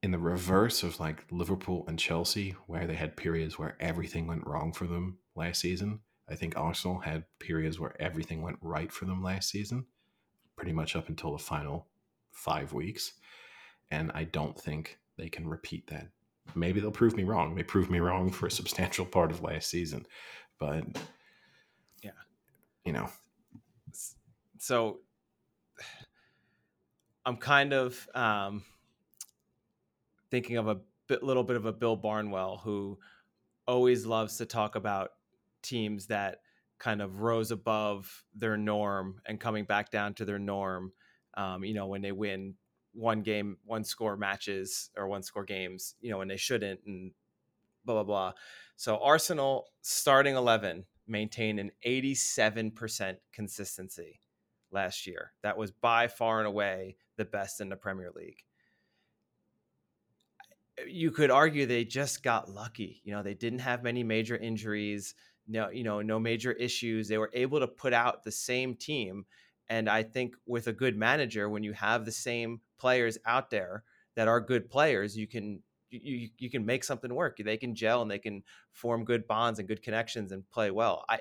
in 0.00 0.12
the 0.12 0.18
reverse 0.18 0.84
of 0.84 1.00
like 1.00 1.24
Liverpool 1.30 1.84
and 1.88 1.98
Chelsea, 1.98 2.54
where 2.66 2.86
they 2.86 2.94
had 2.94 3.16
periods 3.16 3.58
where 3.58 3.76
everything 3.80 4.28
went 4.28 4.46
wrong 4.46 4.72
for 4.72 4.86
them 4.86 5.18
last 5.34 5.60
season, 5.60 6.00
I 6.30 6.36
think 6.36 6.56
Arsenal 6.56 7.00
had 7.00 7.24
periods 7.40 7.80
where 7.80 8.00
everything 8.00 8.40
went 8.40 8.58
right 8.60 8.92
for 8.92 9.06
them 9.06 9.22
last 9.22 9.50
season, 9.50 9.86
pretty 10.56 10.72
much 10.72 10.94
up 10.94 11.08
until 11.08 11.32
the 11.32 11.42
final 11.42 11.88
five 12.30 12.72
weeks. 12.72 13.14
And 13.90 14.12
I 14.14 14.24
don't 14.24 14.58
think 14.58 14.98
they 15.16 15.28
can 15.28 15.48
repeat 15.48 15.88
that. 15.88 16.08
Maybe 16.54 16.80
they'll 16.80 16.90
prove 16.90 17.16
me 17.16 17.24
wrong. 17.24 17.54
They 17.54 17.62
proved 17.62 17.90
me 17.90 18.00
wrong 18.00 18.30
for 18.30 18.46
a 18.46 18.50
substantial 18.50 19.04
part 19.04 19.30
of 19.30 19.42
last 19.42 19.70
season. 19.70 20.06
But, 20.58 20.84
Yeah. 22.02 22.10
you 22.84 22.92
know, 22.92 23.08
so 24.58 25.00
I'm 27.24 27.36
kind 27.36 27.72
of 27.72 28.08
um, 28.14 28.64
thinking 30.30 30.56
of 30.56 30.68
a 30.68 30.80
bit, 31.06 31.22
little 31.22 31.44
bit 31.44 31.56
of 31.56 31.66
a 31.66 31.72
Bill 31.72 31.96
Barnwell 31.96 32.58
who 32.58 32.98
always 33.66 34.06
loves 34.06 34.38
to 34.38 34.46
talk 34.46 34.74
about 34.74 35.10
teams 35.62 36.06
that 36.06 36.40
kind 36.78 37.02
of 37.02 37.20
rose 37.20 37.50
above 37.50 38.24
their 38.34 38.56
norm 38.56 39.20
and 39.26 39.40
coming 39.40 39.64
back 39.64 39.90
down 39.90 40.14
to 40.14 40.24
their 40.24 40.38
norm. 40.38 40.92
Um, 41.34 41.64
you 41.64 41.74
know, 41.74 41.86
when 41.86 42.02
they 42.02 42.12
win 42.12 42.54
one 42.92 43.22
game, 43.22 43.58
one 43.64 43.84
score 43.84 44.16
matches 44.16 44.90
or 44.96 45.06
one 45.06 45.22
score 45.22 45.44
games, 45.44 45.94
you 46.00 46.10
know, 46.10 46.18
when 46.18 46.28
they 46.28 46.36
shouldn't, 46.36 46.80
and 46.86 47.12
blah 47.84 47.94
blah 47.94 48.04
blah. 48.04 48.32
So 48.76 48.98
Arsenal 49.02 49.66
starting 49.82 50.34
eleven 50.36 50.84
maintained 51.06 51.58
an 51.58 51.70
eighty-seven 51.82 52.72
percent 52.72 53.18
consistency 53.32 54.20
last 54.70 55.06
year. 55.06 55.32
That 55.42 55.56
was 55.56 55.70
by 55.70 56.08
far 56.08 56.38
and 56.38 56.46
away 56.46 56.96
the 57.16 57.24
best 57.24 57.60
in 57.60 57.68
the 57.68 57.76
Premier 57.76 58.10
League. 58.14 58.44
You 60.86 61.10
could 61.10 61.30
argue 61.30 61.66
they 61.66 61.84
just 61.84 62.22
got 62.22 62.50
lucky. 62.50 63.00
You 63.04 63.12
know, 63.12 63.22
they 63.22 63.34
didn't 63.34 63.60
have 63.60 63.82
many 63.82 64.04
major 64.04 64.36
injuries, 64.36 65.14
no, 65.48 65.70
you 65.70 65.82
know, 65.82 66.02
no 66.02 66.20
major 66.20 66.52
issues. 66.52 67.08
They 67.08 67.18
were 67.18 67.30
able 67.32 67.58
to 67.58 67.66
put 67.66 67.92
out 67.92 68.22
the 68.22 68.30
same 68.30 68.76
team. 68.76 69.26
And 69.68 69.88
I 69.88 70.04
think 70.04 70.36
with 70.46 70.68
a 70.68 70.72
good 70.72 70.96
manager, 70.96 71.48
when 71.48 71.64
you 71.64 71.72
have 71.72 72.04
the 72.04 72.12
same 72.12 72.60
players 72.78 73.18
out 73.26 73.50
there 73.50 73.84
that 74.16 74.28
are 74.28 74.40
good 74.40 74.70
players, 74.70 75.16
you 75.16 75.26
can 75.26 75.62
you 75.90 76.28
you 76.38 76.50
can 76.50 76.66
make 76.66 76.84
something 76.84 77.14
work. 77.14 77.38
They 77.38 77.56
can 77.56 77.74
gel 77.74 78.02
and 78.02 78.10
they 78.10 78.18
can 78.18 78.42
form 78.72 79.04
good 79.04 79.26
bonds 79.26 79.58
and 79.58 79.68
good 79.68 79.82
connections 79.82 80.32
and 80.32 80.48
play 80.50 80.70
well. 80.70 81.04
I 81.08 81.20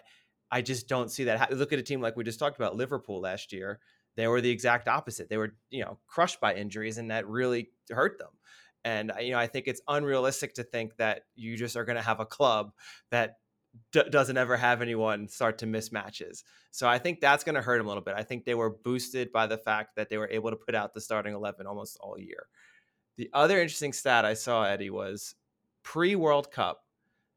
I 0.51 0.61
just 0.61 0.87
don't 0.87 1.11
see 1.11 1.25
that. 1.25 1.51
Look 1.53 1.73
at 1.73 1.79
a 1.79 1.83
team 1.83 2.01
like 2.01 2.15
we 2.15 2.23
just 2.23 2.39
talked 2.39 2.57
about, 2.57 2.75
Liverpool 2.75 3.21
last 3.21 3.51
year. 3.51 3.79
They 4.15 4.27
were 4.27 4.41
the 4.41 4.49
exact 4.49 4.87
opposite. 4.87 5.29
They 5.29 5.37
were, 5.37 5.55
you 5.69 5.83
know, 5.83 5.99
crushed 6.07 6.39
by 6.39 6.55
injuries, 6.55 6.97
and 6.97 7.11
that 7.11 7.27
really 7.27 7.69
hurt 7.91 8.17
them. 8.17 8.31
And 8.83 9.11
you 9.19 9.31
know, 9.31 9.39
I 9.39 9.47
think 9.47 9.67
it's 9.67 9.81
unrealistic 9.87 10.53
to 10.55 10.63
think 10.63 10.97
that 10.97 11.23
you 11.35 11.57
just 11.57 11.75
are 11.75 11.85
going 11.85 11.97
to 11.97 12.01
have 12.01 12.19
a 12.19 12.25
club 12.25 12.71
that 13.11 13.37
d- 13.91 14.09
doesn't 14.09 14.37
ever 14.37 14.57
have 14.57 14.81
anyone 14.81 15.27
start 15.27 15.57
to 15.59 15.65
miss 15.65 15.91
matches. 15.91 16.43
So 16.71 16.87
I 16.87 16.97
think 16.97 17.19
that's 17.19 17.43
going 17.43 17.55
to 17.55 17.61
hurt 17.61 17.77
them 17.77 17.87
a 17.87 17.89
little 17.89 18.03
bit. 18.03 18.15
I 18.15 18.23
think 18.23 18.45
they 18.45 18.55
were 18.55 18.69
boosted 18.69 19.31
by 19.31 19.47
the 19.47 19.57
fact 19.57 19.95
that 19.95 20.09
they 20.09 20.17
were 20.17 20.29
able 20.31 20.49
to 20.49 20.55
put 20.55 20.75
out 20.75 20.93
the 20.93 21.01
starting 21.01 21.33
eleven 21.33 21.67
almost 21.67 21.97
all 22.01 22.19
year. 22.19 22.47
The 23.17 23.29
other 23.33 23.59
interesting 23.59 23.93
stat 23.93 24.25
I 24.25 24.35
saw, 24.35 24.63
Eddie, 24.63 24.91
was 24.91 25.35
pre 25.83 26.15
World 26.15 26.51
Cup, 26.51 26.83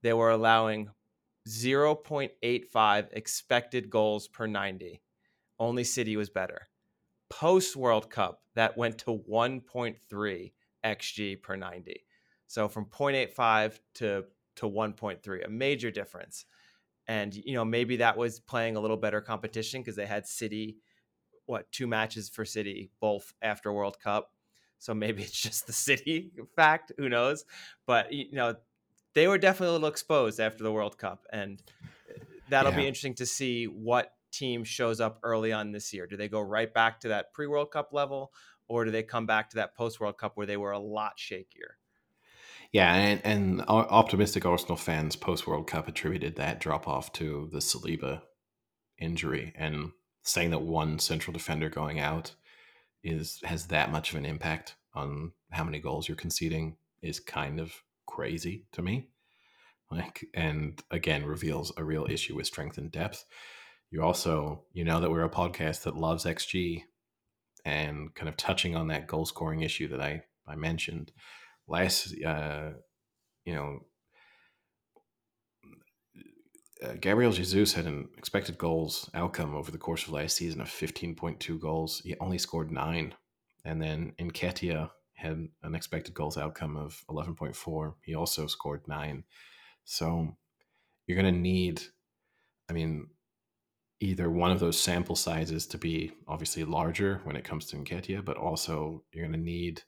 they 0.02 0.12
were 0.12 0.30
allowing 0.30 0.90
0.85 1.48 3.08
expected 3.12 3.90
goals 3.90 4.28
per 4.28 4.46
90. 4.46 5.00
Only 5.58 5.84
City 5.84 6.16
was 6.16 6.30
better. 6.30 6.68
Post 7.28 7.76
World 7.76 8.10
Cup, 8.10 8.42
that 8.54 8.76
went 8.76 8.98
to 8.98 9.22
1.3 9.28 10.52
xG 10.84 11.42
per 11.42 11.56
90. 11.56 12.04
So 12.46 12.68
from 12.68 12.86
0.85 12.86 13.78
to 13.96 14.24
to 14.56 14.66
1.3, 14.66 15.44
a 15.44 15.48
major 15.48 15.90
difference. 15.90 16.44
And 17.06 17.34
you 17.34 17.54
know, 17.54 17.64
maybe 17.64 17.96
that 17.96 18.16
was 18.16 18.40
playing 18.40 18.76
a 18.76 18.80
little 18.80 18.96
better 18.96 19.20
competition 19.20 19.80
because 19.80 19.96
they 19.96 20.06
had 20.06 20.26
City 20.26 20.76
what, 21.50 21.70
two 21.72 21.88
matches 21.88 22.28
for 22.28 22.44
City 22.44 22.90
both 23.00 23.34
after 23.42 23.72
World 23.72 23.98
Cup. 23.98 24.30
So 24.78 24.94
maybe 24.94 25.22
it's 25.24 25.38
just 25.38 25.66
the 25.66 25.72
City 25.72 26.32
fact, 26.56 26.92
who 26.96 27.08
knows? 27.08 27.44
But 27.86 28.12
you 28.12 28.32
know, 28.32 28.54
they 29.14 29.26
were 29.26 29.38
definitely 29.38 29.70
a 29.70 29.72
little 29.72 29.88
exposed 29.88 30.38
after 30.40 30.62
the 30.62 30.72
World 30.72 30.96
Cup, 30.96 31.26
and 31.32 31.60
uh, 32.08 32.20
that'll 32.48 32.70
yeah. 32.72 32.78
be 32.78 32.86
interesting 32.86 33.14
to 33.14 33.26
see 33.26 33.64
what 33.64 34.12
team 34.32 34.62
shows 34.62 35.00
up 35.00 35.18
early 35.24 35.52
on 35.52 35.72
this 35.72 35.92
year. 35.92 36.06
Do 36.06 36.16
they 36.16 36.28
go 36.28 36.40
right 36.40 36.72
back 36.72 37.00
to 37.00 37.08
that 37.08 37.32
pre 37.32 37.48
World 37.48 37.72
Cup 37.72 37.92
level, 37.92 38.32
or 38.68 38.84
do 38.84 38.92
they 38.92 39.02
come 39.02 39.26
back 39.26 39.50
to 39.50 39.56
that 39.56 39.74
post 39.74 39.98
World 39.98 40.16
Cup 40.16 40.36
where 40.36 40.46
they 40.46 40.56
were 40.56 40.70
a 40.70 40.78
lot 40.78 41.18
shakier? 41.18 41.79
Yeah, 42.72 42.94
and, 42.94 43.20
and 43.24 43.64
optimistic 43.68 44.46
Arsenal 44.46 44.76
fans 44.76 45.16
post 45.16 45.46
World 45.46 45.66
Cup 45.66 45.88
attributed 45.88 46.36
that 46.36 46.60
drop 46.60 46.86
off 46.86 47.12
to 47.14 47.48
the 47.52 47.58
Saliba 47.58 48.22
injury, 48.98 49.52
and 49.56 49.90
saying 50.22 50.50
that 50.50 50.62
one 50.62 50.98
central 50.98 51.32
defender 51.32 51.68
going 51.68 51.98
out 51.98 52.34
is 53.02 53.40
has 53.44 53.66
that 53.68 53.90
much 53.90 54.10
of 54.10 54.18
an 54.18 54.26
impact 54.26 54.76
on 54.94 55.32
how 55.50 55.64
many 55.64 55.80
goals 55.80 56.08
you're 56.08 56.16
conceding 56.16 56.76
is 57.02 57.18
kind 57.18 57.58
of 57.58 57.72
crazy 58.06 58.66
to 58.72 58.82
me. 58.82 59.08
Like, 59.90 60.24
and 60.34 60.80
again, 60.90 61.24
reveals 61.24 61.72
a 61.76 61.82
real 61.82 62.06
issue 62.08 62.36
with 62.36 62.46
strength 62.46 62.78
and 62.78 62.92
depth. 62.92 63.24
You 63.90 64.02
also, 64.02 64.64
you 64.72 64.84
know, 64.84 65.00
that 65.00 65.10
we're 65.10 65.24
a 65.24 65.30
podcast 65.30 65.82
that 65.82 65.96
loves 65.96 66.24
XG 66.24 66.82
and 67.64 68.14
kind 68.14 68.28
of 68.28 68.36
touching 68.36 68.76
on 68.76 68.88
that 68.88 69.08
goal 69.08 69.26
scoring 69.26 69.62
issue 69.62 69.88
that 69.88 70.00
I, 70.00 70.22
I 70.46 70.54
mentioned 70.54 71.10
last, 71.70 72.14
uh, 72.22 72.70
you 73.44 73.54
know, 73.54 73.80
uh, 76.82 76.94
Gabriel 77.00 77.32
Jesus 77.32 77.72
had 77.72 77.86
an 77.86 78.08
expected 78.18 78.58
goals 78.58 79.08
outcome 79.14 79.54
over 79.54 79.70
the 79.70 79.78
course 79.78 80.06
of 80.06 80.12
last 80.12 80.36
season 80.36 80.60
of 80.60 80.68
15.2 80.68 81.60
goals. 81.60 82.00
He 82.04 82.16
only 82.20 82.38
scored 82.38 82.70
nine. 82.70 83.14
And 83.64 83.80
then 83.80 84.12
Nketiah 84.18 84.90
had 85.14 85.48
an 85.62 85.74
expected 85.74 86.14
goals 86.14 86.38
outcome 86.38 86.76
of 86.76 87.04
11.4. 87.08 87.94
He 88.02 88.14
also 88.14 88.46
scored 88.46 88.88
nine. 88.88 89.24
So 89.84 90.36
you're 91.06 91.20
going 91.20 91.32
to 91.32 91.40
need, 91.40 91.82
I 92.68 92.72
mean, 92.72 93.08
either 94.00 94.30
one 94.30 94.50
of 94.50 94.60
those 94.60 94.80
sample 94.80 95.16
sizes 95.16 95.66
to 95.66 95.78
be 95.78 96.12
obviously 96.26 96.64
larger 96.64 97.20
when 97.24 97.36
it 97.36 97.44
comes 97.44 97.66
to 97.66 97.76
Nketiah, 97.76 98.24
but 98.24 98.38
also 98.38 99.04
you're 99.12 99.26
going 99.26 99.38
to 99.38 99.44
need 99.44 99.82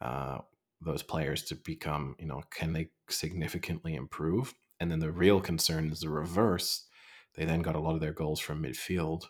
uh, 0.00 0.38
those 0.84 1.02
players 1.02 1.42
to 1.44 1.54
become, 1.54 2.16
you 2.18 2.26
know, 2.26 2.42
can 2.50 2.72
they 2.72 2.88
significantly 3.08 3.94
improve? 3.94 4.54
And 4.80 4.90
then 4.90 4.98
the 4.98 5.12
real 5.12 5.40
concern 5.40 5.90
is 5.90 6.00
the 6.00 6.08
reverse. 6.08 6.86
They 7.34 7.44
then 7.44 7.62
got 7.62 7.76
a 7.76 7.80
lot 7.80 7.94
of 7.94 8.00
their 8.00 8.12
goals 8.12 8.40
from 8.40 8.62
midfield. 8.62 9.24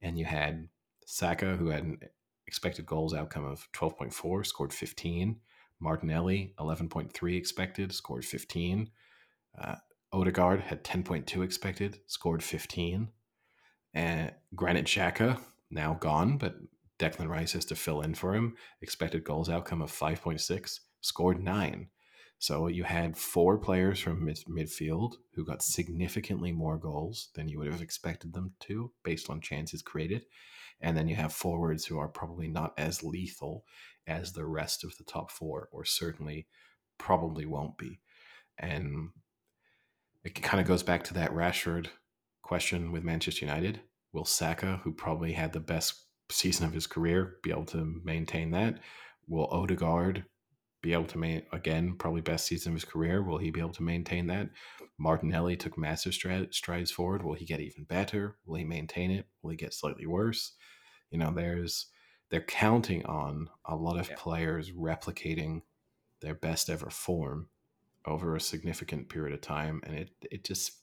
And 0.00 0.18
you 0.18 0.24
had 0.24 0.68
Saka, 1.06 1.56
who 1.56 1.68
had 1.68 1.84
an 1.84 1.98
expected 2.46 2.86
goals 2.86 3.14
outcome 3.14 3.44
of 3.44 3.68
12.4, 3.72 4.44
scored 4.44 4.72
15. 4.72 5.36
Martinelli, 5.80 6.54
11.3 6.58 7.36
expected, 7.36 7.92
scored 7.92 8.24
15. 8.24 8.90
Uh, 9.60 9.74
Odegaard 10.12 10.60
had 10.60 10.84
10.2 10.84 11.42
expected, 11.42 12.00
scored 12.06 12.42
15. 12.42 13.08
And 13.94 14.32
Granit 14.54 14.86
Xhaka, 14.86 15.40
now 15.70 15.94
gone, 15.94 16.38
but 16.38 16.56
Declan 17.02 17.28
Rice 17.28 17.52
has 17.52 17.64
to 17.66 17.74
fill 17.74 18.00
in 18.00 18.14
for 18.14 18.34
him. 18.34 18.54
Expected 18.80 19.24
goals 19.24 19.48
outcome 19.48 19.82
of 19.82 19.90
5.6, 19.90 20.80
scored 21.00 21.42
9. 21.42 21.88
So 22.38 22.68
you 22.68 22.84
had 22.84 23.16
four 23.16 23.58
players 23.58 23.98
from 23.98 24.24
mid- 24.24 24.44
midfield 24.48 25.14
who 25.34 25.44
got 25.44 25.62
significantly 25.62 26.52
more 26.52 26.76
goals 26.76 27.28
than 27.34 27.48
you 27.48 27.58
would 27.58 27.72
have 27.72 27.82
expected 27.82 28.32
them 28.32 28.52
to 28.60 28.92
based 29.04 29.30
on 29.30 29.40
chances 29.40 29.82
created. 29.82 30.26
And 30.80 30.96
then 30.96 31.08
you 31.08 31.16
have 31.16 31.32
forwards 31.32 31.86
who 31.86 31.98
are 31.98 32.08
probably 32.08 32.48
not 32.48 32.72
as 32.78 33.04
lethal 33.04 33.64
as 34.06 34.32
the 34.32 34.44
rest 34.44 34.84
of 34.84 34.96
the 34.96 35.04
top 35.04 35.30
four, 35.30 35.68
or 35.72 35.84
certainly 35.84 36.46
probably 36.98 37.46
won't 37.46 37.78
be. 37.78 38.00
And 38.58 39.10
it 40.24 40.40
kind 40.42 40.60
of 40.60 40.66
goes 40.66 40.82
back 40.82 41.04
to 41.04 41.14
that 41.14 41.32
Rashford 41.32 41.88
question 42.42 42.92
with 42.92 43.04
Manchester 43.04 43.44
United. 43.44 43.80
Will 44.12 44.24
Saka, 44.24 44.80
who 44.84 44.92
probably 44.92 45.32
had 45.32 45.52
the 45.52 45.60
best 45.60 46.01
season 46.30 46.66
of 46.66 46.72
his 46.72 46.86
career, 46.86 47.36
be 47.42 47.50
able 47.50 47.66
to 47.66 48.00
maintain 48.04 48.50
that? 48.52 48.78
Will 49.26 49.46
Odegaard 49.46 50.24
be 50.82 50.92
able 50.92 51.06
to 51.06 51.18
maintain, 51.18 51.46
again, 51.52 51.96
probably 51.98 52.20
best 52.20 52.46
season 52.46 52.72
of 52.72 52.76
his 52.76 52.84
career? 52.84 53.22
Will 53.22 53.38
he 53.38 53.50
be 53.50 53.60
able 53.60 53.72
to 53.72 53.82
maintain 53.82 54.26
that? 54.26 54.48
Martinelli 54.98 55.56
took 55.56 55.78
massive 55.78 56.14
strides 56.14 56.90
forward. 56.90 57.24
Will 57.24 57.34
he 57.34 57.44
get 57.44 57.60
even 57.60 57.84
better? 57.84 58.36
Will 58.44 58.56
he 58.56 58.64
maintain 58.64 59.10
it? 59.10 59.26
Will 59.42 59.50
he 59.50 59.56
get 59.56 59.74
slightly 59.74 60.06
worse? 60.06 60.54
You 61.10 61.18
know, 61.18 61.32
there's 61.34 61.86
they're 62.30 62.40
counting 62.40 63.04
on 63.04 63.48
a 63.66 63.76
lot 63.76 63.98
of 63.98 64.08
yeah. 64.08 64.16
players 64.16 64.70
replicating 64.70 65.62
their 66.22 66.34
best 66.34 66.70
ever 66.70 66.88
form 66.88 67.48
over 68.06 68.34
a 68.34 68.40
significant 68.40 69.08
period 69.08 69.34
of 69.34 69.40
time, 69.40 69.80
and 69.84 69.96
it 69.96 70.10
it 70.30 70.44
just 70.44 70.81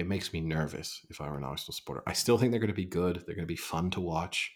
it 0.00 0.08
makes 0.08 0.32
me 0.32 0.40
nervous 0.40 1.04
if 1.10 1.20
I 1.20 1.28
were 1.28 1.38
an 1.38 1.44
Arsenal 1.44 1.74
supporter. 1.74 2.02
I 2.06 2.12
still 2.12 2.38
think 2.38 2.50
they're 2.50 2.60
going 2.60 2.68
to 2.68 2.74
be 2.74 2.84
good. 2.84 3.16
They're 3.16 3.34
going 3.34 3.46
to 3.46 3.46
be 3.46 3.56
fun 3.56 3.90
to 3.90 4.00
watch. 4.00 4.52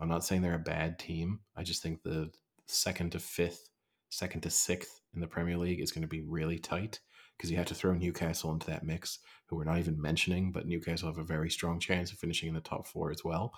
I'm 0.00 0.08
not 0.08 0.24
saying 0.24 0.42
they're 0.42 0.54
a 0.54 0.58
bad 0.58 0.98
team. 0.98 1.40
I 1.56 1.62
just 1.62 1.82
think 1.82 2.02
the 2.02 2.30
second 2.66 3.12
to 3.12 3.18
fifth, 3.18 3.70
second 4.08 4.42
to 4.42 4.50
sixth 4.50 5.00
in 5.14 5.20
the 5.20 5.26
Premier 5.26 5.56
League 5.56 5.80
is 5.80 5.92
going 5.92 6.02
to 6.02 6.08
be 6.08 6.22
really 6.22 6.58
tight 6.58 7.00
because 7.36 7.50
you 7.50 7.56
have 7.56 7.66
to 7.66 7.74
throw 7.74 7.92
Newcastle 7.92 8.52
into 8.52 8.66
that 8.68 8.84
mix, 8.84 9.18
who 9.46 9.56
we're 9.56 9.64
not 9.64 9.78
even 9.78 10.00
mentioning, 10.00 10.52
but 10.52 10.66
Newcastle 10.66 11.08
have 11.08 11.18
a 11.18 11.24
very 11.24 11.50
strong 11.50 11.78
chance 11.78 12.10
of 12.10 12.18
finishing 12.18 12.48
in 12.48 12.54
the 12.54 12.60
top 12.60 12.86
four 12.86 13.10
as 13.10 13.22
well 13.24 13.52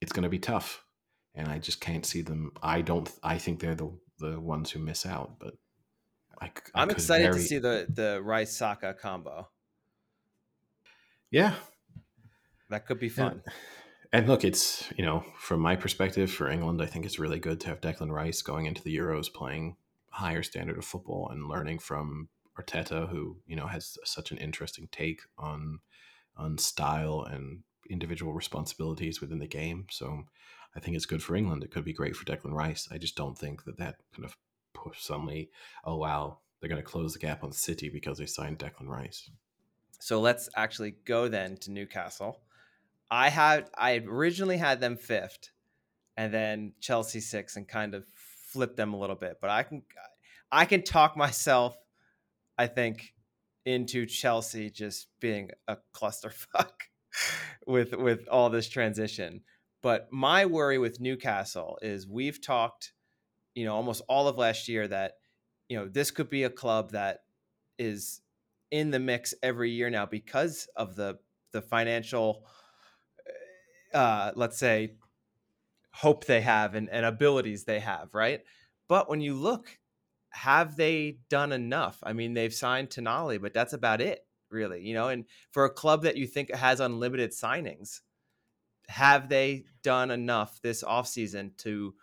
it's 0.00 0.12
going 0.12 0.24
to 0.24 0.28
be 0.28 0.38
tough, 0.38 0.84
and 1.34 1.48
I 1.48 1.58
just 1.58 1.80
can't 1.80 2.04
see 2.04 2.22
them. 2.22 2.52
I 2.62 2.82
don't. 2.82 3.10
I 3.22 3.38
think 3.38 3.60
they're 3.60 3.74
the 3.74 3.90
the 4.18 4.40
ones 4.40 4.70
who 4.70 4.78
miss 4.78 5.06
out, 5.06 5.38
but 5.38 5.54
I, 6.40 6.50
am 6.74 6.90
excited 6.90 7.24
very... 7.24 7.36
to 7.36 7.42
see 7.42 7.58
the 7.58 7.86
the 7.88 8.20
Rice 8.22 8.56
Saka 8.56 8.94
combo. 8.94 9.48
Yeah, 11.36 11.52
that 12.70 12.86
could 12.86 12.98
be 12.98 13.10
fun. 13.10 13.42
And, 13.44 13.54
and 14.10 14.26
look, 14.26 14.42
it's 14.42 14.90
you 14.96 15.04
know 15.04 15.22
from 15.38 15.60
my 15.60 15.76
perspective 15.76 16.30
for 16.30 16.48
England, 16.48 16.80
I 16.80 16.86
think 16.86 17.04
it's 17.04 17.18
really 17.18 17.38
good 17.38 17.60
to 17.60 17.68
have 17.68 17.82
Declan 17.82 18.10
Rice 18.10 18.40
going 18.40 18.64
into 18.64 18.82
the 18.82 18.96
Euros 18.96 19.30
playing 19.30 19.76
higher 20.08 20.42
standard 20.42 20.78
of 20.78 20.86
football 20.86 21.28
and 21.30 21.46
learning 21.46 21.80
from 21.80 22.30
Arteta, 22.58 23.10
who 23.10 23.36
you 23.46 23.54
know 23.54 23.66
has 23.66 23.98
such 24.02 24.30
an 24.30 24.38
interesting 24.38 24.88
take 24.90 25.20
on 25.36 25.80
on 26.38 26.56
style 26.56 27.26
and 27.30 27.64
individual 27.90 28.32
responsibilities 28.32 29.20
within 29.20 29.38
the 29.38 29.46
game. 29.46 29.88
So 29.90 30.22
I 30.74 30.80
think 30.80 30.96
it's 30.96 31.04
good 31.04 31.22
for 31.22 31.36
England. 31.36 31.64
It 31.64 31.70
could 31.70 31.84
be 31.84 31.92
great 31.92 32.16
for 32.16 32.24
Declan 32.24 32.54
Rice. 32.54 32.88
I 32.90 32.96
just 32.96 33.14
don't 33.14 33.36
think 33.36 33.64
that 33.64 33.76
that 33.76 33.96
kind 34.14 34.24
of 34.24 34.38
push 34.72 35.02
suddenly. 35.02 35.50
Oh 35.84 35.98
wow, 35.98 36.38
they're 36.60 36.70
going 36.70 36.80
to 36.80 36.90
close 36.90 37.12
the 37.12 37.18
gap 37.18 37.44
on 37.44 37.52
City 37.52 37.90
because 37.90 38.16
they 38.16 38.24
signed 38.24 38.58
Declan 38.58 38.88
Rice. 38.88 39.28
So 40.00 40.20
let's 40.20 40.48
actually 40.56 40.94
go 41.04 41.28
then 41.28 41.56
to 41.58 41.70
Newcastle. 41.70 42.40
I 43.10 43.28
had 43.28 43.70
I 43.76 44.02
originally 44.06 44.56
had 44.56 44.80
them 44.80 44.96
fifth, 44.96 45.50
and 46.16 46.32
then 46.32 46.72
Chelsea 46.80 47.20
six, 47.20 47.56
and 47.56 47.66
kind 47.68 47.94
of 47.94 48.04
flipped 48.14 48.76
them 48.76 48.94
a 48.94 48.98
little 48.98 49.16
bit. 49.16 49.38
But 49.40 49.50
I 49.50 49.62
can 49.62 49.82
I 50.50 50.64
can 50.64 50.82
talk 50.82 51.16
myself, 51.16 51.76
I 52.58 52.66
think, 52.66 53.14
into 53.64 54.06
Chelsea 54.06 54.70
just 54.70 55.08
being 55.20 55.50
a 55.68 55.76
clusterfuck 55.94 56.72
with 57.66 57.94
with 57.94 58.28
all 58.28 58.50
this 58.50 58.68
transition. 58.68 59.42
But 59.82 60.08
my 60.10 60.46
worry 60.46 60.78
with 60.78 61.00
Newcastle 61.00 61.78
is 61.82 62.08
we've 62.08 62.40
talked, 62.40 62.92
you 63.54 63.64
know, 63.64 63.74
almost 63.74 64.02
all 64.08 64.26
of 64.26 64.38
last 64.38 64.68
year 64.68 64.88
that, 64.88 65.12
you 65.68 65.78
know, 65.78 65.86
this 65.86 66.10
could 66.10 66.28
be 66.28 66.44
a 66.44 66.50
club 66.50 66.92
that 66.92 67.20
is 67.78 68.20
in 68.70 68.90
the 68.90 68.98
mix 68.98 69.34
every 69.42 69.70
year 69.70 69.90
now 69.90 70.06
because 70.06 70.68
of 70.76 70.96
the 70.96 71.18
the 71.52 71.62
financial 71.62 72.44
uh 73.94 74.32
let's 74.34 74.58
say 74.58 74.96
hope 75.96 76.26
they 76.26 76.42
have 76.42 76.74
and, 76.74 76.90
and 76.90 77.06
abilities 77.06 77.64
they 77.64 77.80
have, 77.80 78.10
right? 78.12 78.42
But 78.86 79.08
when 79.08 79.22
you 79.22 79.34
look, 79.34 79.78
have 80.28 80.76
they 80.76 81.20
done 81.30 81.52
enough? 81.52 81.98
I 82.02 82.12
mean, 82.12 82.34
they've 82.34 82.52
signed 82.52 82.90
Tonali, 82.90 83.40
but 83.40 83.54
that's 83.54 83.72
about 83.72 84.02
it, 84.02 84.26
really. 84.50 84.82
You 84.82 84.92
know, 84.92 85.08
and 85.08 85.24
for 85.52 85.64
a 85.64 85.70
club 85.70 86.02
that 86.02 86.18
you 86.18 86.26
think 86.26 86.54
has 86.54 86.80
unlimited 86.80 87.30
signings, 87.30 88.00
have 88.88 89.30
they 89.30 89.64
done 89.82 90.10
enough 90.10 90.60
this 90.60 90.84
offseason 90.84 91.56
to 91.58 91.94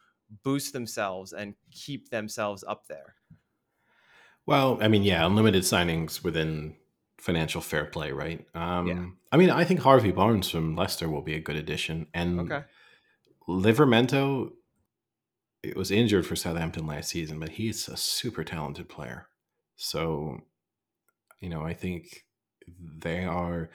boost 0.44 0.74
themselves 0.74 1.32
and 1.32 1.54
keep 1.72 2.10
themselves 2.10 2.64
up 2.68 2.88
there? 2.88 3.14
Well, 4.46 4.78
I 4.82 4.88
mean, 4.88 5.04
yeah, 5.04 5.26
unlimited 5.26 5.64
signings 5.64 6.24
within 6.24 6.76
financial 7.20 7.62
fair 7.62 7.86
play, 7.86 8.12
right? 8.12 8.46
Um, 8.56 8.88
Yeah. 8.88 9.06
I 9.32 9.38
mean, 9.38 9.50
I 9.50 9.64
think 9.64 9.80
Harvey 9.80 10.12
Barnes 10.12 10.50
from 10.50 10.76
Leicester 10.76 11.10
will 11.10 11.22
be 11.22 11.36
a 11.36 11.40
good 11.42 11.56
addition, 11.56 12.08
and 12.14 12.40
Okay. 12.42 12.64
Livramento 13.48 14.54
it 15.62 15.76
was 15.78 15.92
injured 15.92 16.26
for 16.26 16.36
Southampton 16.36 16.86
last 16.86 17.10
season, 17.10 17.40
but 17.40 17.50
he's 17.50 17.88
a 17.88 17.96
super 17.98 18.44
talented 18.44 18.90
player. 18.90 19.28
So, 19.76 20.40
you 21.40 21.50
know, 21.50 21.62
I 21.64 21.74
think 21.74 22.26
they 22.68 23.26
are 23.26 23.70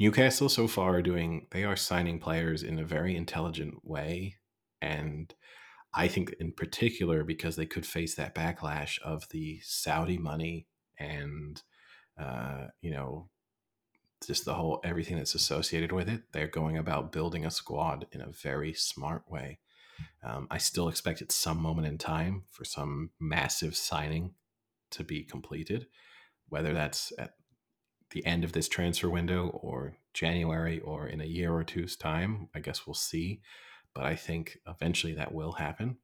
Newcastle 0.00 0.48
so 0.48 0.66
far 0.66 0.96
are 0.96 1.02
doing 1.02 1.46
they 1.52 1.64
are 1.64 1.76
signing 1.76 2.18
players 2.18 2.62
in 2.62 2.78
a 2.78 2.84
very 2.84 3.16
intelligent 3.16 3.84
way 3.84 4.36
and 4.80 5.34
I 5.94 6.08
think 6.08 6.34
in 6.40 6.52
particular 6.52 7.24
because 7.24 7.56
they 7.56 7.66
could 7.66 7.86
face 7.86 8.14
that 8.14 8.34
backlash 8.34 9.00
of 9.02 9.28
the 9.30 9.60
Saudi 9.62 10.18
money 10.18 10.66
and 10.98 11.62
uh, 12.18 12.68
you 12.80 12.90
know 12.90 13.28
just 14.26 14.44
the 14.44 14.54
whole 14.54 14.80
everything 14.84 15.16
that's 15.16 15.34
associated 15.34 15.92
with 15.92 16.08
it. 16.08 16.22
They're 16.32 16.46
going 16.46 16.78
about 16.78 17.12
building 17.12 17.44
a 17.44 17.50
squad 17.50 18.06
in 18.12 18.20
a 18.20 18.30
very 18.30 18.72
smart 18.72 19.24
way. 19.28 19.58
Um, 20.24 20.46
I 20.50 20.58
still 20.58 20.88
expect 20.88 21.22
at 21.22 21.32
some 21.32 21.60
moment 21.60 21.86
in 21.86 21.98
time 21.98 22.44
for 22.50 22.64
some 22.64 23.10
massive 23.20 23.76
signing 23.76 24.34
to 24.90 25.04
be 25.04 25.22
completed, 25.24 25.86
whether 26.48 26.72
that's 26.72 27.12
at 27.18 27.34
the 28.10 28.24
end 28.24 28.44
of 28.44 28.52
this 28.52 28.68
transfer 28.68 29.10
window 29.10 29.48
or 29.48 29.96
January 30.14 30.80
or 30.80 31.06
in 31.06 31.20
a 31.20 31.26
year 31.26 31.52
or 31.52 31.64
two's 31.64 31.96
time. 31.96 32.48
I 32.54 32.60
guess 32.60 32.86
we'll 32.86 32.94
see. 32.94 33.40
But 33.94 34.04
I 34.04 34.16
think 34.16 34.58
eventually 34.66 35.14
that 35.14 35.34
will 35.34 35.52
happen. 35.52 35.98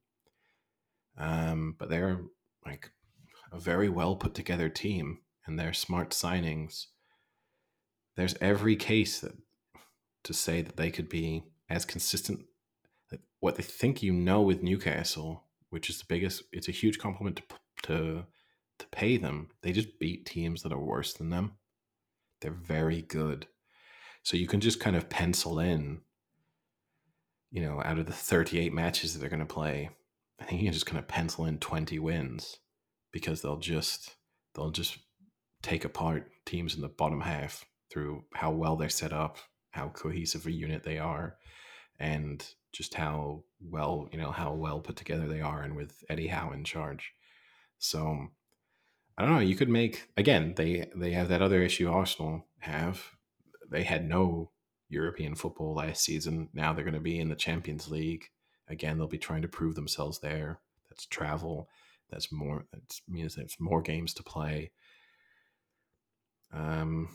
Um, 1.17 1.75
but 1.77 1.89
they're 1.89 2.21
like 2.65 2.91
a 3.51 3.59
very 3.59 3.89
well 3.89 4.15
put 4.15 4.33
together 4.33 4.69
team 4.69 5.19
and 5.45 5.57
their 5.57 5.73
smart 5.73 6.11
signings. 6.11 6.87
There's 8.15 8.35
every 8.41 8.75
case 8.75 9.19
that 9.21 9.33
to 10.23 10.33
say 10.33 10.61
that 10.61 10.77
they 10.77 10.91
could 10.91 11.09
be 11.09 11.43
as 11.69 11.85
consistent 11.85 12.41
what 13.39 13.55
they 13.55 13.63
think 13.63 14.03
you 14.03 14.13
know 14.13 14.41
with 14.41 14.63
Newcastle, 14.63 15.43
which 15.69 15.89
is 15.89 15.99
the 15.99 16.05
biggest, 16.07 16.43
it's 16.51 16.67
a 16.67 16.73
huge 16.73 16.99
compliment 16.99 17.37
to 17.37 17.43
to 17.83 18.25
to 18.79 18.87
pay 18.87 19.17
them. 19.17 19.49
They 19.61 19.71
just 19.71 19.99
beat 19.99 20.25
teams 20.25 20.63
that 20.63 20.71
are 20.71 20.79
worse 20.79 21.13
than 21.13 21.29
them. 21.29 21.53
They're 22.41 22.51
very 22.51 23.01
good, 23.01 23.47
so 24.23 24.37
you 24.37 24.47
can 24.47 24.59
just 24.59 24.79
kind 24.79 24.95
of 24.95 25.09
pencil 25.09 25.59
in. 25.59 26.01
You 27.51 27.61
know, 27.63 27.81
out 27.83 27.97
of 27.97 28.05
the 28.05 28.11
38 28.11 28.73
matches 28.73 29.13
that 29.13 29.19
they're 29.19 29.29
going 29.29 29.39
to 29.39 29.45
play, 29.45 29.89
I 30.39 30.43
think 30.45 30.61
you 30.61 30.67
can 30.67 30.73
just 30.73 30.85
kind 30.85 30.99
of 30.99 31.07
pencil 31.07 31.45
in 31.45 31.57
20 31.57 31.97
wins 31.99 32.57
because 33.11 33.41
they'll 33.41 33.57
just 33.57 34.15
they'll 34.55 34.71
just 34.71 34.97
take 35.61 35.83
apart 35.83 36.31
teams 36.45 36.75
in 36.75 36.81
the 36.81 36.87
bottom 36.87 37.21
half 37.21 37.65
through 37.91 38.23
how 38.35 38.51
well 38.51 38.75
they're 38.75 38.89
set 38.89 39.11
up, 39.11 39.37
how 39.71 39.89
cohesive 39.89 40.45
a 40.45 40.51
unit 40.51 40.83
they 40.83 40.97
are, 40.97 41.35
and 41.99 42.45
just 42.71 42.93
how 42.93 43.43
well 43.61 44.07
you 44.11 44.19
know 44.19 44.31
how 44.31 44.53
well 44.53 44.79
put 44.79 44.95
together 44.95 45.27
they 45.27 45.41
are, 45.41 45.61
and 45.61 45.75
with 45.75 46.03
Eddie 46.09 46.27
Howe 46.27 46.51
in 46.51 46.63
charge. 46.63 47.13
So 47.79 48.27
I 49.17 49.23
don't 49.23 49.33
know. 49.33 49.39
You 49.39 49.55
could 49.55 49.69
make 49.69 50.07
again. 50.15 50.53
They 50.55 50.89
they 50.95 51.11
have 51.11 51.29
that 51.29 51.41
other 51.41 51.61
issue 51.61 51.89
Arsenal 51.89 52.45
have. 52.59 53.03
They 53.69 53.83
had 53.83 54.07
no 54.07 54.51
European 54.89 55.35
football 55.35 55.75
last 55.75 56.03
season. 56.03 56.49
Now 56.53 56.73
they're 56.73 56.83
going 56.83 56.93
to 56.93 56.99
be 56.99 57.19
in 57.19 57.29
the 57.29 57.35
Champions 57.35 57.89
League 57.89 58.25
again. 58.67 58.97
They'll 58.97 59.07
be 59.07 59.17
trying 59.17 59.43
to 59.43 59.47
prove 59.47 59.75
themselves 59.75 60.19
there. 60.19 60.59
That's 60.89 61.05
travel. 61.05 61.69
That's 62.09 62.31
more. 62.31 62.65
That 62.73 62.99
means 63.07 63.35
there's 63.35 63.57
more 63.59 63.81
games 63.81 64.13
to 64.15 64.23
play. 64.23 64.71
Um, 66.51 67.09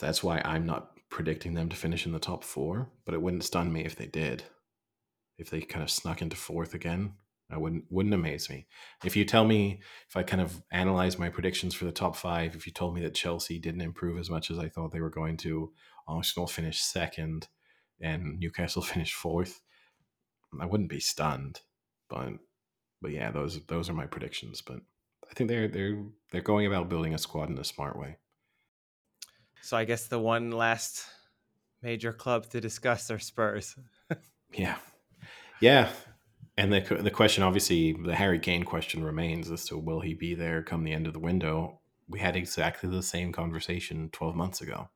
that's 0.00 0.22
why 0.22 0.42
I'm 0.44 0.66
not 0.66 0.98
predicting 1.08 1.54
them 1.54 1.68
to 1.68 1.76
finish 1.76 2.06
in 2.06 2.12
the 2.12 2.18
top 2.18 2.42
four. 2.42 2.90
But 3.04 3.14
it 3.14 3.22
wouldn't 3.22 3.44
stun 3.44 3.72
me 3.72 3.84
if 3.84 3.96
they 3.96 4.06
did. 4.06 4.42
If 5.38 5.50
they 5.50 5.60
kind 5.60 5.82
of 5.82 5.90
snuck 5.90 6.20
into 6.20 6.36
fourth 6.36 6.74
again, 6.74 7.14
I 7.52 7.58
wouldn't 7.58 7.84
wouldn't 7.90 8.14
amaze 8.14 8.48
me. 8.48 8.66
If 9.04 9.14
you 9.14 9.24
tell 9.24 9.44
me 9.44 9.80
if 10.08 10.16
I 10.16 10.22
kind 10.22 10.40
of 10.40 10.62
analyze 10.72 11.18
my 11.18 11.28
predictions 11.28 11.74
for 11.74 11.84
the 11.84 11.92
top 11.92 12.16
five, 12.16 12.56
if 12.56 12.66
you 12.66 12.72
told 12.72 12.94
me 12.94 13.02
that 13.02 13.14
Chelsea 13.14 13.58
didn't 13.58 13.82
improve 13.82 14.18
as 14.18 14.30
much 14.30 14.50
as 14.50 14.58
I 14.58 14.68
thought 14.68 14.92
they 14.92 15.00
were 15.00 15.10
going 15.10 15.36
to, 15.38 15.72
Arsenal 16.08 16.46
finished 16.46 16.90
second, 16.90 17.48
and 18.00 18.38
Newcastle 18.38 18.82
finished 18.92 19.14
fourth, 19.14 19.60
I 20.60 20.66
wouldn't 20.66 20.90
be 20.90 21.00
stunned. 21.00 21.60
But 22.08 22.34
but 23.00 23.12
yeah, 23.12 23.30
those 23.30 23.64
those 23.66 23.88
are 23.88 23.94
my 23.94 24.06
predictions. 24.06 24.62
But 24.62 24.80
I 25.30 25.34
think 25.34 25.48
they're 25.48 25.68
they're 25.68 26.04
they're 26.30 26.40
going 26.40 26.66
about 26.66 26.88
building 26.88 27.14
a 27.14 27.18
squad 27.18 27.50
in 27.50 27.58
a 27.58 27.64
smart 27.64 27.98
way. 27.98 28.18
So 29.62 29.76
I 29.76 29.84
guess 29.84 30.08
the 30.08 30.18
one 30.18 30.50
last 30.50 31.06
major 31.82 32.12
club 32.12 32.46
to 32.50 32.60
discuss 32.60 33.10
are 33.10 33.18
Spurs. 33.18 33.76
Yeah, 34.54 34.76
yeah. 35.60 35.90
And 36.58 36.70
the 36.70 36.80
the 37.00 37.10
question, 37.10 37.42
obviously, 37.42 37.94
the 37.94 38.14
Harry 38.14 38.38
Kane 38.38 38.64
question 38.64 39.02
remains 39.02 39.50
as 39.50 39.64
to 39.66 39.78
will 39.78 40.00
he 40.00 40.12
be 40.12 40.34
there 40.34 40.62
come 40.62 40.84
the 40.84 40.92
end 40.92 41.06
of 41.06 41.14
the 41.14 41.18
window. 41.18 41.80
We 42.06 42.20
had 42.20 42.36
exactly 42.36 42.90
the 42.90 43.02
same 43.02 43.32
conversation 43.32 44.10
twelve 44.12 44.36
months 44.36 44.60
ago, 44.60 44.90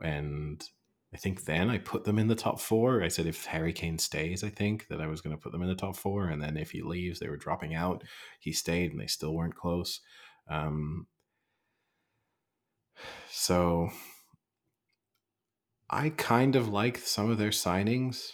and 0.00 0.62
I 1.12 1.16
think 1.16 1.44
then 1.44 1.70
I 1.70 1.78
put 1.78 2.04
them 2.04 2.18
in 2.18 2.28
the 2.28 2.34
top 2.34 2.60
four. 2.60 3.02
I 3.02 3.08
said 3.08 3.26
if 3.26 3.44
Harry 3.46 3.72
Kane 3.72 3.98
stays, 3.98 4.44
I 4.44 4.48
think 4.48 4.86
that 4.88 5.00
I 5.00 5.06
was 5.06 5.20
going 5.20 5.34
to 5.36 5.40
put 5.40 5.52
them 5.52 5.62
in 5.62 5.68
the 5.68 5.74
top 5.74 5.96
four, 5.96 6.28
and 6.28 6.42
then 6.42 6.56
if 6.56 6.70
he 6.70 6.82
leaves, 6.82 7.18
they 7.18 7.28
were 7.28 7.36
dropping 7.36 7.74
out. 7.74 8.04
He 8.38 8.52
stayed, 8.52 8.92
and 8.92 9.00
they 9.00 9.06
still 9.06 9.34
weren't 9.34 9.56
close. 9.56 10.00
Um, 10.48 11.06
so 13.28 13.90
I 15.88 16.10
kind 16.10 16.54
of 16.54 16.68
like 16.68 16.98
some 16.98 17.30
of 17.30 17.38
their 17.38 17.50
signings. 17.50 18.32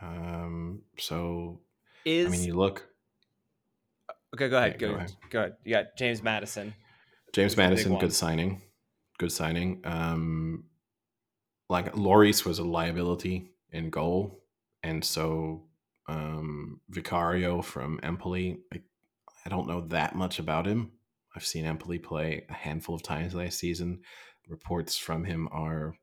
Um, 0.00 0.82
so 0.98 1.60
Is 2.04 2.28
I 2.28 2.30
mean, 2.30 2.44
you 2.44 2.54
look 2.54 2.86
okay. 4.34 4.48
Go 4.48 4.58
ahead. 4.58 4.72
Yeah, 4.72 4.78
go, 4.78 4.88
go 4.90 4.96
ahead. 4.96 5.12
go 5.30 5.38
ahead. 5.40 5.56
You 5.64 5.74
got 5.74 5.96
James 5.96 6.22
Maddison. 6.22 6.74
James 7.32 7.52
Who's 7.52 7.56
the 7.56 7.62
big 7.62 7.70
Maddison, 7.70 7.98
good 7.98 8.12
signing, 8.12 8.62
good 9.18 9.32
signing. 9.32 9.80
Um, 9.84 10.64
like 11.68 11.94
Lloris 11.94 12.44
was 12.44 12.58
a 12.58 12.64
liability 12.64 13.50
in 13.72 13.90
goal, 13.90 14.42
and 14.82 15.04
so 15.04 15.64
um, 16.08 16.80
Vicario 16.88 17.62
from 17.62 18.00
Empoli. 18.02 18.58
I, 18.72 18.80
I 19.44 19.48
don't 19.48 19.68
know 19.68 19.82
that 19.88 20.14
much 20.14 20.38
about 20.38 20.66
him. 20.66 20.92
I've 21.34 21.46
seen 21.46 21.66
Empoli 21.66 21.98
play 21.98 22.46
a 22.48 22.54
handful 22.54 22.94
of 22.94 23.02
times 23.02 23.34
last 23.34 23.58
season. 23.58 24.00
Reports 24.48 24.96
from 24.96 25.24
him 25.24 25.48
are, 25.52 25.94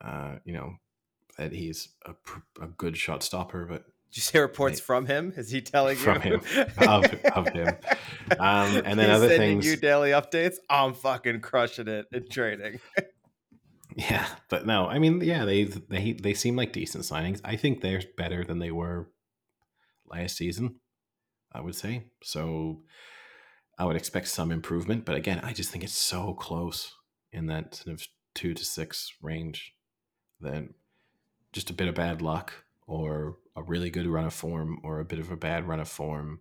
uh, 0.00 0.36
you 0.44 0.54
know, 0.54 0.74
that 1.36 1.52
he's 1.52 1.88
a, 2.06 2.14
a 2.62 2.68
good 2.68 2.96
shot 2.96 3.22
stopper, 3.22 3.66
but 3.66 3.84
you 4.14 4.22
say 4.22 4.38
reports 4.38 4.80
from 4.80 5.06
him? 5.06 5.32
Is 5.36 5.50
he 5.50 5.60
telling 5.60 5.96
From 5.96 6.22
you 6.22 6.38
him. 6.38 6.66
Of- 6.78 7.14
of 7.24 7.48
him. 7.48 7.68
Um, 8.38 8.76
and 8.84 8.98
then 8.98 9.08
He's 9.08 9.08
other 9.16 9.28
sending 9.28 9.60
things- 9.60 9.66
you 9.66 9.76
daily 9.76 10.10
updates. 10.10 10.56
I'm 10.70 10.94
fucking 10.94 11.40
crushing 11.40 11.88
it 11.88 12.06
in 12.12 12.28
training. 12.28 12.80
Yeah, 13.96 14.26
but 14.48 14.66
no, 14.66 14.88
I 14.88 14.98
mean, 14.98 15.20
yeah, 15.20 15.44
they 15.44 15.64
they 15.64 16.14
they 16.14 16.34
seem 16.34 16.56
like 16.56 16.72
decent 16.72 17.04
signings. 17.04 17.40
I 17.44 17.54
think 17.54 17.80
they're 17.80 18.02
better 18.16 18.42
than 18.42 18.58
they 18.58 18.72
were 18.72 19.08
last 20.04 20.36
season. 20.36 20.80
I 21.52 21.60
would 21.60 21.76
say 21.76 22.06
so. 22.20 22.80
I 23.78 23.84
would 23.84 23.94
expect 23.94 24.26
some 24.28 24.50
improvement, 24.50 25.04
but 25.04 25.14
again, 25.14 25.38
I 25.44 25.52
just 25.52 25.70
think 25.70 25.84
it's 25.84 25.92
so 25.96 26.34
close 26.34 26.92
in 27.30 27.46
that 27.46 27.76
sort 27.76 27.94
of 27.94 28.08
two 28.34 28.52
to 28.54 28.64
six 28.64 29.12
range 29.22 29.74
that 30.40 30.64
just 31.52 31.70
a 31.70 31.74
bit 31.74 31.86
of 31.86 31.94
bad 31.94 32.20
luck 32.20 32.52
or 32.88 33.36
a 33.56 33.62
really 33.62 33.90
good 33.90 34.06
run 34.06 34.24
of 34.24 34.34
form 34.34 34.80
or 34.82 35.00
a 35.00 35.04
bit 35.04 35.18
of 35.18 35.30
a 35.30 35.36
bad 35.36 35.66
run 35.66 35.80
of 35.80 35.88
form, 35.88 36.40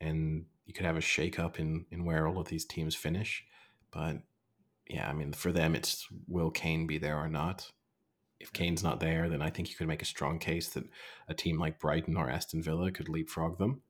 and 0.00 0.46
you 0.64 0.72
could 0.74 0.86
have 0.86 0.96
a 0.96 1.00
shake 1.00 1.38
up 1.38 1.58
in 1.58 1.86
in 1.90 2.04
where 2.04 2.26
all 2.26 2.38
of 2.38 2.48
these 2.48 2.64
teams 2.64 2.94
finish. 2.94 3.44
But 3.90 4.22
yeah, 4.88 5.08
I 5.08 5.12
mean, 5.12 5.32
for 5.32 5.52
them, 5.52 5.74
it's 5.74 6.06
will 6.28 6.50
Kane 6.50 6.86
be 6.86 6.98
there 6.98 7.18
or 7.18 7.28
not? 7.28 7.72
If 8.38 8.52
Kane's 8.52 8.82
not 8.82 9.00
there, 9.00 9.28
then 9.28 9.40
I 9.40 9.50
think 9.50 9.70
you 9.70 9.76
could 9.76 9.88
make 9.88 10.02
a 10.02 10.06
strong 10.06 10.38
case 10.38 10.68
that 10.70 10.84
a 11.26 11.34
team 11.34 11.58
like 11.58 11.80
Brighton 11.80 12.16
or 12.16 12.30
Aston 12.30 12.62
Villa 12.62 12.90
could 12.90 13.08
leapfrog 13.08 13.58
them. 13.58 13.80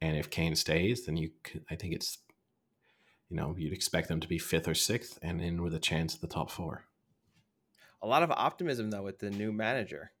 And 0.00 0.16
if 0.16 0.30
Kane 0.30 0.54
stays, 0.54 1.04
then 1.04 1.16
you, 1.16 1.30
could, 1.42 1.64
I 1.70 1.76
think 1.76 1.94
it's, 1.94 2.18
you 3.28 3.36
know, 3.36 3.54
you'd 3.58 3.74
expect 3.74 4.08
them 4.08 4.20
to 4.20 4.28
be 4.28 4.38
fifth 4.38 4.66
or 4.66 4.74
sixth 4.74 5.18
and 5.22 5.40
in 5.40 5.62
with 5.62 5.74
a 5.74 5.78
chance 5.78 6.14
at 6.14 6.22
the 6.22 6.26
top 6.26 6.50
four. 6.50 6.84
A 8.02 8.06
lot 8.06 8.22
of 8.22 8.30
optimism 8.30 8.90
though 8.90 9.02
with 9.02 9.18
the 9.18 9.30
new 9.30 9.52
manager, 9.52 10.12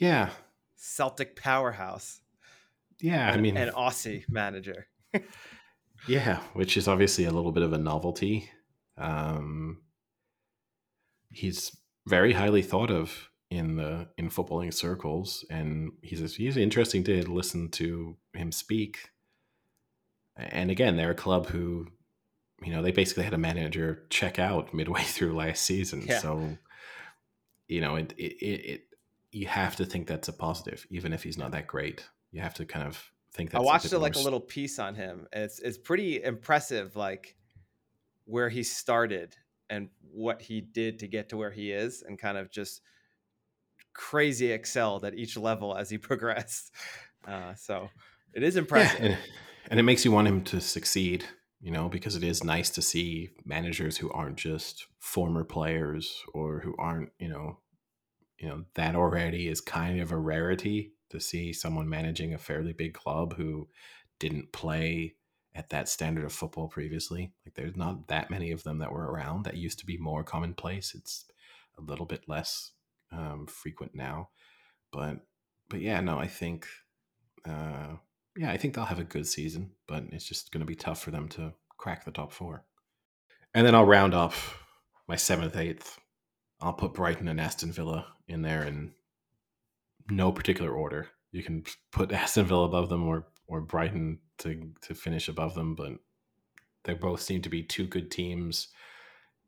Yeah, 0.00 0.30
Celtic 0.76 1.36
powerhouse, 1.36 2.20
yeah. 3.00 3.30
I 3.30 3.36
mean, 3.36 3.56
an 3.56 3.70
Aussie 3.70 4.24
manager. 4.28 4.88
Yeah, 6.08 6.40
which 6.54 6.76
is 6.76 6.88
obviously 6.88 7.24
a 7.24 7.30
little 7.30 7.52
bit 7.52 7.62
of 7.62 7.72
a 7.72 7.78
novelty. 7.78 8.50
Um, 8.96 9.82
he's 11.30 11.76
very 12.06 12.32
highly 12.32 12.62
thought 12.62 12.90
of 12.90 13.30
in 13.50 13.76
the 13.76 14.08
in 14.16 14.30
footballing 14.30 14.72
circles, 14.72 15.44
and 15.50 15.92
he's 16.02 16.36
he's 16.36 16.56
interesting 16.56 17.04
to 17.04 17.30
listen 17.30 17.68
to 17.72 18.16
him 18.32 18.52
speak. 18.52 19.10
And 20.36 20.70
again, 20.70 20.96
they're 20.96 21.10
a 21.10 21.14
club 21.14 21.46
who, 21.46 21.88
you 22.62 22.72
know, 22.72 22.82
they 22.82 22.92
basically 22.92 23.24
had 23.24 23.34
a 23.34 23.38
manager 23.38 24.06
check 24.08 24.38
out 24.38 24.72
midway 24.72 25.02
through 25.04 25.34
last 25.34 25.64
season. 25.64 26.04
Yeah. 26.06 26.18
So, 26.18 26.56
you 27.68 27.80
know, 27.80 27.96
it, 27.96 28.14
it 28.16 28.32
it 28.40 28.64
it 28.64 28.80
you 29.32 29.46
have 29.46 29.76
to 29.76 29.84
think 29.84 30.06
that's 30.06 30.28
a 30.28 30.32
positive, 30.32 30.86
even 30.90 31.12
if 31.12 31.22
he's 31.22 31.38
not 31.38 31.52
that 31.52 31.66
great. 31.66 32.04
You 32.32 32.40
have 32.40 32.54
to 32.54 32.64
kind 32.64 32.86
of 32.86 33.12
think 33.32 33.54
I 33.54 33.60
watched 33.60 33.92
it 33.92 33.98
like 33.98 34.16
a 34.16 34.20
little 34.20 34.40
piece 34.40 34.78
on 34.78 34.94
him. 34.94 35.26
and 35.32 35.44
It's 35.44 35.58
it's 35.60 35.78
pretty 35.78 36.22
impressive, 36.22 36.96
like 36.96 37.36
where 38.24 38.48
he 38.48 38.62
started 38.62 39.36
and 39.68 39.88
what 40.12 40.42
he 40.42 40.60
did 40.60 41.00
to 41.00 41.08
get 41.08 41.28
to 41.30 41.36
where 41.36 41.50
he 41.50 41.72
is, 41.72 42.02
and 42.02 42.18
kind 42.18 42.38
of 42.38 42.50
just 42.50 42.82
crazy 43.92 44.52
excelled 44.52 45.04
at 45.04 45.14
each 45.14 45.36
level 45.36 45.76
as 45.76 45.90
he 45.90 45.98
progressed. 46.10 46.72
Uh, 47.26 47.54
so 47.54 47.88
it 48.32 48.42
is 48.42 48.56
impressive. 48.56 49.00
Yeah, 49.00 49.06
and, 49.06 49.18
and 49.70 49.80
it 49.80 49.84
makes 49.84 50.04
you 50.04 50.12
want 50.12 50.28
him 50.28 50.42
to 50.44 50.60
succeed, 50.60 51.24
you 51.60 51.70
know, 51.70 51.88
because 51.88 52.16
it 52.16 52.24
is 52.24 52.42
nice 52.42 52.70
to 52.70 52.82
see 52.82 53.30
managers 53.44 53.96
who 53.98 54.10
aren't 54.10 54.36
just 54.36 54.86
former 54.98 55.44
players 55.44 56.22
or 56.32 56.60
who 56.60 56.74
aren't, 56.78 57.10
you 57.18 57.28
know, 57.28 57.58
you 58.40 58.48
know, 58.48 58.64
that 58.74 58.96
already 58.96 59.48
is 59.48 59.60
kind 59.60 60.00
of 60.00 60.10
a 60.10 60.16
rarity 60.16 60.94
to 61.10 61.20
see 61.20 61.52
someone 61.52 61.88
managing 61.88 62.32
a 62.32 62.38
fairly 62.38 62.72
big 62.72 62.94
club 62.94 63.34
who 63.36 63.68
didn't 64.18 64.52
play 64.52 65.14
at 65.54 65.70
that 65.70 65.88
standard 65.88 66.24
of 66.24 66.32
football 66.32 66.68
previously. 66.68 67.32
Like 67.44 67.54
there's 67.54 67.76
not 67.76 68.08
that 68.08 68.30
many 68.30 68.50
of 68.50 68.62
them 68.62 68.78
that 68.78 68.92
were 68.92 69.12
around. 69.12 69.44
That 69.44 69.56
used 69.56 69.78
to 69.80 69.86
be 69.86 69.98
more 69.98 70.24
commonplace. 70.24 70.94
It's 70.94 71.26
a 71.78 71.82
little 71.82 72.06
bit 72.06 72.28
less 72.28 72.72
um, 73.12 73.46
frequent 73.46 73.94
now. 73.94 74.30
But 74.90 75.18
but 75.68 75.80
yeah, 75.80 76.00
no, 76.00 76.18
I 76.18 76.26
think 76.26 76.66
uh, 77.46 77.96
yeah, 78.36 78.50
I 78.50 78.56
think 78.56 78.74
they'll 78.74 78.84
have 78.84 78.98
a 78.98 79.04
good 79.04 79.26
season, 79.26 79.72
but 79.86 80.04
it's 80.12 80.26
just 80.26 80.50
going 80.50 80.60
to 80.60 80.66
be 80.66 80.74
tough 80.74 81.00
for 81.00 81.10
them 81.10 81.28
to 81.30 81.52
crack 81.76 82.04
the 82.04 82.10
top 82.10 82.32
four. 82.32 82.64
And 83.54 83.66
then 83.66 83.74
I'll 83.74 83.84
round 83.84 84.14
off 84.14 84.62
my 85.08 85.16
seventh, 85.16 85.56
eighth. 85.56 85.98
I'll 86.62 86.72
put 86.72 86.94
Brighton 86.94 87.28
and 87.28 87.40
Aston 87.40 87.72
Villa 87.72 88.06
in 88.28 88.42
there 88.42 88.64
in 88.64 88.92
no 90.10 90.32
particular 90.32 90.72
order. 90.72 91.08
You 91.32 91.42
can 91.42 91.64
put 91.92 92.12
Aston 92.12 92.46
Villa 92.46 92.64
above 92.64 92.88
them 92.88 93.06
or 93.06 93.26
or 93.46 93.60
Brighton 93.60 94.18
to 94.38 94.72
to 94.82 94.94
finish 94.94 95.28
above 95.28 95.54
them, 95.54 95.74
but 95.74 95.92
they 96.84 96.94
both 96.94 97.20
seem 97.20 97.42
to 97.42 97.48
be 97.48 97.62
two 97.62 97.86
good 97.86 98.10
teams 98.10 98.68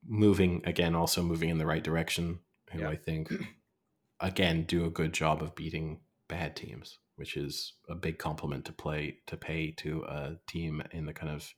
moving 0.06 0.62
again, 0.64 0.94
also 0.94 1.22
moving 1.22 1.48
in 1.48 1.58
the 1.58 1.66
right 1.66 1.82
direction. 1.82 2.40
Who 2.72 2.80
Yeah. 2.80 2.88
I 2.88 2.96
think 2.96 3.32
again 4.20 4.64
do 4.64 4.84
a 4.84 4.90
good 4.90 5.12
job 5.12 5.42
of 5.42 5.54
beating 5.54 6.00
bad 6.28 6.56
teams, 6.56 6.98
which 7.16 7.36
is 7.36 7.74
a 7.88 7.94
big 7.94 8.18
compliment 8.18 8.64
to 8.66 8.72
play 8.72 9.18
to 9.26 9.36
pay 9.36 9.72
to 9.72 10.04
a 10.04 10.36
team 10.46 10.82
in 10.92 11.06
the 11.06 11.12
kind 11.12 11.32
of 11.32 11.52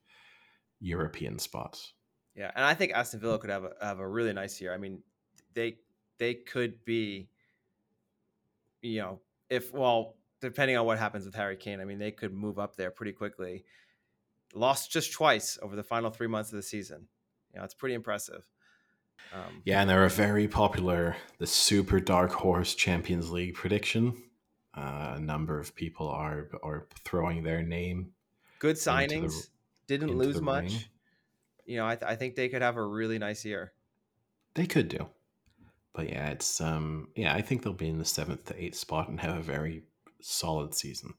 European 0.80 1.38
spots. 1.38 1.92
Yeah, 2.34 2.50
and 2.56 2.64
I 2.64 2.74
think 2.74 2.92
Aston 2.92 3.20
Villa 3.20 3.38
could 3.38 3.50
have 3.50 3.64
a 3.64 3.72
have 3.80 4.00
a 4.00 4.08
really 4.08 4.32
nice 4.32 4.60
year. 4.60 4.74
I 4.74 4.78
mean, 4.78 5.02
they 5.54 5.76
they 6.18 6.34
could 6.34 6.84
be, 6.84 7.28
you 8.82 9.00
know, 9.00 9.20
if 9.50 9.72
well, 9.72 10.16
depending 10.40 10.76
on 10.76 10.86
what 10.86 10.98
happens 10.98 11.24
with 11.24 11.34
Harry 11.34 11.56
Kane, 11.56 11.80
I 11.80 11.84
mean, 11.84 11.98
they 11.98 12.10
could 12.10 12.32
move 12.32 12.58
up 12.58 12.76
there 12.76 12.90
pretty 12.90 13.12
quickly. 13.12 13.64
Lost 14.54 14.90
just 14.90 15.12
twice 15.12 15.58
over 15.62 15.74
the 15.74 15.82
final 15.82 16.10
three 16.10 16.28
months 16.28 16.50
of 16.52 16.56
the 16.56 16.62
season. 16.62 17.08
You 17.52 17.58
know, 17.58 17.64
it's 17.64 17.74
pretty 17.74 17.94
impressive. 17.94 18.46
Um, 19.32 19.62
Yeah, 19.64 19.80
and 19.80 19.90
they're 19.90 20.04
a 20.04 20.10
very 20.10 20.46
popular, 20.46 21.16
the 21.38 21.46
super 21.46 21.98
dark 21.98 22.30
horse 22.30 22.74
Champions 22.74 23.30
League 23.30 23.54
prediction. 23.54 24.14
Uh, 24.76 25.14
a 25.16 25.20
number 25.20 25.58
of 25.58 25.74
people 25.74 26.08
are 26.08 26.48
are 26.62 26.86
throwing 27.04 27.42
their 27.42 27.62
name. 27.62 28.12
good 28.58 28.70
into 28.76 28.84
the- 28.84 28.90
signings. 28.90 29.48
Didn't 29.86 30.16
lose 30.16 30.40
much. 30.40 30.64
ring. 30.72 30.84
You 31.66 31.76
know, 31.78 31.86
I, 31.86 31.96
th- 31.96 32.10
I 32.10 32.16
think 32.16 32.34
they 32.36 32.48
could 32.48 32.62
have 32.62 32.76
a 32.76 32.84
really 32.86 33.18
nice 33.18 33.44
year. 33.44 33.72
They 34.54 34.66
could 34.66 34.88
do, 34.88 35.08
but 35.94 36.08
yeah, 36.08 36.30
it's 36.30 36.60
um 36.60 37.08
yeah, 37.16 37.34
I 37.34 37.40
think 37.40 37.62
they'll 37.62 37.72
be 37.72 37.88
in 37.88 37.98
the 37.98 38.04
seventh 38.04 38.46
to 38.46 38.62
eighth 38.62 38.76
spot 38.76 39.08
and 39.08 39.20
have 39.20 39.36
a 39.36 39.42
very 39.42 39.84
solid 40.20 40.74
season. 40.74 41.14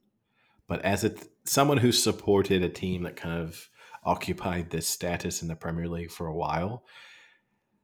But 0.68 0.84
as 0.84 1.04
it 1.04 1.28
someone 1.46 1.78
who 1.78 1.92
supported 1.92 2.64
a 2.64 2.70
team 2.70 3.04
that 3.04 3.16
kind 3.16 3.42
of 3.42 3.70
occupied 4.04 4.70
this 4.70 4.88
status 4.88 5.42
in 5.42 5.48
the 5.48 5.56
Premier 5.56 5.88
League 5.88 6.12
for 6.12 6.28
a 6.28 6.36
while, 6.36 6.84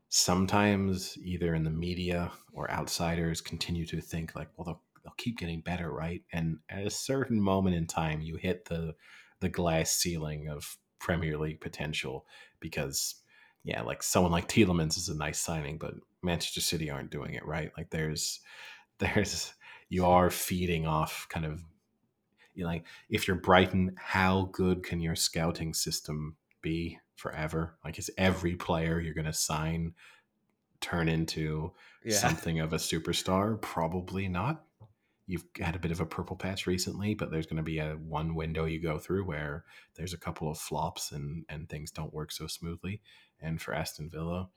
sometimes 0.09 1.17
either 1.23 1.55
in 1.55 1.63
the 1.63 1.71
media 1.71 2.31
or 2.53 2.69
outsiders 2.69 3.41
continue 3.41 3.85
to 3.87 4.01
think 4.01 4.35
like, 4.35 4.49
well, 4.55 4.65
they'll, 4.65 4.81
they'll 5.03 5.13
keep 5.17 5.37
getting 5.37 5.61
better, 5.61 5.91
right? 5.91 6.21
And 6.31 6.59
at 6.69 6.85
a 6.85 6.91
certain 6.91 7.41
moment 7.41 7.75
in 7.75 7.87
time, 7.87 8.21
you 8.21 8.35
hit 8.35 8.65
the 8.65 8.95
the 9.39 9.49
glass 9.49 9.91
ceiling 9.91 10.49
of 10.49 10.77
Premier 10.99 11.35
League 11.37 11.61
potential 11.61 12.27
because, 12.59 13.15
yeah, 13.63 13.81
like 13.81 14.03
someone 14.03 14.31
like 14.31 14.47
Tielemans 14.47 14.97
is 14.97 15.09
a 15.09 15.17
nice 15.17 15.39
signing, 15.39 15.79
but 15.79 15.95
Manchester 16.23 16.61
City 16.61 16.89
aren't 16.89 17.11
doing 17.11 17.33
it 17.33 17.45
right. 17.45 17.71
Like 17.77 17.89
there's 17.89 18.39
there's 18.99 19.53
you 19.89 20.05
are 20.05 20.29
feeding 20.29 20.87
off 20.87 21.27
kind 21.29 21.45
of 21.45 21.61
you 22.53 22.63
know, 22.63 22.69
like 22.69 22.85
if 23.09 23.27
you're 23.27 23.37
Brighton, 23.37 23.95
how 23.97 24.49
good 24.51 24.83
can 24.83 24.99
your 24.99 25.15
scouting 25.15 25.73
system 25.73 26.35
be 26.61 26.99
forever? 27.15 27.77
Like 27.83 27.97
is 27.99 28.11
every 28.17 28.55
player 28.55 28.99
you're 28.99 29.13
going 29.13 29.25
to 29.25 29.33
sign 29.33 29.93
turn 30.81 31.07
into 31.07 31.71
Yeah. 32.03 32.15
something 32.17 32.59
of 32.59 32.73
a 32.73 32.77
superstar? 32.77 33.59
Probably 33.61 34.27
not. 34.27 34.65
You've 35.27 35.45
had 35.61 35.75
a 35.75 35.79
bit 35.79 35.91
of 35.91 36.01
a 36.01 36.05
purple 36.05 36.35
patch 36.35 36.67
recently, 36.67 37.13
but 37.13 37.31
there's 37.31 37.45
going 37.45 37.57
to 37.57 37.63
be 37.63 37.79
a 37.79 37.93
one 37.93 38.35
window 38.35 38.65
you 38.65 38.81
go 38.81 38.97
through 38.97 39.23
where 39.23 39.63
there's 39.95 40.13
a 40.13 40.17
couple 40.17 40.49
of 40.51 40.57
flops 40.57 41.11
and 41.13 41.45
and 41.47 41.69
things 41.69 41.91
don't 41.91 42.13
work 42.13 42.31
so 42.31 42.47
smoothly. 42.47 43.01
And 43.39 43.61
for 43.61 43.73
Aston 43.73 44.09
Villa, 44.09 44.49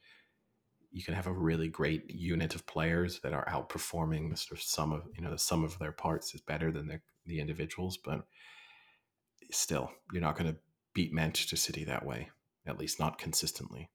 you 0.94 1.02
can 1.02 1.14
have 1.14 1.26
a 1.26 1.32
really 1.32 1.66
great 1.66 2.08
unit 2.08 2.54
of 2.54 2.64
players 2.66 3.18
that 3.20 3.32
are 3.32 3.44
outperforming 3.46 4.30
the 4.30 4.36
sort 4.36 4.58
of 4.60 4.62
sum 4.64 4.92
of 4.92 5.02
you 5.16 5.22
know 5.24 5.30
the 5.30 5.38
sum 5.38 5.64
of 5.64 5.76
their 5.80 5.90
parts 5.92 6.32
is 6.34 6.40
better 6.40 6.70
than 6.70 6.86
the, 6.86 7.00
the 7.26 7.40
individuals, 7.40 7.96
but 7.98 8.20
still, 9.50 9.90
you're 10.12 10.22
not 10.22 10.38
going 10.38 10.52
to 10.52 10.58
beat 10.94 11.12
Manchester 11.12 11.56
City 11.56 11.84
that 11.84 12.06
way, 12.06 12.30
at 12.64 12.78
least 12.78 13.00
not 13.00 13.18
consistently. 13.18 13.90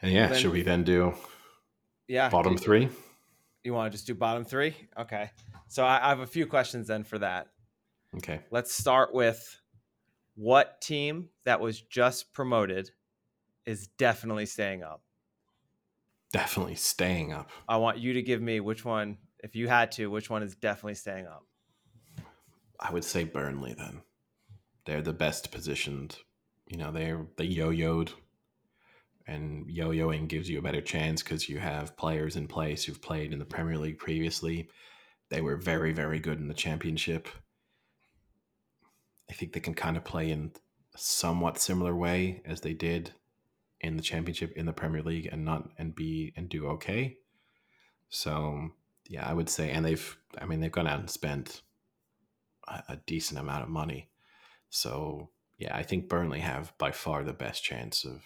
And 0.00 0.12
yeah, 0.12 0.28
Then- 0.28 0.38
should 0.38 0.52
we 0.52 0.62
then 0.62 0.84
do 0.84 1.14
Yeah. 2.08 2.28
bottom 2.28 2.56
three? 2.58 2.88
You 3.64 3.72
want 3.72 3.90
to 3.90 3.96
just 3.96 4.06
do 4.06 4.14
bottom 4.14 4.44
three? 4.44 4.74
Okay. 4.98 5.30
So 5.68 5.84
I, 5.84 6.04
I 6.04 6.08
have 6.08 6.20
a 6.20 6.26
few 6.26 6.46
questions 6.46 6.88
then 6.88 7.04
for 7.04 7.18
that. 7.20 7.48
Okay. 8.16 8.40
Let's 8.50 8.74
start 8.74 9.14
with 9.14 9.61
what 10.34 10.80
team 10.80 11.28
that 11.44 11.60
was 11.60 11.80
just 11.80 12.32
promoted 12.32 12.90
is 13.66 13.86
definitely 13.98 14.46
staying 14.46 14.82
up? 14.82 15.02
Definitely 16.32 16.76
staying 16.76 17.32
up. 17.32 17.50
I 17.68 17.76
want 17.76 17.98
you 17.98 18.14
to 18.14 18.22
give 18.22 18.40
me 18.40 18.60
which 18.60 18.84
one, 18.84 19.18
if 19.40 19.54
you 19.54 19.68
had 19.68 19.92
to, 19.92 20.06
which 20.08 20.30
one 20.30 20.42
is 20.42 20.56
definitely 20.56 20.94
staying 20.94 21.26
up. 21.26 21.44
I 22.80 22.90
would 22.92 23.04
say 23.04 23.24
Burnley 23.24 23.74
then. 23.74 24.02
They're 24.86 25.02
the 25.02 25.12
best 25.12 25.52
positioned. 25.52 26.16
You 26.66 26.78
know, 26.78 26.90
they're 26.90 27.26
they 27.36 27.44
yo-yoed 27.44 28.10
and 29.26 29.70
yo-yoing 29.70 30.26
gives 30.26 30.48
you 30.48 30.58
a 30.58 30.62
better 30.62 30.80
chance 30.80 31.22
because 31.22 31.48
you 31.48 31.58
have 31.58 31.96
players 31.96 32.34
in 32.36 32.48
place 32.48 32.84
who've 32.84 33.00
played 33.00 33.32
in 33.32 33.38
the 33.38 33.44
Premier 33.44 33.78
League 33.78 33.98
previously. 33.98 34.68
They 35.30 35.40
were 35.40 35.56
very, 35.56 35.92
very 35.92 36.18
good 36.18 36.38
in 36.38 36.48
the 36.48 36.54
championship. 36.54 37.28
I 39.32 39.34
think 39.34 39.54
they 39.54 39.60
can 39.60 39.72
kind 39.72 39.96
of 39.96 40.04
play 40.04 40.30
in 40.30 40.52
a 40.94 40.98
somewhat 40.98 41.58
similar 41.58 41.96
way 41.96 42.42
as 42.44 42.60
they 42.60 42.74
did 42.74 43.12
in 43.80 43.96
the 43.96 44.02
championship 44.02 44.52
in 44.56 44.66
the 44.66 44.74
Premier 44.74 45.02
League 45.02 45.26
and 45.32 45.42
not 45.42 45.70
and 45.78 45.94
be 45.94 46.34
and 46.36 46.50
do 46.50 46.66
okay. 46.66 47.16
So 48.10 48.68
yeah, 49.08 49.26
I 49.26 49.32
would 49.32 49.48
say, 49.48 49.70
and 49.70 49.86
they've, 49.86 50.16
I 50.38 50.44
mean, 50.44 50.60
they've 50.60 50.70
gone 50.70 50.86
out 50.86 51.00
and 51.00 51.08
spent 51.08 51.62
a, 52.68 52.82
a 52.90 52.96
decent 53.06 53.40
amount 53.40 53.62
of 53.62 53.70
money. 53.70 54.10
So 54.68 55.30
yeah, 55.56 55.74
I 55.74 55.82
think 55.82 56.10
Burnley 56.10 56.40
have 56.40 56.76
by 56.76 56.90
far 56.90 57.24
the 57.24 57.32
best 57.32 57.64
chance 57.64 58.04
of, 58.04 58.20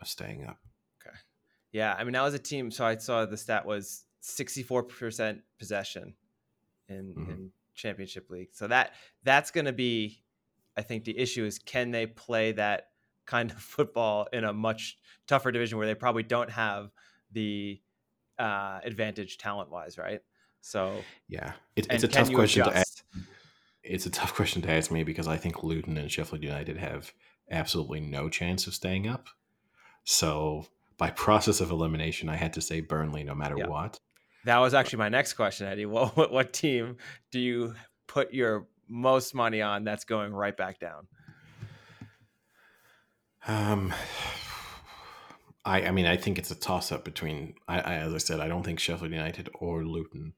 of 0.00 0.06
staying 0.06 0.44
up. 0.46 0.58
Okay. 1.04 1.16
Yeah, 1.72 1.92
I 1.98 2.04
mean, 2.04 2.12
that 2.12 2.22
was 2.22 2.34
a 2.34 2.38
team. 2.38 2.70
So 2.70 2.84
I 2.84 2.96
saw 2.98 3.26
the 3.26 3.36
stat 3.36 3.66
was 3.66 4.04
64% 4.22 5.40
possession 5.58 6.14
in, 6.88 7.14
Mhm. 7.18 7.28
in 7.30 7.50
championship 7.74 8.30
league. 8.30 8.50
So 8.52 8.68
that 8.68 8.94
that's 9.24 9.50
going 9.50 9.64
to 9.66 9.72
be, 9.72 10.22
I 10.76 10.82
think 10.82 11.04
the 11.04 11.18
issue 11.18 11.44
is 11.44 11.58
can 11.58 11.90
they 11.90 12.06
play 12.06 12.52
that 12.52 12.88
kind 13.26 13.50
of 13.50 13.58
football 13.62 14.28
in 14.32 14.44
a 14.44 14.52
much 14.52 14.98
tougher 15.26 15.52
division 15.52 15.78
where 15.78 15.86
they 15.86 15.94
probably 15.94 16.22
don't 16.22 16.50
have 16.50 16.90
the 17.30 17.80
uh, 18.38 18.80
advantage 18.84 19.38
talent 19.38 19.70
wise, 19.70 19.98
right? 19.98 20.20
So 20.60 21.02
Yeah, 21.28 21.52
it, 21.76 21.86
it's 21.90 22.04
a 22.04 22.08
tough 22.08 22.32
question 22.32 22.64
to 22.64 22.76
ask. 22.76 23.04
It's 23.82 24.06
a 24.06 24.10
tough 24.10 24.34
question 24.34 24.62
to 24.62 24.70
ask 24.70 24.90
me 24.90 25.02
because 25.02 25.26
I 25.26 25.36
think 25.36 25.64
Luton 25.64 25.96
and 25.96 26.10
Sheffield 26.10 26.42
United 26.42 26.76
have 26.76 27.12
absolutely 27.50 28.00
no 28.00 28.28
chance 28.28 28.66
of 28.66 28.74
staying 28.74 29.08
up. 29.08 29.28
So 30.04 30.66
by 30.98 31.10
process 31.10 31.60
of 31.60 31.70
elimination, 31.70 32.28
I 32.28 32.36
had 32.36 32.52
to 32.54 32.60
say 32.60 32.80
Burnley 32.80 33.24
no 33.24 33.34
matter 33.34 33.56
Yeah. 33.56 33.66
what. 33.66 33.98
That 34.44 34.58
was 34.58 34.74
actually 34.74 34.98
my 34.98 35.08
next 35.08 35.34
question, 35.34 35.66
Eddie. 35.66 35.86
What, 35.92 36.16
what 36.16 36.32
what 36.32 36.52
team 36.52 36.96
do 37.30 37.40
you 37.40 37.74
put 38.06 38.32
your 38.32 38.66
most 38.92 39.34
money 39.34 39.62
on 39.62 39.84
that's 39.84 40.04
going 40.04 40.32
right 40.32 40.56
back 40.56 40.78
down? 40.78 41.06
Um, 43.48 43.92
I 45.64 45.86
I 45.86 45.90
mean 45.90 46.06
I 46.06 46.16
think 46.16 46.38
it's 46.38 46.50
a 46.50 46.58
toss 46.58 46.92
up 46.92 47.04
between 47.04 47.54
I, 47.66 47.80
I 47.80 47.94
as 47.94 48.14
I 48.14 48.18
said 48.18 48.38
I 48.38 48.48
don't 48.48 48.62
think 48.62 48.78
Sheffield 48.78 49.10
United 49.10 49.48
or 49.54 49.84
Luton 49.84 50.34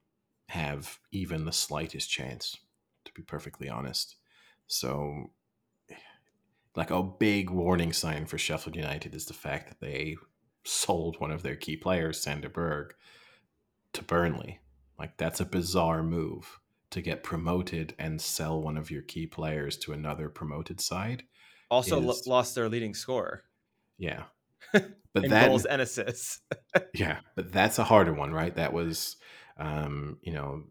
have 0.48 0.98
even 1.10 1.44
the 1.44 1.52
slightest 1.52 2.08
chance 2.08 2.56
to 3.04 3.12
be 3.12 3.22
perfectly 3.22 3.68
honest. 3.68 4.16
So 4.66 5.30
like 6.76 6.90
a 6.90 7.02
big 7.02 7.50
warning 7.50 7.92
sign 7.92 8.26
for 8.26 8.38
Sheffield 8.38 8.76
United 8.76 9.14
is 9.14 9.26
the 9.26 9.34
fact 9.34 9.68
that 9.68 9.80
they 9.80 10.16
sold 10.64 11.20
one 11.20 11.30
of 11.30 11.42
their 11.42 11.56
key 11.56 11.76
players, 11.76 12.20
Sander 12.20 12.48
Berge, 12.48 12.92
to 13.92 14.02
Burnley. 14.02 14.60
Like 14.98 15.16
that's 15.16 15.40
a 15.40 15.44
bizarre 15.44 16.02
move 16.02 16.60
to 16.94 17.02
get 17.02 17.22
promoted 17.22 17.94
and 17.98 18.20
sell 18.20 18.62
one 18.62 18.76
of 18.76 18.90
your 18.90 19.02
key 19.02 19.26
players 19.26 19.76
to 19.76 19.92
another 19.92 20.28
promoted 20.28 20.80
side. 20.80 21.24
Also 21.70 22.00
Is- 22.08 22.26
lost 22.26 22.54
their 22.54 22.68
leading 22.68 22.94
scorer 22.94 23.42
Yeah. 23.98 24.24
But 25.14 25.30
that 25.30 25.46
goals 25.46 25.64
and 25.64 25.80
assists. 25.80 26.40
yeah, 26.94 27.20
but 27.36 27.52
that's 27.52 27.78
a 27.78 27.84
harder 27.84 28.12
one, 28.12 28.32
right? 28.32 28.52
That 28.56 28.72
was 28.72 29.16
um, 29.56 30.18
you 30.22 30.32
know, 30.32 30.64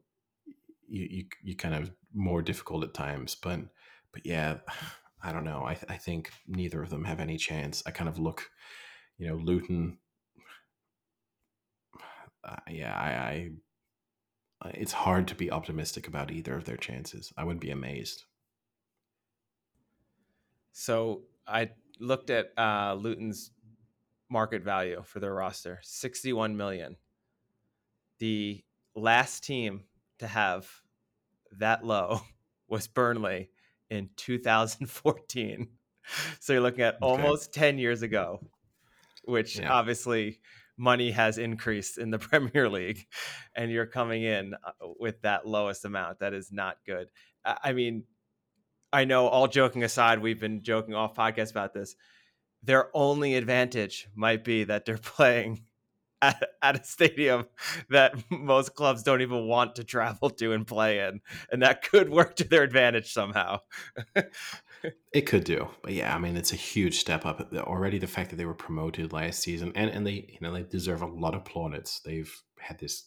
you, 0.90 1.08
you 1.10 1.26
you 1.42 1.56
kind 1.56 1.76
of 1.76 1.92
more 2.14 2.42
difficult 2.42 2.84
at 2.84 2.94
times, 2.94 3.36
but 3.36 3.62
but 4.12 4.26
yeah, 4.26 4.58
I 5.24 5.32
don't 5.32 5.46
know. 5.46 5.64
I 5.66 5.78
I 5.88 5.96
think 5.96 6.30
neither 6.46 6.84
of 6.84 6.90
them 6.90 7.06
have 7.06 7.22
any 7.22 7.38
chance. 7.38 7.84
I 7.86 7.92
kind 7.92 8.10
of 8.10 8.20
look, 8.20 8.50
you 9.18 9.28
know, 9.28 9.36
Luton. 9.36 9.98
Uh, 12.46 12.58
yeah, 12.70 12.94
I, 12.94 13.10
I. 13.10 13.50
uh, 14.64 14.72
It's 14.74 14.94
hard 14.94 15.28
to 15.28 15.36
be 15.36 15.52
optimistic 15.52 16.08
about 16.08 16.32
either 16.32 16.56
of 16.56 16.66
their 16.66 16.78
chances. 16.78 17.32
I 17.38 17.44
would 17.44 17.60
be 17.60 17.70
amazed. 17.70 18.26
So 20.72 21.26
I 21.48 21.72
looked 22.00 22.30
at 22.30 22.58
uh, 22.58 22.96
Luton's 22.96 23.52
market 24.30 24.64
value 24.64 25.04
for 25.04 25.20
their 25.20 25.34
roster, 25.34 25.80
61 25.84 26.58
million. 26.58 26.98
The 28.20 28.66
last 28.96 29.44
team 29.44 29.86
to 30.20 30.28
have 30.28 30.82
that 31.52 31.86
low 31.86 32.22
was 32.68 32.88
Burnley 32.88 33.52
in 33.90 34.12
2014. 34.16 35.78
So 36.42 36.54
you're 36.54 36.62
looking 36.62 36.82
at 36.84 36.98
Okay. 37.02 37.04
almost 37.04 37.54
10 37.54 37.78
years 37.80 38.02
ago, 38.02 38.42
which 39.24 39.62
Yeah. 39.62 39.70
obviously 39.70 40.42
money 40.78 41.12
has 41.12 41.38
increased 41.38 41.98
in 41.98 42.10
the 42.10 42.20
Premier 42.30 42.70
League 42.70 43.06
and 43.56 43.72
you're 43.72 43.86
coming 43.86 44.24
in 44.24 44.54
uh, 44.54 44.88
with 45.00 45.22
that 45.22 45.48
lowest 45.48 45.86
amount. 45.86 46.20
That 46.20 46.34
is 46.34 46.52
not 46.52 46.78
good. 46.86 47.10
I 47.46 47.74
mean, 47.74 48.06
I 48.92 49.06
know 49.06 49.28
all 49.28 49.48
joking 49.48 49.84
aside, 49.84 50.20
we've 50.20 50.40
been 50.40 50.64
joking 50.64 50.94
off 50.94 51.16
podcast 51.16 51.52
about 51.52 51.74
this. 51.74 51.96
Their 52.62 52.90
only 52.96 53.36
advantage 53.36 54.08
might 54.16 54.44
be 54.44 54.64
that 54.66 54.86
they're 54.86 54.98
playing 55.02 55.64
at, 56.22 56.42
at 56.62 56.80
a 56.80 56.84
stadium 56.84 57.46
that 57.90 58.16
most 58.30 58.76
clubs 58.76 59.04
don't 59.04 59.22
even 59.22 59.48
want 59.48 59.76
to 59.76 59.84
travel 59.84 60.30
to 60.30 60.54
and 60.54 60.66
play 60.66 61.00
in. 61.00 61.20
And 61.52 61.62
that 61.62 61.84
could 61.84 62.10
work 62.10 62.38
to 62.38 62.46
their 62.46 62.64
advantage 62.64 63.12
somehow. 63.12 63.60
It 65.14 65.22
could 65.28 65.44
do, 65.44 65.68
but 65.84 65.94
yeah, 65.94 66.16
I 66.16 66.20
mean, 66.20 66.36
it's 66.36 66.54
a 66.54 66.56
huge 66.58 67.00
step 67.00 67.26
up. 67.26 67.54
Already, 67.54 68.00
the 68.00 68.08
fact 68.08 68.30
that 68.32 68.36
they 68.38 68.46
were 68.46 68.54
promoted 68.56 69.14
last 69.14 69.40
season, 69.42 69.72
and 69.76 69.90
and 69.90 70.06
they, 70.08 70.26
you 70.30 70.38
know, 70.42 70.52
they 70.54 70.64
deserve 70.64 71.02
a 71.02 71.06
lot 71.08 71.36
of 71.36 71.46
plaudits. 71.46 72.00
They've 72.04 72.32
had 72.60 72.80
this. 72.80 73.06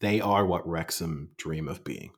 They 0.00 0.20
are 0.20 0.44
what 0.46 0.66
Wrexham 0.68 1.30
dream 1.38 1.68
of 1.68 1.84
being, 1.84 2.10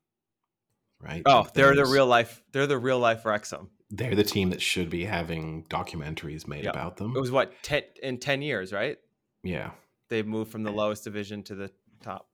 right? 1.00 1.22
Oh, 1.26 1.40
Like, 1.40 1.54
they're 1.54 1.74
the 1.74 1.86
real 1.86 2.06
life. 2.06 2.42
They're 2.52 2.66
the 2.66 2.78
real 2.78 2.98
life 2.98 3.24
Wrexham. 3.24 3.70
They're 3.90 4.14
the 4.14 4.22
team 4.24 4.50
that 4.50 4.60
should 4.60 4.90
be 4.90 5.04
having 5.06 5.64
documentaries 5.70 6.46
made 6.46 6.64
Yeah. 6.64 6.70
about 6.70 6.98
them. 6.98 7.16
It 7.16 7.20
was 7.20 7.30
what 7.30 7.52
ten 7.62 7.82
in 8.02 8.18
ten 8.18 8.42
years, 8.42 8.72
right? 8.72 8.98
yeah, 9.42 9.70
they've 10.08 10.26
moved 10.26 10.50
from 10.52 10.62
the 10.64 10.72
lowest 10.72 11.04
division 11.04 11.42
to 11.44 11.54
the 11.54 11.70
top. 12.02 12.28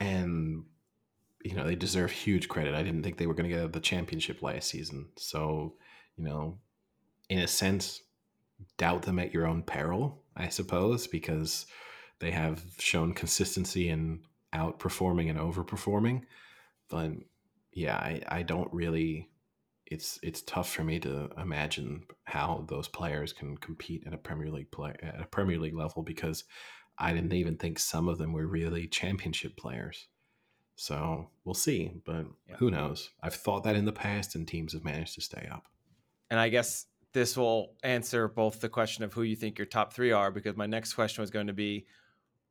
and 0.00 0.49
you 1.42 1.54
know 1.54 1.64
they 1.64 1.74
deserve 1.74 2.10
huge 2.10 2.48
credit. 2.48 2.74
I 2.74 2.82
didn't 2.82 3.02
think 3.02 3.16
they 3.16 3.26
were 3.26 3.34
going 3.34 3.48
to 3.48 3.56
get 3.56 3.72
the 3.72 3.80
championship 3.80 4.42
last 4.42 4.68
season, 4.68 5.08
so 5.16 5.74
you 6.16 6.24
know, 6.24 6.58
in 7.28 7.38
a 7.38 7.48
sense, 7.48 8.02
doubt 8.76 9.02
them 9.02 9.18
at 9.18 9.32
your 9.32 9.46
own 9.46 9.62
peril, 9.62 10.22
I 10.36 10.48
suppose, 10.48 11.06
because 11.06 11.66
they 12.18 12.30
have 12.30 12.62
shown 12.78 13.14
consistency 13.14 13.88
in 13.88 14.20
outperforming 14.54 15.30
and 15.30 15.38
overperforming. 15.38 16.22
But 16.88 17.12
yeah, 17.72 17.96
I, 17.96 18.20
I 18.28 18.42
don't 18.42 18.72
really. 18.72 19.28
It's 19.86 20.20
it's 20.22 20.42
tough 20.42 20.70
for 20.70 20.84
me 20.84 21.00
to 21.00 21.30
imagine 21.36 22.04
how 22.24 22.64
those 22.68 22.86
players 22.86 23.32
can 23.32 23.56
compete 23.56 24.04
at 24.06 24.14
a 24.14 24.18
Premier 24.18 24.48
League 24.50 24.70
play 24.70 24.94
at 25.02 25.20
a 25.20 25.26
Premier 25.26 25.58
League 25.58 25.74
level 25.74 26.02
because 26.02 26.44
I 26.96 27.12
didn't 27.12 27.32
even 27.32 27.56
think 27.56 27.78
some 27.78 28.08
of 28.08 28.18
them 28.18 28.32
were 28.32 28.46
really 28.46 28.86
championship 28.86 29.56
players. 29.56 30.06
So 30.80 31.28
we'll 31.44 31.52
see, 31.54 31.92
but 32.06 32.24
Yeah. 32.48 32.56
who 32.56 32.70
knows? 32.70 33.10
I've 33.22 33.34
thought 33.34 33.64
that 33.64 33.76
in 33.76 33.84
the 33.84 33.92
past, 33.92 34.34
and 34.34 34.48
teams 34.48 34.72
have 34.72 34.82
managed 34.82 35.14
to 35.16 35.20
stay 35.20 35.46
up. 35.46 35.66
And 36.30 36.40
I 36.40 36.48
guess 36.48 36.86
this 37.12 37.36
will 37.36 37.76
answer 37.82 38.28
both 38.28 38.62
the 38.62 38.70
question 38.70 39.04
of 39.04 39.12
who 39.12 39.20
you 39.20 39.36
think 39.36 39.58
your 39.58 39.66
top 39.66 39.92
three 39.92 40.10
are, 40.10 40.30
because 40.30 40.56
my 40.56 40.64
next 40.64 40.94
question 40.94 41.20
was 41.20 41.30
going 41.30 41.48
to 41.48 41.52
be, 41.52 41.86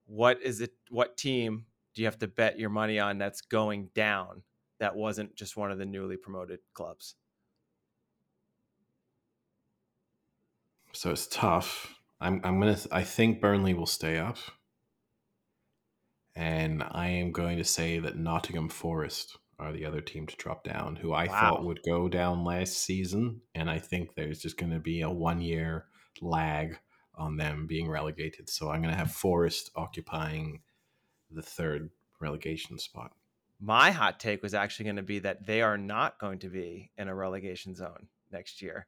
what 0.06 0.40
is 0.44 0.62
it? 0.62 0.76
What 0.92 1.18
team 1.18 1.66
do 1.96 2.04
you 2.04 2.06
have 2.06 2.20
to 2.20 2.28
bet 2.28 2.60
your 2.60 2.70
money 2.70 3.00
on 3.00 3.18
that's 3.18 3.42
going 3.42 3.90
down? 3.96 4.44
That 4.78 4.96
wasn't 4.96 5.36
just 5.36 5.58
one 5.58 5.72
of 5.72 5.80
the 5.80 5.88
newly 5.88 6.16
promoted 6.16 6.60
clubs. 6.76 7.16
So 10.94 11.10
it's 11.10 11.26
tough. 11.26 12.00
I'm 12.22 12.42
I'm 12.44 12.60
gonna 12.60 12.78
I 12.92 13.04
think 13.04 13.42
Burnley 13.42 13.74
will 13.74 13.88
stay 13.88 14.20
up. 14.20 14.38
And 16.40 16.82
I 16.92 17.10
am 17.10 17.34
going 17.34 17.58
to 17.58 17.66
say 17.66 18.00
that 18.00 18.16
Nottingham 18.16 18.70
Forest 18.70 19.38
are 19.60 19.74
the 19.74 19.84
other 19.84 20.00
team 20.00 20.26
to 20.26 20.38
drop 20.38 20.64
down, 20.64 20.96
who 20.96 21.12
I 21.12 21.28
thought 21.28 21.66
would 21.66 21.82
go 21.84 22.08
down 22.08 22.46
last 22.46 22.78
season. 22.78 23.42
And 23.54 23.70
I 23.70 23.78
think 23.78 24.16
there's 24.16 24.40
just 24.40 24.56
gonna 24.56 24.80
be 24.80 25.02
a 25.02 25.10
one 25.10 25.42
year 25.42 25.88
lag 26.22 26.78
on 27.14 27.36
them 27.36 27.68
being 27.68 27.90
relegated. 27.90 28.50
So 28.50 28.72
I'm 28.72 28.82
gonna 28.82 28.96
have 28.96 29.12
Forest 29.12 29.72
occupying 29.76 30.62
the 31.30 31.42
third 31.42 31.90
relegation 32.22 32.80
spot. 32.80 33.12
My 33.60 33.92
hot 33.92 34.22
take 34.22 34.42
was 34.42 34.54
actually 34.54 34.86
going 34.86 34.96
to 34.96 35.04
be 35.04 35.20
that 35.20 35.46
they 35.46 35.62
are 35.62 35.78
not 35.78 36.18
going 36.20 36.40
to 36.40 36.48
be 36.48 36.92
in 36.98 37.10
a 37.10 37.16
relegation 37.16 37.76
zone 37.76 38.08
next 38.32 38.62
year, 38.62 38.88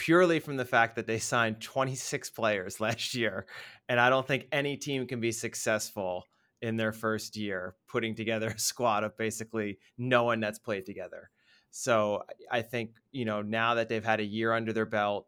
purely 0.00 0.40
from 0.40 0.56
the 0.56 0.64
fact 0.64 0.96
that 0.96 1.06
they 1.06 1.18
signed 1.18 1.60
26 1.60 2.30
players 2.30 2.80
last 2.80 3.14
year. 3.14 3.44
And 3.88 4.00
I 4.00 4.08
don't 4.08 4.26
think 4.26 4.46
any 4.50 4.76
team 4.78 5.06
can 5.06 5.20
be 5.20 5.30
successful 5.30 6.24
in 6.62 6.76
their 6.76 6.92
first 6.92 7.36
year 7.36 7.74
putting 7.86 8.14
together 8.14 8.48
a 8.48 8.58
squad 8.58 9.04
of 9.04 9.16
basically 9.16 9.78
no 9.98 10.24
one 10.24 10.40
that's 10.40 10.58
played 10.58 10.86
together. 10.86 11.30
So 11.70 12.24
I 12.50 12.62
think, 12.62 12.92
you 13.12 13.26
know, 13.26 13.42
now 13.42 13.74
that 13.74 13.88
they've 13.88 14.04
had 14.04 14.20
a 14.20 14.24
year 14.24 14.52
under 14.52 14.72
their 14.72 14.86
belt, 14.86 15.26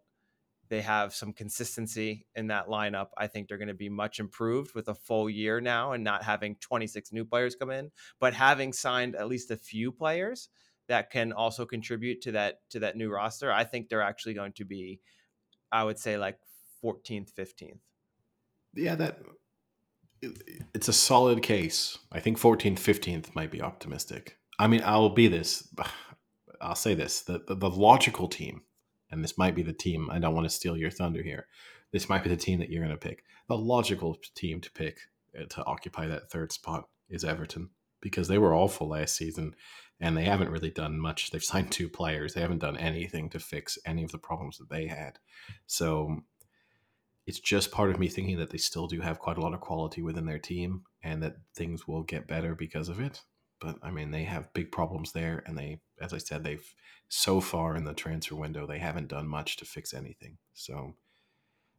they 0.69 0.81
have 0.81 1.15
some 1.15 1.35
consistency 1.35 2.27
in 2.35 2.47
that 2.47 2.69
lineup. 2.69 3.09
I 3.17 3.27
think 3.27 3.49
they're 3.49 3.59
going 3.59 3.69
to 3.69 3.75
be 3.75 3.91
much 3.91 4.21
improved 4.21 4.75
with 4.75 4.89
a 4.89 4.95
full 4.95 5.29
year 5.29 5.61
now 5.61 5.93
and 5.93 6.03
not 6.03 6.25
having 6.25 6.57
26 6.57 7.13
new 7.13 7.27
players 7.27 7.55
come 7.55 7.71
in, 7.71 7.91
but 8.19 8.33
having 8.33 8.73
signed 8.73 9.17
at 9.17 9.29
least 9.29 9.51
a 9.51 9.57
few 9.57 9.93
players 9.93 10.49
that 10.93 11.11
can 11.11 11.33
also 11.33 11.65
contribute 11.67 12.21
to 12.23 12.33
that 12.33 12.61
to 12.71 12.81
that 12.81 12.97
new 12.97 13.11
roster. 13.11 13.51
I 13.51 13.65
think 13.65 13.89
they're 13.89 14.03
actually 14.03 14.35
going 14.35 14.53
to 14.53 14.65
be 14.65 15.01
I 15.71 15.85
would 15.85 15.99
say 15.99 16.19
like 16.19 16.39
14th, 16.85 17.33
15th. 17.33 17.79
Yeah, 18.75 18.95
that 18.97 19.21
it's 20.75 20.89
a 20.89 20.93
solid 20.93 21.43
case. 21.43 21.99
I 22.13 22.21
think 22.21 22.39
14th, 22.39 22.79
15th 22.79 23.35
might 23.35 23.51
be 23.51 23.63
optimistic. 23.63 24.39
I 24.59 24.67
mean, 24.67 24.83
I'll 24.85 25.09
be 25.11 25.29
this. 25.29 25.69
I'll 26.61 26.77
say 26.77 26.95
this: 26.95 27.23
the, 27.23 27.43
the, 27.49 27.57
the 27.57 27.71
logical 27.71 28.29
team 28.29 28.63
and 29.13 29.23
this 29.23 29.39
might 29.39 29.55
be 29.55 29.63
the 29.63 29.73
team. 29.73 30.09
I 30.11 30.19
don't 30.19 30.35
want 30.35 30.47
to 30.47 30.51
steal 30.51 30.77
your 30.77 30.91
thunder 30.91 31.23
here. 31.23 31.47
This 31.93 32.09
might 32.09 32.25
be 32.25 32.31
the 32.31 32.37
team 32.37 32.59
that 32.59 32.71
you're 32.71 32.85
going 32.85 32.97
to 32.97 33.09
pick. 33.09 33.23
The 33.49 33.57
logical 33.57 34.17
team 34.35 34.61
to 34.63 34.73
pick 34.73 34.99
uh, 35.39 35.45
to 35.51 35.65
occupy 35.65 36.07
that 36.07 36.31
third 36.31 36.51
spot 36.51 36.89
is 37.11 37.23
Everton 37.23 37.69
because 38.01 38.27
they 38.27 38.39
were 38.39 38.55
awful 38.55 38.89
last 38.89 39.15
season 39.15 39.55
and 40.03 40.17
they 40.17 40.25
haven't 40.25 40.51
really 40.51 40.71
done 40.71 40.99
much. 40.99 41.31
They've 41.31 41.43
signed 41.53 41.71
two 41.71 41.89
players. 41.89 42.35
They 42.35 42.43
haven't 42.43 42.59
done 42.59 42.77
anything 42.77 43.31
to 43.31 43.39
fix 43.39 43.79
any 43.87 44.03
of 44.03 44.13
the 44.13 44.19
problems 44.19 44.59
that 44.59 44.69
they 44.69 44.89
had. 44.89 45.19
So 45.67 46.19
it's 47.27 47.41
just 47.41 47.71
part 47.71 47.91
of 47.91 48.01
me 48.01 48.09
thinking 48.09 48.37
that 48.39 48.51
they 48.51 48.59
still 48.59 48.89
do 48.89 49.01
have 49.01 49.21
quite 49.21 49.39
a 49.39 49.41
lot 49.41 49.55
of 49.55 49.61
quality 49.61 50.03
within 50.03 50.27
their 50.27 50.41
team 50.41 50.83
and 51.03 51.23
that 51.23 51.37
things 51.55 51.87
will 51.87 52.03
get 52.03 52.27
better 52.27 52.55
because 52.55 52.89
of 52.89 53.01
it. 53.01 53.23
But 53.61 53.79
I 53.81 53.93
mean, 53.93 54.11
they 54.11 54.25
have 54.25 54.53
big 54.55 54.73
problems 54.73 55.13
there, 55.13 55.45
and 55.47 55.57
they, 55.57 55.79
as 56.01 56.13
I 56.13 56.19
said, 56.19 56.43
they've 56.43 56.75
so 57.09 57.41
far 57.41 57.77
in 57.77 57.85
the 57.85 57.95
transfer 57.95 58.35
window 58.35 58.67
they 58.67 58.81
haven't 58.81 59.07
done 59.07 59.29
much 59.29 59.57
to 59.59 59.65
fix 59.65 59.95
anything. 59.95 60.37
So, 60.53 60.95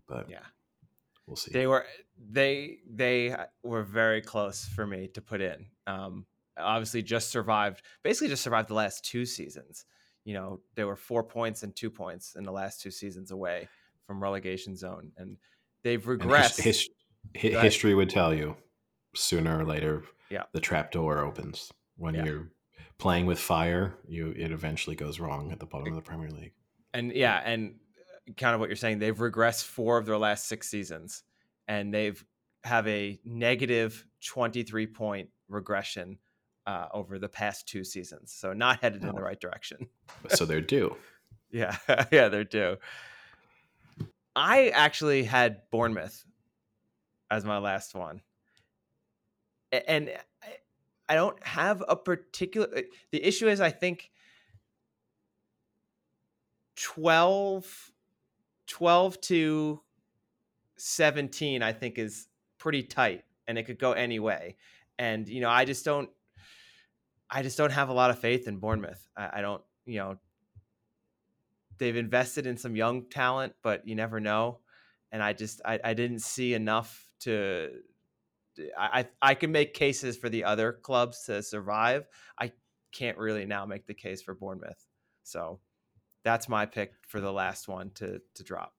but 0.07 0.29
yeah, 0.29 0.45
we'll 1.27 1.35
see. 1.35 1.51
They 1.51 1.67
were 1.67 1.85
they 2.17 2.77
they 2.89 3.35
were 3.63 3.83
very 3.83 4.21
close 4.21 4.63
for 4.63 4.87
me 4.87 5.09
to 5.09 5.21
put 5.21 5.41
in. 5.41 5.65
Um, 5.85 6.25
obviously, 6.57 7.01
just 7.01 7.29
survived 7.29 7.81
basically 8.03 8.29
just 8.29 8.43
survived 8.43 8.69
the 8.69 8.73
last 8.73 9.05
two 9.05 9.25
seasons. 9.25 9.85
You 10.25 10.35
know, 10.35 10.59
they 10.75 10.83
were 10.83 10.95
four 10.95 11.23
points 11.23 11.63
and 11.63 11.75
two 11.75 11.89
points 11.89 12.35
in 12.35 12.43
the 12.43 12.51
last 12.51 12.81
two 12.81 12.91
seasons 12.91 13.31
away 13.31 13.67
from 14.07 14.21
relegation 14.21 14.75
zone, 14.75 15.11
and 15.17 15.37
they've 15.83 16.03
regressed. 16.03 16.57
And 16.57 16.65
his, 16.65 16.89
his, 17.33 17.61
history 17.61 17.93
would 17.93 18.09
tell 18.09 18.33
you 18.33 18.55
sooner 19.15 19.59
or 19.59 19.65
later 19.65 20.03
yeah. 20.29 20.43
the 20.53 20.59
trap 20.59 20.91
door 20.91 21.19
opens 21.19 21.71
when 21.97 22.15
yeah. 22.15 22.25
you're 22.25 22.49
playing 22.97 23.25
with 23.25 23.39
fire 23.39 23.95
you 24.07 24.33
it 24.35 24.51
eventually 24.51 24.95
goes 24.95 25.19
wrong 25.19 25.51
at 25.51 25.59
the 25.59 25.65
bottom 25.65 25.87
of 25.87 25.95
the 25.95 26.01
premier 26.01 26.29
league 26.29 26.53
and 26.93 27.11
yeah 27.13 27.41
and 27.43 27.75
uh, 27.99 28.33
kind 28.37 28.53
of 28.53 28.59
what 28.59 28.69
you're 28.69 28.75
saying 28.75 28.99
they've 28.99 29.17
regressed 29.17 29.65
four 29.65 29.97
of 29.97 30.05
their 30.05 30.17
last 30.17 30.47
six 30.47 30.69
seasons 30.69 31.23
and 31.67 31.93
they've 31.93 32.23
have 32.63 32.87
a 32.87 33.19
negative 33.25 34.05
23 34.25 34.87
point 34.87 35.29
regression 35.49 36.17
uh, 36.65 36.87
over 36.93 37.19
the 37.19 37.29
past 37.29 37.67
two 37.67 37.83
seasons 37.83 38.31
so 38.31 38.53
not 38.53 38.79
headed 38.81 39.03
in 39.03 39.13
the 39.13 39.21
right 39.21 39.39
direction 39.39 39.87
so 40.29 40.45
they're 40.45 40.61
due 40.61 40.95
yeah 41.51 41.75
yeah 42.11 42.29
they're 42.29 42.43
due 42.43 42.77
i 44.35 44.69
actually 44.69 45.23
had 45.23 45.61
bournemouth 45.71 46.25
as 47.29 47.43
my 47.43 47.57
last 47.57 47.95
one 47.95 48.21
and 49.87 50.11
I 51.09 51.15
don't 51.15 51.41
have 51.43 51.83
a 51.87 51.95
particular. 51.95 52.67
Uh, 52.75 52.81
the 53.11 53.23
issue 53.23 53.47
is, 53.47 53.59
I 53.59 53.69
think 53.69 54.11
12, 56.75 57.91
12 58.67 59.21
to 59.21 59.81
17, 60.77 61.61
I 61.61 61.73
think 61.73 61.97
is 61.97 62.27
pretty 62.57 62.83
tight 62.83 63.23
and 63.47 63.57
it 63.57 63.63
could 63.63 63.79
go 63.79 63.91
any 63.91 64.19
way. 64.19 64.55
And, 64.97 65.27
you 65.27 65.41
know, 65.41 65.49
I 65.49 65.65
just 65.65 65.83
don't, 65.83 66.09
I 67.33 67.41
just 67.41 67.57
don't 67.57 67.71
have 67.71 67.89
a 67.89 67.93
lot 67.93 68.11
of 68.11 68.19
faith 68.19 68.47
in 68.47 68.57
Bournemouth. 68.57 69.05
I, 69.17 69.39
I 69.39 69.41
don't, 69.41 69.61
you 69.85 69.97
know, 69.97 70.17
they've 71.79 71.95
invested 71.95 72.45
in 72.45 72.57
some 72.57 72.75
young 72.75 73.09
talent, 73.09 73.53
but 73.63 73.87
you 73.87 73.95
never 73.95 74.19
know. 74.19 74.59
And 75.11 75.21
I 75.23 75.33
just, 75.33 75.59
I, 75.65 75.79
I 75.83 75.93
didn't 75.95 76.19
see 76.19 76.53
enough 76.53 77.05
to, 77.21 77.71
I 78.77 79.07
I 79.19 79.33
can 79.33 79.51
make 79.51 79.73
cases 79.73 80.15
for 80.15 80.29
the 80.29 80.43
other 80.43 80.73
clubs 80.73 81.23
to 81.25 81.41
survive. 81.41 82.05
I 82.39 82.51
can't 82.91 83.17
really 83.17 83.45
now 83.45 83.65
make 83.65 83.87
the 83.87 83.95
case 83.95 84.21
for 84.21 84.35
Bournemouth. 84.35 84.77
So 85.23 85.59
that's 86.23 86.47
my 86.47 86.67
pick 86.67 86.93
for 87.07 87.19
the 87.19 87.31
last 87.33 87.67
one 87.67 87.89
to 87.95 88.21
to 88.35 88.43
drop. 88.43 88.73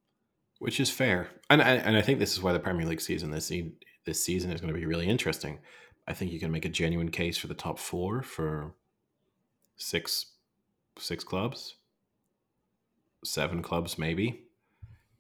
Which 0.61 0.79
is 0.79 0.91
fair, 0.91 1.29
and 1.51 1.61
I, 1.61 1.71
and 1.75 1.97
I 1.97 2.03
think 2.03 2.21
this 2.21 2.33
is 2.33 2.41
why 2.41 2.53
the 2.53 2.61
Premier 2.61 2.87
League 2.87 3.01
season 3.01 3.33
this 3.33 3.53
this 4.07 4.23
season 4.23 4.53
is 4.53 4.61
going 4.61 4.73
to 4.73 4.79
be 4.79 4.87
really 4.87 5.09
interesting. 5.09 5.59
I 6.07 6.13
think 6.13 6.33
you 6.33 6.41
can 6.41 6.51
make 6.51 6.65
a 6.65 6.71
genuine 6.71 7.11
case 7.11 7.39
for 7.39 7.47
the 7.47 7.55
top 7.55 7.79
four 7.79 8.23
for 8.23 8.75
six 9.77 10.27
six 10.99 11.25
clubs, 11.25 11.77
seven 13.25 13.63
clubs 13.63 13.99
maybe, 13.99 14.45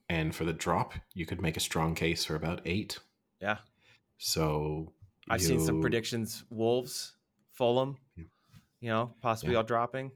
and 0.08 0.34
for 0.34 0.44
the 0.44 0.52
drop 0.52 0.94
you 1.14 1.26
could 1.26 1.40
make 1.40 1.56
a 1.56 1.60
strong 1.60 1.94
case 1.94 2.24
for 2.24 2.34
about 2.34 2.60
eight. 2.64 2.98
Yeah, 3.40 3.58
so 4.18 4.92
I've 5.28 5.40
you, 5.40 5.48
seen 5.48 5.60
some 5.60 5.80
predictions: 5.80 6.44
Wolves, 6.50 7.12
Fulham, 7.52 7.96
yeah. 8.16 8.24
you 8.80 8.88
know, 8.90 9.14
possibly 9.20 9.52
yeah. 9.52 9.58
all 9.58 9.64
dropping. 9.64 10.12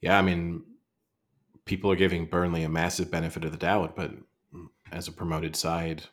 Yeah, 0.00 0.18
I 0.18 0.22
mean, 0.22 0.62
people 1.64 1.90
are 1.90 1.96
giving 1.96 2.26
Burnley 2.26 2.62
a 2.62 2.68
massive 2.68 3.10
benefit 3.10 3.44
of 3.44 3.52
the 3.52 3.58
doubt, 3.58 3.96
but 3.96 4.12
as 4.92 5.08
a 5.08 5.12
promoted 5.12 5.56
side, 5.56 6.04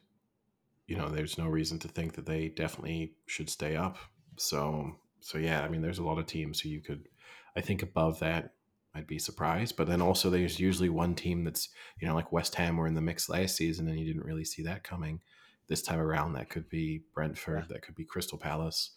you 0.88 0.96
know, 0.96 1.10
there's 1.10 1.38
no 1.38 1.48
reason 1.48 1.80
to 1.80 1.88
think 1.88 2.14
that 2.14 2.26
they 2.26 2.50
definitely 2.50 3.14
should 3.28 3.50
stay 3.50 3.76
up. 3.76 3.98
So, 4.38 4.96
so 5.20 5.38
yeah, 5.38 5.62
I 5.62 5.70
mean, 5.70 5.82
there's 5.82 6.00
a 6.00 6.04
lot 6.04 6.20
of 6.20 6.28
teams 6.28 6.60
who 6.60 6.70
you 6.70 6.82
could, 6.82 7.08
I 7.56 7.62
think, 7.62 7.82
above 7.82 8.20
that. 8.20 8.52
I'd 8.94 9.08
be 9.08 9.20
surprised, 9.20 9.76
but 9.76 9.88
then 9.88 10.02
also 10.02 10.30
there's 10.30 10.58
usually 10.58 10.88
one 10.88 11.16
team 11.16 11.44
that's 11.44 11.68
you 12.00 12.08
know 12.08 12.16
like 12.16 12.32
West 12.32 12.56
Ham 12.56 12.78
were 12.78 12.88
in 12.88 12.94
the 12.94 13.02
mix 13.02 13.28
last 13.28 13.58
season, 13.58 13.90
and 13.90 14.00
you 14.00 14.06
didn't 14.06 14.26
really 14.26 14.46
see 14.46 14.64
that 14.64 14.86
coming 14.86 15.20
this 15.68 15.82
time 15.82 16.00
around. 16.00 16.34
That 16.34 16.50
could 16.50 16.70
be 16.70 17.04
Brentford. 17.14 17.66
That 17.70 17.82
could 17.82 17.96
be 17.96 18.06
Crystal 18.06 18.38
Palace. 18.38 18.92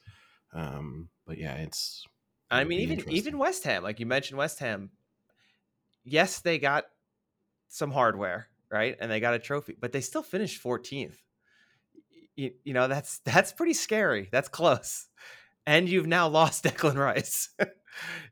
Um, 0.54 1.08
but 1.26 1.36
yeah, 1.36 1.54
it's. 1.54 2.06
I 2.48 2.62
mean, 2.62 2.80
even 2.80 3.10
even 3.10 3.38
West 3.38 3.64
Ham, 3.64 3.82
like 3.82 3.98
you 3.98 4.06
mentioned, 4.06 4.38
West 4.38 4.60
Ham. 4.60 4.90
Yes, 6.04 6.38
they 6.38 6.60
got 6.60 6.84
some 7.66 7.90
hardware, 7.90 8.46
right, 8.70 8.96
and 9.00 9.10
they 9.10 9.18
got 9.18 9.34
a 9.34 9.38
trophy, 9.38 9.74
but 9.78 9.90
they 9.90 10.00
still 10.00 10.22
finished 10.22 10.62
14th. 10.62 11.16
You, 12.38 12.52
you 12.62 12.72
know, 12.72 12.86
that's 12.86 13.18
that's 13.24 13.52
pretty 13.52 13.74
scary. 13.74 14.28
That's 14.30 14.48
close, 14.48 15.08
and 15.66 15.88
you've 15.88 16.06
now 16.06 16.28
lost 16.28 16.62
Declan 16.64 16.96
Rice. 16.96 17.50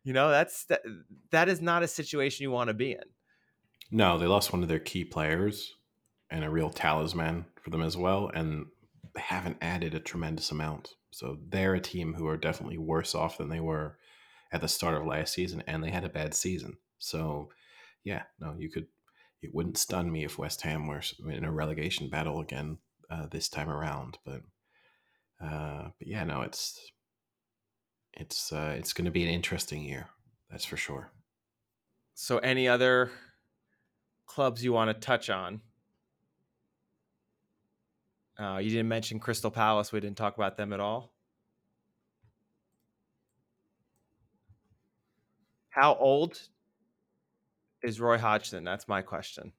you 0.04 0.12
know, 0.12 0.30
that's 0.30 0.64
that. 0.66 0.82
That 1.32 1.48
is 1.48 1.60
not 1.60 1.82
a 1.82 1.88
situation 1.88 2.44
you 2.44 2.52
want 2.52 2.68
to 2.68 2.74
be 2.74 2.92
in. 2.92 3.02
No, 3.90 4.16
they 4.16 4.26
lost 4.26 4.52
one 4.52 4.62
of 4.62 4.68
their 4.68 4.78
key 4.78 5.04
players 5.04 5.74
and 6.30 6.44
a 6.44 6.50
real 6.50 6.70
talisman 6.70 7.46
for 7.60 7.70
them 7.70 7.82
as 7.82 7.96
well. 7.96 8.30
And 8.32 8.66
they 9.14 9.20
haven't 9.20 9.58
added 9.60 9.94
a 9.94 10.00
tremendous 10.00 10.52
amount. 10.52 10.90
So 11.10 11.38
they're 11.48 11.74
a 11.74 11.80
team 11.80 12.14
who 12.14 12.28
are 12.28 12.36
definitely 12.36 12.78
worse 12.78 13.14
off 13.14 13.38
than 13.38 13.48
they 13.48 13.60
were 13.60 13.98
at 14.52 14.60
the 14.60 14.68
start 14.68 14.94
of 14.94 15.06
last 15.06 15.34
season, 15.34 15.64
and 15.66 15.82
they 15.82 15.90
had 15.90 16.04
a 16.04 16.08
bad 16.08 16.34
season. 16.34 16.76
So, 16.98 17.48
yeah, 18.04 18.22
no, 18.38 18.54
you 18.56 18.70
could. 18.70 18.86
It 19.42 19.50
wouldn't 19.52 19.78
stun 19.78 20.10
me 20.10 20.24
if 20.24 20.38
West 20.38 20.62
Ham 20.62 20.86
were 20.86 21.02
in 21.28 21.44
a 21.44 21.52
relegation 21.52 22.08
battle 22.08 22.40
again 22.40 22.78
uh, 23.10 23.26
this 23.30 23.48
time 23.48 23.68
around. 23.68 24.18
But, 24.24 24.42
uh, 25.42 25.88
but 25.98 26.08
yeah, 26.08 26.24
no, 26.24 26.42
it's 26.42 26.78
it's 28.14 28.52
uh, 28.52 28.74
it's 28.76 28.92
going 28.92 29.04
to 29.04 29.10
be 29.10 29.22
an 29.22 29.30
interesting 29.30 29.82
year. 29.82 30.08
That's 30.50 30.64
for 30.64 30.76
sure. 30.76 31.10
So, 32.14 32.38
any 32.38 32.68
other 32.68 33.10
clubs 34.26 34.64
you 34.64 34.72
want 34.72 34.88
to 34.88 34.94
touch 34.94 35.28
on? 35.30 35.60
Uh, 38.38 38.58
you 38.58 38.70
didn't 38.70 38.88
mention 38.88 39.18
Crystal 39.18 39.50
Palace. 39.50 39.92
We 39.92 40.00
didn't 40.00 40.16
talk 40.16 40.36
about 40.36 40.56
them 40.56 40.72
at 40.72 40.80
all. 40.80 41.12
How 45.70 45.94
old 45.96 46.40
is 47.82 48.00
Roy 48.00 48.18
Hodgson? 48.18 48.64
That's 48.64 48.88
my 48.88 49.02
question. 49.02 49.52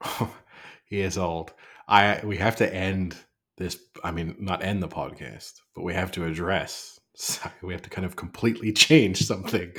He 0.84 1.00
is 1.00 1.18
old. 1.18 1.52
I 1.88 2.20
we 2.24 2.36
have 2.38 2.56
to 2.56 2.74
end 2.74 3.16
this. 3.56 3.78
I 4.02 4.10
mean, 4.10 4.36
not 4.38 4.62
end 4.62 4.82
the 4.82 4.88
podcast, 4.88 5.54
but 5.74 5.82
we 5.82 5.94
have 5.94 6.12
to 6.12 6.24
address. 6.24 6.98
Sorry, 7.16 7.54
we 7.62 7.72
have 7.72 7.82
to 7.82 7.90
kind 7.90 8.04
of 8.04 8.16
completely 8.16 8.72
change 8.86 9.22
something 9.24 9.72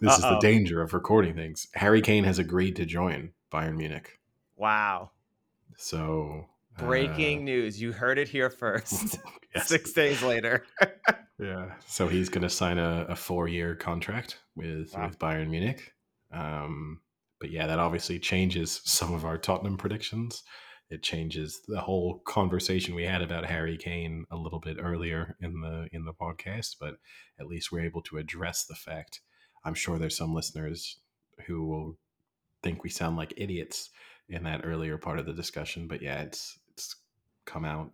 this 0.00 0.18
is 0.18 0.24
Uh-oh. 0.24 0.34
the 0.34 0.40
danger 0.40 0.82
of 0.82 0.92
recording 0.92 1.34
things. 1.34 1.66
Harry 1.74 2.02
Kane 2.02 2.24
has 2.24 2.38
agreed 2.38 2.76
to 2.76 2.84
join 2.84 3.30
Bayern 3.52 3.76
Munich. 3.76 4.18
Wow. 4.56 5.10
So 5.78 6.46
uh, 6.78 6.84
Breaking 6.84 7.44
news. 7.44 7.80
You 7.80 7.92
heard 7.92 8.18
it 8.18 8.28
here 8.28 8.50
first. 8.50 9.18
yes. 9.54 9.68
Six 9.68 9.92
days 9.92 10.22
later. 10.22 10.64
Yeah. 11.38 11.72
So 11.86 12.08
he's 12.08 12.28
going 12.28 12.42
to 12.42 12.50
sign 12.50 12.78
a, 12.78 13.06
a 13.08 13.16
four 13.16 13.48
year 13.48 13.74
contract 13.74 14.40
with 14.56 14.92
Wow. 14.94 15.06
with 15.06 15.18
Bayern 15.18 15.48
Munich. 15.48 15.92
Um, 16.32 17.00
but 17.40 17.50
yeah, 17.50 17.66
that 17.66 17.78
obviously 17.78 18.18
changes 18.18 18.80
some 18.84 19.14
of 19.14 19.24
our 19.24 19.38
Tottenham 19.38 19.76
predictions. 19.76 20.42
It 20.90 21.02
changes 21.02 21.62
the 21.66 21.80
whole 21.80 22.18
conversation 22.26 22.94
we 22.94 23.04
had 23.04 23.22
about 23.22 23.46
Harry 23.46 23.76
Kane 23.76 24.26
a 24.30 24.36
little 24.36 24.60
bit 24.60 24.76
earlier 24.80 25.36
in 25.40 25.60
the 25.60 25.88
in 25.92 26.04
the 26.04 26.12
podcast. 26.12 26.76
But 26.78 26.96
at 27.40 27.46
least 27.46 27.72
we're 27.72 27.84
able 27.84 28.02
to 28.02 28.18
address 28.18 28.64
the 28.64 28.74
fact. 28.74 29.20
I'm 29.64 29.74
sure 29.74 29.98
there's 29.98 30.16
some 30.16 30.34
listeners 30.34 30.98
who 31.46 31.64
will 31.66 31.96
think 32.62 32.82
we 32.84 32.90
sound 32.90 33.16
like 33.16 33.32
idiots 33.36 33.90
in 34.28 34.44
that 34.44 34.60
earlier 34.64 34.98
part 34.98 35.18
of 35.18 35.26
the 35.26 35.32
discussion. 35.32 35.88
But 35.88 36.02
yeah, 36.02 36.20
it's 36.22 36.58
it's 36.68 36.96
come 37.46 37.64
out 37.64 37.90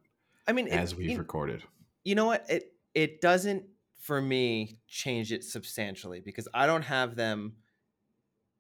I 0.49 0.53
mean, 0.53 0.67
it- 0.67 0.73
as 0.73 0.95
we've 0.95 1.11
you, 1.11 1.19
recorded. 1.19 1.63
you 2.05 2.15
know 2.17 2.27
what? 2.27 2.45
It 2.49 2.73
it 2.95 3.21
doesn't 3.21 3.65
for 4.01 4.21
me 4.21 4.79
change 4.89 5.31
it 5.33 5.45
substantially 5.45 6.21
because 6.21 6.49
I 6.53 6.67
don't 6.67 6.83
have 6.83 7.15
them 7.17 7.55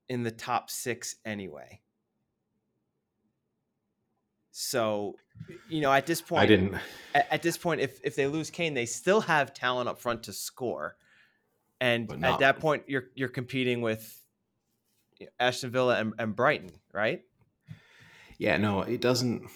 in 0.09 0.23
the 0.23 0.31
top 0.31 0.71
six 0.71 1.17
anyway. 1.25 1.81
So, 4.53 5.17
you 5.69 5.81
know, 5.81 5.93
at 5.93 6.07
this 6.07 6.21
point, 6.21 6.43
I 6.43 6.47
didn't. 6.47 6.75
at, 7.15 7.27
at 7.31 7.43
this 7.43 7.57
point, 7.57 7.81
if 7.81 8.01
if 8.05 8.17
they 8.17 8.27
lose 8.27 8.51
Kane, 8.51 8.75
they 8.75 8.87
still 8.87 9.21
have 9.23 9.55
talent 9.55 9.89
up 9.89 9.99
front 9.99 10.25
to 10.25 10.33
score, 10.33 10.97
and 11.81 12.25
at 12.25 12.41
that 12.41 12.59
point, 12.59 12.85
you're 12.87 13.05
you're 13.15 13.29
competing 13.29 13.81
with 13.81 14.21
Aston 15.39 15.71
Villa 15.71 15.99
and, 15.99 16.15
and 16.19 16.35
Brighton, 16.35 16.71
right? 16.93 17.23
Yeah, 18.39 18.57
no, 18.57 18.83
it 18.83 19.01
doesn't. 19.01 19.49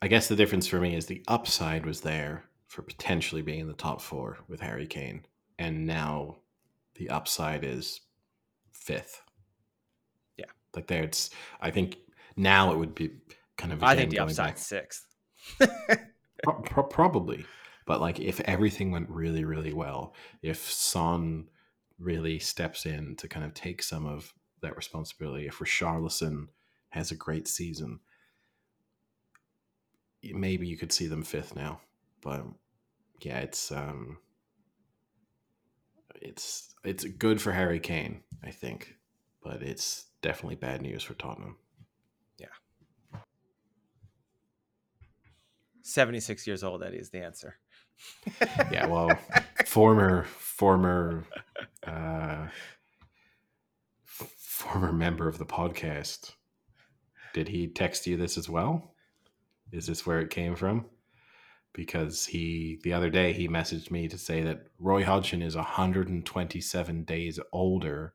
I 0.00 0.08
guess 0.08 0.28
the 0.28 0.36
difference 0.36 0.66
for 0.66 0.78
me 0.78 0.94
is 0.94 1.06
the 1.06 1.24
upside 1.26 1.84
was 1.84 2.02
there 2.02 2.44
for 2.68 2.82
potentially 2.82 3.42
being 3.42 3.60
in 3.60 3.68
the 3.68 3.72
top 3.72 4.00
four 4.00 4.38
with 4.46 4.60
Harry 4.60 4.86
Kane, 4.86 5.26
and 5.58 5.86
now 5.86 6.36
the 6.94 7.10
upside 7.10 7.64
is 7.64 8.00
fifth. 8.70 9.22
Yeah. 10.36 10.46
like 10.76 10.86
there, 10.86 11.02
it's. 11.02 11.30
I 11.60 11.70
think 11.70 11.96
now 12.36 12.72
it 12.72 12.78
would 12.78 12.94
be 12.94 13.10
kind 13.58 13.72
of. 13.72 13.82
I 13.82 13.94
think 13.94 13.98
again 13.98 14.08
the 14.10 14.16
going 14.16 14.28
upside's 14.30 14.38
back- 14.38 14.58
sixth. 14.58 15.06
Pro- 16.44 16.60
pro- 16.62 16.84
probably, 16.84 17.44
but 17.84 18.00
like 18.00 18.20
if 18.20 18.38
everything 18.40 18.92
went 18.92 19.10
really, 19.10 19.44
really 19.44 19.72
well, 19.72 20.14
if 20.40 20.70
Son 20.70 21.48
really 21.98 22.38
steps 22.38 22.86
in 22.86 23.16
to 23.16 23.26
kind 23.26 23.44
of 23.44 23.54
take 23.54 23.82
some 23.82 24.06
of 24.06 24.32
that 24.62 24.76
responsibility, 24.76 25.48
if 25.48 25.58
Richarlison 25.58 26.46
has 26.90 27.10
a 27.10 27.16
great 27.16 27.48
season, 27.48 27.98
maybe 30.22 30.68
you 30.68 30.76
could 30.76 30.92
see 30.92 31.08
them 31.08 31.24
fifth 31.24 31.56
now. 31.56 31.80
But 32.22 32.44
yeah, 33.20 33.38
it's 33.40 33.72
um, 33.72 34.18
it's 36.22 36.72
it's 36.84 37.04
good 37.04 37.40
for 37.42 37.52
Harry 37.52 37.80
Kane, 37.80 38.22
I 38.44 38.50
think, 38.50 38.94
but 39.42 39.62
it's 39.62 40.06
definitely 40.22 40.56
bad 40.56 40.82
news 40.82 41.02
for 41.02 41.14
Tottenham. 41.14 41.56
76 45.88 46.46
years 46.46 46.62
old, 46.62 46.82
Eddie 46.82 46.98
is 46.98 47.10
the 47.10 47.24
answer. 47.24 47.56
yeah 48.70 48.86
well 48.94 49.10
former 49.66 50.22
former 50.24 51.24
uh 51.84 52.46
former 54.04 54.92
member 54.92 55.28
of 55.28 55.38
the 55.38 55.46
podcast. 55.46 56.32
Did 57.32 57.48
he 57.48 57.68
text 57.68 58.06
you 58.06 58.16
this 58.16 58.36
as 58.38 58.48
well? 58.48 58.94
Is 59.72 59.86
this 59.86 60.06
where 60.06 60.20
it 60.20 60.30
came 60.30 60.54
from? 60.54 60.86
Because 61.72 62.26
he 62.26 62.80
the 62.82 62.92
other 62.92 63.10
day 63.10 63.32
he 63.32 63.48
messaged 63.48 63.90
me 63.90 64.08
to 64.08 64.18
say 64.18 64.42
that 64.42 64.66
roy 64.78 65.04
hodgson 65.04 65.42
is 65.42 65.54
127 65.54 67.04
days 67.04 67.38
older 67.52 68.14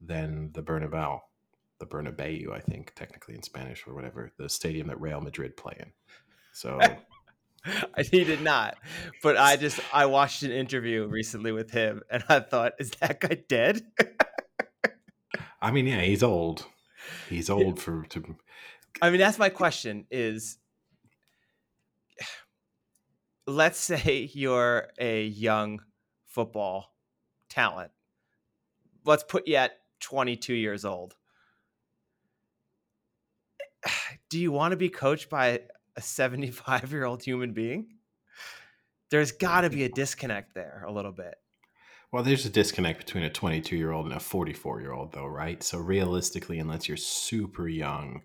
than 0.00 0.50
the 0.52 0.62
bernabeu 0.62 1.18
the 1.80 1.86
bernabeu 1.86 2.52
i 2.52 2.60
think 2.60 2.92
technically 2.94 3.34
in 3.34 3.42
spanish 3.42 3.84
or 3.86 3.94
whatever 3.94 4.32
the 4.38 4.48
stadium 4.48 4.86
that 4.86 5.00
real 5.00 5.20
madrid 5.20 5.56
play 5.56 5.76
in 5.80 5.92
so 6.58 6.80
he 8.10 8.24
did 8.24 8.42
not. 8.42 8.76
But 9.22 9.36
I 9.36 9.56
just 9.56 9.80
I 9.92 10.06
watched 10.06 10.42
an 10.42 10.50
interview 10.50 11.06
recently 11.06 11.52
with 11.52 11.70
him 11.70 12.02
and 12.10 12.24
I 12.28 12.40
thought, 12.40 12.72
is 12.80 12.90
that 13.00 13.20
guy 13.20 13.38
dead? 13.48 13.82
I 15.62 15.70
mean, 15.70 15.86
yeah, 15.86 16.00
he's 16.00 16.22
old. 16.22 16.66
He's 17.28 17.48
old 17.48 17.80
for 17.80 18.04
to. 18.10 18.36
I 19.00 19.10
mean, 19.10 19.20
that's 19.20 19.38
my 19.38 19.50
question 19.50 20.06
is 20.10 20.58
let's 23.46 23.78
say 23.78 24.28
you're 24.32 24.88
a 24.98 25.26
young 25.26 25.80
football 26.26 26.92
talent. 27.48 27.92
Let's 29.04 29.22
put 29.22 29.46
you 29.46 29.54
at 29.56 29.78
22 30.00 30.54
years 30.54 30.84
old. 30.84 31.14
Do 34.28 34.40
you 34.40 34.50
want 34.50 34.72
to 34.72 34.76
be 34.76 34.88
coached 34.88 35.30
by 35.30 35.60
a 35.98 36.02
75 36.02 36.92
year 36.92 37.04
old 37.04 37.22
human 37.22 37.52
being? 37.52 37.88
There's 39.10 39.32
got 39.32 39.62
to 39.62 39.70
be 39.70 39.84
a 39.84 39.88
disconnect 39.88 40.54
there 40.54 40.84
a 40.86 40.92
little 40.92 41.12
bit. 41.12 41.34
Well, 42.12 42.22
there's 42.22 42.46
a 42.46 42.50
disconnect 42.50 43.04
between 43.04 43.24
a 43.24 43.30
22 43.30 43.76
year 43.76 43.92
old 43.92 44.06
and 44.06 44.14
a 44.14 44.20
44 44.20 44.80
year 44.80 44.92
old, 44.92 45.12
though, 45.12 45.26
right? 45.26 45.62
So 45.62 45.78
realistically, 45.78 46.58
unless 46.58 46.88
you're 46.88 46.96
super 46.96 47.68
young, 47.68 48.22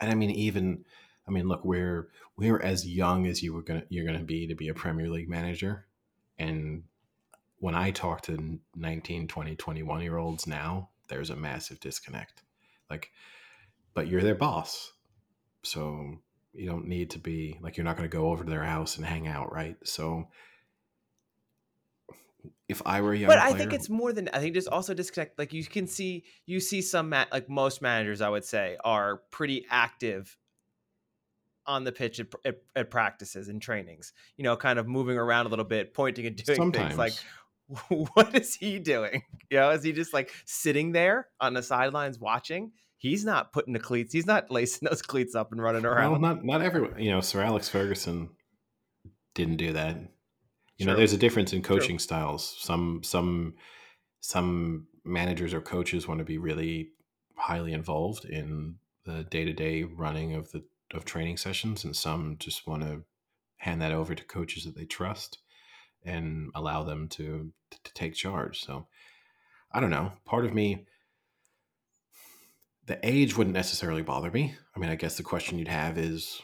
and 0.00 0.10
I 0.10 0.14
mean, 0.14 0.30
even, 0.30 0.84
I 1.26 1.30
mean, 1.30 1.48
look, 1.48 1.64
we're 1.64 2.10
we're 2.36 2.60
as 2.60 2.86
young 2.86 3.26
as 3.26 3.42
you 3.42 3.54
were 3.54 3.62
gonna 3.62 3.84
you're 3.88 4.06
gonna 4.06 4.22
be 4.22 4.46
to 4.46 4.54
be 4.54 4.68
a 4.68 4.74
Premier 4.74 5.08
League 5.08 5.28
manager, 5.28 5.86
and 6.38 6.84
when 7.58 7.74
I 7.74 7.90
talk 7.90 8.22
to 8.22 8.58
19, 8.76 9.26
20, 9.26 9.56
21 9.56 10.02
year 10.02 10.18
olds 10.18 10.46
now, 10.46 10.90
there's 11.08 11.30
a 11.30 11.36
massive 11.36 11.80
disconnect. 11.80 12.42
Like, 12.90 13.10
but 13.94 14.06
you're 14.06 14.22
their 14.22 14.34
boss, 14.34 14.92
so 15.62 16.18
you 16.54 16.68
don't 16.68 16.86
need 16.86 17.10
to 17.10 17.18
be 17.18 17.58
like 17.60 17.76
you're 17.76 17.84
not 17.84 17.96
going 17.96 18.08
to 18.08 18.16
go 18.16 18.30
over 18.30 18.44
to 18.44 18.50
their 18.50 18.64
house 18.64 18.96
and 18.96 19.04
hang 19.04 19.26
out, 19.26 19.52
right? 19.52 19.76
So 19.84 20.28
if 22.68 22.82
I 22.86 23.00
were 23.00 23.12
a 23.12 23.18
young 23.18 23.28
but 23.28 23.38
I 23.38 23.52
think 23.52 23.72
it's 23.72 23.90
more 23.90 24.12
than 24.12 24.28
I 24.32 24.38
think 24.38 24.54
there's 24.54 24.66
also 24.66 24.94
disconnect. 24.94 25.38
Like 25.38 25.52
you 25.52 25.64
can 25.64 25.86
see, 25.86 26.24
you 26.46 26.60
see 26.60 26.80
some 26.82 27.10
ma- 27.10 27.26
like 27.32 27.48
most 27.48 27.82
managers, 27.82 28.20
I 28.20 28.28
would 28.28 28.44
say, 28.44 28.76
are 28.84 29.22
pretty 29.30 29.66
active 29.70 30.36
on 31.66 31.84
the 31.84 31.92
pitch 31.92 32.20
at, 32.20 32.26
at, 32.44 32.56
at 32.76 32.90
practices 32.90 33.48
and 33.48 33.60
trainings. 33.60 34.12
You 34.36 34.44
know, 34.44 34.56
kind 34.56 34.78
of 34.78 34.86
moving 34.86 35.18
around 35.18 35.46
a 35.46 35.48
little 35.50 35.64
bit, 35.64 35.94
pointing 35.94 36.26
and 36.26 36.36
doing 36.44 36.72
things. 36.72 36.96
Like, 36.96 37.14
what 37.88 38.34
is 38.34 38.54
he 38.54 38.78
doing? 38.78 39.22
You 39.50 39.58
know, 39.58 39.70
is 39.70 39.82
he 39.82 39.92
just 39.92 40.14
like 40.14 40.30
sitting 40.46 40.92
there 40.92 41.28
on 41.40 41.54
the 41.54 41.62
sidelines 41.62 42.18
watching? 42.18 42.72
He's 43.04 43.22
not 43.22 43.52
putting 43.52 43.74
the 43.74 43.78
cleats. 43.78 44.14
He's 44.14 44.26
not 44.26 44.50
lacing 44.50 44.88
those 44.88 45.02
cleats 45.02 45.34
up 45.34 45.52
and 45.52 45.62
running 45.62 45.84
around. 45.84 46.12
Well, 46.12 46.20
not 46.20 46.42
not 46.42 46.62
everyone. 46.62 46.98
You 46.98 47.10
know, 47.10 47.20
Sir 47.20 47.42
Alex 47.42 47.68
Ferguson 47.68 48.30
didn't 49.34 49.56
do 49.56 49.74
that. 49.74 49.98
You 50.78 50.86
know, 50.86 50.96
there's 50.96 51.12
a 51.12 51.18
difference 51.18 51.52
in 51.52 51.62
coaching 51.62 51.98
styles. 51.98 52.56
Some 52.58 53.02
some 53.04 53.56
some 54.20 54.86
managers 55.04 55.52
or 55.52 55.60
coaches 55.60 56.08
want 56.08 56.18
to 56.18 56.24
be 56.24 56.38
really 56.38 56.92
highly 57.36 57.74
involved 57.74 58.24
in 58.24 58.76
the 59.04 59.24
day 59.24 59.44
to 59.44 59.52
day 59.52 59.82
running 59.82 60.34
of 60.34 60.50
the 60.52 60.64
of 60.94 61.04
training 61.04 61.36
sessions, 61.36 61.84
and 61.84 61.94
some 61.94 62.36
just 62.38 62.66
want 62.66 62.82
to 62.84 63.02
hand 63.58 63.82
that 63.82 63.92
over 63.92 64.14
to 64.14 64.24
coaches 64.24 64.64
that 64.64 64.76
they 64.76 64.86
trust 64.86 65.38
and 66.06 66.50
allow 66.54 66.82
them 66.82 67.08
to 67.08 67.52
to 67.70 67.92
take 67.92 68.14
charge. 68.14 68.64
So 68.64 68.86
I 69.70 69.80
don't 69.80 69.90
know. 69.90 70.12
Part 70.24 70.46
of 70.46 70.54
me 70.54 70.86
the 72.86 72.98
age 73.02 73.36
wouldn't 73.36 73.54
necessarily 73.54 74.02
bother 74.02 74.30
me. 74.30 74.54
I 74.74 74.78
mean, 74.78 74.90
I 74.90 74.96
guess 74.96 75.16
the 75.16 75.22
question 75.22 75.58
you'd 75.58 75.68
have 75.68 75.96
is, 75.98 76.42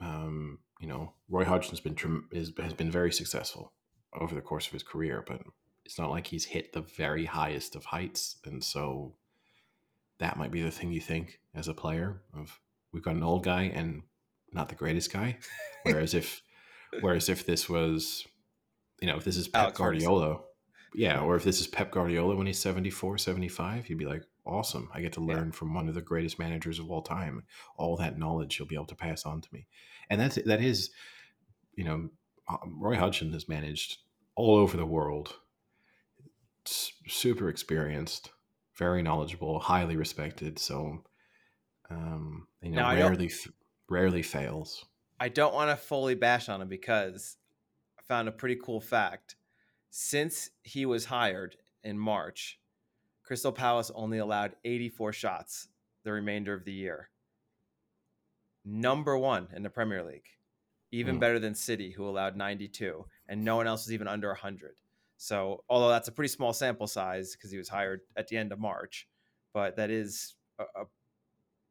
um, 0.00 0.58
you 0.80 0.88
know, 0.88 1.14
Roy 1.28 1.44
Hodgson's 1.44 1.80
been 1.80 1.96
is, 2.32 2.52
has 2.58 2.72
been 2.72 2.90
very 2.90 3.12
successful 3.12 3.72
over 4.18 4.34
the 4.34 4.40
course 4.40 4.66
of 4.66 4.72
his 4.72 4.82
career, 4.82 5.24
but 5.26 5.42
it's 5.84 5.98
not 5.98 6.10
like 6.10 6.26
he's 6.26 6.44
hit 6.44 6.72
the 6.72 6.80
very 6.80 7.26
highest 7.26 7.76
of 7.76 7.84
heights, 7.84 8.36
and 8.44 8.62
so 8.62 9.14
that 10.18 10.38
might 10.38 10.50
be 10.50 10.62
the 10.62 10.70
thing 10.70 10.92
you 10.92 11.00
think 11.00 11.40
as 11.54 11.68
a 11.68 11.74
player 11.74 12.22
of 12.34 12.60
we've 12.92 13.02
got 13.02 13.16
an 13.16 13.22
old 13.22 13.44
guy 13.44 13.64
and 13.64 14.02
not 14.52 14.68
the 14.68 14.74
greatest 14.74 15.12
guy. 15.12 15.36
Whereas 15.82 16.14
if, 16.14 16.40
whereas 17.00 17.28
if 17.28 17.44
this 17.44 17.68
was, 17.68 18.26
you 19.02 19.08
know, 19.08 19.16
if 19.16 19.24
this 19.24 19.36
is 19.36 19.48
Pep 19.48 19.62
Alex. 19.62 19.78
Guardiola, 19.78 20.40
yeah, 20.94 21.20
or 21.20 21.36
if 21.36 21.44
this 21.44 21.60
is 21.60 21.66
Pep 21.66 21.90
Guardiola 21.90 22.36
when 22.36 22.46
he's 22.46 22.58
74, 22.58 23.18
75, 23.18 23.90
you'd 23.90 23.98
be 23.98 24.06
like, 24.06 24.22
awesome. 24.46 24.90
I 24.92 25.00
get 25.00 25.12
to 25.14 25.20
Yeah. 25.20 25.36
learn 25.36 25.52
from 25.52 25.74
one 25.74 25.88
of 25.88 25.94
the 25.94 26.02
greatest 26.02 26.38
managers 26.38 26.78
of 26.78 26.90
all 26.90 27.02
time. 27.02 27.44
All 27.76 27.96
that 27.96 28.18
knowledge 28.18 28.56
he'll 28.56 28.66
be 28.66 28.74
able 28.74 28.86
to 28.86 28.94
pass 28.94 29.24
on 29.24 29.40
to 29.40 29.48
me. 29.52 29.66
And 30.10 30.20
that's, 30.20 30.36
that 30.36 30.60
is, 30.60 30.90
you 31.74 31.84
know, 31.84 32.10
um, 32.48 32.78
Roy 32.80 32.96
Hodgson 32.96 33.32
has 33.32 33.48
managed 33.48 33.98
all 34.36 34.56
over 34.56 34.76
the 34.76 34.86
world. 34.86 35.38
super 36.66 37.48
experienced, 37.48 38.30
very 38.76 39.02
knowledgeable, 39.02 39.60
highly 39.60 39.96
respected. 39.96 40.58
So, 40.58 41.04
um, 41.90 42.48
you 42.62 42.70
know, 42.70 42.82
Now, 42.82 42.94
rarely 42.94 43.26
f- 43.26 43.48
rarely 43.88 44.22
fails. 44.22 44.84
I 45.20 45.28
don't 45.28 45.54
want 45.54 45.70
to 45.70 45.76
fully 45.76 46.14
bash 46.14 46.48
on 46.48 46.62
him 46.62 46.68
because 46.68 47.36
I 47.98 48.02
found 48.02 48.28
a 48.28 48.32
pretty 48.32 48.56
cool 48.56 48.80
fact. 48.80 49.36
Since 49.90 50.50
he 50.62 50.86
was 50.86 51.04
hired 51.04 51.56
in 51.82 51.98
March, 51.98 52.58
Crystal 53.24 53.52
Palace 53.52 53.90
only 53.94 54.18
allowed 54.18 54.54
84 54.64 55.12
shots 55.12 55.68
the 56.04 56.12
remainder 56.12 56.52
of 56.54 56.64
the 56.64 56.72
year. 56.72 57.08
Number 58.64 59.18
one 59.18 59.48
in 59.54 59.62
the 59.62 59.70
Premier 59.70 60.02
League, 60.02 60.28
even 60.90 61.16
Hmm. 61.16 61.20
better 61.20 61.38
than 61.38 61.54
City, 61.54 61.90
who 61.90 62.08
allowed 62.08 62.36
92, 62.36 63.06
and 63.28 63.44
no 63.44 63.56
one 63.56 63.66
else 63.66 63.86
is 63.86 63.92
even 63.92 64.08
under 64.08 64.28
100. 64.30 64.76
So, 65.16 65.64
although 65.68 65.88
that's 65.90 66.08
a 66.08 66.12
pretty 66.12 66.28
small 66.28 66.52
sample 66.52 66.86
size 66.86 67.34
because 67.34 67.50
he 67.50 67.58
was 67.58 67.68
hired 67.68 68.02
at 68.16 68.28
the 68.28 68.36
end 68.36 68.52
of 68.52 68.58
March, 68.58 69.08
but 69.52 69.76
that 69.76 69.90
is 69.90 70.34
a, 70.58 70.64
a 70.82 70.84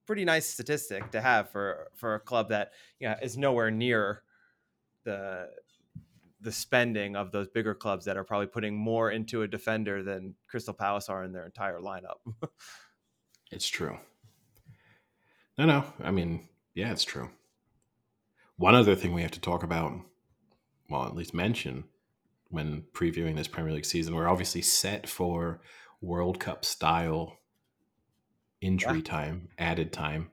pretty 0.05 0.25
nice 0.25 0.45
statistic 0.45 1.11
to 1.11 1.21
have 1.21 1.49
for 1.49 1.89
for 1.95 2.15
a 2.15 2.19
club 2.19 2.49
that 2.49 2.73
yeah 2.99 3.19
is 3.21 3.37
nowhere 3.37 3.71
near 3.71 4.23
the 5.03 5.49
the 6.43 6.51
spending 6.51 7.15
of 7.15 7.31
those 7.31 7.47
bigger 7.47 7.73
clubs 7.73 8.05
that 8.05 8.17
are 8.17 8.23
probably 8.23 8.47
putting 8.47 8.75
more 8.75 9.11
into 9.11 9.41
a 9.41 9.47
defender 9.47 10.03
than 10.03 10.35
Crystal 10.47 10.73
Palace 10.73 11.09
are 11.09 11.23
in 11.23 11.31
their 11.31 11.45
entire 11.45 11.79
lineup. 11.79 12.17
It's 13.51 13.67
true. 13.67 13.97
No, 15.59 15.65
no. 15.65 15.83
I 16.03 16.09
mean, 16.09 16.47
yeah, 16.73 16.91
it's 16.91 17.03
true. 17.03 17.29
One 18.57 18.73
other 18.73 18.95
thing 18.95 19.13
we 19.13 19.21
have 19.21 19.31
to 19.31 19.39
talk 19.39 19.61
about, 19.61 19.93
well, 20.89 21.05
at 21.05 21.15
least 21.15 21.35
mention 21.35 21.83
when 22.49 22.85
previewing 22.93 23.35
this 23.35 23.47
Premier 23.47 23.71
League 23.73 23.85
season, 23.85 24.15
we're 24.15 24.27
obviously 24.27 24.63
set 24.63 25.07
for 25.07 25.61
World 26.01 26.39
Cup 26.39 26.65
style 26.65 27.37
injury 28.61 28.97
Yeah. 28.97 29.03
time, 29.03 29.49
added 29.59 29.93
time. 29.93 30.31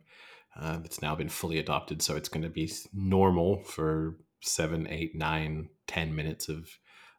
Uh, 0.57 0.81
it's 0.85 1.03
now 1.03 1.15
been 1.15 1.29
fully 1.29 1.59
adopted, 1.59 2.01
so 2.03 2.17
it's 2.17 2.29
going 2.31 2.43
to 2.43 2.49
be 2.49 2.71
normal 2.93 3.63
for 3.65 4.17
seven, 4.41 4.87
eight, 4.89 5.15
nine, 5.15 5.69
ten 5.87 6.15
minutes 6.15 6.49
of 6.49 6.69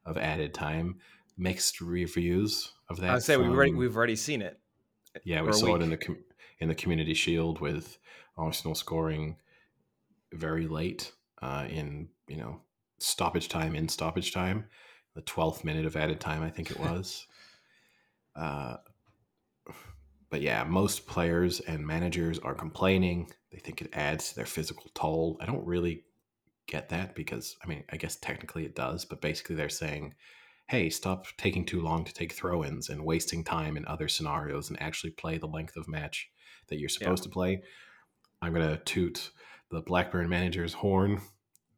of 0.05 0.17
added 0.17 0.53
time. 0.53 0.97
Mixed 1.37 1.81
reviews 1.81 2.73
of 2.89 2.97
that. 2.97 3.09
I 3.09 3.13
would 3.15 3.23
say 3.23 3.37
we've 3.37 3.49
already 3.49 3.73
we've 3.73 3.95
already 3.95 4.15
seen 4.15 4.41
it. 4.41 4.59
yeah, 5.23 5.41
we 5.41 5.53
saw 5.53 5.75
it 5.75 5.81
in 5.81 5.89
the 5.89 5.97
com- 5.97 6.23
in 6.59 6.67
the 6.67 6.75
Community 6.75 7.13
Shield 7.13 7.59
with 7.61 7.97
Arsenal 8.37 8.75
scoring 8.75 9.37
very 10.33 10.67
late 10.67 11.11
uh, 11.41 11.65
in 11.69 12.09
you 12.27 12.37
know 12.37 12.61
stoppage 12.99 13.49
time 13.49 13.75
in 13.75 13.87
stoppage 13.89 14.33
time, 14.33 14.65
the 15.15 15.21
twelfth 15.21 15.63
minute 15.63 15.85
of 15.85 15.95
added 15.95 16.19
time, 16.19 16.43
I 16.43 16.49
think 16.49 16.69
it 16.69 16.79
was. 16.91 17.25
uh, 18.35 18.77
but 20.29 20.41
yeah, 20.41 20.63
most 20.63 21.07
players 21.07 21.59
and 21.59 21.85
managers 21.85 22.39
are 22.39 22.53
complaining. 22.55 23.29
They 23.51 23.59
think 23.59 23.81
it 23.81 23.89
adds 23.93 24.29
to 24.29 24.35
their 24.35 24.45
physical 24.45 24.89
toll. 24.93 25.37
I 25.41 25.45
don't 25.45 25.65
really 25.65 26.03
get 26.71 26.89
that 26.89 27.13
because 27.15 27.57
I 27.63 27.67
mean, 27.67 27.83
I 27.91 27.97
guess 27.97 28.15
technically 28.15 28.65
it 28.65 28.75
does, 28.75 29.05
but 29.05 29.21
basically 29.21 29.55
they're 29.55 29.69
saying, 29.69 30.15
"Hey, 30.67 30.89
stop 30.89 31.27
taking 31.37 31.65
too 31.65 31.81
long 31.81 32.03
to 32.05 32.13
take 32.13 32.31
throw-ins 32.33 32.89
and 32.89 33.05
wasting 33.05 33.43
time 33.43 33.77
in 33.77 33.85
other 33.85 34.07
scenarios 34.07 34.69
and 34.69 34.81
actually 34.81 35.11
play 35.11 35.37
the 35.37 35.47
length 35.47 35.75
of 35.77 35.87
match 35.87 36.29
that 36.67 36.79
you're 36.79 36.89
supposed 36.89 37.23
to 37.23 37.29
play." 37.29 37.61
I'm 38.41 38.53
gonna 38.53 38.77
toot 38.85 39.31
the 39.69 39.81
Blackburn 39.81 40.29
manager's 40.29 40.73
horn, 40.73 41.21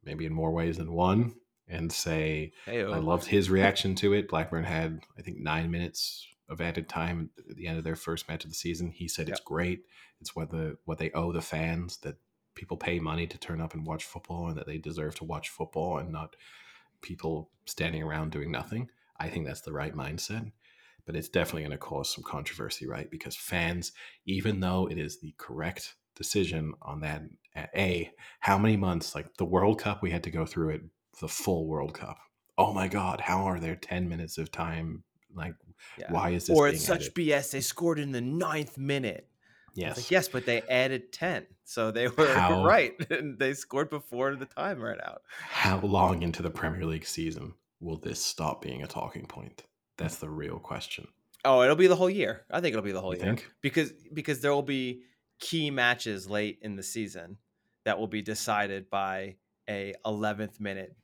maybe 0.02 0.26
in 0.26 0.32
more 0.32 0.52
ways 0.52 0.78
than 0.78 0.92
one, 0.92 1.34
and 1.68 1.92
say 1.92 2.52
Hey, 2.66 2.84
I 2.84 2.98
loved 2.98 3.26
his 3.26 3.50
reaction 3.50 3.94
to 3.96 4.12
it. 4.14 4.28
Blackburn 4.28 4.64
had, 4.64 5.00
I 5.18 5.22
think, 5.22 5.38
nine 5.38 5.70
minutes 5.70 6.26
of 6.48 6.60
added 6.60 6.88
time 6.88 7.30
at 7.50 7.56
the 7.56 7.66
end 7.66 7.78
of 7.78 7.84
their 7.84 7.96
first 7.96 8.28
match 8.28 8.44
of 8.44 8.50
the 8.50 8.56
season. 8.56 8.90
He 8.90 9.08
said 9.08 9.28
it's 9.28 9.40
great. 9.40 9.84
It's 10.20 10.36
what 10.36 10.50
the 10.50 10.76
what 10.84 10.98
they 10.98 11.10
owe 11.12 11.32
the 11.32 11.40
fans 11.40 11.98
that 11.98 12.16
people 12.54 12.76
pay 12.76 12.98
money 13.00 13.26
to 13.26 13.38
turn 13.38 13.60
up 13.60 13.74
and 13.74 13.86
watch 13.86 14.04
football, 14.04 14.48
and 14.48 14.56
that 14.56 14.66
they 14.66 14.78
deserve 14.78 15.14
to 15.16 15.24
watch 15.24 15.48
football 15.48 15.98
and 15.98 16.10
not 16.12 16.36
people 17.02 17.50
standing 17.66 18.02
around 18.02 18.30
doing 18.32 18.50
nothing. 18.50 18.88
I 19.18 19.28
think 19.28 19.46
that's 19.46 19.60
the 19.60 19.72
right 19.72 19.94
mindset. 19.94 20.50
But 21.06 21.16
it's 21.16 21.28
definitely 21.28 21.62
going 21.62 21.72
to 21.72 21.78
cause 21.78 22.12
some 22.14 22.24
controversy, 22.24 22.86
right? 22.86 23.10
Because 23.10 23.36
fans, 23.36 23.92
even 24.24 24.60
though 24.60 24.88
it 24.90 24.98
is 24.98 25.20
the 25.20 25.34
correct 25.36 25.96
decision 26.16 26.72
on 26.80 27.00
that, 27.00 27.22
a 27.76 28.10
how 28.40 28.56
many 28.56 28.76
months 28.76 29.14
like 29.14 29.36
the 29.36 29.44
World 29.44 29.78
Cup 29.80 30.02
we 30.02 30.10
had 30.10 30.22
to 30.24 30.30
go 30.30 30.46
through 30.46 30.70
it 30.70 30.82
the 31.20 31.28
full 31.28 31.66
World 31.66 31.94
Cup. 31.94 32.18
Oh 32.56 32.72
my 32.72 32.88
God, 32.88 33.20
how 33.20 33.44
are 33.44 33.60
there 33.60 33.76
10 33.76 34.08
minutes 34.08 34.38
of 34.38 34.50
time? 34.50 35.02
Like, 35.34 35.54
Yeah. 35.98 36.12
why 36.12 36.30
is 36.30 36.46
this 36.46 36.56
or 36.56 36.68
it's 36.68 36.84
such 36.84 37.02
added? 37.02 37.14
BS. 37.14 37.50
They 37.50 37.60
scored 37.60 37.98
in 37.98 38.12
the 38.12 38.20
ninth 38.20 38.78
minute. 38.78 39.28
Yes. 39.74 39.96
Like, 39.96 40.10
yes, 40.10 40.28
but 40.28 40.46
they 40.46 40.62
added 40.62 41.12
10. 41.12 41.46
So 41.64 41.90
they 41.90 42.08
were 42.16 42.32
How- 42.34 42.64
right. 42.64 42.94
And 43.10 43.38
they 43.38 43.54
scored 43.54 43.90
before 43.90 44.36
the 44.36 44.46
time 44.46 44.80
ran 44.82 44.98
out. 45.02 45.22
How 45.40 45.80
long 45.80 46.22
into 46.22 46.42
the 46.42 46.50
Premier 46.50 46.84
League 46.86 47.06
season 47.06 47.54
will 47.80 47.96
this 47.96 48.24
stop 48.24 48.62
being 48.62 48.82
a 48.82 48.86
talking 48.86 49.26
point? 49.26 49.64
That's 49.96 50.16
the 50.16 50.28
real 50.30 50.58
question. 50.58 51.08
Oh, 51.44 51.62
it'll 51.62 51.76
be 51.76 51.86
the 51.88 51.96
whole 51.96 52.08
year. 52.10 52.42
I 52.50 52.60
think 52.60 52.72
it'll 52.72 52.84
be 52.84 52.92
the 52.92 53.00
whole 53.00 53.14
You 53.14 53.20
year. 53.22 53.34
think? 53.34 53.50
Because 53.60 53.92
because 54.12 54.40
there 54.40 54.52
will 54.52 54.62
be 54.62 55.02
key 55.40 55.70
matches 55.70 56.28
late 56.30 56.58
in 56.62 56.76
the 56.76 56.82
season 56.82 57.36
that 57.84 57.98
will 57.98 58.06
be 58.06 58.22
decided 58.22 58.88
by 58.88 59.36
a 59.68 59.92
11th 60.06 60.58
minute 60.58 60.96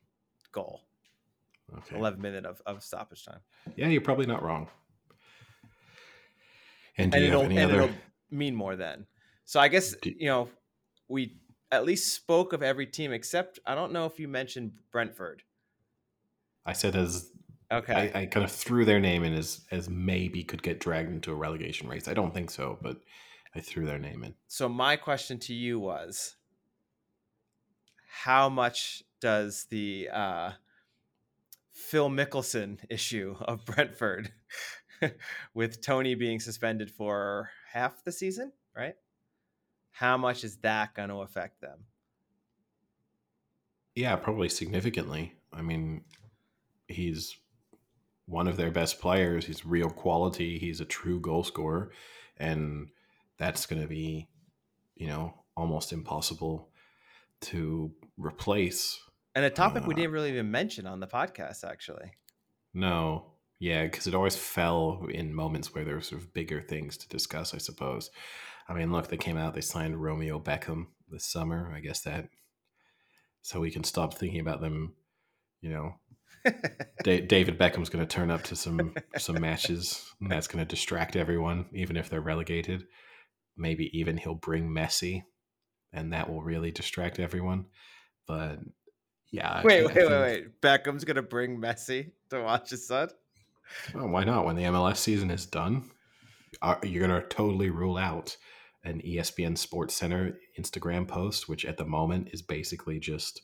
goal. 0.51 0.81
Okay. 1.77 1.95
11 1.95 2.19
minute 2.21 2.45
of, 2.45 2.61
of 2.65 2.83
stoppage 2.83 3.23
time. 3.23 3.39
Yeah, 3.75 3.87
you're 3.87 4.01
probably 4.01 4.25
not 4.25 4.41
wrong. 4.43 4.67
And 6.97 7.11
do 7.11 7.17
and 7.17 7.25
you 7.27 7.31
have 7.31 7.45
any 7.45 7.59
other? 7.59 7.89
Mean 8.31 8.55
more 8.55 8.75
then. 8.75 9.05
So 9.45 9.59
I 9.59 9.67
guess 9.67 9.95
you 10.03 10.27
know 10.27 10.49
we 11.07 11.37
at 11.71 11.85
least 11.85 12.13
spoke 12.13 12.53
of 12.53 12.63
every 12.63 12.85
team 12.85 13.11
except 13.11 13.59
I 13.65 13.75
don't 13.75 13.91
know 13.91 14.05
if 14.05 14.19
you 14.19 14.27
mentioned 14.27 14.71
Brentford. 14.91 15.43
I 16.65 16.73
said 16.73 16.95
as 16.95 17.31
Okay. 17.71 18.11
I, 18.13 18.21
I 18.21 18.25
kind 18.25 18.43
of 18.43 18.51
threw 18.51 18.83
their 18.83 18.99
name 18.99 19.23
in 19.23 19.33
as 19.33 19.61
as 19.71 19.89
maybe 19.89 20.43
could 20.43 20.61
get 20.61 20.79
dragged 20.79 21.11
into 21.11 21.31
a 21.31 21.35
relegation 21.35 21.87
race. 21.87 22.07
I 22.07 22.13
don't 22.13 22.33
think 22.33 22.51
so, 22.51 22.77
but 22.81 22.97
I 23.55 23.61
threw 23.61 23.85
their 23.85 23.99
name 23.99 24.23
in. 24.23 24.35
so 24.47 24.67
my 24.69 24.95
question 24.95 25.39
to 25.39 25.53
you 25.53 25.79
was 25.79 26.35
how 28.23 28.49
much 28.49 29.03
does 29.21 29.67
the 29.69 30.09
uh, 30.11 30.51
Phil 31.71 32.09
Mickelson 32.09 32.79
issue 32.89 33.35
of 33.41 33.65
Brentford 33.65 34.31
with 35.53 35.81
Toney 35.81 36.15
being 36.15 36.39
suspended 36.39 36.91
for 36.91 37.49
half 37.71 38.03
the 38.03 38.11
season, 38.11 38.51
right? 38.75 38.95
How 39.91 40.17
much 40.17 40.43
is 40.43 40.57
that 40.57 40.93
going 40.95 41.09
to 41.09 41.17
affect 41.17 41.61
them? 41.61 41.85
Yeah, 43.95 44.15
probably 44.15 44.49
significantly. 44.49 45.35
I 45.51 45.61
mean, 45.61 46.03
he's 46.87 47.37
one 48.25 48.47
of 48.47 48.55
their 48.55 48.71
best 48.71 49.01
players. 49.01 49.45
He's 49.45 49.65
real 49.65 49.89
quality. 49.89 50.57
He's 50.57 50.79
a 50.79 50.85
true 50.85 51.19
goal 51.19 51.43
scorer, 51.43 51.91
and 52.37 52.87
that's 53.37 53.65
going 53.65 53.81
to 53.81 53.87
be, 53.87 54.29
you 54.95 55.07
know, 55.07 55.33
almost 55.57 55.91
impossible 55.91 56.69
to 57.41 57.91
replace. 58.17 58.99
And 59.35 59.43
a 59.43 59.49
topic 59.49 59.85
we 59.85 59.93
Uh, 59.93 59.97
didn't 59.97 60.11
really 60.11 60.29
even 60.29 60.51
mention 60.51 60.87
on 60.87 60.99
the 60.99 61.07
podcast, 61.07 61.63
actually. 61.63 62.11
No, 62.73 63.30
yeah, 63.61 63.83
because 63.83 64.07
it 64.07 64.15
always 64.15 64.35
fell 64.35 65.05
in 65.09 65.33
moments 65.33 65.73
where 65.73 65.85
there 65.85 65.95
were 65.95 66.01
sort 66.01 66.21
of 66.21 66.33
bigger 66.33 66.61
things 66.61 66.97
to 66.97 67.07
discuss. 67.07 67.53
I 67.53 67.59
suppose. 67.59 68.09
I 68.67 68.73
mean, 68.73 68.91
look, 68.91 69.07
they 69.07 69.17
came 69.17 69.37
out. 69.37 69.53
They 69.53 69.61
signed 69.61 70.01
Romeo 70.01 70.39
Beckham 70.39 70.87
this 71.09 71.25
summer. 71.25 71.71
I 71.75 71.79
guess 71.79 72.01
that 72.01 72.27
so 73.41 73.59
we 73.59 73.71
can 73.71 73.83
stop 73.83 74.13
thinking 74.13 74.39
about 74.39 74.61
them. 74.61 74.93
You 75.61 75.69
know, 75.71 75.93
Da- 77.03 77.21
David 77.25 77.57
Beckham's 77.59 77.89
going 77.89 78.05
to 78.05 78.11
turn 78.15 78.31
up 78.31 78.43
to 78.43 78.55
some 78.55 78.95
some 79.17 79.39
matches, 79.39 80.03
and 80.19 80.31
that's 80.31 80.47
going 80.47 80.63
to 80.65 80.69
distract 80.69 81.15
everyone, 81.15 81.65
even 81.73 81.97
if 81.97 82.09
they're 82.09 82.21
relegated. 82.21 82.85
Maybe 83.57 83.89
even 83.97 84.17
he'll 84.17 84.33
bring 84.35 84.69
Messi, 84.69 85.23
and 85.93 86.13
that 86.13 86.29
will 86.29 86.41
really 86.41 86.71
distract 86.71 87.19
everyone. 87.19 87.65
But 88.27 88.59
yeah, 89.31 89.61
wait, 89.63 89.81
I 89.83 89.85
wait, 89.85 89.95
wait, 89.95 89.95
think- 89.95 90.09
wait. 90.09 90.61
Beckham's 90.61 91.03
gonna 91.03 91.21
bring 91.21 91.59
Messi 91.59 92.11
to 92.29 92.41
watch 92.41 92.69
his 92.71 92.87
son. 92.87 93.09
Well, 93.93 94.09
why 94.09 94.23
not? 94.23 94.45
When 94.45 94.55
the 94.55 94.63
MLS 94.63 94.97
season 94.97 95.31
is 95.31 95.45
done, 95.45 95.91
are, 96.61 96.79
you're 96.83 97.07
going 97.07 97.21
to 97.21 97.27
totally 97.27 97.69
rule 97.69 97.97
out 97.97 98.37
an 98.83 99.01
ESPN 99.01 99.57
Sports 99.57 99.93
Center 99.93 100.37
Instagram 100.59 101.07
post, 101.07 101.47
which 101.47 101.65
at 101.65 101.77
the 101.77 101.85
moment 101.85 102.29
is 102.31 102.41
basically 102.41 102.99
just 102.99 103.41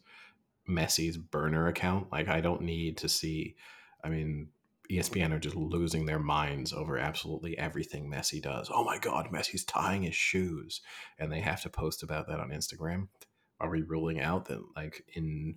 Messi's 0.70 1.18
burner 1.18 1.68
account. 1.68 2.12
Like, 2.12 2.28
I 2.28 2.42
don't 2.42 2.62
need 2.62 2.98
to 2.98 3.10
see. 3.10 3.56
I 4.04 4.10
mean, 4.10 4.50
ESPN 4.92 5.34
are 5.34 5.40
just 5.40 5.56
losing 5.56 6.06
their 6.06 6.20
minds 6.20 6.74
over 6.74 6.98
absolutely 6.98 7.58
everything 7.58 8.10
Messi 8.10 8.42
does. 8.42 8.70
Oh 8.74 8.84
my 8.84 8.98
God, 8.98 9.28
Messi's 9.32 9.66
tying 9.66 10.04
his 10.04 10.16
shoes, 10.16 10.82
and 11.20 11.32
they 11.32 11.42
have 11.42 11.62
to 11.64 11.70
post 11.70 12.04
about 12.04 12.28
that 12.28 12.40
on 12.40 12.50
Instagram. 12.50 13.08
Are 13.60 13.70
we 13.70 13.82
ruling 13.82 14.22
out 14.22 14.46
that, 14.46 14.62
like, 14.76 15.04
in 15.14 15.56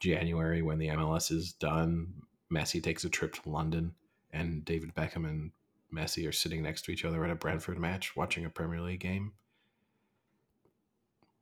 January 0.00 0.62
when 0.62 0.78
the 0.78 0.88
MLS 0.88 1.30
is 1.30 1.52
done, 1.52 2.14
Messi 2.52 2.82
takes 2.82 3.04
a 3.04 3.10
trip 3.10 3.34
to 3.34 3.48
London? 3.48 3.94
And 4.32 4.64
David 4.64 4.94
Beckham 4.94 5.28
and 5.28 5.50
Messi 5.92 6.26
are 6.28 6.32
sitting 6.32 6.62
next 6.62 6.82
to 6.86 6.90
each 6.90 7.04
other 7.04 7.24
at 7.24 7.30
a 7.30 7.34
Brentford 7.34 7.78
match 7.78 8.16
watching 8.16 8.44
a 8.44 8.50
Premier 8.50 8.80
League 8.80 9.00
game, 9.00 9.32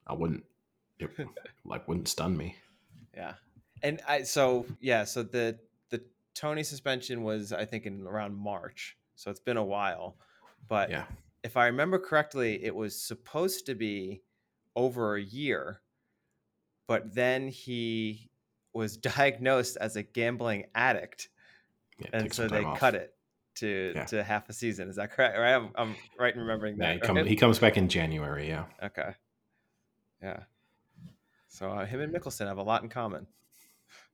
I 0.07 0.15
wouldn't 0.15 0.45
it 0.99 1.11
like 1.65 1.87
wouldn't 1.89 2.09
stun 2.09 2.37
me. 2.37 2.57
Yeah. 3.15 3.35
And 3.83 4.01
I 4.07 4.23
so 4.23 4.67
yeah, 4.81 5.05
so 5.05 5.23
the 5.23 5.59
the 5.91 6.03
Toney 6.35 6.63
suspension 6.65 7.23
was 7.23 7.53
I 7.53 7.65
think 7.65 7.87
in 7.87 8.07
around 8.07 8.35
March. 8.37 8.97
So 9.15 9.31
it's 9.31 9.41
been 9.41 9.57
a 9.57 9.65
while. 9.65 10.17
But 10.69 10.91
Yeah. 10.91 11.05
if 11.43 11.57
I 11.57 11.67
remember 11.67 11.99
correctly, 11.99 12.63
it 12.65 12.75
was 12.75 13.01
supposed 13.01 13.67
to 13.67 13.75
be 13.75 14.23
over 14.77 15.15
a 15.17 15.23
year. 15.23 15.81
But 16.87 17.15
then 17.15 17.49
he 17.49 18.31
was 18.73 18.97
diagnosed 18.97 19.77
as 19.81 19.97
a 19.97 20.03
gambling 20.03 20.67
addict. 20.75 21.29
Yeah 22.01 22.07
And 22.13 22.33
so 22.33 22.49
they 22.49 22.65
off. 22.65 22.79
cut 22.79 22.95
it 22.95 23.15
to 23.57 23.93
Yeah. 23.95 24.05
to 24.07 24.23
half 24.23 24.49
a 24.49 24.53
season. 24.53 24.89
Is 24.89 24.97
that 24.97 25.13
correct? 25.13 25.37
Right? 25.39 25.55
I'm, 25.55 25.71
I'm 25.77 25.95
right 26.19 26.33
in 26.35 26.41
remembering 26.41 26.77
Yeah, 26.79 26.87
that. 26.87 26.95
he, 26.95 27.01
come, 27.01 27.17
right? 27.17 27.27
he 27.27 27.37
comes 27.37 27.59
back 27.59 27.77
in 27.77 27.89
January. 27.89 28.49
Yeah. 28.49 28.65
Okay. 28.83 29.15
Yeah. 30.23 30.41
So 31.49 31.71
uh, 31.71 31.85
him 31.87 32.01
and 32.01 32.15
Mickelson 32.15 32.47
have 32.47 32.59
a 32.59 32.63
lot 32.63 32.83
in 32.83 32.89
common. 32.89 33.27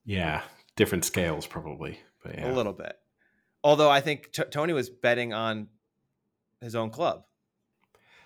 Yeah. 0.04 0.42
Different 0.76 1.04
scales, 1.04 1.46
probably. 1.46 2.00
But 2.22 2.34
yeah. 2.36 2.50
A 2.50 2.54
little 2.54 2.72
bit. 2.72 2.96
Although 3.62 3.90
I 3.90 4.00
think 4.00 4.32
T- 4.32 4.44
Toney 4.50 4.72
was 4.72 4.88
betting 4.88 5.32
on 5.32 5.68
his 6.60 6.74
own 6.74 6.90
club. 6.90 7.24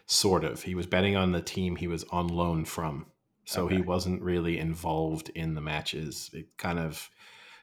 Sort 0.06 0.44
of. 0.44 0.62
He 0.62 0.74
was 0.74 0.86
betting 0.86 1.16
on 1.16 1.32
the 1.32 1.40
team 1.40 1.76
he 1.76 1.86
was 1.86 2.04
on 2.10 2.28
loan 2.28 2.64
from. 2.64 3.06
So 3.46 3.66
he 3.66 3.80
wasn't 3.80 4.22
really 4.22 4.58
involved 4.58 5.28
in 5.34 5.54
the 5.54 5.60
matches. 5.60 6.30
It 6.32 6.56
kind 6.56 6.78
of 6.78 7.10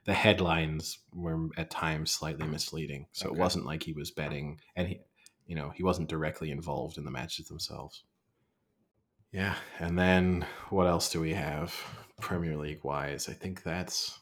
the 0.08 0.14
headlines 0.14 0.98
were 1.14 1.50
at 1.58 1.70
times 1.70 2.10
slightly 2.10 2.44
mm-hmm. 2.44 2.54
misleading. 2.54 3.06
So 3.12 3.28
Okay. 3.28 3.36
it 3.36 3.40
wasn't 3.40 3.66
like 3.66 3.84
he 3.84 3.94
was 3.94 4.10
betting 4.10 4.60
and 4.76 4.88
he 4.88 5.02
you 5.46 5.56
know, 5.56 5.70
he 5.70 5.82
wasn't 5.82 6.10
directly 6.10 6.52
involved 6.52 6.98
in 6.98 7.06
the 7.06 7.12
matches 7.12 7.48
themselves. 7.48 8.04
Yeah, 9.32 9.56
and 9.80 9.98
then 9.98 10.46
what 10.70 10.88
else 10.88 11.10
do 11.10 11.22
we 11.22 11.34
have 11.34 11.74
Premier 12.20 12.58
League 12.58 12.84
wise? 12.84 13.30
I 13.30 13.34
think 13.34 13.64
that's 13.64 14.20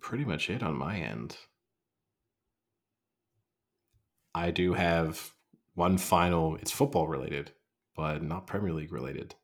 pretty 0.00 0.24
much 0.24 0.50
it 0.50 0.62
on 0.62 0.76
my 0.76 0.98
end. 0.98 1.36
I 4.34 4.52
do 4.52 4.74
have 4.74 5.32
one 5.74 5.98
final, 5.98 6.56
it's 6.56 6.70
football 6.70 7.08
related, 7.08 7.52
but 7.96 8.22
not 8.22 8.46
Premier 8.46 8.72
League 8.72 8.92
related 8.92 9.34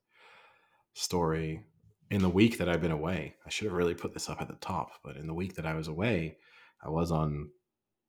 story. 0.95 1.65
In 2.11 2.23
the 2.23 2.29
week 2.29 2.59
that 2.59 2.69
I've 2.69 2.81
been 2.81 2.91
away, 2.91 3.35
I 3.45 3.51
should 3.51 3.67
have 3.67 3.75
really 3.75 3.95
put 3.95 4.15
this 4.15 4.31
up 4.31 4.41
at 4.41 4.49
the 4.49 4.55
top, 4.55 4.93
but 5.05 5.17
in 5.17 5.27
the 5.27 5.35
week 5.35 5.55
that 5.57 5.67
I 5.67 5.75
was 5.75 5.89
away, 5.89 6.39
I 6.83 6.89
was 6.89 7.11
on 7.13 7.51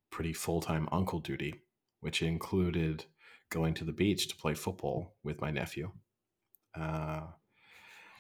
pretty 0.10 0.32
full 0.34 0.62
time 0.62 0.88
uncle 0.92 1.20
duty, 1.20 1.56
which 2.00 2.22
included 2.22 3.06
going 3.50 3.74
to 3.74 3.84
the 3.84 3.92
beach 3.92 4.28
to 4.30 4.36
play 4.36 4.54
football 4.54 5.16
with 5.24 5.42
my 5.42 5.52
nephew. 5.52 5.92
Uh, 6.80 7.22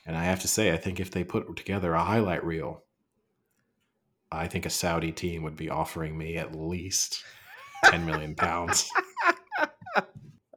and 0.05 0.17
I 0.17 0.23
have 0.25 0.41
to 0.41 0.47
say, 0.47 0.73
I 0.73 0.77
think 0.77 0.99
if 0.99 1.11
they 1.11 1.23
put 1.23 1.55
together 1.55 1.93
a 1.93 2.03
highlight 2.03 2.43
reel, 2.43 2.83
I 4.31 4.47
think 4.47 4.65
a 4.65 4.69
Saudi 4.69 5.11
team 5.11 5.43
would 5.43 5.55
be 5.55 5.69
offering 5.69 6.17
me 6.17 6.35
at 6.37 6.55
least 6.55 7.23
10 7.85 8.05
million 8.05 8.35
pounds. 8.35 8.89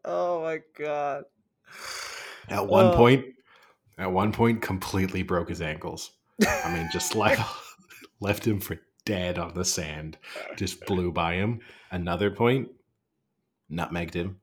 Oh 0.04 0.42
my 0.42 0.60
god. 0.76 1.26
At 2.48 2.66
one 2.66 2.86
Oh. 2.86 2.96
point, 2.96 3.24
at 4.02 4.12
one 4.12 4.32
point, 4.32 4.62
completely 4.62 5.22
broke 5.22 5.48
his 5.48 5.62
ankles. 5.62 6.10
I 6.44 6.74
mean, 6.74 6.88
just 6.92 7.14
like 7.16 7.38
left 8.20 8.46
him 8.46 8.60
for 8.60 8.78
dead 9.04 9.38
on 9.38 9.54
the 9.54 9.64
sand. 9.64 10.18
Just 10.56 10.84
blew 10.86 11.12
by 11.12 11.34
him. 11.34 11.60
Another 11.90 12.30
point, 12.30 12.68
nutmegged 13.70 14.14
him. 14.14 14.40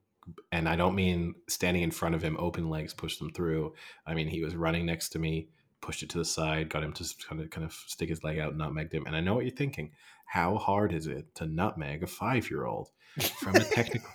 And 0.50 0.68
I 0.68 0.76
don't 0.76 0.94
mean 0.94 1.34
standing 1.48 1.82
in 1.82 1.90
front 1.90 2.14
of 2.14 2.22
him, 2.22 2.36
open 2.38 2.70
legs, 2.70 2.94
pushed 2.94 3.20
him 3.20 3.30
through. 3.30 3.74
I 4.06 4.14
mean, 4.14 4.28
he 4.28 4.42
was 4.42 4.56
running 4.56 4.86
next 4.86 5.10
to 5.10 5.18
me, 5.18 5.48
pushed 5.80 6.02
it 6.02 6.10
to 6.10 6.18
the 6.18 6.24
side, 6.24 6.68
got 6.70 6.84
him 6.84 6.92
to 6.94 7.04
kind 7.28 7.42
of 7.42 7.50
kind 7.50 7.64
of 7.64 7.72
stick 7.72 8.08
his 8.08 8.24
leg 8.24 8.38
out, 8.38 8.56
nutmegged 8.56 8.92
him. 8.92 9.04
And 9.06 9.16
I 9.16 9.20
know 9.20 9.34
what 9.34 9.44
you're 9.44 9.54
thinking. 9.54 9.92
How 10.26 10.56
hard 10.56 10.92
is 10.92 11.06
it 11.06 11.34
to 11.36 11.46
nutmeg 11.46 12.02
a 12.02 12.06
five 12.06 12.50
year 12.50 12.64
old 12.64 12.90
from 13.40 13.56
a 13.56 13.64
technical, 13.64 14.08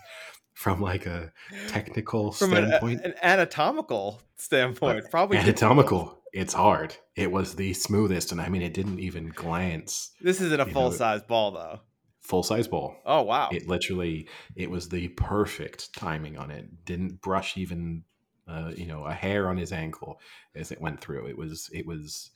from 0.56 0.82
like 0.82 1.06
a 1.06 1.32
technical 1.68 2.32
From 2.32 2.50
standpoint? 2.50 3.02
an 3.04 3.14
anatomical 3.22 4.22
standpoint, 4.38 5.06
probably 5.12 5.38
anatomical. 5.38 6.20
It's 6.34 6.54
hard. 6.54 6.96
It 7.16 7.32
was 7.32 7.56
the 7.56 7.74
smoothest, 7.74 8.32
and 8.32 8.42
I 8.42 8.50
mean, 8.50 8.62
it 8.62 8.74
didn't 8.74 9.00
even 9.00 9.30
glance. 9.30 10.12
This 10.20 10.42
isn't 10.42 10.60
a 10.60 10.64
you 10.64 10.68
know, 10.68 10.74
full 10.74 10.92
size 10.92 11.22
ball 11.24 11.52
though. 11.52 11.80
Full 12.22 12.42
size 12.44 12.68
ball. 12.68 12.96
Oh 13.06 13.22
wow. 13.22 13.50
It 13.52 13.68
literally, 13.68 14.28
it 14.56 14.72
was 14.72 14.90
the 14.90 15.10
perfect 15.10 15.94
timing 15.94 16.38
on 16.38 16.50
it. 16.52 16.84
Didn't 16.84 17.22
brush 17.22 17.56
even, 17.58 18.04
uh, 18.48 18.72
you 18.76 18.88
know, 18.88 19.06
a 19.06 19.14
hair 19.14 19.48
on 19.48 19.58
his 19.58 19.72
ankle 19.72 20.20
as 20.56 20.72
it 20.72 20.82
went 20.82 21.00
through. 21.02 21.28
It 21.28 21.38
was, 21.38 21.70
it 21.72 21.86
was 21.86 22.32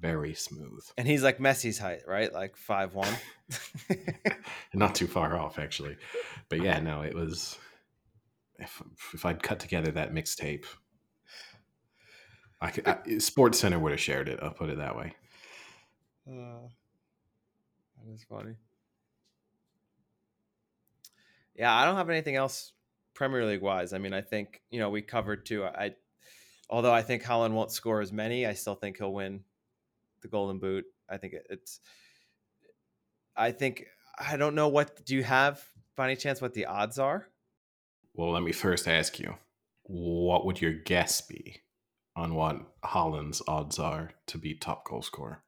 very 0.00 0.34
smooth. 0.34 0.82
and 0.96 1.06
he's 1.06 1.22
like 1.22 1.38
Messi's 1.38 1.78
height, 1.78 2.02
right? 2.06 2.32
Like 2.32 2.56
five 2.56 2.94
one. 2.94 3.14
Not 4.74 4.94
too 4.94 5.06
far 5.06 5.36
off, 5.36 5.58
actually. 5.58 5.96
But 6.48 6.62
yeah, 6.62 6.80
no, 6.80 7.02
it 7.02 7.14
was. 7.14 7.58
If 8.64 8.82
if 9.12 9.24
I'd 9.24 9.42
cut 9.42 9.60
together 9.60 9.90
that 9.92 10.12
mixtape, 10.12 10.64
I 12.60 12.70
could. 12.70 12.88
I, 12.88 13.18
Sports 13.18 13.58
Center 13.58 13.78
would 13.78 13.92
have 13.92 14.00
shared 14.00 14.28
it. 14.28 14.40
I'll 14.42 14.50
put 14.50 14.70
it 14.70 14.78
that 14.78 14.96
way. 14.96 15.14
Uh, 16.28 16.68
that 17.98 18.12
is 18.12 18.24
funny. 18.24 18.56
Yeah, 21.54 21.74
I 21.74 21.84
don't 21.84 21.96
have 21.96 22.10
anything 22.10 22.36
else 22.36 22.72
Premier 23.14 23.44
League 23.44 23.62
wise. 23.62 23.92
I 23.92 23.98
mean, 23.98 24.12
I 24.12 24.20
think 24.20 24.60
you 24.70 24.80
know 24.80 24.90
we 24.90 25.02
covered 25.02 25.46
too. 25.46 25.64
I, 25.64 25.94
although 26.68 26.92
I 26.92 27.02
think 27.02 27.22
Haaland 27.22 27.52
won't 27.52 27.70
score 27.70 28.00
as 28.00 28.12
many, 28.12 28.46
I 28.46 28.54
still 28.54 28.74
think 28.74 28.98
he'll 28.98 29.12
win 29.12 29.44
the 30.22 30.28
Golden 30.28 30.58
Boot. 30.58 30.84
I 31.08 31.16
think 31.16 31.34
it, 31.34 31.46
it's. 31.50 31.80
I 33.36 33.52
think 33.52 33.86
I 34.18 34.36
don't 34.36 34.54
know 34.54 34.68
what 34.68 35.04
do 35.04 35.14
you 35.14 35.22
have 35.22 35.64
by 35.96 36.06
any 36.06 36.16
chance 36.16 36.40
what 36.40 36.54
the 36.54 36.66
odds 36.66 36.98
are? 36.98 37.28
Well, 38.14 38.30
let 38.30 38.42
me 38.42 38.52
first 38.52 38.86
ask 38.86 39.18
you, 39.18 39.34
what 39.82 40.46
would 40.46 40.60
your 40.60 40.72
guess 40.72 41.20
be 41.20 41.62
on 42.16 42.34
what 42.34 42.62
Haaland's 42.84 43.42
odds 43.48 43.78
are 43.78 44.12
to 44.26 44.38
be 44.38 44.54
top 44.54 44.86
goal 44.86 45.02
scorer? 45.02 45.42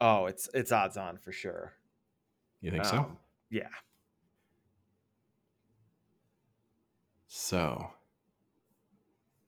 Oh, 0.00 0.26
it's 0.26 0.48
it's 0.54 0.72
odds 0.72 0.96
on 0.96 1.18
for 1.18 1.32
sure. 1.32 1.74
You 2.60 2.70
think 2.70 2.84
so? 2.84 2.98
Um, 2.98 3.18
Yeah. 3.50 3.68
So, 7.26 7.90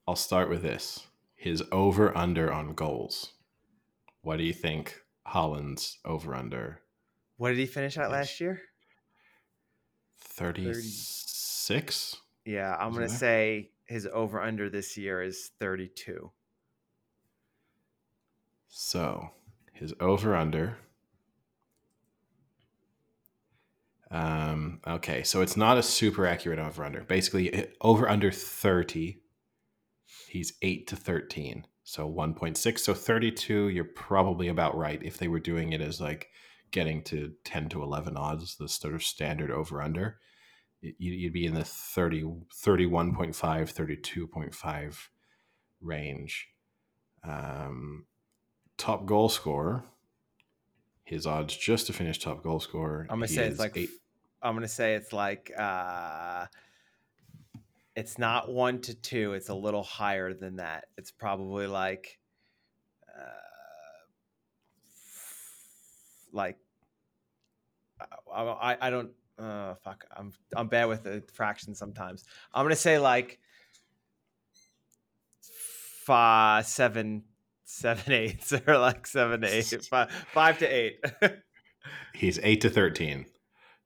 I'll 0.06 0.16
start 0.16 0.51
with 0.51 0.62
this. 0.62 1.06
His 1.35 1.62
over 1.72 2.16
under 2.16 2.52
on 2.52 2.74
goals. 2.74 3.32
What 4.20 4.36
do 4.36 4.44
you 4.44 4.52
think 4.52 5.01
Haaland's 5.27 5.98
over 6.05 6.35
under? 6.35 6.82
What 7.39 7.48
did 7.48 7.59
he 7.59 7.66
finish 7.66 7.97
at 7.97 8.10
last 8.10 8.39
year? 8.40 8.60
36? 10.21 12.17
Yeah, 12.45 12.77
I'm 12.79 12.93
gonna 12.93 13.09
there? 13.09 13.17
say 13.17 13.71
his 13.87 14.07
over 14.13 14.41
under 14.41 14.69
this 14.71 14.97
year 14.97 15.23
is 15.23 15.51
32. 15.59 16.31
So, 18.69 19.31
his 19.73 19.93
over 20.01 20.35
under. 20.35 20.79
Um, 24.11 24.81
okay, 24.87 25.23
so 25.23 25.41
it's 25.41 25.57
not 25.57 25.79
a 25.79 25.83
super 25.83 26.27
accurate 26.27 26.59
over 26.59 26.85
under. 26.85 27.03
Basically, 27.03 27.69
over 27.81 28.09
under 28.09 28.33
30, 28.33 29.21
he's 30.29 30.55
8 30.63 30.87
to 30.89 30.97
13. 30.97 31.67
So 31.85 32.09
1.6. 32.09 32.79
So 32.79 32.95
32, 32.95 33.69
you're 33.69 33.85
probably 33.85 34.49
about 34.49 34.77
right 34.77 35.03
if 35.03 35.19
they 35.19 35.29
were 35.29 35.41
doing 35.41 35.73
it 35.73 35.81
as 35.81 36.01
like 36.01 36.29
getting 36.71 37.03
to 37.05 37.33
10 37.45 37.69
to 37.71 37.83
11 37.83 38.17
odds, 38.17 38.57
the 38.57 38.69
sort 38.69 38.95
of 38.95 39.03
standard 39.03 39.51
over 39.51 39.83
under. 39.83 40.19
you- 40.83 40.95
You'd 41.13 41.33
be 41.35 41.45
in 41.47 41.55
the 41.55 41.65
30, 41.65 42.23
31.5, 42.55 43.71
32.5 43.71 45.11
range. 45.81 46.49
Um, 47.23 48.07
top 48.79 49.05
goal 49.05 49.29
scorer. 49.29 49.85
His 51.05 51.27
odds 51.27 51.57
just 51.57 51.87
to 51.89 51.93
finish 51.93 52.19
top 52.19 52.43
goal 52.43 52.61
scorer. 52.61 53.07
I'm 53.11 53.19
gonna 53.19 53.29
say 53.29 53.47
it's 53.49 53.59
like 53.59 53.77
eight. 53.77 53.91
I'm 54.41 54.55
gonna 54.55 54.69
say 54.69 54.95
it's 54.95 55.13
like 55.13 55.51
uh 55.59 56.47
it's 57.97 58.17
not 58.17 58.49
one 58.51 58.81
to 58.83 58.95
two, 58.95 59.35
it's 59.35 59.49
a 59.51 59.55
little 59.55 59.83
higher 59.83 60.33
than 60.33 60.57
that. 60.57 60.87
It's 60.97 61.11
probably 61.11 61.67
like 61.67 62.19
uh 63.09 63.49
like 66.32 66.59
I, 68.32 68.43
I, 68.43 68.77
I 68.81 68.90
don't 68.90 69.11
uh 69.39 69.74
fuck 69.82 70.05
I'm 70.16 70.32
I'm 70.55 70.69
bad 70.69 70.86
with 70.86 71.05
the 71.05 71.23
fractions 71.32 71.78
sometimes. 71.78 72.24
I'm 72.52 72.65
gonna 72.65 72.77
say 72.77 72.98
like 72.98 73.39
five 75.40 76.66
seven 76.66 77.24
seven 77.65 78.12
eighths 78.12 78.52
or 78.52 78.78
like 78.78 79.07
seven 79.07 79.40
to 79.43 79.48
eight, 79.48 79.65
five, 79.90 80.11
five 80.32 80.59
to 80.59 80.66
eight. 80.66 81.05
He's 82.15 82.39
eight 82.43 82.61
to 82.62 82.70
thirteen. 82.70 83.27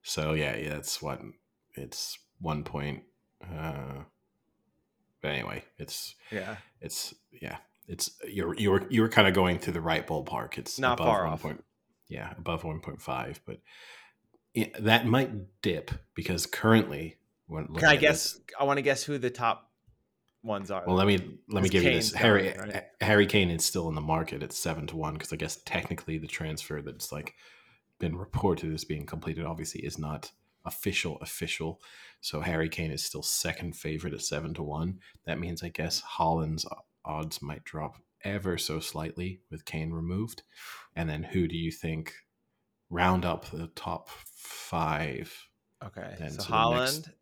So 0.02 0.32
yeah, 0.32 0.56
yeah, 0.56 0.70
that's 0.70 1.00
what 1.00 1.20
it's 1.74 2.18
one 2.40 2.64
point. 2.64 3.02
Uh, 3.42 4.04
but 5.22 5.28
anyway, 5.30 5.64
it's 5.78 6.14
yeah, 6.30 6.56
it's 6.80 7.14
yeah, 7.30 7.58
it's 7.86 8.10
you're 8.28 8.54
you 8.56 8.70
were 8.70 8.86
you 8.90 9.02
were 9.02 9.08
kind 9.08 9.28
of 9.28 9.34
going 9.34 9.58
through 9.58 9.74
the 9.74 9.80
right 9.80 10.06
ballpark. 10.06 10.58
It's 10.58 10.78
Not 10.78 10.98
far 10.98 11.26
off. 11.26 11.42
point. 11.42 11.64
Yeah, 12.09 12.32
above 12.36 12.64
one 12.64 12.81
point 12.81 13.01
five, 13.01 13.40
but 13.47 13.59
it, 14.55 14.85
that 14.85 15.06
might 15.06 15.31
dip 15.62 15.90
because 16.14 16.47
currently, 16.47 17.16
when 17.47 17.66
Can 17.74 17.85
I 17.89 17.97
guess? 17.97 18.35
this- 18.35 18.40
I 18.59 18.64
want 18.64 18.78
to 18.78 18.82
guess 18.82 19.02
who 19.02 19.18
the 19.18 19.31
top 19.31 19.70
ones 20.43 20.70
are. 20.70 20.85
well, 20.86 20.97
let 20.97 21.06
me 21.06 21.18
let 21.48 21.62
me 21.62 21.68
give 21.68 21.82
you 21.82 21.93
this. 21.93 22.12
Harry 22.12 22.55
right? 22.59 22.85
Harry 23.01 23.26
Kane 23.26 23.51
is 23.51 23.64
still 23.64 23.89
in 23.89 23.94
the 23.94 24.01
market 24.01 24.43
at 24.43 24.52
seven 24.52 24.86
to 24.89 24.97
one 24.97 25.14
because 25.14 25.32
I 25.32 25.36
guess 25.36 25.56
technically 25.64 26.18
the 26.18 26.26
transfer 26.26 26.82
that's 26.82 27.10
like 27.10 27.35
been 27.98 28.16
reported 28.16 28.72
as 28.74 28.85
being 28.85 29.06
completed 29.06 29.47
obviously 29.47 29.81
is 29.82 29.98
not 29.98 30.31
official 30.66 31.18
official. 31.20 31.81
So 32.20 32.40
Harry 32.40 32.68
Kane 32.68 32.90
is 32.90 33.05
still 33.05 33.22
second 33.22 33.76
favorite 33.76 34.14
at 34.14 34.22
seven 34.22 34.55
to 34.55 34.62
one. 34.62 35.01
That 35.26 35.39
means 35.39 35.62
I 35.62 35.68
guess 35.68 36.02
Haaland's 36.18 36.66
odds 37.05 37.43
might 37.43 37.64
drop 37.64 37.97
ever 38.24 38.56
so 38.59 38.80
slightly 38.80 39.40
with 39.51 39.64
Kane 39.64 39.92
removed. 39.92 40.42
And 40.96 41.09
then 41.09 41.22
who 41.22 41.46
do 41.46 41.56
you 41.56 41.70
think 41.70 42.14
round 42.90 43.24
up 43.24 43.46
the 43.51 43.68
top 43.68 44.09
five? 44.09 45.48
okay, 45.84 46.14
then 46.18 46.30
so 46.30 46.42
to 46.44 46.51
the 46.51 46.70
next- 46.70 46.94
Haaland, 47.09 47.12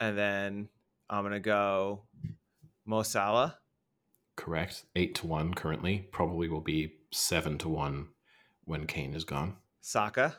and 0.00 0.18
then 0.18 0.68
I'm 1.10 1.22
gonna 1.24 1.40
go 1.40 2.06
Mo 2.84 3.02
Salah. 3.02 3.58
Correct. 4.36 4.84
Eight 4.94 5.14
to 5.16 5.26
one 5.26 5.54
currently. 5.54 6.08
Probably 6.12 6.48
will 6.48 6.60
be 6.60 6.94
seven 7.10 7.56
to 7.58 7.68
one 7.68 8.08
when 8.64 8.86
Kane 8.86 9.14
is 9.14 9.24
gone. 9.24 9.56
Saka. 9.80 10.36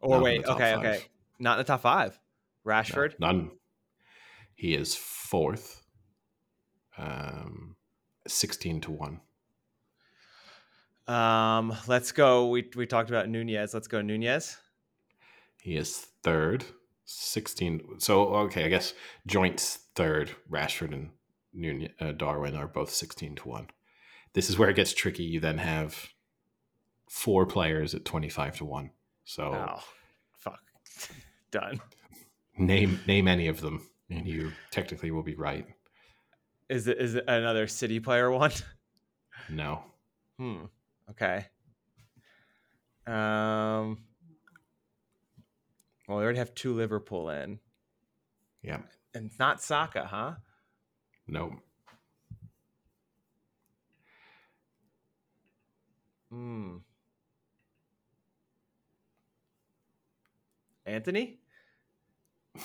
Or 0.00 0.16
Not 0.16 0.22
wait, 0.22 0.44
okay, 0.46 0.74
five. 0.74 0.78
okay, 0.78 1.04
not 1.38 1.52
in 1.54 1.58
the 1.58 1.64
top 1.64 1.80
five. 1.80 2.18
No, 2.64 2.72
Rashford. 2.72 3.18
none. 3.18 3.50
He 4.54 4.74
is 4.74 4.94
fourth. 4.94 5.82
Um, 6.96 7.76
sixteen 8.28 8.80
to 8.82 8.90
one. 8.90 9.20
Um, 11.06 11.74
let's 11.86 12.12
go. 12.12 12.48
We 12.48 12.68
we 12.76 12.86
talked 12.86 13.08
about 13.10 13.28
Nunez. 13.28 13.72
Let's 13.74 13.88
go 13.88 14.02
Nunez. 14.02 14.58
He 15.60 15.76
is 15.76 15.98
third. 16.22 16.64
Sixteen. 17.04 17.98
So 17.98 18.26
okay, 18.34 18.64
I 18.64 18.68
guess 18.68 18.92
joints 19.26 19.78
third. 19.94 20.30
Rashford 20.50 20.92
and 20.92 21.10
Nunez, 21.54 21.90
uh, 22.00 22.12
Darwin 22.12 22.54
are 22.54 22.68
both 22.68 22.90
sixteen 22.90 23.34
to 23.36 23.48
one. 23.48 23.68
This 24.34 24.50
is 24.50 24.58
where 24.58 24.68
it 24.68 24.76
gets 24.76 24.92
tricky. 24.92 25.22
You 25.24 25.40
then 25.40 25.58
have 25.58 26.10
four 27.08 27.46
players 27.46 27.94
at 27.94 28.04
twenty 28.04 28.28
five 28.28 28.56
to 28.58 28.64
one. 28.66 28.90
So 29.24 29.44
Oh, 29.54 29.82
fuck. 30.38 30.60
Done. 31.50 31.80
name 32.58 33.00
name 33.06 33.26
any 33.26 33.48
of 33.48 33.62
them, 33.62 33.88
and 34.10 34.26
you 34.28 34.52
technically 34.70 35.10
will 35.10 35.22
be 35.22 35.34
right. 35.34 35.66
Is 36.68 36.86
it 36.86 36.98
is 36.98 37.14
it 37.14 37.24
another 37.28 37.66
City 37.66 38.00
player 38.00 38.30
one? 38.30 38.52
No. 39.48 39.82
Hmm. 40.38 40.64
Okay. 41.10 41.46
Um. 43.06 43.98
Well, 46.06 46.18
we 46.18 46.24
already 46.24 46.38
have 46.38 46.54
two 46.54 46.74
Liverpool 46.74 47.30
in, 47.30 47.58
Yeah. 48.62 48.78
and 49.14 49.26
it's 49.26 49.38
not 49.38 49.62
Saka, 49.62 50.04
huh? 50.06 50.34
No. 51.26 51.54
Hmm. 56.30 56.76
Antony? 60.86 61.38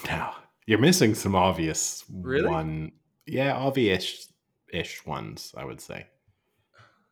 No. 0.08 0.32
You're 0.66 0.80
missing 0.80 1.14
some 1.16 1.36
obvious 1.36 2.04
Really? 2.10 2.50
one. 2.50 2.92
Yeah, 3.26 3.56
obvious 3.56 4.32
ish 4.72 5.06
ones, 5.06 5.54
I 5.58 5.66
would 5.66 5.80
say. 5.80 6.08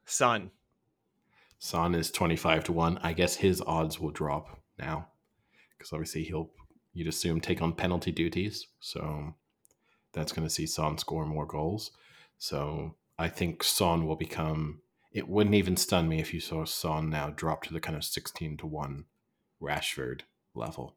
Son. 0.06 0.52
Son 1.60 1.96
is 1.96 2.12
25 2.12 2.66
to 2.66 2.72
1. 2.72 3.00
I 3.04 3.14
guess 3.14 3.36
his 3.36 3.62
odds 3.62 4.00
will 4.00 4.12
drop 4.12 4.60
now 4.78 5.08
because 5.78 5.94
obviously 5.94 6.24
he'll, 6.24 6.50
you'd 6.94 7.08
assume, 7.08 7.40
take 7.40 7.62
on 7.62 7.74
penalty 7.74 8.12
duties. 8.12 8.68
So 8.80 9.36
that's 10.14 10.32
going 10.32 10.48
to 10.48 10.54
see 10.54 10.66
Son 10.66 10.98
score 10.98 11.26
more 11.26 11.46
goals. 11.46 11.92
So 12.38 12.96
I 13.18 13.30
think 13.30 13.64
Son 13.64 14.06
will 14.06 14.16
become, 14.16 14.82
it 15.12 15.30
wouldn't 15.30 15.56
even 15.56 15.78
stun 15.78 16.10
me 16.10 16.20
if 16.20 16.34
you 16.34 16.40
saw 16.40 16.66
Son 16.66 17.10
now 17.10 17.30
drop 17.30 17.64
to 17.64 17.74
the 17.74 17.80
kind 17.80 17.96
of 17.96 18.04
16 18.04 18.58
to 18.58 18.66
1 18.66 19.06
Rashford 19.62 20.22
level. 20.56 20.96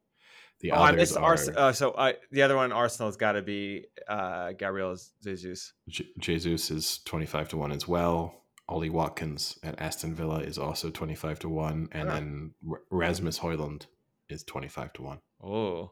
The 0.71 0.71
Oh, 0.77 0.81
I 0.81 0.91
missed 0.91 1.17
are 1.17 1.37
uh, 1.57 1.71
So 1.73 1.93
I, 1.97 2.15
the 2.31 2.41
other 2.41 2.55
one, 2.55 2.71
Arsenal's 2.71 3.17
got 3.17 3.33
to 3.33 3.41
be 3.41 3.85
uh, 4.07 4.51
Gabriel 4.53 4.97
Jesus. 5.23 5.73
J- 5.89 6.07
Jesus 6.19 6.71
is 6.71 6.99
25 7.05 7.49
to 7.49 7.57
1 7.57 7.71
as 7.71 7.87
well. 7.87 8.41
Ollie 8.67 8.89
Watkins 8.89 9.59
at 9.63 9.79
Aston 9.79 10.15
Villa 10.15 10.39
is 10.39 10.57
also 10.57 10.89
25 10.89 11.39
to 11.39 11.49
1. 11.49 11.89
And 11.91 12.09
Ah. 12.09 12.13
then 12.13 12.51
R- 12.69 12.81
Rasmus 12.89 13.39
Højlund 13.39 13.85
is 14.29 14.43
25 14.43 14.93
to 14.93 15.01
1. 15.03 15.19
Oh, 15.43 15.91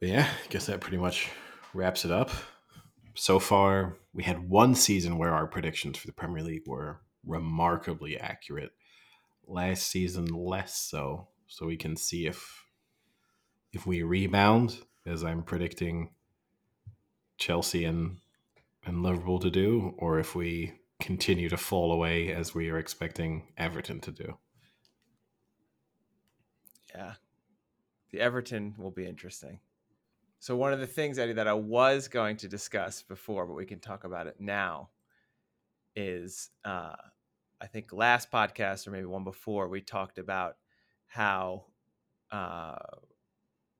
But 0.00 0.08
yeah, 0.10 0.28
I 0.44 0.48
guess 0.48 0.66
that 0.66 0.80
pretty 0.80 0.98
much 0.98 1.28
wraps 1.74 2.04
it 2.04 2.10
up. 2.12 2.30
So 3.14 3.38
far, 3.38 3.96
we 4.12 4.22
had 4.24 4.48
one 4.48 4.74
season 4.74 5.16
where 5.18 5.32
our 5.34 5.46
predictions 5.46 5.96
for 5.98 6.06
the 6.06 6.12
Premier 6.12 6.42
League 6.44 6.66
were 6.66 7.00
remarkably 7.24 8.18
accurate. 8.18 8.70
Last 9.48 9.88
season, 9.88 10.26
less 10.26 10.76
so. 10.76 11.28
So 11.46 11.66
we 11.66 11.76
can 11.76 11.96
see 11.96 12.26
if 12.26 12.65
if 13.76 13.86
we 13.86 14.02
rebound, 14.02 14.78
as 15.04 15.22
I'm 15.22 15.42
predicting 15.42 16.10
Chelsea 17.36 17.84
and 17.84 18.16
and 18.86 19.02
Liverpool 19.02 19.38
to 19.40 19.50
do, 19.50 19.94
or 19.98 20.18
if 20.18 20.34
we 20.34 20.72
continue 20.98 21.48
to 21.50 21.56
fall 21.58 21.92
away 21.92 22.32
as 22.32 22.54
we 22.54 22.70
are 22.70 22.78
expecting 22.78 23.52
Everton 23.58 24.00
to 24.00 24.10
do. 24.10 24.38
yeah. 26.94 27.12
The 28.12 28.20
Everton 28.20 28.74
will 28.78 28.92
be 28.92 29.06
interesting. 29.06 29.60
So 30.38 30.56
one 30.56 30.72
of 30.72 30.80
the 30.80 30.86
things, 30.86 31.18
Eddie, 31.18 31.34
that 31.34 31.48
I 31.48 31.52
was 31.52 32.08
going 32.08 32.38
to 32.38 32.48
discuss 32.48 33.02
before, 33.02 33.44
but 33.44 33.54
we 33.54 33.66
can 33.66 33.80
talk 33.80 34.04
about 34.04 34.26
it 34.26 34.36
now, 34.40 34.88
is 35.94 36.48
uh, 36.64 36.94
I 37.60 37.66
think 37.66 37.92
last 37.92 38.30
podcast 38.30 38.86
or 38.86 38.92
maybe 38.92 39.06
one 39.06 39.24
before 39.24 39.68
we 39.68 39.82
talked 39.82 40.18
about 40.18 40.56
how 41.06 41.66
uh, 42.30 42.76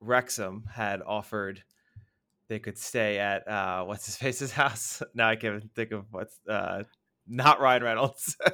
Wrexham 0.01 0.65
had 0.73 1.03
offered 1.03 1.63
they 2.49 2.59
could 2.59 2.79
stay 2.79 3.19
at 3.19 3.47
uh, 3.49 3.85
what's 3.85 4.07
his 4.07 4.17
face's 4.17 4.53
house. 4.53 5.03
now 5.15 5.29
I 5.29 5.37
can't 5.37 5.57
even 5.57 5.71
think 5.75 5.93
of 5.93 6.07
what's 6.11 6.39
uh, 6.49 6.85
not 7.27 7.61
Ryan 7.61 7.83
Reynolds, 7.83 8.37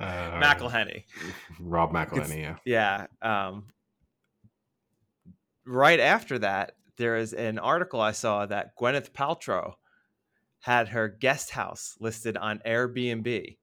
Uh, 0.00 0.40
McElhenney. 0.40 1.04
Rob 1.60 1.92
McElhenney, 1.92 2.40
yeah. 2.40 2.56
Yeah. 2.64 3.06
Um, 3.20 3.66
right 5.66 6.00
after 6.00 6.38
that, 6.38 6.72
there 6.96 7.16
is 7.16 7.34
an 7.34 7.58
article 7.58 8.00
I 8.00 8.12
saw 8.12 8.46
that 8.46 8.76
Gwyneth 8.78 9.10
Paltrow 9.10 9.74
had 10.60 10.88
her 10.88 11.08
guest 11.08 11.50
house 11.50 11.96
listed 12.00 12.38
on 12.38 12.60
Airbnb. 12.66 13.58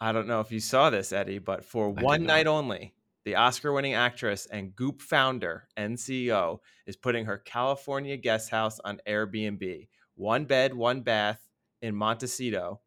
I 0.00 0.12
don't 0.12 0.28
know 0.28 0.40
if 0.40 0.52
you 0.52 0.60
saw 0.60 0.90
this, 0.90 1.12
Eddie, 1.12 1.38
but 1.38 1.64
for 1.64 1.92
did 1.92 2.04
one 2.04 2.24
night 2.24 2.46
only, 2.46 2.94
the 3.24 3.34
Oscar 3.34 3.72
winning 3.72 3.94
actress 3.94 4.46
and 4.46 4.74
Goop 4.74 5.02
founder 5.02 5.66
and 5.76 5.96
CEO 5.96 6.58
is 6.86 6.96
putting 6.96 7.24
her 7.26 7.38
California 7.38 8.16
guest 8.16 8.50
house 8.50 8.78
on 8.84 9.00
Airbnb. 9.06 9.88
One 10.14 10.44
bed, 10.44 10.74
one 10.74 11.02
bath 11.02 11.48
in 11.82 11.94
Montecito 11.94 12.80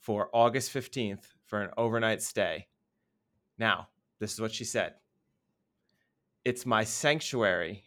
for 0.00 0.28
August 0.32 0.72
15th 0.72 1.24
for 1.44 1.62
an 1.62 1.70
overnight 1.76 2.22
stay. 2.22 2.66
Now, 3.58 3.88
this 4.18 4.32
is 4.32 4.40
what 4.40 4.52
she 4.52 4.64
said 4.64 4.94
It's 6.44 6.66
my 6.66 6.84
sanctuary 6.84 7.84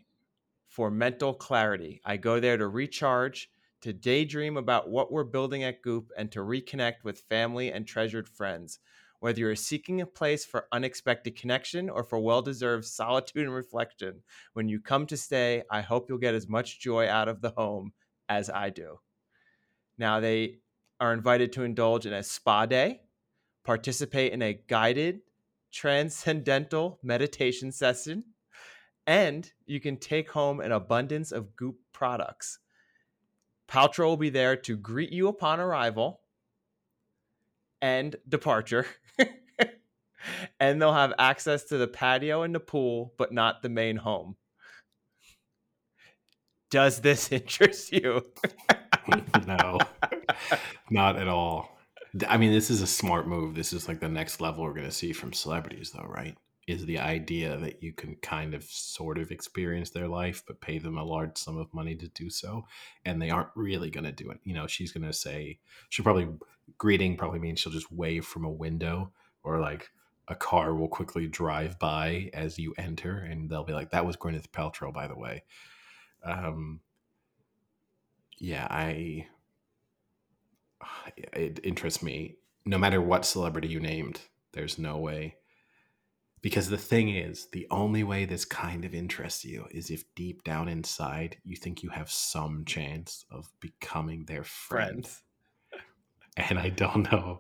for 0.68 0.92
mental 0.92 1.34
clarity. 1.34 2.02
I 2.06 2.18
go 2.18 2.40
there 2.40 2.58
to 2.58 2.68
recharge, 2.68 3.50
to 3.86 3.94
daydream 3.94 4.58
about 4.58 4.90
what 4.90 5.12
we're 5.12 5.24
building 5.24 5.64
at 5.64 5.84
Goop, 5.84 6.10
and 6.18 6.32
to 6.32 6.40
reconnect 6.40 7.04
with 7.04 7.22
family 7.30 7.72
and 7.72 7.86
treasured 7.86 8.28
friends. 8.28 8.80
Whether 9.20 9.42
you're 9.42 9.56
seeking 9.56 10.02
a 10.02 10.08
place 10.08 10.44
for 10.44 10.66
unexpected 10.72 11.36
connection 11.36 11.88
or 11.88 12.04
for 12.04 12.18
well 12.18 12.42
deserved 12.42 12.86
solitude 12.86 13.44
and 13.44 13.54
reflection, 13.54 14.24
when 14.54 14.68
you 14.68 14.80
come 14.80 15.06
to 15.06 15.16
stay, 15.16 15.62
I 15.70 15.82
hope 15.82 16.10
you'll 16.10 16.18
get 16.18 16.34
as 16.34 16.50
much 16.50 16.80
joy 16.80 17.08
out 17.08 17.28
of 17.28 17.42
the 17.42 17.52
home 17.52 17.94
as 18.28 18.50
I 18.50 18.72
do. 18.72 18.98
Now, 20.00 20.20
they 20.20 20.62
are 21.00 21.14
invited 21.14 21.54
to 21.54 21.64
indulge 21.64 22.08
in 22.08 22.14
a 22.14 22.24
spa 22.24 22.66
day, 22.66 23.02
participate 23.64 24.34
in 24.34 24.42
a 24.42 24.60
guided 24.68 25.20
transcendental 25.72 26.98
meditation 27.04 27.72
session, 27.72 28.24
and 29.06 29.52
you 29.68 29.80
can 29.80 29.98
take 29.98 30.32
home 30.32 30.60
an 30.60 30.72
abundance 30.72 31.32
of 31.32 31.56
Goop 31.56 31.76
products. 31.94 32.58
Paltrow 33.68 34.06
will 34.06 34.18
be 34.18 34.30
there 34.30 34.56
to 34.58 34.78
greet 34.78 35.12
you 35.12 35.28
upon 35.28 35.60
arrival 35.60 36.22
and 37.82 38.16
departure. 38.28 38.86
and 40.60 40.82
they'll 40.82 40.94
have 40.94 41.14
access 41.18 41.64
to 41.66 41.78
the 41.78 41.88
patio 41.88 42.44
and 42.44 42.54
the 42.54 42.60
pool, 42.60 43.14
but 43.18 43.32
not 43.32 43.62
the 43.62 43.70
main 43.70 43.98
home. 43.98 44.36
Does 46.70 47.02
this 47.02 47.32
interest 47.32 47.92
you? 47.92 48.26
no, 49.48 49.80
not 50.90 51.18
at 51.18 51.28
all. 51.28 51.78
I 52.28 52.38
mean, 52.38 52.52
this 52.52 52.70
is 52.70 52.82
a 52.82 52.88
smart 52.88 53.28
move. 53.28 53.56
This 53.56 53.74
is 53.74 53.88
like 53.88 54.00
the 54.00 54.10
next 54.10 54.40
level 54.40 54.64
we're 54.64 54.74
going 54.74 54.86
to 54.86 54.92
see 54.92 55.12
from 55.12 55.34
celebrities, 55.34 55.92
though, 55.92 56.08
right? 56.08 56.38
Is 56.68 56.86
the 56.86 56.98
idea 56.98 57.58
that 57.58 57.84
you 57.84 57.94
can 57.94 58.16
kind 58.24 58.56
of 58.56 58.64
sort 58.64 59.20
of 59.20 59.30
experience 59.30 59.92
their 59.92 60.08
life, 60.08 60.44
but 60.48 60.62
pay 60.62 60.80
them 60.80 60.98
a 60.98 61.04
large 61.04 61.38
sum 61.38 61.58
of 61.58 61.74
money 61.74 61.96
to 61.96 62.08
do 62.08 62.30
so. 62.30 62.66
And 63.06 63.22
they 63.22 63.30
aren't 63.30 63.50
really 63.56 63.92
going 63.92 64.06
to 64.06 64.12
do 64.12 64.32
it. 64.32 64.40
You 64.44 64.56
know, 64.56 64.66
she's 64.66 64.92
going 64.92 65.06
to 65.06 65.14
say, 65.14 65.60
she'll 65.90 66.04
probably, 66.04 66.28
greeting 66.80 67.18
probably 67.18 67.38
means 67.38 67.60
she'll 67.60 67.72
just 67.72 67.92
wave 67.92 68.26
from 68.26 68.46
a 68.46 68.52
window 68.52 69.12
or 69.44 69.60
like 69.60 69.92
a 70.28 70.36
car 70.36 70.74
will 70.74 70.88
quickly 70.88 71.28
drive 71.28 71.78
by 71.78 72.32
as 72.34 72.58
you 72.58 72.74
enter 72.78 73.18
and 73.18 73.50
they'll 73.50 73.64
be 73.64 73.74
like, 73.74 73.92
that 73.92 74.06
was 74.06 74.18
Gwyneth 74.18 74.50
Paltrow, 74.50 74.92
by 74.92 75.08
the 75.08 75.18
way. 75.18 75.44
Um, 76.24 76.80
yeah, 78.40 78.68
I 78.70 79.28
it 81.18 81.60
interests 81.64 82.02
me. 82.04 82.38
No 82.66 82.78
matter 82.78 83.00
what 83.00 83.26
celebrity 83.26 83.68
you 83.68 83.80
named, 83.80 84.22
there's 84.54 84.80
no 84.80 84.98
way. 84.98 85.36
Because 86.46 86.70
the 86.70 86.78
thing 86.78 87.10
is, 87.10 87.48
the 87.54 87.66
only 87.72 88.04
way 88.04 88.26
this 88.26 88.46
kind 88.46 88.86
of 88.86 88.94
interests 88.94 89.44
you 89.44 89.66
is 89.72 89.90
if 89.90 90.04
deep 90.14 90.44
down 90.44 90.70
inside 90.70 91.38
you 91.44 91.56
think 91.56 91.82
you 91.82 91.90
have 91.90 92.12
some 92.12 92.66
chance 92.66 93.26
of 93.32 93.52
becoming 93.60 94.26
their 94.26 94.44
friend. 94.44 95.08
Friends. 95.08 95.24
And 96.38 96.60
I 96.60 96.70
don't 96.70 97.12
know. 97.12 97.40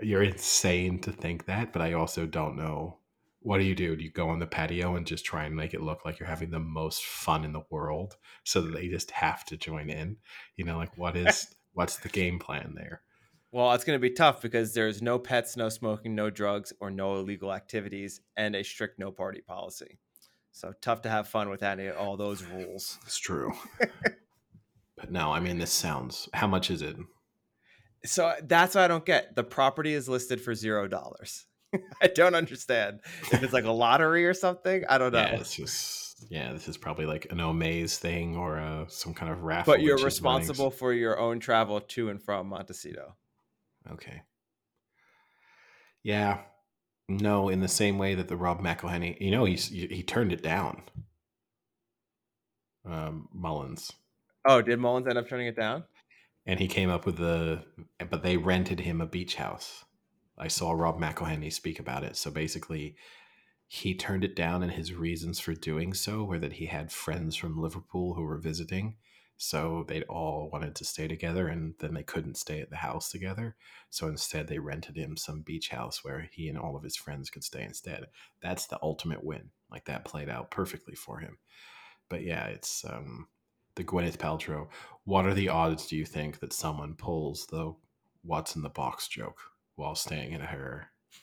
You're 0.00 0.22
insane 0.22 1.00
to 1.00 1.12
think 1.12 1.44
that, 1.44 1.70
but 1.74 1.82
I 1.82 1.92
also 1.92 2.24
don't 2.24 2.56
know. 2.56 2.96
What 3.40 3.58
do 3.58 3.64
you 3.64 3.74
do? 3.74 3.94
Do 3.94 4.02
you 4.02 4.10
go 4.10 4.30
on 4.30 4.38
the 4.38 4.46
patio 4.46 4.96
and 4.96 5.06
just 5.06 5.26
try 5.26 5.44
and 5.44 5.54
make 5.54 5.74
it 5.74 5.82
look 5.82 6.06
like 6.06 6.18
you're 6.18 6.26
having 6.26 6.50
the 6.50 6.58
most 6.58 7.04
fun 7.04 7.44
in 7.44 7.52
the 7.52 7.66
world 7.68 8.16
so 8.44 8.62
that 8.62 8.72
they 8.72 8.88
just 8.88 9.10
have 9.10 9.44
to 9.46 9.58
join 9.58 9.90
in? 9.90 10.16
You 10.56 10.64
know, 10.64 10.78
like 10.78 10.96
what 10.96 11.14
is 11.14 11.54
what's 11.74 11.98
the 11.98 12.08
game 12.08 12.38
plan 12.38 12.72
there? 12.74 13.02
Well, 13.56 13.72
it's 13.72 13.84
going 13.84 13.98
to 13.98 14.02
be 14.02 14.10
tough 14.10 14.42
because 14.42 14.74
there's 14.74 15.00
no 15.00 15.18
pets, 15.18 15.56
no 15.56 15.70
smoking, 15.70 16.14
no 16.14 16.28
drugs, 16.28 16.74
or 16.78 16.90
no 16.90 17.14
illegal 17.14 17.54
activities, 17.54 18.20
and 18.36 18.54
a 18.54 18.62
strict 18.62 18.98
no 18.98 19.10
party 19.10 19.40
policy. 19.40 19.98
So 20.52 20.74
tough 20.82 21.00
to 21.02 21.08
have 21.08 21.26
fun 21.26 21.48
with 21.48 21.62
any 21.62 21.88
all 21.88 22.18
those 22.18 22.42
rules. 22.44 22.98
It's 23.06 23.18
true. 23.18 23.54
but 24.98 25.10
no, 25.10 25.32
I 25.32 25.40
mean 25.40 25.56
this 25.56 25.72
sounds 25.72 26.28
how 26.34 26.46
much 26.46 26.70
is 26.70 26.82
it? 26.82 26.96
So 28.04 28.34
that's 28.42 28.74
what 28.74 28.84
I 28.84 28.88
don't 28.88 29.06
get. 29.06 29.34
The 29.34 29.42
property 29.42 29.94
is 29.94 30.06
listed 30.06 30.38
for 30.42 30.54
zero 30.54 30.86
dollars. 30.86 31.46
I 32.02 32.08
don't 32.08 32.34
understand 32.34 33.00
if 33.32 33.42
it's 33.42 33.54
like 33.54 33.64
a 33.64 33.72
lottery 33.72 34.26
or 34.26 34.34
something. 34.34 34.84
I 34.86 34.98
don't 34.98 35.14
know. 35.14 35.20
Yeah, 35.20 35.40
it's 35.40 35.56
just 35.56 36.26
yeah, 36.28 36.52
this 36.52 36.68
is 36.68 36.76
probably 36.76 37.06
like 37.06 37.28
an 37.30 37.38
Omaze 37.38 37.96
thing 37.96 38.36
or 38.36 38.58
uh, 38.58 38.84
some 38.88 39.14
kind 39.14 39.32
of 39.32 39.44
raffle. 39.44 39.72
but 39.72 39.80
you're 39.80 39.96
responsible 39.96 40.70
for 40.70 40.92
your 40.92 41.18
own 41.18 41.40
travel 41.40 41.80
to 41.80 42.10
and 42.10 42.22
from 42.22 42.48
Montecito. 42.48 43.16
Okay. 43.92 44.22
Yeah. 46.02 46.42
No, 47.08 47.48
in 47.48 47.60
the 47.60 47.68
same 47.68 47.98
way 47.98 48.14
that 48.14 48.28
the 48.28 48.36
Rob 48.36 48.60
McElhenney, 48.60 49.20
you 49.20 49.30
know, 49.30 49.44
he's 49.44 49.68
he, 49.68 49.86
he 49.88 50.02
turned 50.02 50.32
it 50.32 50.42
down. 50.42 50.82
Um, 52.84 53.28
Mullins, 53.32 53.92
Oh, 54.46 54.62
did 54.62 54.78
Mullins 54.78 55.06
end 55.08 55.18
up 55.18 55.28
turning 55.28 55.46
it 55.48 55.56
down? 55.56 55.84
and 56.46 56.60
he 56.60 56.68
came 56.68 56.90
up 56.90 57.04
with 57.06 57.16
the, 57.16 57.64
but 58.10 58.22
they 58.22 58.36
rented 58.36 58.80
him 58.80 59.00
a 59.00 59.06
beach 59.06 59.34
house. 59.36 59.84
I 60.38 60.48
saw 60.48 60.72
Rob 60.72 60.98
McElhenney 61.00 61.52
speak 61.52 61.80
about 61.80 62.04
it. 62.04 62.16
So 62.16 62.30
basically, 62.30 62.96
he 63.68 63.94
turned 63.94 64.24
it 64.24 64.36
down, 64.36 64.62
and 64.62 64.72
his 64.72 64.94
reasons 64.94 65.40
for 65.40 65.54
doing 65.54 65.94
so 65.94 66.24
were 66.24 66.38
that 66.38 66.54
he 66.54 66.66
had 66.66 66.92
friends 66.92 67.36
from 67.36 67.60
Liverpool 67.60 68.14
who 68.14 68.22
were 68.22 68.38
visiting. 68.38 68.96
So 69.38 69.84
they'd 69.86 70.04
all 70.04 70.48
wanted 70.50 70.74
to 70.76 70.84
stay 70.84 71.06
together, 71.08 71.48
and 71.48 71.74
then 71.78 71.92
they 71.94 72.02
couldn't 72.02 72.36
stay 72.36 72.60
at 72.60 72.70
the 72.70 72.76
house 72.76 73.10
together. 73.10 73.54
So 73.90 74.08
instead, 74.08 74.48
they 74.48 74.58
rented 74.58 74.96
him 74.96 75.16
some 75.16 75.42
beach 75.42 75.68
house 75.68 76.02
where 76.02 76.28
he 76.32 76.48
and 76.48 76.58
all 76.58 76.76
of 76.76 76.82
his 76.82 76.96
friends 76.96 77.28
could 77.28 77.44
stay 77.44 77.62
instead. 77.62 78.06
That's 78.40 78.66
the 78.66 78.78
ultimate 78.82 79.22
win. 79.22 79.50
Like 79.70 79.84
that 79.86 80.04
played 80.06 80.30
out 80.30 80.50
perfectly 80.50 80.94
for 80.94 81.18
him. 81.18 81.38
But 82.08 82.22
yeah, 82.22 82.46
it's 82.46 82.84
um, 82.84 83.28
the 83.74 83.84
Gwyneth 83.84 84.16
Paltrow. 84.16 84.68
What 85.04 85.26
are 85.26 85.34
the 85.34 85.50
odds, 85.50 85.86
do 85.86 85.96
you 85.96 86.06
think, 86.06 86.40
that 86.40 86.52
someone 86.52 86.94
pulls 86.94 87.46
the 87.46 87.74
what's 88.22 88.56
in 88.56 88.62
the 88.62 88.68
box 88.70 89.06
joke 89.06 89.38
while 89.74 89.94
staying 89.94 90.32
in 90.32 90.40
her? 90.40 90.90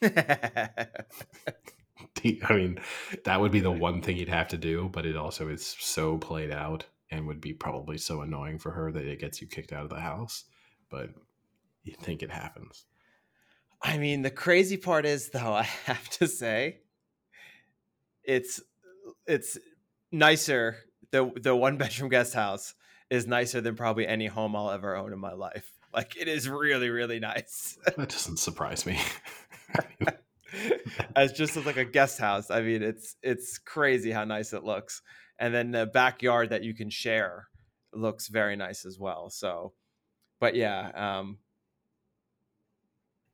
I 2.24 2.52
mean, 2.52 2.78
that 3.24 3.40
would 3.40 3.52
be 3.52 3.60
the 3.60 3.70
one 3.70 4.02
thing 4.02 4.16
you'd 4.16 4.28
have 4.28 4.48
to 4.48 4.56
do, 4.56 4.88
but 4.92 5.04
it 5.04 5.16
also 5.16 5.48
is 5.48 5.76
so 5.78 6.18
played 6.18 6.50
out 6.50 6.86
and 7.14 7.26
would 7.26 7.40
be 7.40 7.52
probably 7.52 7.98
so 7.98 8.20
annoying 8.20 8.58
for 8.58 8.70
her 8.72 8.92
that 8.92 9.04
it 9.04 9.20
gets 9.20 9.40
you 9.40 9.46
kicked 9.46 9.72
out 9.72 9.84
of 9.84 9.90
the 9.90 10.00
house. 10.00 10.44
But 10.90 11.10
you 11.82 11.94
think 12.00 12.22
it 12.22 12.30
happens. 12.30 12.84
I 13.82 13.98
mean, 13.98 14.22
the 14.22 14.30
crazy 14.30 14.76
part 14.76 15.06
is 15.06 15.28
though, 15.28 15.52
I 15.52 15.68
have 15.86 16.08
to 16.10 16.26
say, 16.26 16.80
it's 18.22 18.60
it's 19.26 19.58
nicer. 20.10 20.76
The 21.10 21.30
the 21.40 21.54
one 21.54 21.76
bedroom 21.76 22.08
guest 22.08 22.34
house 22.34 22.74
is 23.10 23.26
nicer 23.26 23.60
than 23.60 23.76
probably 23.76 24.06
any 24.06 24.26
home 24.26 24.56
I'll 24.56 24.70
ever 24.70 24.96
own 24.96 25.12
in 25.12 25.18
my 25.18 25.32
life. 25.32 25.70
Like 25.92 26.16
it 26.16 26.26
is 26.26 26.48
really, 26.48 26.90
really 26.90 27.20
nice. 27.20 27.78
That 27.96 28.08
doesn't 28.08 28.38
surprise 28.38 28.84
me. 28.86 28.98
As 31.16 31.32
just 31.32 31.56
as 31.56 31.66
like 31.66 31.76
a 31.76 31.84
guest 31.84 32.18
house. 32.18 32.50
I 32.50 32.60
mean, 32.60 32.82
it's 32.82 33.16
it's 33.22 33.58
crazy 33.58 34.12
how 34.12 34.24
nice 34.24 34.52
it 34.52 34.62
looks. 34.62 35.02
And 35.44 35.54
then 35.54 35.72
the 35.72 35.84
backyard 35.84 36.48
that 36.48 36.62
you 36.62 36.72
can 36.72 36.88
share 36.88 37.48
looks 37.92 38.28
very 38.28 38.56
nice 38.56 38.86
as 38.86 38.98
well. 38.98 39.28
So 39.28 39.74
but 40.40 40.54
yeah, 40.54 40.90
um 40.94 41.38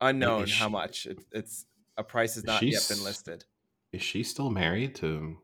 unknown 0.00 0.48
how 0.48 0.68
much. 0.68 1.06
It, 1.06 1.20
it's 1.30 1.66
a 1.96 2.02
price 2.02 2.34
has 2.34 2.42
not 2.44 2.62
yet 2.62 2.84
been 2.88 3.04
listed. 3.04 3.44
Is 3.92 4.02
she 4.02 4.24
still 4.24 4.50
married 4.50 4.96
to 4.96 5.36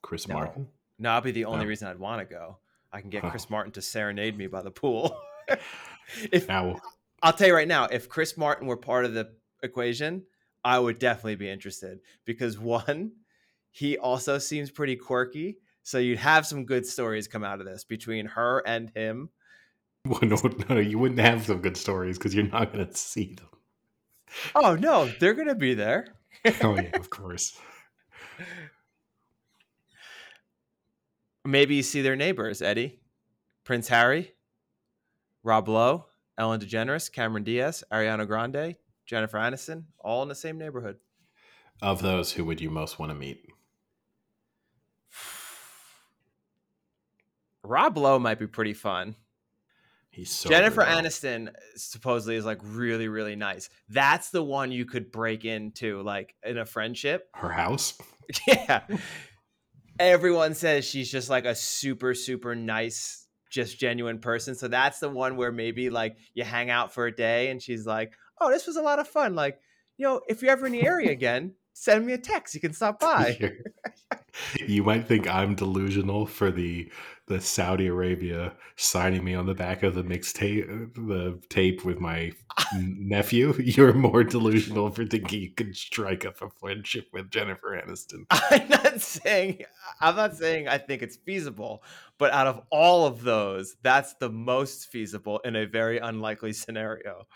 Chris 0.00 0.26
No. 0.26 0.34
Martin? 0.36 0.68
No, 0.98 1.10
that'd 1.10 1.24
be 1.24 1.32
the 1.32 1.44
only 1.44 1.64
No. 1.66 1.68
reason 1.68 1.88
I'd 1.88 1.98
want 1.98 2.26
to 2.26 2.34
go. 2.34 2.56
I 2.92 3.02
can 3.02 3.10
get 3.10 3.22
Huh. 3.22 3.30
Chris 3.30 3.50
Martin 3.50 3.72
to 3.72 3.82
serenade 3.82 4.38
me 4.38 4.46
by 4.46 4.62
the 4.62 4.70
pool. 4.70 5.20
if 6.32 6.48
Now, 6.48 6.80
I'll 7.22 7.34
tell 7.34 7.48
you 7.48 7.54
right 7.54 7.68
now, 7.68 7.84
if 7.86 8.08
Chris 8.08 8.38
Martin 8.38 8.66
were 8.66 8.78
part 8.78 9.04
of 9.04 9.12
the 9.12 9.34
equation, 9.62 10.24
I 10.64 10.78
would 10.78 10.98
definitely 10.98 11.36
be 11.36 11.50
interested 11.50 12.00
because 12.24 12.58
one, 12.58 13.12
he 13.70 13.98
also 13.98 14.38
seems 14.38 14.70
pretty 14.70 14.96
quirky. 14.96 15.58
So 15.86 15.98
you'd 15.98 16.18
have 16.18 16.44
some 16.44 16.64
good 16.64 16.84
stories 16.84 17.28
come 17.28 17.44
out 17.44 17.60
of 17.60 17.64
this 17.64 17.84
between 17.84 18.26
her 18.26 18.60
and 18.66 18.90
him. 18.96 19.30
well, 20.04 20.18
no, 20.20 20.36
no, 20.68 20.80
you 20.80 20.98
wouldn't 20.98 21.20
have 21.20 21.46
some 21.46 21.60
good 21.60 21.76
stories 21.76 22.18
because 22.18 22.34
you're 22.34 22.48
not 22.48 22.72
going 22.72 22.84
to 22.84 22.92
see 22.92 23.34
them. 23.34 23.46
Oh 24.56 24.74
no, 24.74 25.08
they're 25.20 25.34
gonna 25.34 25.54
be 25.54 25.74
there. 25.74 26.08
Oh 26.60 26.74
yeah, 26.74 26.90
of 26.94 27.08
course. 27.08 27.56
Maybe 31.44 31.76
you 31.76 31.84
see 31.84 32.02
their 32.02 32.16
neighbors, 32.16 32.62
Eddie, 32.62 32.98
Prince 33.62 33.86
Harry, 33.86 34.32
Rob 35.44 35.68
Lowe, 35.68 36.06
Ellen 36.36 36.60
DeGeneres, 36.60 37.12
Cameron 37.12 37.44
Diaz, 37.44 37.84
Ariana 37.92 38.26
Grande, 38.26 38.74
Jennifer 39.06 39.38
Aniston, 39.38 39.84
all 40.00 40.24
in 40.24 40.28
the 40.28 40.34
same 40.34 40.58
neighborhood. 40.58 40.96
Of 41.80 42.02
those, 42.02 42.32
who 42.32 42.44
would 42.44 42.60
you 42.60 42.70
most 42.70 42.98
want 42.98 43.10
to 43.10 43.14
meet? 43.14 43.46
Rob 47.66 47.98
Lowe 47.98 48.18
might 48.18 48.38
be 48.38 48.46
pretty 48.46 48.74
fun. 48.74 49.16
He's 50.10 50.30
so 50.30 50.48
Jennifer 50.48 50.82
good. 50.82 51.04
Aniston 51.04 51.52
supposedly 51.74 52.36
is 52.36 52.46
like 52.46 52.60
really, 52.62 53.06
really 53.06 53.36
nice. 53.36 53.68
That's 53.90 54.30
the 54.30 54.42
one 54.42 54.72
you 54.72 54.86
could 54.86 55.12
break 55.12 55.44
into, 55.44 56.00
like 56.02 56.34
in 56.42 56.56
a 56.56 56.64
friendship. 56.64 57.28
Her 57.34 57.50
house. 57.50 57.94
Yeah. 58.44 58.80
Everyone 60.00 60.54
says 60.54 60.84
she's 60.84 61.08
just 61.08 61.30
like 61.30 61.44
a 61.44 61.54
super, 61.54 62.12
super 62.12 62.56
nice, 62.56 63.28
just 63.52 63.78
genuine 63.78 64.18
person. 64.18 64.56
So 64.56 64.66
that's 64.66 64.98
the 64.98 65.08
one 65.08 65.36
where 65.36 65.52
maybe 65.52 65.90
like 65.90 66.16
you 66.34 66.42
hang 66.42 66.68
out 66.68 66.92
for 66.92 67.06
a 67.06 67.14
day 67.14 67.50
and 67.50 67.62
she's 67.62 67.86
like, 67.86 68.14
oh, 68.40 68.50
this 68.50 68.66
was 68.66 68.74
a 68.74 68.82
lot 68.82 68.98
of 68.98 69.06
fun. 69.06 69.36
Like, 69.36 69.60
you 69.96 70.04
know, 70.04 70.22
if 70.26 70.42
you're 70.42 70.50
ever 70.50 70.66
in 70.66 70.72
the 70.72 70.84
area 70.84 71.10
again, 71.12 71.54
send 71.72 72.04
me 72.04 72.14
a 72.14 72.18
text. 72.18 72.52
You 72.54 72.60
can 72.60 72.72
stop 72.72 72.98
by. 73.00 73.52
You're, 74.66 74.84
might 74.84 75.06
think 75.06 75.28
I'm 75.28 75.54
delusional 75.54 76.26
for 76.26 76.50
the 76.50 76.90
the 77.28 77.40
Saudi 77.40 77.88
Arabia 77.88 78.52
signing 78.76 79.24
me 79.24 79.34
on 79.34 79.46
the 79.46 79.54
back 79.54 79.82
of 79.82 79.96
the 79.96 80.04
mixtape 80.04 80.94
the 80.94 81.40
tape 81.48 81.84
with 81.84 81.98
my 81.98 82.30
nephew. 82.74 83.52
You're 83.58 83.94
more 83.94 84.22
delusional 84.22 84.90
for 84.90 85.04
thinking 85.04 85.40
you 85.40 85.50
could 85.50 85.76
strike 85.76 86.24
up 86.24 86.40
a 86.40 86.50
friendship 86.60 87.08
with 87.12 87.30
Jennifer 87.30 87.80
Aniston. 87.82 88.26
I'm 88.30 88.68
not 88.68 89.00
saying 89.00 89.64
I'm 90.00 90.16
not 90.16 90.36
saying 90.36 90.68
I 90.68 90.78
think 90.78 91.02
it's 91.02 91.16
feasible, 91.16 91.82
but 92.18 92.32
out 92.32 92.46
of 92.46 92.62
all 92.70 93.06
of 93.06 93.22
those, 93.22 93.76
that's 93.82 94.14
the 94.14 94.30
most 94.30 94.90
feasible 94.90 95.40
in 95.40 95.56
a 95.56 95.66
very 95.66 95.98
unlikely 95.98 96.52
scenario. 96.52 97.26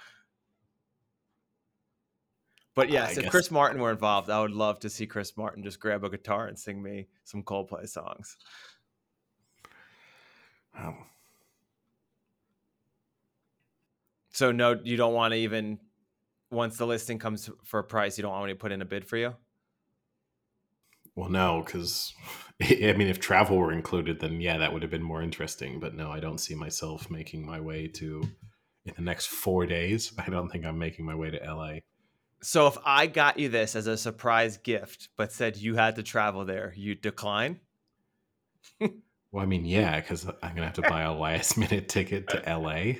But 2.74 2.88
yes, 2.88 3.16
if 3.16 3.30
Chris 3.30 3.50
Martin 3.50 3.80
were 3.80 3.90
involved, 3.90 4.30
I 4.30 4.40
would 4.40 4.52
love 4.52 4.78
to 4.80 4.90
see 4.90 5.06
Chris 5.06 5.36
Martin 5.36 5.62
just 5.62 5.80
grab 5.80 6.04
a 6.04 6.10
guitar 6.10 6.46
and 6.46 6.58
sing 6.58 6.82
me 6.82 7.08
some 7.24 7.42
Coldplay 7.42 7.88
songs. 7.88 8.36
Um, 10.78 10.96
So 14.30 14.52
no, 14.52 14.78
you 14.82 14.96
don't 14.96 15.12
want 15.14 15.32
to 15.32 15.38
even 15.38 15.78
once 16.50 16.76
the 16.78 16.86
listing 16.86 17.18
comes 17.18 17.50
for 17.64 17.80
a 17.80 17.84
price, 17.84 18.16
you 18.16 18.22
don't 18.22 18.32
want 18.32 18.46
me 18.46 18.52
to 18.52 18.58
put 18.58 18.72
in 18.72 18.82
a 18.82 18.84
bid 18.84 19.06
for 19.06 19.16
you. 19.16 19.34
well, 21.14 21.28
no, 21.28 21.62
because 21.64 22.14
I 22.62 22.94
mean, 22.96 23.08
if 23.08 23.20
travel 23.20 23.58
were 23.58 23.72
included, 23.72 24.20
then 24.20 24.40
yeah, 24.40 24.58
that 24.58 24.72
would 24.72 24.82
have 24.82 24.90
been 24.90 25.02
more 25.02 25.22
interesting. 25.22 25.80
But 25.80 25.94
no, 25.94 26.10
I 26.10 26.20
don't 26.20 26.38
see 26.38 26.54
myself 26.54 27.10
making 27.10 27.44
my 27.44 27.60
way 27.60 27.88
to 27.88 28.22
in 28.84 28.94
the 28.96 29.02
next 29.02 29.26
four 29.26 29.66
days. 29.66 30.12
I 30.18 30.30
don't 30.30 30.48
think 30.48 30.64
I'm 30.64 30.78
making 30.78 31.04
my 31.04 31.14
way 31.14 31.30
to 31.30 31.38
LA. 31.38 31.80
So 32.42 32.66
if 32.66 32.78
I 32.84 33.06
got 33.06 33.38
you 33.38 33.48
this 33.48 33.76
as 33.76 33.86
a 33.86 33.96
surprise 33.96 34.56
gift, 34.56 35.08
but 35.16 35.32
said 35.32 35.56
you 35.56 35.74
had 35.74 35.96
to 35.96 36.02
travel 36.02 36.44
there, 36.44 36.72
you 36.76 36.94
decline? 36.94 37.60
Well, 39.32 39.44
I 39.44 39.46
mean, 39.46 39.64
yeah, 39.64 40.00
because 40.00 40.26
I'm 40.26 40.54
gonna 40.54 40.64
have 40.64 40.74
to 40.74 40.82
buy 40.82 41.02
a 41.02 41.12
last 41.12 41.56
minute 41.56 41.88
ticket 41.88 42.28
to 42.28 42.42
LA 42.46 42.94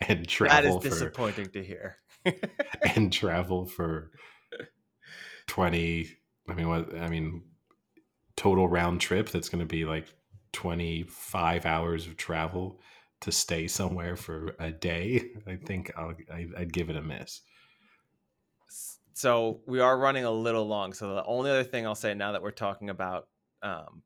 That 0.00 0.20
is 0.20 0.26
travel 0.26 0.80
for 0.80 0.88
disappointing 0.88 1.50
to 1.50 1.64
hear. 1.64 1.96
and 2.94 3.12
travel 3.12 3.66
for 3.66 4.10
twenty. 5.46 6.10
I 6.48 6.54
mean, 6.54 6.68
what? 6.68 6.94
I 6.94 7.08
mean, 7.08 7.42
total 8.36 8.68
round 8.68 9.00
trip. 9.00 9.30
That's 9.30 9.48
gonna 9.48 9.64
be 9.64 9.84
like 9.84 10.06
twenty 10.52 11.04
five 11.04 11.64
hours 11.64 12.06
of 12.06 12.16
travel 12.16 12.80
to 13.22 13.32
stay 13.32 13.66
somewhere 13.66 14.16
for 14.16 14.54
a 14.58 14.70
day. 14.70 15.30
I 15.46 15.56
think 15.56 15.90
I'll, 15.96 16.14
I, 16.30 16.48
I'd 16.58 16.72
give 16.72 16.90
it 16.90 16.96
a 16.96 17.02
miss. 17.02 17.40
So 19.14 19.62
we 19.66 19.80
are 19.80 19.96
running 19.98 20.24
a 20.24 20.30
little 20.30 20.66
long. 20.66 20.92
So 20.92 21.14
the 21.14 21.24
only 21.24 21.50
other 21.50 21.64
thing 21.64 21.86
I'll 21.86 21.94
say 21.94 22.14
now 22.14 22.32
that 22.32 22.42
we're 22.42 22.50
talking 22.50 22.90
about, 22.90 23.28
um, 23.62 24.02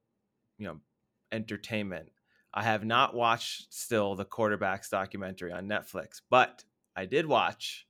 you 0.59 0.67
know, 0.67 0.81
entertainment, 1.33 2.11
I 2.55 2.63
have 2.63 2.85
not 2.85 3.15
watched 3.15 3.73
still 3.73 4.15
the 4.15 4.25
quarterbacks 4.25 4.89
documentary 4.91 5.53
on 5.53 5.67
Netflix, 5.69 6.21
but 6.31 6.65
I 6.97 7.07
did 7.07 7.27
watch 7.27 7.87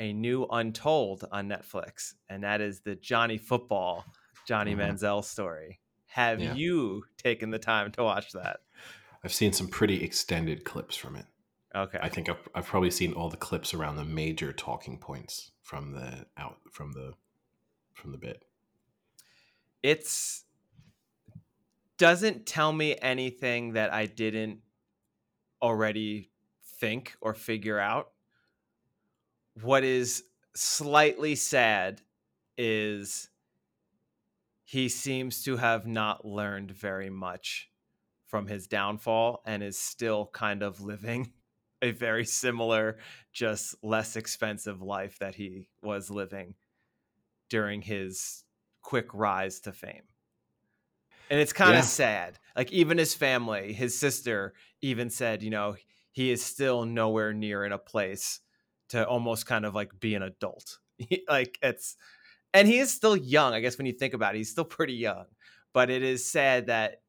a 0.00 0.12
new 0.12 0.46
Untold 0.50 1.26
on 1.32 1.48
Netflix, 1.48 2.14
and 2.28 2.44
that 2.44 2.60
is 2.60 2.80
the 2.80 2.94
Johnny 2.94 3.36
Football, 3.38 4.04
Johnny 4.46 4.74
Mhm. 4.74 4.96
Manziel 4.96 5.24
story. 5.24 5.80
Have 6.06 6.40
Yeah. 6.40 6.54
you 6.54 7.04
taken 7.16 7.50
the 7.50 7.58
time 7.58 7.90
to 7.92 8.04
watch 8.04 8.32
that? 8.32 8.60
I've 9.24 9.32
seen 9.34 9.52
some 9.52 9.68
pretty 9.68 10.02
extended 10.04 10.64
clips 10.64 10.96
from 10.96 11.16
it. 11.16 11.26
Okay. 11.78 11.98
I 12.02 12.08
think 12.08 12.28
I've, 12.28 12.48
I've 12.56 12.66
probably 12.66 12.90
seen 12.90 13.12
all 13.12 13.30
the 13.30 13.36
clips 13.36 13.72
around 13.72 13.96
the 13.96 14.04
major 14.04 14.52
talking 14.52 14.98
points 14.98 15.52
from 15.62 15.92
the 15.92 16.26
out 16.36 16.56
from 16.72 16.92
the 16.92 17.12
from 17.94 18.10
the 18.10 18.18
bit. 18.18 18.44
it's 19.82 20.44
doesn't 21.96 22.46
tell 22.46 22.72
me 22.72 22.96
anything 23.00 23.72
that 23.72 23.92
I 23.92 24.06
didn't 24.06 24.60
already 25.62 26.30
think 26.78 27.16
or 27.20 27.34
figure 27.34 27.78
out. 27.78 28.10
What 29.62 29.82
is 29.82 30.24
slightly 30.54 31.34
sad 31.34 32.02
is 32.56 33.30
he 34.64 34.88
seems 34.88 35.42
to 35.44 35.56
have 35.56 35.86
not 35.86 36.24
learned 36.24 36.70
very 36.70 37.10
much 37.10 37.70
from 38.26 38.46
his 38.46 38.66
downfall 38.66 39.42
and 39.44 39.62
is 39.62 39.78
still 39.78 40.30
kind 40.32 40.62
of 40.62 40.80
living 40.80 41.32
a 41.82 41.90
very 41.92 42.24
similar 42.24 42.98
just 43.32 43.82
less 43.84 44.16
expensive 44.16 44.82
life 44.82 45.18
that 45.18 45.34
he 45.36 45.70
was 45.82 46.10
living 46.10 46.56
during 47.50 47.82
his 47.82 48.44
quick 48.82 49.12
rise 49.14 49.60
to 49.60 49.72
fame. 49.72 50.08
And 51.30 51.40
it's 51.40 51.52
kind 51.52 51.76
Yeah. 51.76 51.78
of 51.78 51.84
sad. 51.84 52.38
Like 52.56 52.72
even 52.72 52.98
his 52.98 53.14
family, 53.14 53.72
his 53.72 53.98
sister 53.98 54.54
even 54.80 55.10
said, 55.10 55.42
you 55.42 55.50
know, 55.50 55.76
he 56.10 56.30
is 56.30 56.44
still 56.44 56.84
nowhere 56.84 57.32
near 57.32 57.64
in 57.64 57.72
a 57.72 57.78
place 57.78 58.40
to 58.88 59.06
almost 59.06 59.46
kind 59.46 59.66
of 59.66 59.74
like 59.74 59.98
be 60.00 60.14
an 60.14 60.22
adult. 60.22 60.78
like 61.28 61.58
it's 61.62 61.96
and 62.54 62.68
he 62.68 62.78
is 62.78 62.92
still 62.92 63.16
young, 63.16 63.54
I 63.54 63.60
guess 63.60 63.78
when 63.78 63.86
you 63.86 63.92
think 63.94 64.14
about 64.14 64.34
it, 64.34 64.38
he's 64.38 64.50
still 64.50 64.64
pretty 64.64 64.94
young. 64.94 65.26
But 65.74 65.90
it 65.90 66.02
is 66.02 66.30
sad 66.30 66.66
that 66.66 67.02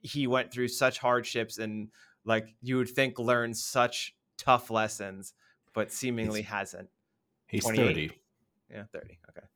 he 0.00 0.26
went 0.26 0.52
through 0.52 0.68
such 0.68 0.98
hardships 0.98 1.58
and 1.58 1.92
like 2.24 2.54
you 2.60 2.76
would 2.76 2.88
think 2.88 3.18
learned 3.18 3.56
such 3.56 4.14
tough 4.38 4.70
lessons, 4.70 5.34
but 5.74 5.92
seemingly 5.92 6.42
hasn't. 6.42 6.88
He's 7.46 7.64
28. 7.64 7.86
thirty. 7.86 8.10
Yeah, 8.70 8.84
30. 8.92 9.18
Okay. 9.30 9.46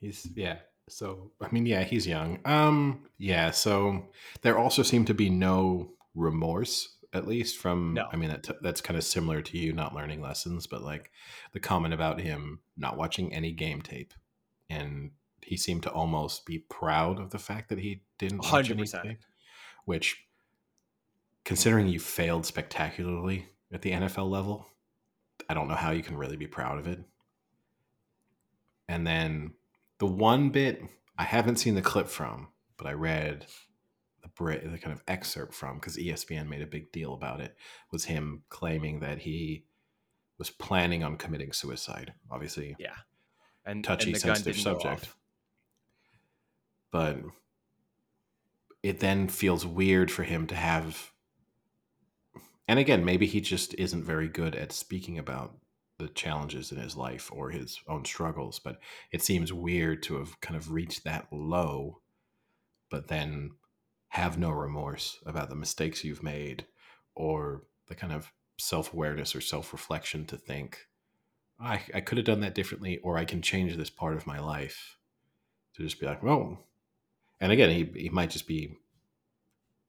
He's 0.00 0.28
yeah. 0.34 0.58
So 0.88 1.32
I 1.40 1.48
mean, 1.50 1.66
yeah, 1.66 1.82
he's 1.82 2.06
young. 2.06 2.38
Um, 2.44 3.06
yeah. 3.18 3.50
So 3.50 4.06
there 4.42 4.58
also 4.58 4.82
seemed 4.82 5.08
to 5.08 5.14
be 5.14 5.30
no 5.30 5.94
remorse, 6.14 6.96
at 7.12 7.26
least 7.26 7.58
from. 7.58 7.94
No. 7.94 8.06
I 8.12 8.16
mean, 8.16 8.28
that 8.30 8.46
that's 8.62 8.80
kind 8.80 8.96
of 8.96 9.02
similar 9.04 9.42
to 9.42 9.58
you 9.58 9.72
not 9.72 9.94
learning 9.94 10.22
lessons, 10.22 10.66
but 10.66 10.82
like 10.82 11.10
the 11.52 11.60
comment 11.60 11.92
about 11.92 12.20
him 12.20 12.60
not 12.76 12.96
watching 12.96 13.32
any 13.32 13.50
game 13.50 13.82
tape, 13.82 14.14
and 14.70 15.10
he 15.42 15.56
seemed 15.56 15.82
to 15.84 15.90
almost 15.90 16.44
be 16.46 16.58
proud 16.58 17.18
of 17.20 17.30
the 17.30 17.38
fact 17.38 17.68
that 17.68 17.78
he 17.78 18.02
didn't 18.18 18.44
watch 18.50 18.70
any 18.70 18.82
100%. 18.82 19.02
tape, 19.02 19.18
which, 19.84 20.25
considering 21.46 21.86
you 21.86 22.00
failed 22.00 22.44
spectacularly 22.44 23.48
at 23.72 23.80
the 23.80 23.92
NFL 23.92 24.28
level, 24.28 24.66
I 25.48 25.54
don't 25.54 25.68
know 25.68 25.74
how 25.74 25.92
you 25.92 26.02
can 26.02 26.16
really 26.16 26.36
be 26.36 26.48
proud 26.48 26.78
of 26.78 26.88
it. 26.88 27.00
And 28.88 29.06
then 29.06 29.52
the 29.98 30.06
one 30.06 30.50
bit 30.50 30.82
I 31.16 31.22
haven't 31.22 31.56
seen 31.56 31.76
the 31.76 31.82
clip 31.82 32.08
from, 32.08 32.48
but 32.76 32.88
I 32.88 32.92
read 32.92 33.46
the 34.22 34.28
Brit, 34.28 34.70
the 34.70 34.76
kind 34.76 34.92
of 34.92 35.02
excerpt 35.06 35.54
from 35.54 35.76
because 35.76 35.96
ESPN 35.96 36.48
made 36.48 36.62
a 36.62 36.66
big 36.66 36.90
deal 36.90 37.14
about 37.14 37.40
it, 37.40 37.56
was 37.92 38.04
him 38.04 38.42
claiming 38.48 39.00
that 39.00 39.18
he 39.20 39.64
was 40.38 40.50
planning 40.50 41.04
on 41.04 41.16
committing 41.16 41.52
suicide. 41.52 42.12
Obviously, 42.30 42.76
Yeah. 42.78 42.96
And 43.64 43.82
touchy, 43.82 44.12
and 44.12 44.20
sensitive 44.20 44.56
subject. 44.56 45.08
But 46.90 47.18
it 48.82 49.00
then 49.00 49.28
feels 49.28 49.64
weird 49.64 50.10
for 50.10 50.24
him 50.24 50.46
to 50.48 50.54
have. 50.56 51.12
And 52.68 52.78
again, 52.78 53.04
maybe 53.04 53.26
he 53.26 53.40
just 53.40 53.74
isn't 53.74 54.04
very 54.04 54.28
good 54.28 54.56
at 54.56 54.72
speaking 54.72 55.18
about 55.18 55.56
the 55.98 56.08
challenges 56.08 56.72
in 56.72 56.78
his 56.78 56.96
life 56.96 57.30
or 57.32 57.50
his 57.50 57.80
own 57.88 58.04
struggles. 58.04 58.58
But 58.58 58.80
it 59.12 59.22
seems 59.22 59.52
weird 59.52 60.02
to 60.04 60.16
have 60.18 60.40
kind 60.40 60.56
of 60.56 60.72
reached 60.72 61.04
that 61.04 61.28
low, 61.32 62.00
but 62.90 63.08
then 63.08 63.52
have 64.08 64.38
no 64.38 64.50
remorse 64.50 65.18
about 65.26 65.48
the 65.48 65.56
mistakes 65.56 66.04
you've 66.04 66.22
made 66.22 66.66
or 67.14 67.62
the 67.88 67.94
kind 67.94 68.12
of 68.12 68.32
self 68.58 68.92
awareness 68.92 69.34
or 69.34 69.40
self 69.40 69.72
reflection 69.72 70.26
to 70.26 70.36
think, 70.36 70.86
I, 71.60 71.80
I 71.94 72.00
could 72.00 72.18
have 72.18 72.26
done 72.26 72.40
that 72.40 72.54
differently, 72.54 72.98
or 72.98 73.16
I 73.16 73.24
can 73.24 73.42
change 73.42 73.76
this 73.76 73.90
part 73.90 74.16
of 74.16 74.26
my 74.26 74.38
life 74.38 74.96
to 75.74 75.82
just 75.82 76.00
be 76.00 76.06
like, 76.06 76.22
well, 76.22 76.58
and 77.40 77.52
again, 77.52 77.70
he, 77.70 78.02
he 78.02 78.08
might 78.08 78.30
just 78.30 78.46
be 78.46 78.76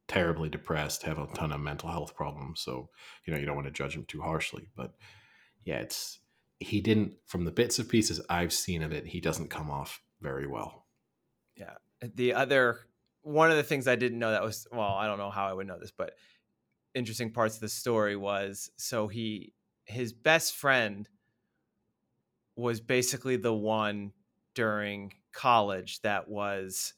terribly 0.07 0.49
depressed, 0.49 1.03
have 1.03 1.17
a 1.17 1.27
ton 1.27 1.51
of 1.51 1.59
mental 1.59 1.89
health 1.89 2.15
problems. 2.15 2.61
So, 2.61 2.89
you 3.25 3.33
know, 3.33 3.39
you 3.39 3.45
don't 3.45 3.55
want 3.55 3.67
to 3.67 3.73
judge 3.73 3.95
him 3.95 4.05
too 4.05 4.21
harshly. 4.21 4.69
But 4.75 4.93
yeah, 5.65 5.79
it's, 5.79 6.19
he 6.59 6.81
didn't, 6.81 7.13
from 7.25 7.45
the 7.45 7.51
bits 7.51 7.79
of 7.79 7.89
pieces 7.89 8.21
I've 8.29 8.53
seen 8.53 8.83
of 8.83 8.91
it, 8.91 9.07
he 9.07 9.19
doesn't 9.19 9.49
come 9.49 9.69
off 9.69 10.01
very 10.21 10.47
well. 10.47 10.85
Yeah. 11.55 11.75
The 12.01 12.33
other 12.33 12.79
one 13.27 13.51
of 13.51 13.57
the 13.57 13.63
things 13.63 13.87
I 13.87 13.95
didn't 13.95 14.19
know 14.19 14.31
that 14.31 14.41
was 14.41 14.67
well, 14.71 14.93
I 14.93 15.05
don't 15.05 15.17
know 15.17 15.29
how 15.29 15.47
I 15.47 15.53
would 15.53 15.67
know 15.67 15.77
this, 15.77 15.91
but 15.91 16.13
interesting 16.95 17.31
parts 17.31 17.55
of 17.55 17.61
the 17.61 17.69
story 17.69 18.15
was 18.15 18.71
so 18.77 19.07
he 19.07 19.53
his 19.83 20.13
best 20.13 20.55
friend 20.55 21.09
was 22.55 22.79
basically 22.79 23.35
the 23.35 23.53
one 23.53 24.13
during 24.55 25.13
college 25.33 26.01
that 26.01 26.27
was 26.29 26.93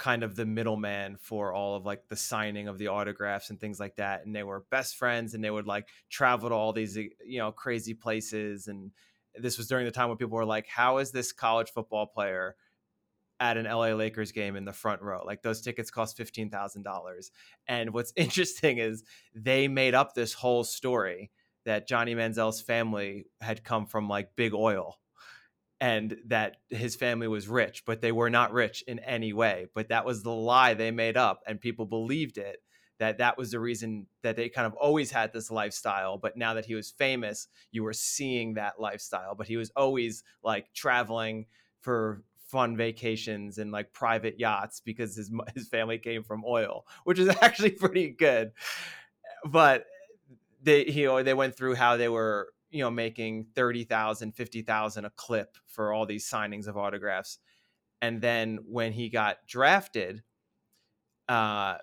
kind 0.00 0.22
of 0.22 0.34
the 0.34 0.46
middleman 0.46 1.14
for 1.20 1.52
all 1.52 1.76
of 1.76 1.84
like 1.84 2.08
the 2.08 2.16
signing 2.16 2.68
of 2.68 2.78
the 2.78 2.88
autographs 2.88 3.50
and 3.50 3.60
things 3.60 3.78
like 3.78 3.94
that 3.96 4.24
and 4.24 4.34
they 4.34 4.42
were 4.42 4.64
best 4.70 4.96
friends 4.96 5.34
and 5.34 5.44
they 5.44 5.50
would 5.50 5.66
like 5.66 5.86
travel 6.08 6.48
to 6.48 6.54
all 6.54 6.72
these 6.72 6.96
you 6.96 7.38
know 7.38 7.52
crazy 7.52 7.92
places 7.92 8.66
and 8.66 8.90
this 9.34 9.58
was 9.58 9.68
during 9.68 9.84
the 9.84 9.90
time 9.90 10.08
when 10.08 10.16
people 10.16 10.38
were 10.38 10.46
like 10.46 10.66
how 10.66 10.96
is 10.96 11.12
this 11.12 11.32
college 11.32 11.70
football 11.70 12.06
player 12.06 12.56
at 13.40 13.56
an 13.56 13.64
LA 13.64 13.88
Lakers 13.88 14.32
game 14.32 14.54
in 14.54 14.66
the 14.66 14.72
front 14.72 15.00
row. 15.00 15.22
Like 15.24 15.42
those 15.42 15.62
tickets 15.62 15.90
cost 15.90 16.18
$15,000. 16.18 17.30
And 17.66 17.94
what's 17.94 18.12
interesting 18.16 18.78
is 18.78 19.02
they 19.34 19.66
made 19.66 19.94
up 19.94 20.14
this 20.14 20.34
whole 20.34 20.62
story 20.62 21.30
that 21.64 21.88
Johnny 21.88 22.14
Manziel's 22.14 22.60
family 22.60 23.26
had 23.40 23.64
come 23.64 23.86
from 23.86 24.08
like 24.08 24.36
big 24.36 24.52
oil 24.52 24.99
and 25.80 26.18
that 26.26 26.58
his 26.68 26.94
family 26.94 27.26
was 27.26 27.48
rich, 27.48 27.84
but 27.86 28.00
they 28.00 28.12
were 28.12 28.30
not 28.30 28.52
rich 28.52 28.84
in 28.86 28.98
any 28.98 29.32
way. 29.32 29.66
But 29.74 29.88
that 29.88 30.04
was 30.04 30.22
the 30.22 30.30
lie 30.30 30.74
they 30.74 30.90
made 30.90 31.16
up, 31.16 31.42
and 31.46 31.60
people 31.60 31.86
believed 31.86 32.36
it. 32.38 32.58
That 32.98 33.16
that 33.18 33.38
was 33.38 33.50
the 33.50 33.60
reason 33.60 34.06
that 34.22 34.36
they 34.36 34.50
kind 34.50 34.66
of 34.66 34.74
always 34.74 35.10
had 35.10 35.32
this 35.32 35.50
lifestyle. 35.50 36.18
But 36.18 36.36
now 36.36 36.52
that 36.54 36.66
he 36.66 36.74
was 36.74 36.90
famous, 36.90 37.48
you 37.70 37.82
were 37.82 37.94
seeing 37.94 38.54
that 38.54 38.78
lifestyle. 38.78 39.34
But 39.34 39.46
he 39.46 39.56
was 39.56 39.70
always 39.74 40.22
like 40.44 40.66
traveling 40.74 41.46
for 41.80 42.22
fun 42.50 42.76
vacations 42.76 43.56
and 43.56 43.70
like 43.70 43.92
private 43.94 44.38
yachts 44.38 44.80
because 44.84 45.16
his 45.16 45.30
his 45.54 45.68
family 45.68 45.96
came 45.96 46.22
from 46.22 46.44
oil, 46.46 46.86
which 47.04 47.18
is 47.18 47.28
actually 47.40 47.70
pretty 47.70 48.10
good. 48.10 48.52
But 49.46 49.86
they 50.62 50.84
he 50.84 51.06
they 51.22 51.32
went 51.32 51.56
through 51.56 51.76
how 51.76 51.96
they 51.96 52.10
were 52.10 52.52
you 52.70 52.80
know 52.80 52.90
making 52.90 53.46
30,000 53.54 54.32
50,000 54.32 55.04
a 55.04 55.10
clip 55.10 55.56
for 55.66 55.92
all 55.92 56.06
these 56.06 56.28
signings 56.28 56.66
of 56.66 56.76
autographs. 56.76 57.38
And 58.02 58.20
then 58.20 58.60
when 58.66 58.92
he 58.92 59.08
got 59.08 59.38
drafted 59.46 60.22
uh 61.28 61.76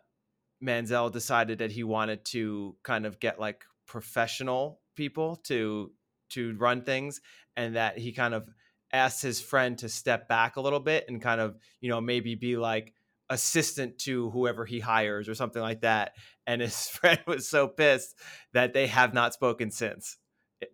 Manziel 0.64 1.12
decided 1.12 1.60
that 1.60 1.72
he 1.72 1.84
wanted 1.84 2.26
to 2.26 2.76
kind 2.84 3.06
of 3.06 3.20
get 3.20 3.40
like 3.40 3.64
professional 3.86 4.82
people 4.96 5.36
to 5.44 5.92
to 6.30 6.56
run 6.58 6.82
things 6.82 7.22
and 7.56 7.76
that 7.76 7.98
he 7.98 8.12
kind 8.12 8.34
of 8.34 8.50
asked 8.92 9.22
his 9.22 9.40
friend 9.40 9.78
to 9.78 9.90
step 9.90 10.28
back 10.28 10.56
a 10.56 10.62
little 10.62 10.80
bit 10.80 11.06
and 11.08 11.22
kind 11.22 11.40
of 11.42 11.58
you 11.82 11.90
know 11.90 12.02
maybe 12.02 12.36
be 12.36 12.58
like 12.58 12.94
assistant 13.30 13.98
to 14.00 14.30
whoever 14.30 14.66
he 14.66 14.80
hires 14.80 15.28
or 15.28 15.36
something 15.36 15.62
like 15.62 15.82
that. 15.82 16.14
And 16.46 16.62
his 16.62 16.88
friend 16.88 17.20
was 17.28 17.48
so 17.48 17.68
pissed 17.68 18.16
that 18.54 18.74
they 18.74 18.88
have 18.88 19.14
not 19.14 19.34
spoken 19.34 19.72
since 19.72 20.18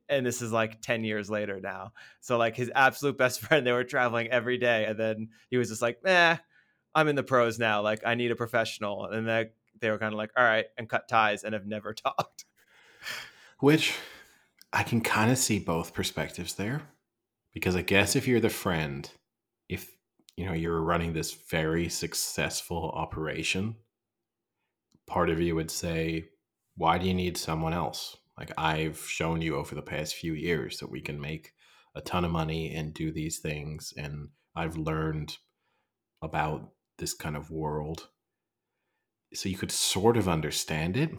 and 0.09 0.25
this 0.25 0.41
is 0.41 0.51
like 0.51 0.81
10 0.81 1.03
years 1.03 1.29
later 1.29 1.59
now 1.59 1.91
so 2.21 2.37
like 2.37 2.55
his 2.55 2.71
absolute 2.73 3.17
best 3.17 3.41
friend 3.41 3.65
they 3.65 3.71
were 3.71 3.83
traveling 3.83 4.27
every 4.27 4.57
day 4.57 4.85
and 4.85 4.99
then 4.99 5.29
he 5.49 5.57
was 5.57 5.69
just 5.69 5.81
like 5.81 5.99
eh 6.05 6.37
i'm 6.95 7.07
in 7.07 7.15
the 7.15 7.23
pros 7.23 7.59
now 7.59 7.81
like 7.81 8.01
i 8.05 8.15
need 8.15 8.31
a 8.31 8.35
professional 8.35 9.05
and 9.05 9.27
they, 9.27 9.49
they 9.79 9.89
were 9.89 9.97
kind 9.97 10.13
of 10.13 10.17
like 10.17 10.31
all 10.37 10.43
right 10.43 10.65
and 10.77 10.89
cut 10.89 11.07
ties 11.07 11.43
and 11.43 11.53
have 11.53 11.65
never 11.65 11.93
talked 11.93 12.45
Which 13.59 13.95
I 14.71 14.83
can 14.83 15.01
kind 15.01 15.31
of 15.31 15.37
see 15.37 15.59
both 15.59 15.93
perspectives 15.93 16.55
there. 16.55 16.81
Because 17.53 17.75
I 17.75 17.81
guess 17.81 18.15
if 18.15 18.27
you're 18.27 18.39
the 18.39 18.49
friend, 18.49 19.09
if 19.69 19.95
you 20.35 20.45
know 20.45 20.53
you're 20.53 20.81
running 20.81 21.13
this 21.13 21.33
very 21.33 21.87
successful 21.87 22.91
operation, 22.95 23.75
part 25.05 25.29
of 25.29 25.39
you 25.39 25.55
would 25.55 25.69
say, 25.69 26.25
why 26.75 26.97
do 26.97 27.07
you 27.07 27.13
need 27.13 27.37
someone 27.37 27.73
else? 27.73 28.17
Like 28.37 28.51
I've 28.57 28.99
shown 28.99 29.41
you 29.41 29.55
over 29.55 29.75
the 29.75 29.81
past 29.81 30.15
few 30.15 30.33
years 30.33 30.79
that 30.79 30.89
we 30.89 31.01
can 31.01 31.19
make 31.19 31.53
a 31.95 32.01
ton 32.01 32.25
of 32.25 32.31
money 32.31 32.73
and 32.73 32.93
do 32.93 33.11
these 33.11 33.39
things 33.39 33.93
and 33.95 34.29
I've 34.55 34.77
learned 34.77 35.37
about 36.21 36.69
this 36.97 37.13
kind 37.13 37.35
of 37.35 37.51
world. 37.51 38.09
So 39.33 39.49
you 39.49 39.57
could 39.57 39.71
sort 39.71 40.17
of 40.17 40.29
understand 40.29 40.95
it. 40.95 41.11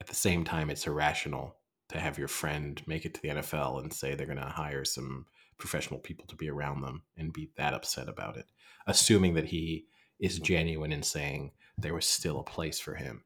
At 0.00 0.06
the 0.06 0.14
same 0.14 0.44
time, 0.44 0.70
it's 0.70 0.86
irrational 0.86 1.56
to 1.90 1.98
have 1.98 2.18
your 2.18 2.28
friend 2.28 2.80
make 2.86 3.04
it 3.04 3.14
to 3.14 3.22
the 3.22 3.28
NFL 3.28 3.80
and 3.82 3.92
say 3.92 4.14
they're 4.14 4.26
going 4.26 4.38
to 4.38 4.44
hire 4.44 4.84
some 4.84 5.26
professional 5.58 6.00
people 6.00 6.26
to 6.26 6.36
be 6.36 6.48
around 6.48 6.82
them 6.82 7.02
and 7.16 7.32
be 7.32 7.50
that 7.56 7.74
upset 7.74 8.08
about 8.08 8.36
it, 8.36 8.46
assuming 8.86 9.34
that 9.34 9.46
he 9.46 9.86
is 10.20 10.38
genuine 10.38 10.92
in 10.92 11.02
saying 11.02 11.52
there 11.76 11.94
was 11.94 12.06
still 12.06 12.40
a 12.40 12.44
place 12.44 12.78
for 12.80 12.94
him. 12.94 13.24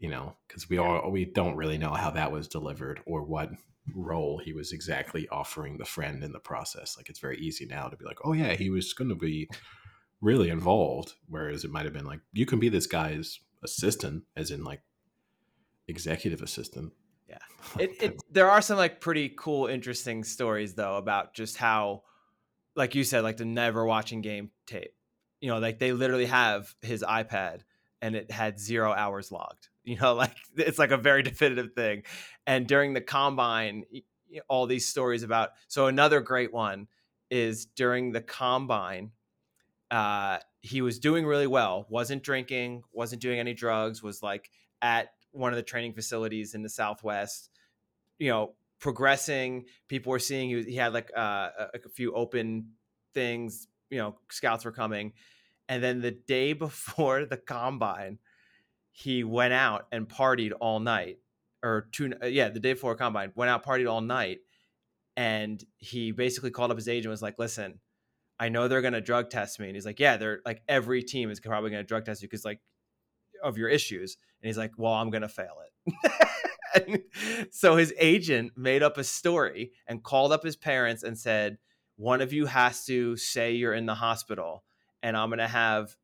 You 0.00 0.08
know, 0.08 0.34
because 0.48 0.68
we 0.68 0.78
all 0.78 1.10
we 1.10 1.26
don't 1.26 1.56
really 1.56 1.78
know 1.78 1.92
how 1.92 2.10
that 2.10 2.32
was 2.32 2.48
delivered 2.48 3.00
or 3.06 3.22
what 3.22 3.50
role 3.94 4.40
he 4.42 4.52
was 4.52 4.72
exactly 4.72 5.28
offering 5.28 5.78
the 5.78 5.84
friend 5.84 6.22
in 6.22 6.32
the 6.32 6.38
process. 6.38 6.96
Like 6.96 7.08
it's 7.08 7.20
very 7.20 7.38
easy 7.38 7.66
now 7.66 7.88
to 7.88 7.96
be 7.96 8.04
like, 8.04 8.18
oh 8.24 8.32
yeah, 8.32 8.54
he 8.54 8.70
was 8.70 8.92
going 8.92 9.10
to 9.10 9.14
be 9.14 9.48
really 10.20 10.50
involved, 10.50 11.14
whereas 11.28 11.64
it 11.64 11.70
might 11.70 11.84
have 11.84 11.94
been 11.94 12.06
like 12.06 12.20
you 12.32 12.46
can 12.46 12.58
be 12.58 12.68
this 12.68 12.86
guy's 12.86 13.40
assistant, 13.62 14.24
as 14.36 14.50
in 14.50 14.64
like 14.64 14.82
executive 15.88 16.42
assistant. 16.42 16.92
Yeah. 17.28 17.38
It, 17.78 18.02
it 18.02 18.22
there 18.30 18.50
are 18.50 18.62
some 18.62 18.78
like 18.78 19.00
pretty 19.00 19.32
cool, 19.36 19.66
interesting 19.66 20.24
stories 20.24 20.74
though 20.74 20.96
about 20.96 21.34
just 21.34 21.56
how, 21.56 22.02
like 22.74 22.94
you 22.94 23.04
said, 23.04 23.22
like 23.22 23.36
the 23.36 23.44
never 23.44 23.84
watching 23.84 24.22
game 24.22 24.50
tape. 24.66 24.94
You 25.40 25.50
know, 25.50 25.58
like 25.58 25.78
they 25.78 25.92
literally 25.92 26.26
have 26.26 26.74
his 26.82 27.02
iPad 27.02 27.60
and 28.02 28.14
it 28.14 28.30
had 28.30 28.58
zero 28.58 28.92
hours 28.92 29.30
logged. 29.30 29.68
You 29.90 29.96
know, 29.96 30.14
like 30.24 30.36
it's 30.56 30.78
like 30.78 30.92
a 30.92 30.96
very 30.96 31.22
definitive 31.24 31.72
thing. 31.74 32.04
And 32.46 32.66
during 32.66 32.94
the 32.94 33.00
combine, 33.00 33.84
all 34.48 34.66
these 34.66 34.86
stories 34.86 35.24
about. 35.24 35.50
So 35.66 35.86
another 35.88 36.20
great 36.20 36.52
one 36.52 36.86
is 37.30 37.66
during 37.66 38.12
the 38.12 38.20
combine. 38.20 39.10
Uh, 39.90 40.38
he 40.60 40.80
was 40.80 41.00
doing 41.00 41.26
really 41.26 41.48
well. 41.48 41.86
wasn't 41.88 42.22
drinking. 42.22 42.84
wasn't 42.92 43.20
doing 43.20 43.40
any 43.40 43.52
drugs. 43.52 44.00
Was 44.00 44.22
like 44.22 44.50
at 44.80 45.08
one 45.32 45.52
of 45.52 45.56
the 45.56 45.62
training 45.64 45.94
facilities 45.94 46.54
in 46.54 46.62
the 46.62 46.68
Southwest. 46.68 47.50
You 48.20 48.30
know, 48.30 48.54
progressing. 48.78 49.64
People 49.88 50.10
were 50.10 50.20
seeing 50.20 50.50
he, 50.50 50.54
was, 50.54 50.66
he 50.66 50.76
had 50.76 50.92
like 50.92 51.10
uh, 51.16 51.50
a, 51.58 51.68
a 51.84 51.88
few 51.88 52.12
open 52.14 52.68
things. 53.12 53.66
You 53.90 53.98
know, 53.98 54.18
scouts 54.30 54.64
were 54.64 54.70
coming, 54.70 55.14
and 55.68 55.82
then 55.82 56.00
the 56.00 56.12
day 56.12 56.52
before 56.66 57.24
the 57.24 57.36
combine, 57.36 58.18
he 58.92 59.24
went 59.24 59.52
out 59.52 59.86
and 59.92 60.08
partied 60.08 60.52
all 60.60 60.80
night, 60.80 61.18
or 61.62 61.88
two. 61.92 62.12
uh, 62.22 62.26
Yeah, 62.26 62.48
the 62.48 62.60
day 62.60 62.72
before 62.74 62.94
combine, 62.96 63.32
went 63.34 63.50
out 63.50 63.64
partied 63.64 63.90
all 63.90 64.00
night, 64.00 64.38
and 65.16 65.62
he 65.78 66.12
basically 66.12 66.50
called 66.50 66.70
up 66.70 66.76
his 66.76 66.88
agent 66.88 67.06
and 67.06 67.10
was 67.12 67.22
like, 67.22 67.38
"Listen, 67.38 67.80
I 68.38 68.48
know 68.48 68.68
they're 68.68 68.82
gonna 68.82 69.00
drug 69.00 69.30
test 69.30 69.60
me," 69.60 69.66
and 69.66 69.76
he's 69.76 69.86
like, 69.86 70.00
"Yeah, 70.00 70.16
they're 70.16 70.40
like 70.44 70.62
every 70.68 71.02
team 71.02 71.30
is 71.30 71.40
probably 71.40 71.70
gonna 71.70 71.84
drug 71.84 72.04
test 72.04 72.22
you 72.22 72.28
because 72.28 72.44
like 72.44 72.60
of 73.42 73.58
your 73.58 73.68
issues," 73.68 74.16
and 74.42 74.48
he's 74.48 74.58
like, 74.58 74.72
"Well, 74.76 74.92
I'm 74.92 75.10
gonna 75.10 75.28
fail 75.28 75.56
it." 75.84 75.94
So 77.50 77.76
his 77.76 77.92
agent 77.98 78.52
made 78.56 78.82
up 78.82 78.96
a 78.96 79.02
story 79.04 79.72
and 79.88 80.02
called 80.04 80.32
up 80.32 80.44
his 80.44 80.56
parents 80.56 81.02
and 81.02 81.18
said, 81.18 81.58
"One 81.96 82.20
of 82.20 82.32
you 82.32 82.46
has 82.46 82.84
to 82.84 83.16
say 83.16 83.52
you're 83.52 83.74
in 83.74 83.86
the 83.86 83.94
hospital, 83.96 84.64
and 85.02 85.16
I'm 85.16 85.30
gonna 85.30 85.48
have 85.48 85.96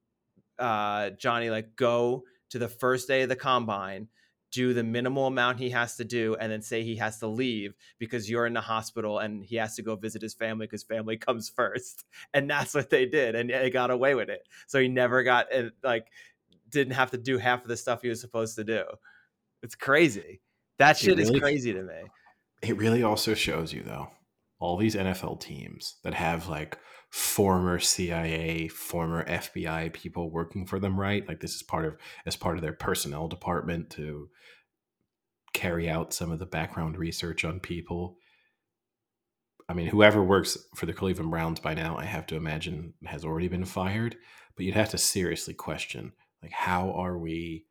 uh, 0.58 1.10
Johnny 1.10 1.50
like 1.50 1.76
go 1.76 2.24
to 2.50 2.58
the 2.58 2.68
first 2.68 3.08
day 3.08 3.22
of 3.22 3.28
the 3.28 3.36
combine." 3.36 4.08
Do 4.52 4.72
the 4.72 4.84
minimal 4.84 5.26
amount 5.26 5.58
he 5.58 5.70
has 5.70 5.96
to 5.96 6.04
do, 6.04 6.36
and 6.40 6.50
then 6.50 6.62
say 6.62 6.82
he 6.82 6.96
has 6.96 7.18
to 7.18 7.26
leave 7.26 7.74
because 7.98 8.30
you're 8.30 8.46
in 8.46 8.54
the 8.54 8.60
hospital 8.60 9.18
and 9.18 9.44
he 9.44 9.56
has 9.56 9.74
to 9.74 9.82
go 9.82 9.96
visit 9.96 10.22
his 10.22 10.34
family 10.34 10.66
because 10.66 10.84
family 10.84 11.16
comes 11.18 11.50
first. 11.50 12.04
And 12.32 12.48
that's 12.48 12.72
what 12.72 12.88
they 12.88 13.06
did, 13.06 13.34
and 13.34 13.50
they 13.50 13.68
got 13.70 13.90
away 13.90 14.14
with 14.14 14.30
it. 14.30 14.48
So 14.66 14.80
he 14.80 14.88
never 14.88 15.24
got 15.24 15.52
uh, 15.52 15.70
like 15.82 16.06
didn't 16.70 16.94
have 16.94 17.10
to 17.10 17.18
do 17.18 17.38
half 17.38 17.62
of 17.62 17.68
the 17.68 17.76
stuff 17.76 18.02
he 18.02 18.08
was 18.08 18.20
supposed 18.20 18.56
to 18.56 18.64
do. 18.64 18.84
It's 19.62 19.74
crazy. 19.74 20.40
That 20.78 20.96
It 20.96 21.04
shit 21.04 21.18
is 21.18 21.30
crazy 21.30 21.72
to 21.72 21.82
me. 21.82 22.02
It 22.62 22.76
really 22.76 23.02
also 23.02 23.34
shows 23.34 23.72
you, 23.72 23.82
though, 23.82 24.10
all 24.58 24.76
these 24.76 24.94
NFL 24.94 25.40
teams 25.40 25.96
that 26.02 26.14
have 26.14 26.48
like 26.48 26.78
former 27.16 27.78
CIA, 27.78 28.68
former 28.68 29.24
FBI 29.24 29.90
people 29.94 30.28
working 30.30 30.66
for 30.66 30.78
them, 30.78 31.00
right? 31.00 31.26
Like 31.26 31.40
this 31.40 31.54
is 31.54 31.62
part 31.62 31.86
of 31.86 31.96
as 32.26 32.36
part 32.36 32.56
of 32.56 32.62
their 32.62 32.74
personnel 32.74 33.26
department 33.26 33.88
to 33.92 34.28
carry 35.54 35.88
out 35.88 36.12
some 36.12 36.30
of 36.30 36.38
the 36.38 36.44
background 36.44 36.98
research 36.98 37.42
on 37.42 37.58
people. 37.58 38.18
I 39.66 39.72
mean, 39.72 39.86
whoever 39.86 40.22
works 40.22 40.58
for 40.74 40.84
the 40.84 40.92
Cleveland 40.92 41.30
Browns 41.30 41.58
by 41.58 41.72
now, 41.72 41.96
I 41.96 42.04
have 42.04 42.26
to 42.26 42.36
imagine 42.36 42.92
has 43.06 43.24
already 43.24 43.48
been 43.48 43.64
fired. 43.64 44.16
But 44.54 44.66
you'd 44.66 44.74
have 44.74 44.90
to 44.90 44.98
seriously 44.98 45.54
question, 45.54 46.12
like, 46.42 46.52
how 46.52 46.92
are 46.92 47.16
we 47.16 47.64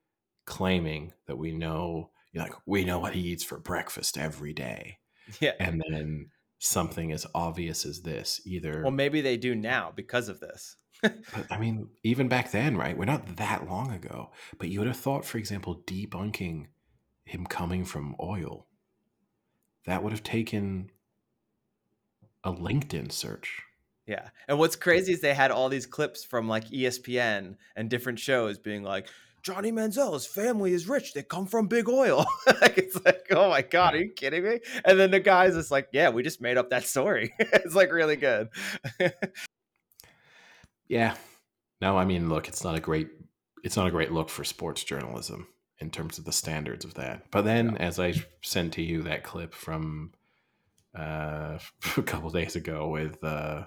claiming 0.45 1.13
that 1.27 1.37
we 1.37 1.51
know, 1.51 2.09
you 2.33 2.39
know, 2.39 2.45
like, 2.45 2.55
we 2.65 2.83
know 2.83 2.97
what 2.97 3.13
he 3.13 3.21
eats 3.21 3.43
for 3.43 3.59
breakfast 3.59 4.17
every 4.17 4.53
day? 4.53 4.97
Yeah. 5.39 5.53
and 5.59 5.83
then 5.87 6.29
something 6.59 7.11
as 7.11 7.25
obvious 7.35 7.85
as 7.85 8.01
this 8.01 8.41
either 8.45 8.81
Well, 8.81 8.91
maybe 8.91 9.21
they 9.21 9.37
do 9.37 9.55
now 9.55 9.91
because 9.95 10.29
of 10.29 10.39
this. 10.39 10.77
but 11.01 11.45
i 11.51 11.57
mean 11.59 11.89
even 12.03 12.29
back 12.29 12.51
then 12.51 12.77
right 12.77 12.97
we're 12.97 13.03
not 13.03 13.35
that 13.35 13.67
long 13.67 13.91
ago 13.91 14.31
but 14.57 14.69
you 14.69 14.79
would 14.79 14.87
have 14.87 14.95
thought 14.95 15.25
for 15.25 15.37
example 15.37 15.83
debunking 15.85 16.67
him 17.25 17.45
coming 17.45 17.83
from 17.83 18.15
oil 18.21 18.65
that 19.85 20.01
would 20.01 20.13
have 20.13 20.23
taken 20.23 20.89
a 22.45 22.53
linkedin 22.53 23.11
search 23.11 23.61
Yeah. 24.07 24.29
And 24.47 24.59
what's 24.59 24.75
crazy 24.75 25.13
is 25.13 25.21
they 25.21 25.33
had 25.33 25.51
all 25.51 25.67
these 25.69 25.87
clips 25.87 26.23
from 26.23 26.47
like 26.47 26.69
ESPN 26.69 27.55
and 27.75 27.89
different 27.89 28.19
shows 28.19 28.59
being 28.59 28.83
like, 28.83 29.07
Johnny 29.45 29.71
Manziel's 29.71 30.25
family 30.25 30.73
is 30.73 30.89
rich. 30.89 31.13
They 31.13 31.21
come 31.21 31.45
from 31.45 31.67
big 31.67 31.87
oil. 31.87 32.25
like 32.61 32.79
it's 32.79 32.99
like, 33.05 33.27
oh 33.29 33.51
my 33.51 33.61
God, 33.61 33.93
are 33.93 33.99
you 33.99 34.09
kidding 34.09 34.43
me? 34.43 34.59
And 34.83 34.99
then 34.99 35.11
the 35.11 35.19
guy's 35.19 35.53
just 35.53 35.69
like, 35.69 35.89
yeah, 35.93 36.09
we 36.09 36.23
just 36.23 36.41
made 36.41 36.57
up 36.57 36.71
that 36.71 36.83
story. 36.83 37.31
it's 37.39 37.75
like 37.75 37.91
really 37.91 38.15
good. 38.15 38.49
Yeah. 40.87 41.15
No, 41.81 41.97
I 41.97 42.05
mean, 42.05 42.29
look, 42.29 42.47
it's 42.47 42.63
not 42.63 42.75
a 42.75 42.79
great 42.79 43.07
it's 43.63 43.75
not 43.75 43.87
a 43.87 43.91
great 43.91 44.11
look 44.11 44.29
for 44.29 44.43
sports 44.43 44.83
journalism 44.83 45.47
in 45.79 45.89
terms 45.89 46.19
of 46.19 46.25
the 46.25 46.31
standards 46.31 46.85
of 46.85 46.93
that. 46.93 47.23
But 47.31 47.41
then, 47.41 47.75
as 47.77 47.99
I 47.99 48.13
sent 48.43 48.73
to 48.73 48.83
you 48.83 49.01
that 49.01 49.23
clip 49.23 49.55
from 49.55 50.11
uh, 50.95 51.57
a 51.97 52.01
couple 52.03 52.29
days 52.29 52.55
ago 52.55 52.87
with 52.87 53.23
uh, 53.23 53.63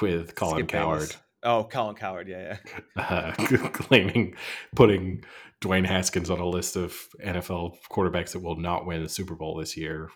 with 0.00 0.34
Colin 0.34 0.56
Skip 0.60 0.68
Cowherd 0.68 1.00
Bayless. 1.00 1.16
Oh, 1.44 1.64
Colin 1.64 1.94
Cowherd. 1.94 2.28
Yeah, 2.28 2.56
yeah. 2.96 3.02
uh, 3.02 3.32
claiming 3.72 4.34
putting 4.74 5.24
Dwayne 5.60 5.86
Haskins 5.86 6.30
on 6.30 6.40
a 6.40 6.46
list 6.46 6.76
of 6.76 6.96
NFL 7.24 7.76
quarterbacks 7.90 8.32
that 8.32 8.40
will 8.40 8.56
not 8.56 8.86
win 8.86 9.02
the 9.02 9.08
Super 9.08 9.34
Bowl 9.34 9.56
this 9.56 9.76
year. 9.76 10.10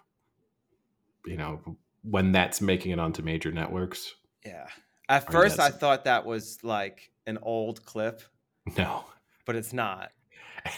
You 1.26 1.36
know, 1.36 1.76
when 2.02 2.32
that's 2.32 2.60
making 2.60 2.92
it 2.92 2.98
onto 2.98 3.22
major 3.22 3.52
networks, 3.52 4.14
Yeah. 4.44 4.66
At 5.10 5.30
first, 5.30 5.58
I 5.58 5.70
thought 5.70 6.04
that 6.04 6.26
was 6.26 6.58
like 6.62 7.10
an 7.26 7.38
old 7.42 7.84
clip, 7.84 8.22
no. 8.76 9.04
but 9.46 9.56
it's 9.56 9.72
not. 9.72 10.10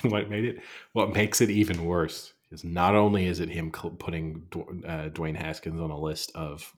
And 0.03 0.13
what 0.13 0.31
made 0.31 0.45
it, 0.45 0.61
what 0.93 1.13
makes 1.15 1.41
it 1.41 1.51
even 1.51 1.85
worse 1.85 2.33
is 2.53 2.63
not 2.63 2.95
only 2.95 3.27
is 3.27 3.41
it 3.41 3.49
him 3.49 3.71
putting 3.73 4.47
uh, 4.87 5.09
Dwayne 5.11 5.37
Haskins 5.37 5.81
on 5.81 5.91
a 5.91 5.99
list 5.99 6.31
of 6.35 6.73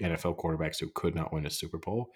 NFL 0.00 0.36
quarterbacks 0.38 0.80
who 0.80 0.90
could 0.94 1.14
not 1.14 1.32
win 1.32 1.46
a 1.46 1.50
Super 1.50 1.78
Bowl, 1.78 2.10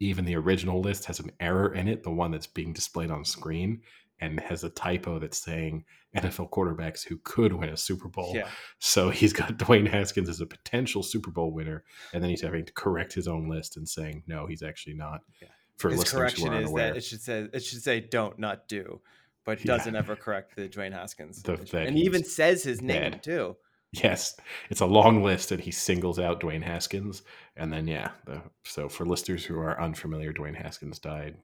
even 0.00 0.24
the 0.24 0.34
original 0.36 0.80
list 0.80 1.04
has 1.04 1.20
an 1.20 1.30
error 1.40 1.72
in 1.74 1.86
it, 1.88 2.02
the 2.02 2.10
one 2.10 2.30
that's 2.30 2.46
being 2.46 2.72
displayed 2.72 3.10
on 3.10 3.24
screen, 3.24 3.82
and 4.20 4.40
has 4.40 4.64
a 4.64 4.70
typo 4.70 5.18
that's 5.18 5.38
saying 5.38 5.84
NFL 6.16 6.50
quarterbacks 6.50 7.06
who 7.06 7.18
could 7.22 7.52
win 7.52 7.68
a 7.68 7.76
Super 7.76 8.08
Bowl. 8.08 8.32
Yeah. 8.34 8.48
So 8.78 9.10
he's 9.10 9.32
got 9.32 9.56
Dwayne 9.58 9.86
Haskins 9.88 10.28
as 10.28 10.40
a 10.40 10.46
potential 10.46 11.02
Super 11.02 11.30
Bowl 11.30 11.52
winner, 11.52 11.84
and 12.12 12.22
then 12.22 12.30
he's 12.30 12.40
having 12.42 12.64
to 12.64 12.72
correct 12.72 13.12
his 13.12 13.28
own 13.28 13.48
list 13.48 13.76
and 13.76 13.88
saying, 13.88 14.24
no, 14.26 14.46
he's 14.46 14.62
actually 14.62 14.94
not. 14.94 15.20
Yeah. 15.40 15.48
For 15.76 15.88
His 15.90 16.00
listeners 16.00 16.12
who 16.12 16.18
correction 16.18 16.48
are 16.48 16.60
is 16.60 16.64
unaware. 16.66 16.88
that 16.88 16.96
it 16.98 17.04
should 17.04 17.22
say 17.22 17.48
it 17.52 17.60
should 17.64 17.82
say 17.82 18.00
don't 18.00 18.38
not 18.38 18.68
do, 18.68 19.00
but 19.46 19.62
doesn't 19.64 19.96
ever 19.96 20.14
correct 20.14 20.54
the 20.54 20.68
Dwayne 20.68 20.92
Haskins. 20.92 21.42
The- 21.42 21.58
and 21.78 21.96
he 21.96 22.04
even 22.04 22.22
says 22.24 22.62
his 22.62 22.82
name 22.82 23.12
bad. 23.12 23.22
too. 23.22 23.56
Yes, 23.92 24.36
it's 24.70 24.80
a 24.80 24.86
long 24.86 25.24
list, 25.24 25.50
and 25.50 25.60
he 25.60 25.72
singles 25.72 26.20
out 26.20 26.40
Dwayne 26.40 26.62
Haskins, 26.62 27.22
and 27.56 27.72
then 27.72 27.88
yeah. 27.88 28.10
The, 28.24 28.40
so 28.62 28.88
for 28.88 29.04
listeners 29.04 29.44
who 29.44 29.58
are 29.58 29.80
unfamiliar, 29.80 30.32
Dwayne 30.32 30.54
Haskins 30.54 31.00
died 31.00 31.36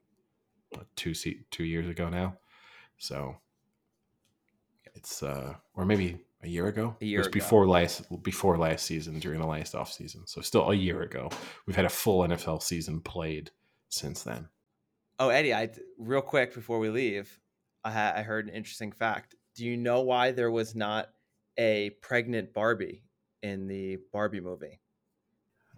what, 0.70 0.86
two 0.94 1.12
two 1.51 1.64
years 1.64 1.89
ago 1.89 2.09
now. 2.09 2.36
So 2.98 3.36
it's 4.94 5.23
uh, 5.24 5.55
or 5.74 5.85
maybe 5.85 6.18
a 6.43 6.48
year 6.48 6.66
ago. 6.68 6.97
A 7.01 7.05
it 7.05 7.09
year 7.09 7.18
was 7.18 7.27
ago. 7.27 7.32
before 7.35 7.66
last 7.66 8.05
before 8.23 8.56
last 8.56 8.86
season 8.86 9.18
during 9.18 9.40
the 9.40 9.47
last 9.47 9.74
off 9.74 9.93
season. 9.93 10.23
So 10.27 10.40
still 10.40 10.70
a 10.70 10.74
year 10.74 11.02
ago. 11.02 11.31
We've 11.66 11.77
had 11.77 11.85
a 11.85 11.90
full 11.90 12.27
NFL 12.27 12.62
season 12.62 13.01
played 13.01 13.51
since 13.89 14.23
then. 14.23 14.48
Oh, 15.18 15.31
Eddie, 15.31 15.55
I 15.55 15.70
real 15.98 16.23
quick 16.23 16.55
before 16.55 16.78
we 16.78 16.90
leave, 16.90 17.40
I 17.85 17.90
ha- 17.90 18.12
I 18.16 18.23
heard 18.23 18.47
an 18.47 18.55
interesting 18.55 18.93
fact. 18.93 19.35
Do 19.55 19.64
you 19.64 19.77
know 19.77 20.02
why 20.02 20.32
there 20.32 20.51
was 20.51 20.74
not 20.74 21.09
a 21.59 21.91
pregnant 22.03 22.53
Barbie 22.53 23.03
in 23.43 23.66
the 23.66 23.99
Barbie 24.12 24.41
movie? 24.41 24.81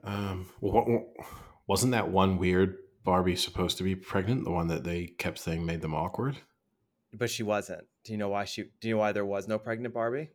Um, 0.05 0.49
wa- 0.61 0.85
wa- 0.87 1.25
wasn't 1.67 1.93
that 1.93 2.09
one 2.11 2.39
weird 2.39 2.79
Barbie 3.05 3.37
supposed 3.37 3.79
to 3.79 3.83
be 3.85 3.95
pregnant? 3.97 4.45
The 4.45 4.51
one 4.51 4.69
that 4.69 4.85
they 4.85 5.07
kept 5.07 5.39
saying 5.39 5.65
made 5.65 5.81
them 5.81 5.95
awkward. 5.95 6.39
But 7.13 7.31
she 7.31 7.43
wasn't. 7.43 7.85
Do 8.05 8.13
you 8.13 8.19
know 8.19 8.29
why 8.29 8.45
she? 8.45 8.65
Do 8.81 8.89
you 8.89 8.95
know 8.95 9.01
why 9.01 9.13
there 9.13 9.25
was 9.25 9.49
no 9.49 9.59
pregnant 9.59 9.95
Barbie? 9.95 10.31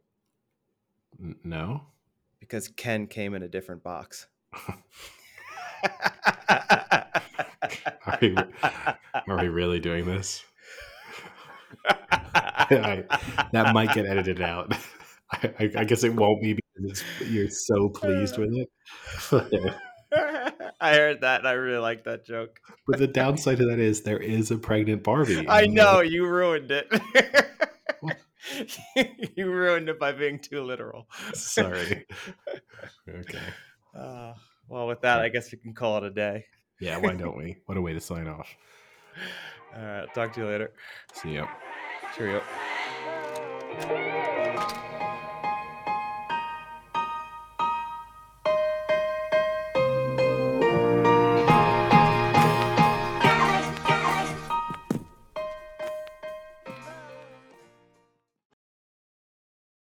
N- 1.19 1.35
no. 1.43 1.81
Because 2.39 2.67
Ken 2.67 3.07
came 3.07 3.33
in 3.35 3.43
a 3.43 3.47
different 3.47 3.83
box. 3.83 4.27
Are 8.05 8.17
we, 8.21 8.35
are 8.35 9.37
we 9.41 9.47
really 9.47 9.79
doing 9.79 10.05
this? 10.05 10.43
That 12.69 13.71
might 13.73 13.93
get 13.93 14.05
edited 14.05 14.41
out. 14.41 14.73
I, 15.33 15.71
I, 15.77 15.83
guess 15.83 16.03
it 16.03 16.13
won't 16.13 16.41
be 16.41 16.53
because 16.53 16.91
it's, 16.91 17.31
you're 17.31 17.49
so 17.49 17.89
pleased 17.89 18.37
with 18.37 18.53
it. 18.53 18.69
I 20.79 20.95
heard 20.95 21.21
that 21.21 21.39
and 21.39 21.47
I 21.47 21.53
really 21.53 21.79
like 21.79 22.03
that 22.03 22.25
joke. 22.25 22.59
but 22.87 22.99
the 22.99 23.07
downside 23.07 23.57
to 23.57 23.65
that 23.65 23.79
is 23.79 24.01
there 24.01 24.19
is 24.19 24.51
a 24.51 24.57
pregnant 24.57 25.03
Barbie. 25.03 25.45
I 25.49 25.65
know 25.65 25.97
uh, 25.97 26.01
you 26.01 26.27
ruined 26.27 26.71
it. 26.71 26.87
You 29.35 29.49
ruined 29.49 29.89
it 29.89 29.97
by 29.99 30.11
being 30.11 30.37
too 30.37 30.61
literal. 30.61 31.07
Sorry. 31.33 32.05
Okay. 33.09 33.39
Uh, 33.97 34.33
well, 34.67 34.87
with 34.87 35.01
that, 35.01 35.19
I 35.21 35.29
guess 35.29 35.51
we 35.51 35.57
can 35.57 35.73
call 35.73 35.97
it 35.97 36.03
a 36.03 36.09
day. 36.09 36.45
Yeah, 36.79 36.97
why 36.97 37.13
don't 37.13 37.37
we? 37.37 37.57
What 37.65 37.77
a 37.77 37.81
way 37.81 37.93
to 37.93 38.01
sign 38.01 38.27
off. 38.27 38.53
All 39.75 39.83
right, 39.83 40.13
talk 40.13 40.33
to 40.33 40.41
you 40.41 40.47
later. 40.47 40.73
See 41.13 41.35
ya. 41.35 41.47
Cheerio. 42.15 42.41